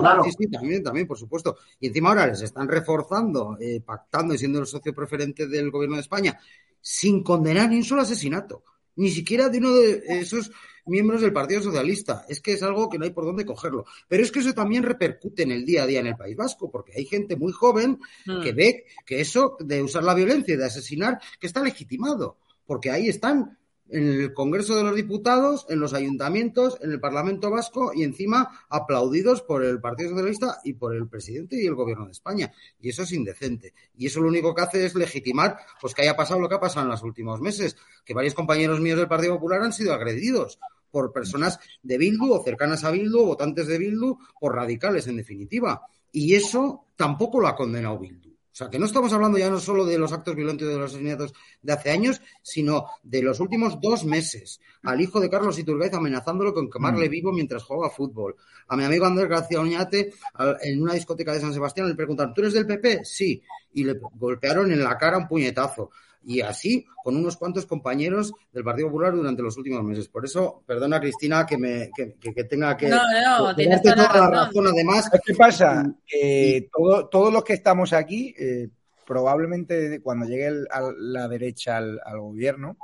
claro. 0.00 0.24
Sí, 0.24 0.30
sí, 0.38 0.50
también, 0.50 0.82
también, 0.82 1.06
por 1.06 1.18
supuesto. 1.18 1.56
Y 1.80 1.88
encima 1.88 2.10
ahora 2.10 2.26
les 2.26 2.42
están 2.42 2.68
reforzando, 2.68 3.56
eh, 3.60 3.80
pactando 3.84 4.34
y 4.34 4.38
siendo 4.38 4.58
el 4.60 4.66
socio 4.66 4.94
preferente 4.94 5.46
del 5.46 5.70
gobierno 5.70 5.96
de 5.96 6.02
España, 6.02 6.38
sin 6.80 7.22
condenar 7.22 7.70
ni 7.70 7.76
un 7.76 7.84
solo 7.84 8.02
asesinato, 8.02 8.62
ni 8.96 9.10
siquiera 9.10 9.48
de 9.48 9.58
uno 9.58 9.72
de 9.74 10.02
esos 10.08 10.50
miembros 10.86 11.22
del 11.22 11.32
Partido 11.32 11.62
Socialista. 11.62 12.26
Es 12.28 12.40
que 12.40 12.52
es 12.52 12.62
algo 12.62 12.90
que 12.90 12.98
no 12.98 13.04
hay 13.04 13.10
por 13.10 13.24
dónde 13.24 13.46
cogerlo. 13.46 13.86
Pero 14.06 14.22
es 14.22 14.30
que 14.30 14.40
eso 14.40 14.52
también 14.52 14.82
repercute 14.82 15.42
en 15.44 15.52
el 15.52 15.64
día 15.64 15.84
a 15.84 15.86
día 15.86 16.00
en 16.00 16.08
el 16.08 16.16
País 16.16 16.36
Vasco, 16.36 16.70
porque 16.70 16.92
hay 16.94 17.06
gente 17.06 17.36
muy 17.36 17.52
joven 17.52 17.98
Mm. 18.26 18.42
que 18.42 18.52
ve 18.52 18.84
que 19.06 19.20
eso 19.20 19.56
de 19.60 19.82
usar 19.82 20.04
la 20.04 20.14
violencia 20.14 20.54
y 20.54 20.58
de 20.58 20.66
asesinar, 20.66 21.18
que 21.40 21.46
está 21.46 21.62
legitimado, 21.62 22.36
porque 22.66 22.90
ahí 22.90 23.08
están 23.08 23.58
en 23.94 24.08
el 24.08 24.34
Congreso 24.34 24.74
de 24.74 24.82
los 24.82 24.96
Diputados, 24.96 25.66
en 25.68 25.78
los 25.78 25.94
ayuntamientos, 25.94 26.78
en 26.80 26.90
el 26.90 26.98
Parlamento 26.98 27.48
Vasco 27.48 27.92
y 27.94 28.02
encima 28.02 28.66
aplaudidos 28.68 29.42
por 29.42 29.64
el 29.64 29.80
Partido 29.80 30.10
Socialista 30.10 30.58
y 30.64 30.72
por 30.72 30.96
el 30.96 31.06
presidente 31.06 31.62
y 31.62 31.66
el 31.66 31.76
Gobierno 31.76 32.06
de 32.06 32.10
España. 32.10 32.52
Y 32.80 32.88
eso 32.88 33.04
es 33.04 33.12
indecente. 33.12 33.72
Y 33.96 34.06
eso 34.06 34.20
lo 34.20 34.26
único 34.26 34.52
que 34.52 34.62
hace 34.62 34.84
es 34.84 34.96
legitimar 34.96 35.58
pues 35.80 35.94
que 35.94 36.02
haya 36.02 36.16
pasado 36.16 36.40
lo 36.40 36.48
que 36.48 36.56
ha 36.56 36.60
pasado 36.60 36.86
en 36.86 36.90
los 36.90 37.04
últimos 37.04 37.40
meses, 37.40 37.76
que 38.04 38.14
varios 38.14 38.34
compañeros 38.34 38.80
míos 38.80 38.98
del 38.98 39.06
Partido 39.06 39.34
Popular 39.34 39.62
han 39.62 39.72
sido 39.72 39.94
agredidos 39.94 40.58
por 40.90 41.12
personas 41.12 41.60
de 41.80 41.96
Bildu 41.96 42.32
o 42.32 42.42
cercanas 42.42 42.82
a 42.82 42.90
Bildu, 42.90 43.24
votantes 43.24 43.68
de 43.68 43.78
Bildu, 43.78 44.18
por 44.40 44.56
radicales 44.56 45.06
en 45.06 45.18
definitiva. 45.18 45.82
Y 46.10 46.34
eso 46.34 46.86
tampoco 46.96 47.40
lo 47.40 47.46
ha 47.46 47.54
condenado 47.54 48.00
Bildu. 48.00 48.33
O 48.54 48.56
sea, 48.56 48.70
que 48.70 48.78
no 48.78 48.86
estamos 48.86 49.12
hablando 49.12 49.36
ya 49.36 49.50
no 49.50 49.58
solo 49.58 49.84
de 49.84 49.98
los 49.98 50.12
actos 50.12 50.36
violentos 50.36 50.68
y 50.68 50.70
de 50.70 50.78
los 50.78 50.92
asesinatos 50.92 51.34
de 51.60 51.72
hace 51.72 51.90
años, 51.90 52.22
sino 52.40 52.86
de 53.02 53.20
los 53.20 53.40
últimos 53.40 53.80
dos 53.80 54.04
meses. 54.04 54.60
Al 54.84 55.00
hijo 55.00 55.18
de 55.18 55.28
Carlos 55.28 55.58
Iturgaiz 55.58 55.92
amenazándolo 55.92 56.54
con 56.54 56.70
quemarle 56.70 57.08
vivo 57.08 57.32
mientras 57.32 57.64
juega 57.64 57.90
fútbol. 57.90 58.36
A 58.68 58.76
mi 58.76 58.84
amigo 58.84 59.06
Andrés 59.06 59.28
García 59.28 59.60
Oñate, 59.60 60.14
en 60.62 60.80
una 60.80 60.94
discoteca 60.94 61.32
de 61.32 61.40
San 61.40 61.52
Sebastián, 61.52 61.88
le 61.88 61.96
preguntaron, 61.96 62.32
¿tú 62.32 62.42
eres 62.42 62.54
del 62.54 62.64
PP? 62.64 63.04
Sí. 63.04 63.42
Y 63.72 63.82
le 63.82 63.98
golpearon 64.12 64.70
en 64.70 64.84
la 64.84 64.96
cara 64.96 65.18
un 65.18 65.26
puñetazo. 65.26 65.90
Y 66.26 66.40
así 66.40 66.86
con 67.02 67.16
unos 67.16 67.36
cuantos 67.36 67.66
compañeros 67.66 68.32
del 68.52 68.64
Partido 68.64 68.88
Popular 68.88 69.12
durante 69.14 69.42
los 69.42 69.56
últimos 69.58 69.82
meses. 69.84 70.08
Por 70.08 70.24
eso, 70.24 70.62
perdona 70.66 70.98
Cristina 71.00 71.44
que 71.44 71.58
me 71.58 71.90
que, 71.94 72.14
que- 72.18 72.32
que 72.32 72.44
tenga 72.44 72.76
que, 72.76 72.88
No, 72.88 72.96
no, 72.96 73.48
que 73.50 73.62
tienes 73.62 73.82
toda 73.82 73.96
la 73.96 74.04
razón. 74.08 74.32
razón 74.32 74.66
además. 74.68 75.04
¿Sabes 75.04 75.20
qué 75.26 75.34
pasa? 75.34 75.94
Que 76.06 76.68
todo- 76.74 77.08
todos 77.08 77.32
los 77.32 77.44
que 77.44 77.52
estamos 77.52 77.92
aquí, 77.92 78.34
eh, 78.38 78.68
probablemente 79.06 80.00
cuando 80.00 80.26
llegue 80.26 80.46
el- 80.46 80.68
a 80.70 80.80
la 80.96 81.28
derecha 81.28 81.76
al, 81.76 82.00
al 82.04 82.20
gobierno, 82.20 82.76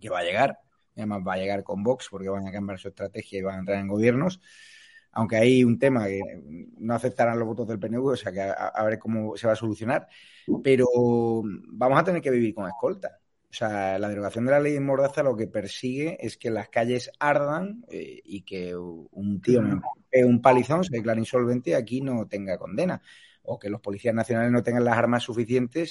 que 0.00 0.08
va 0.08 0.20
a 0.20 0.22
llegar, 0.24 0.58
y 0.94 1.00
además 1.00 1.22
va 1.26 1.34
a 1.34 1.38
llegar 1.38 1.64
con 1.64 1.82
Vox 1.82 2.06
porque 2.10 2.28
van 2.28 2.46
a 2.46 2.52
cambiar 2.52 2.78
su 2.78 2.88
estrategia 2.88 3.38
y 3.40 3.42
van 3.42 3.56
a 3.56 3.58
entrar 3.60 3.78
en 3.78 3.88
gobiernos, 3.88 4.40
aunque 5.18 5.34
hay 5.34 5.64
un 5.64 5.80
tema 5.80 6.06
que 6.06 6.20
no 6.78 6.94
aceptarán 6.94 7.40
los 7.40 7.48
votos 7.48 7.66
del 7.66 7.80
PNV, 7.80 8.06
o 8.06 8.16
sea 8.16 8.30
que 8.30 8.40
a, 8.40 8.52
a 8.52 8.84
ver 8.84 9.00
cómo 9.00 9.36
se 9.36 9.48
va 9.48 9.54
a 9.54 9.56
solucionar, 9.56 10.06
pero 10.62 10.86
vamos 11.42 11.98
a 11.98 12.04
tener 12.04 12.22
que 12.22 12.30
vivir 12.30 12.54
con 12.54 12.68
escolta. 12.68 13.18
O 13.50 13.52
sea, 13.52 13.98
la 13.98 14.08
derogación 14.08 14.44
de 14.44 14.52
la 14.52 14.60
ley 14.60 14.74
de 14.74 14.80
Mordaza 14.80 15.24
lo 15.24 15.36
que 15.36 15.48
persigue 15.48 16.24
es 16.24 16.36
que 16.36 16.50
las 16.50 16.68
calles 16.68 17.10
ardan 17.18 17.84
eh, 17.88 18.20
y 18.24 18.42
que 18.42 18.76
un 18.76 19.40
tío 19.42 19.60
me 19.60 19.80
pegue 20.08 20.24
un 20.24 20.40
palizón, 20.40 20.84
se 20.84 20.96
declara 20.96 21.18
insolvente 21.18 21.70
y 21.70 21.74
aquí 21.74 22.00
no 22.00 22.28
tenga 22.28 22.56
condena. 22.56 23.02
O 23.42 23.58
que 23.58 23.70
los 23.70 23.80
policías 23.80 24.14
nacionales 24.14 24.52
no 24.52 24.62
tengan 24.62 24.84
las 24.84 24.96
armas 24.96 25.24
suficientes 25.24 25.90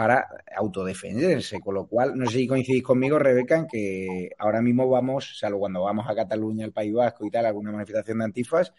para 0.00 0.26
autodefenderse. 0.56 1.60
Con 1.60 1.74
lo 1.74 1.86
cual, 1.86 2.16
no 2.16 2.24
sé 2.24 2.38
si 2.38 2.46
coincidís 2.46 2.82
conmigo, 2.82 3.18
Rebeca, 3.18 3.58
en 3.58 3.66
que 3.66 4.30
ahora 4.38 4.62
mismo 4.62 4.88
vamos, 4.88 5.38
salvo 5.38 5.58
cuando 5.58 5.82
vamos 5.82 6.06
a 6.08 6.14
Cataluña, 6.14 6.64
al 6.64 6.72
País 6.72 6.94
Vasco 6.94 7.26
y 7.26 7.30
tal, 7.30 7.44
alguna 7.44 7.70
manifestación 7.70 8.16
de 8.16 8.24
antifas, 8.24 8.72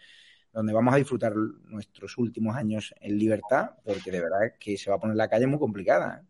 donde 0.52 0.72
vamos 0.72 0.92
a 0.92 0.96
disfrutar 0.96 1.32
nuestros 1.36 2.18
últimos 2.18 2.56
años 2.56 2.92
en 3.00 3.16
libertad, 3.16 3.70
porque 3.84 4.10
de 4.10 4.20
verdad 4.20 4.54
que 4.58 4.76
se 4.76 4.90
va 4.90 4.96
a 4.96 4.98
poner 4.98 5.14
la 5.14 5.28
calle 5.28 5.46
muy 5.46 5.60
complicada. 5.60 6.24
¿eh? 6.24 6.26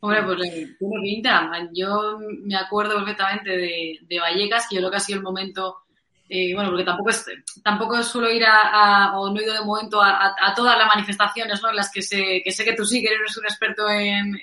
Hombre, 0.00 0.22
pues 0.24 0.42
tiene 0.42 1.00
pinta. 1.02 1.50
Yo 1.72 2.18
me 2.44 2.56
acuerdo 2.56 2.96
perfectamente 2.96 3.56
de, 3.56 4.00
de 4.02 4.20
Vallecas, 4.20 4.66
que 4.68 4.74
yo 4.74 4.82
creo 4.82 4.90
que 4.90 4.96
ha 4.98 5.00
sido 5.00 5.16
el 5.16 5.24
momento, 5.24 5.85
eh, 6.28 6.54
bueno, 6.54 6.70
porque 6.70 6.84
tampoco 6.84 7.10
es, 7.10 7.24
tampoco 7.62 8.02
suelo 8.02 8.30
ir 8.30 8.44
a, 8.44 9.16
o 9.16 9.30
no 9.30 9.40
he 9.40 9.44
ido 9.44 9.54
de 9.54 9.64
momento 9.64 10.02
a, 10.02 10.34
todas 10.56 10.76
las 10.76 10.88
manifestaciones, 10.88 11.62
¿no? 11.62 11.70
En 11.70 11.76
las 11.76 11.90
que 11.90 12.02
sé, 12.02 12.42
que 12.44 12.50
sé 12.50 12.64
que 12.64 12.74
tú 12.74 12.84
sí 12.84 13.00
que 13.00 13.14
eres 13.14 13.36
un 13.36 13.44
experto 13.44 13.88
en, 13.88 14.36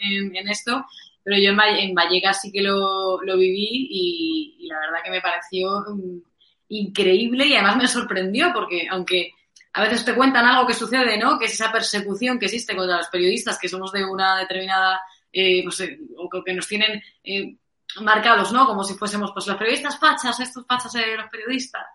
esto, 0.48 0.86
pero 1.24 1.38
yo 1.38 1.52
en, 1.52 1.60
en 1.98 2.34
sí 2.34 2.52
que 2.52 2.62
lo, 2.62 3.22
lo 3.22 3.38
viví 3.38 3.88
y, 3.90 4.68
la 4.68 4.80
verdad 4.80 5.04
que 5.04 5.12
me 5.12 5.22
pareció 5.22 5.82
mm, 5.82 6.22
increíble 6.70 7.46
y 7.48 7.54
además 7.54 7.78
me 7.78 7.88
sorprendió 7.88 8.52
porque 8.54 8.88
aunque 8.90 9.32
a 9.74 9.84
veces 9.84 10.06
te 10.06 10.16
cuentan 10.16 10.46
algo 10.46 10.66
que 10.68 10.74
sucede, 10.74 11.18
¿no? 11.18 11.38
Que 11.38 11.46
es 11.46 11.54
esa 11.54 11.72
persecución 11.72 12.40
que 12.40 12.46
existe 12.46 12.76
contra 12.76 12.98
los 12.98 13.08
periodistas 13.10 13.60
que 13.60 13.68
somos 13.68 13.92
de 13.92 14.06
una 14.06 14.38
determinada, 14.38 15.02
eh, 15.32 15.64
pues, 15.64 15.82
eh, 15.82 16.00
o 16.16 16.30
que 16.44 16.54
nos 16.54 16.68
tienen 16.68 17.02
eh, 17.24 17.58
marcados, 18.02 18.52
¿no? 18.52 18.66
Como 18.66 18.84
si 18.84 18.94
fuésemos, 18.96 19.32
pues, 19.34 19.48
los 19.48 19.58
periodistas 19.58 20.00
fachas, 20.00 20.40
estos 20.40 20.66
fachas 20.66 20.94
de 20.94 21.18
los 21.18 21.30
periodistas. 21.30 21.86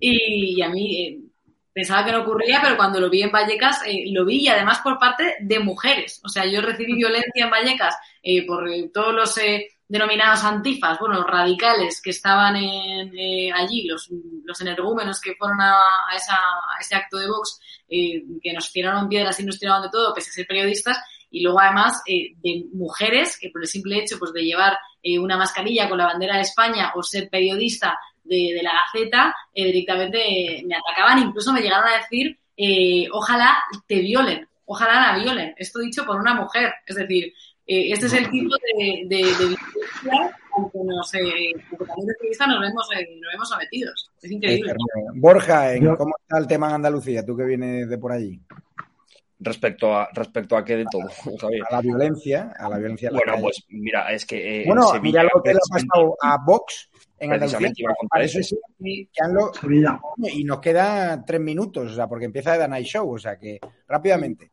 Y, 0.00 0.60
a 0.62 0.68
mí 0.68 1.06
eh, 1.06 1.20
pensaba 1.72 2.04
que 2.04 2.12
no 2.12 2.20
ocurría, 2.20 2.60
pero 2.62 2.76
cuando 2.76 3.00
lo 3.00 3.08
vi 3.08 3.22
en 3.22 3.32
Vallecas, 3.32 3.82
eh, 3.86 4.04
lo 4.12 4.24
vi 4.24 4.40
y 4.42 4.48
además 4.48 4.80
por 4.80 4.98
parte 4.98 5.36
de 5.40 5.58
mujeres. 5.58 6.20
O 6.24 6.28
sea, 6.28 6.44
yo 6.46 6.60
recibí 6.60 6.94
violencia 6.94 7.44
en 7.44 7.50
Vallecas 7.50 7.96
eh, 8.22 8.46
por 8.46 8.68
eh, 8.68 8.90
todos 8.92 9.14
los 9.14 9.34
denominados 9.88 10.42
antifas, 10.44 10.98
bueno, 10.98 11.16
los 11.16 11.26
radicales 11.26 12.00
que 12.00 12.10
estaban 12.10 12.56
en, 12.56 13.52
allí, 13.52 13.86
los, 13.86 14.08
los 14.44 14.60
energúmenos 14.60 15.20
que 15.20 15.34
fueron 15.34 15.60
a, 15.60 15.76
ese 16.80 16.94
acto 16.94 17.18
de 17.18 17.28
Vox, 17.28 17.60
que 17.88 18.52
nos 18.54 18.72
tiraron 18.72 19.06
piedras 19.06 19.38
y 19.40 19.44
nos 19.44 19.58
tiraron 19.58 19.82
de 19.82 19.90
todo, 19.90 20.14
pese 20.14 20.30
a 20.30 20.32
ser 20.32 20.46
periodistas, 20.46 20.98
y 21.32 21.42
luego 21.42 21.58
además 21.60 22.00
eh, 22.06 22.34
de 22.42 22.66
mujeres 22.74 23.36
que 23.40 23.50
por 23.50 23.62
el 23.62 23.66
simple 23.68 23.98
hecho 23.98 24.18
pues, 24.18 24.32
de 24.32 24.42
llevar 24.44 24.74
eh, 25.02 25.18
una 25.18 25.36
mascarilla 25.36 25.88
con 25.88 25.98
la 25.98 26.04
bandera 26.06 26.36
de 26.36 26.42
España 26.42 26.92
o 26.94 27.02
ser 27.02 27.28
periodista 27.28 27.98
de, 28.22 28.52
de 28.54 28.62
la 28.62 28.70
Gaceta, 28.72 29.34
eh, 29.52 29.64
directamente 29.66 30.18
eh, 30.20 30.62
me 30.64 30.76
atacaban, 30.76 31.18
incluso 31.18 31.52
me 31.52 31.60
llegaron 31.60 31.88
a 31.88 31.96
decir, 31.96 32.38
eh, 32.56 33.08
ojalá 33.12 33.56
te 33.88 33.98
violen, 34.00 34.46
ojalá 34.66 35.12
la 35.12 35.18
violen. 35.22 35.54
Esto 35.56 35.80
dicho 35.80 36.04
por 36.06 36.20
una 36.20 36.34
mujer. 36.34 36.72
Es 36.86 36.94
decir, 36.96 37.32
eh, 37.66 37.90
este 37.92 38.06
es 38.06 38.12
el 38.12 38.30
tipo 38.30 38.54
de, 38.56 39.02
de, 39.06 39.16
de 39.16 39.32
violencia 39.32 40.38
al 40.56 40.70
que 40.70 40.78
nos, 40.84 41.14
eh, 41.14 41.52
periodistas 41.78 42.48
nos 42.48 42.60
vemos, 42.60 42.88
eh, 42.96 43.08
nos 43.20 43.32
vemos 43.32 43.48
sometidos. 43.48 44.10
Es 44.22 44.30
increíble. 44.30 44.74
Borja, 45.14 45.74
¿en 45.74 45.84
Yo- 45.84 45.96
¿cómo 45.96 46.14
está 46.20 46.38
el 46.38 46.46
tema 46.46 46.68
en 46.68 46.74
Andalucía? 46.74 47.24
Tú 47.24 47.36
que 47.36 47.44
vienes 47.44 47.88
de 47.88 47.98
por 47.98 48.12
allí. 48.12 48.38
Respecto 49.44 49.94
a, 49.96 50.08
respecto 50.14 50.56
a 50.56 50.64
qué 50.64 50.76
de 50.76 50.84
todo, 50.90 51.02
Javier. 51.40 51.62
A 51.68 51.74
la 51.76 51.80
violencia, 51.82 52.52
a 52.56 52.68
la 52.68 52.78
violencia. 52.78 53.08
en 53.08 53.14
la 53.14 53.18
Bueno, 53.18 53.32
calle. 53.32 53.42
pues 53.42 53.64
mira, 53.70 54.12
es 54.12 54.24
que. 54.24 54.62
eh, 54.62 54.64
Bueno, 54.66 54.82
en 54.82 54.88
Sevilla, 54.94 55.20
mira 55.22 55.30
lo 55.34 55.42
que 55.42 55.50
le 55.50 55.56
ha 55.56 55.60
precisamente- 55.60 55.88
pasado 55.88 56.16
a 56.22 56.38
Vox 56.46 56.90
en 57.18 57.32
Andalucía. 57.32 57.72
iba 57.76 57.92
a 57.92 57.94
contar 57.94 58.18
Parece 58.18 58.40
eso. 58.40 58.56
ser 58.56 58.84
que 59.12 59.24
han 59.24 59.34
lo- 59.34 59.52
Y 60.28 60.44
nos 60.44 60.60
quedan 60.60 61.24
tres 61.24 61.40
minutos, 61.40 61.90
o 61.92 61.94
sea, 61.94 62.06
porque 62.08 62.24
empieza 62.26 62.56
The 62.58 62.68
Night 62.68 62.86
Show, 62.86 63.10
o 63.14 63.18
sea 63.18 63.36
que 63.38 63.58
rápidamente. 63.88 64.50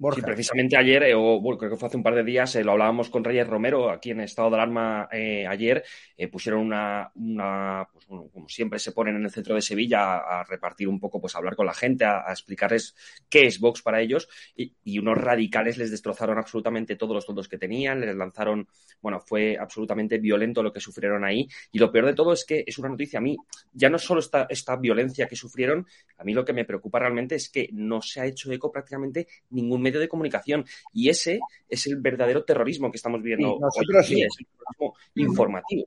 Borja. 0.00 0.22
Precisamente 0.22 0.78
ayer, 0.78 1.02
eh, 1.02 1.14
o 1.14 1.42
bueno, 1.42 1.58
creo 1.58 1.72
que 1.72 1.76
fue 1.76 1.86
hace 1.88 1.98
un 1.98 2.02
par 2.02 2.14
de 2.14 2.24
días, 2.24 2.56
eh, 2.56 2.64
lo 2.64 2.72
hablábamos 2.72 3.10
con 3.10 3.22
Reyes 3.22 3.46
Romero 3.46 3.90
aquí 3.90 4.12
en 4.12 4.20
estado 4.20 4.48
de 4.48 4.56
alarma 4.56 5.10
eh, 5.12 5.46
ayer. 5.46 5.84
eh, 6.16 6.26
pusieron 6.28 6.60
una, 6.60 7.86
pues, 7.92 8.06
bueno, 8.06 8.30
como 8.32 8.48
siempre 8.48 8.78
se 8.78 8.92
ponen 8.92 9.16
en 9.16 9.24
el 9.24 9.30
centro 9.30 9.54
de 9.54 9.60
Sevilla 9.60 10.16
a, 10.16 10.42
repartir 10.44 10.88
un 10.88 10.98
poco, 10.98 11.20
pues 11.20 11.34
a 11.34 11.38
hablar 11.38 11.54
con 11.54 11.66
la 11.66 11.74
gente, 11.74 12.06
a, 12.06 12.24
explicarles 12.30 12.94
qué 13.28 13.44
es 13.46 13.60
Vox 13.60 13.82
para 13.82 14.00
ellos. 14.00 14.26
Y, 14.56 14.72
y 14.84 14.98
unos 14.98 15.18
radicales 15.18 15.76
les 15.76 15.90
destrozaron 15.90 16.38
absolutamente 16.38 16.96
todos 16.96 17.14
los 17.14 17.26
fondos 17.26 17.46
que 17.46 17.58
tenían, 17.58 18.00
les 18.00 18.16
lanzaron, 18.16 18.68
bueno, 19.02 19.20
fue 19.20 19.58
absolutamente 19.58 20.16
violento 20.16 20.62
lo 20.62 20.72
que 20.72 20.80
sufrieron 20.80 21.26
ahí. 21.26 21.46
Y 21.72 21.78
lo 21.78 21.92
peor 21.92 22.06
de 22.06 22.14
todo 22.14 22.32
es 22.32 22.46
que 22.46 22.64
es 22.66 22.78
una 22.78 22.88
noticia 22.88 23.18
a 23.18 23.22
mí, 23.22 23.36
ya 23.74 23.90
no 23.90 23.98
solo 23.98 24.20
esta, 24.20 24.46
esta 24.48 24.76
violencia 24.76 25.28
que 25.28 25.36
sufrieron, 25.36 25.86
a 26.16 26.24
mí 26.24 26.32
lo 26.32 26.42
que 26.42 26.54
me 26.54 26.64
preocupa 26.64 27.00
realmente 27.00 27.34
es 27.34 27.50
que 27.50 27.68
no 27.72 28.00
se 28.00 28.22
ha 28.22 28.24
hecho 28.24 28.50
eco 28.50 28.72
prácticamente 28.72 29.28
ningún 29.50 29.82
medio 29.82 29.89
de 29.98 30.08
comunicación. 30.08 30.64
Y 30.92 31.08
ese 31.08 31.40
es 31.68 31.86
el 31.86 31.96
verdadero 31.96 32.44
terrorismo 32.44 32.90
que 32.90 32.96
estamos 32.96 33.22
viendo. 33.22 33.54
Sí, 33.54 33.60
nosotros 33.60 34.08
hoy 34.08 34.16
sí. 34.16 34.22
es 34.22 34.34
el 34.38 34.46
terrorismo 34.46 34.94
informativo. 35.14 35.86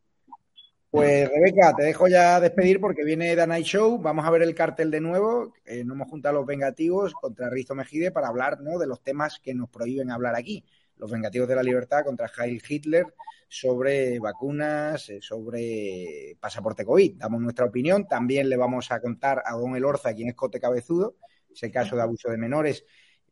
Pues 0.93 1.27
Rebeca, 1.27 1.73
te 1.75 1.85
dejo 1.85 2.07
ya 2.07 2.39
despedir 2.39 2.79
porque 2.79 3.03
viene 3.03 3.35
The 3.35 3.47
Night 3.47 3.65
Show. 3.65 3.97
Vamos 3.97 4.27
a 4.27 4.29
ver 4.29 4.43
el 4.43 4.53
cartel 4.53 4.91
de 4.91 5.01
nuevo. 5.01 5.51
Eh, 5.65 5.83
nos 5.83 5.95
hemos 5.95 6.07
juntado 6.07 6.35
los 6.35 6.45
vengativos 6.45 7.15
contra 7.15 7.49
Risto 7.49 7.73
Mejide 7.73 8.11
para 8.11 8.27
hablar 8.27 8.61
¿no? 8.61 8.77
de 8.77 8.85
los 8.85 9.01
temas 9.01 9.39
que 9.39 9.55
nos 9.55 9.69
prohíben 9.69 10.11
hablar 10.11 10.35
aquí. 10.35 10.63
Los 10.97 11.09
vengativos 11.09 11.47
de 11.47 11.55
la 11.55 11.63
libertad 11.63 12.03
contra 12.05 12.29
Heil 12.37 12.61
Hitler 12.69 13.07
sobre 13.47 14.19
vacunas, 14.19 15.09
eh, 15.09 15.17
sobre 15.19 16.37
pasaporte 16.39 16.85
COVID. 16.85 17.15
Damos 17.17 17.41
nuestra 17.41 17.65
opinión. 17.65 18.07
También 18.07 18.47
le 18.47 18.55
vamos 18.55 18.91
a 18.91 19.01
contar 19.01 19.41
a 19.43 19.53
Don 19.53 19.75
Elorza 19.75 20.13
quién 20.13 20.29
es 20.29 20.35
Cote 20.35 20.59
Cabezudo, 20.59 21.15
ese 21.51 21.71
caso 21.71 21.95
de 21.95 22.03
abuso 22.03 22.29
de 22.29 22.37
menores 22.37 22.85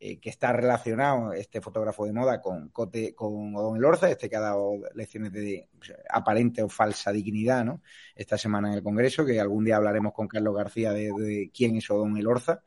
eh, 0.03 0.19
que 0.19 0.31
está 0.31 0.51
relacionado 0.51 1.31
este 1.31 1.61
fotógrafo 1.61 2.07
de 2.07 2.11
moda 2.11 2.41
con 2.41 2.69
Cote, 2.69 3.13
con 3.13 3.55
Odón 3.55 3.77
Elorza, 3.77 4.09
este 4.09 4.27
que 4.27 4.35
ha 4.35 4.39
dado 4.39 4.71
lecciones 4.95 5.31
de 5.31 5.67
pues, 5.77 5.93
aparente 6.09 6.63
o 6.63 6.69
falsa 6.69 7.11
dignidad, 7.11 7.63
¿no? 7.63 7.83
Esta 8.15 8.35
semana 8.35 8.69
en 8.69 8.73
el 8.73 8.81
Congreso, 8.81 9.23
que 9.23 9.39
algún 9.39 9.63
día 9.63 9.75
hablaremos 9.75 10.11
con 10.11 10.27
Carlos 10.27 10.55
García 10.55 10.91
de, 10.91 11.11
de 11.15 11.51
quién 11.53 11.75
es 11.75 11.87
Odón 11.91 12.17
Elorza, 12.17 12.63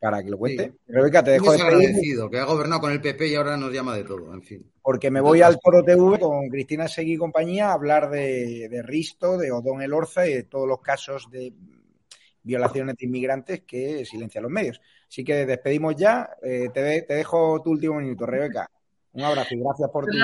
para 0.00 0.22
que 0.22 0.30
lo 0.30 0.38
cuente. 0.38 0.76
Rebeca, 0.86 1.22
te 1.22 1.32
dejo 1.32 1.52
desagradecido, 1.52 2.30
que 2.30 2.38
ha 2.38 2.44
gobernado 2.44 2.80
con 2.80 2.92
el 2.92 3.02
PP 3.02 3.28
y 3.28 3.34
ahora 3.34 3.58
nos 3.58 3.70
llama 3.70 3.94
de 3.94 4.04
todo, 4.04 4.32
en 4.32 4.42
fin. 4.42 4.72
porque 4.80 5.10
me 5.10 5.20
voy 5.20 5.42
al 5.42 5.58
Toro 5.60 5.84
TV 5.84 6.18
con 6.18 6.48
Cristina 6.48 6.88
Seguí 6.88 7.12
y 7.12 7.18
compañía 7.18 7.68
a 7.68 7.74
hablar 7.74 8.08
de, 8.08 8.70
de 8.70 8.82
Risto, 8.82 9.36
de 9.36 9.52
Odón 9.52 9.82
Elorza 9.82 10.26
y 10.26 10.32
de 10.32 10.44
todos 10.44 10.66
los 10.66 10.80
casos 10.80 11.30
de 11.30 11.52
violaciones 12.48 12.96
de 12.96 13.06
inmigrantes 13.06 13.62
que 13.66 14.04
silencian 14.06 14.42
los 14.42 14.50
medios. 14.50 14.80
Así 15.06 15.22
que 15.22 15.44
despedimos 15.46 15.94
ya. 15.96 16.28
Eh, 16.42 16.70
te, 16.72 16.80
de- 16.82 17.02
te 17.02 17.14
dejo 17.14 17.60
tu 17.62 17.70
último 17.70 17.96
minuto, 18.00 18.24
Rebeca. 18.26 18.68
Un 19.12 19.22
abrazo 19.24 19.54
y 19.54 19.60
gracias 19.60 19.90
por 19.92 20.06
tu. 20.06 20.16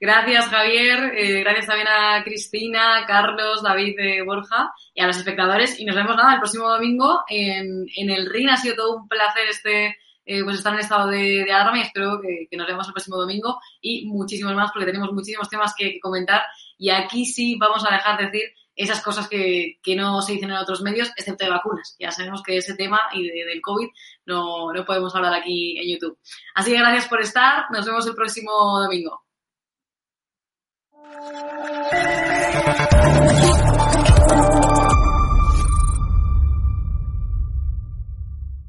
Gracias, 0.00 0.46
Javier. 0.46 1.12
Eh, 1.16 1.40
gracias 1.40 1.66
también 1.66 1.88
a 1.88 2.22
Cristina, 2.24 3.04
Carlos, 3.06 3.62
David, 3.62 3.94
eh, 3.98 4.22
Borja 4.22 4.70
y 4.92 5.00
a 5.02 5.06
los 5.06 5.16
espectadores. 5.16 5.78
Y 5.80 5.84
nos 5.84 5.96
vemos 5.96 6.16
nada 6.16 6.34
el 6.34 6.40
próximo 6.40 6.68
domingo 6.68 7.20
en, 7.28 7.86
en 7.96 8.10
el 8.10 8.28
RIN. 8.30 8.50
Ha 8.50 8.56
sido 8.56 8.74
todo 8.74 8.96
un 8.96 9.08
placer 9.08 9.44
este, 9.48 9.96
eh, 10.26 10.42
pues 10.44 10.56
estar 10.58 10.74
en 10.74 10.80
estado 10.80 11.08
de, 11.08 11.44
de 11.44 11.52
alarma 11.52 11.78
y 11.78 11.82
espero 11.82 12.20
que, 12.20 12.46
que 12.50 12.56
nos 12.56 12.66
vemos 12.66 12.86
el 12.86 12.92
próximo 12.92 13.16
domingo 13.16 13.58
y 13.80 14.06
muchísimos 14.06 14.54
más 14.54 14.70
porque 14.72 14.86
tenemos 14.86 15.12
muchísimos 15.12 15.48
temas 15.48 15.74
que, 15.76 15.92
que 15.92 16.00
comentar. 16.00 16.42
Y 16.76 16.90
aquí 16.90 17.24
sí 17.24 17.56
vamos 17.58 17.84
a 17.88 17.94
dejar 17.94 18.18
de 18.18 18.24
decir 18.26 18.42
esas 18.76 19.02
cosas 19.02 19.28
que, 19.28 19.78
que 19.82 19.94
no 19.96 20.20
se 20.22 20.32
dicen 20.32 20.50
en 20.50 20.56
otros 20.56 20.82
medios, 20.82 21.10
excepto 21.16 21.44
de 21.44 21.50
vacunas. 21.50 21.96
Ya 21.98 22.10
sabemos 22.10 22.42
que 22.42 22.56
ese 22.56 22.74
tema 22.74 23.00
y 23.12 23.22
de- 23.28 23.44
del 23.46 23.60
COVID 23.60 23.88
no, 24.26 24.72
no 24.72 24.84
podemos 24.84 25.14
hablar 25.14 25.34
aquí 25.34 25.78
en 25.78 25.92
YouTube. 25.94 26.18
Así 26.54 26.72
que 26.72 26.78
gracias 26.78 27.06
por 27.08 27.20
estar. 27.20 27.66
Nos 27.70 27.86
vemos 27.86 28.06
el 28.06 28.14
próximo 28.14 28.50
domingo. 28.80 29.22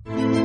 ¿No 0.06 0.45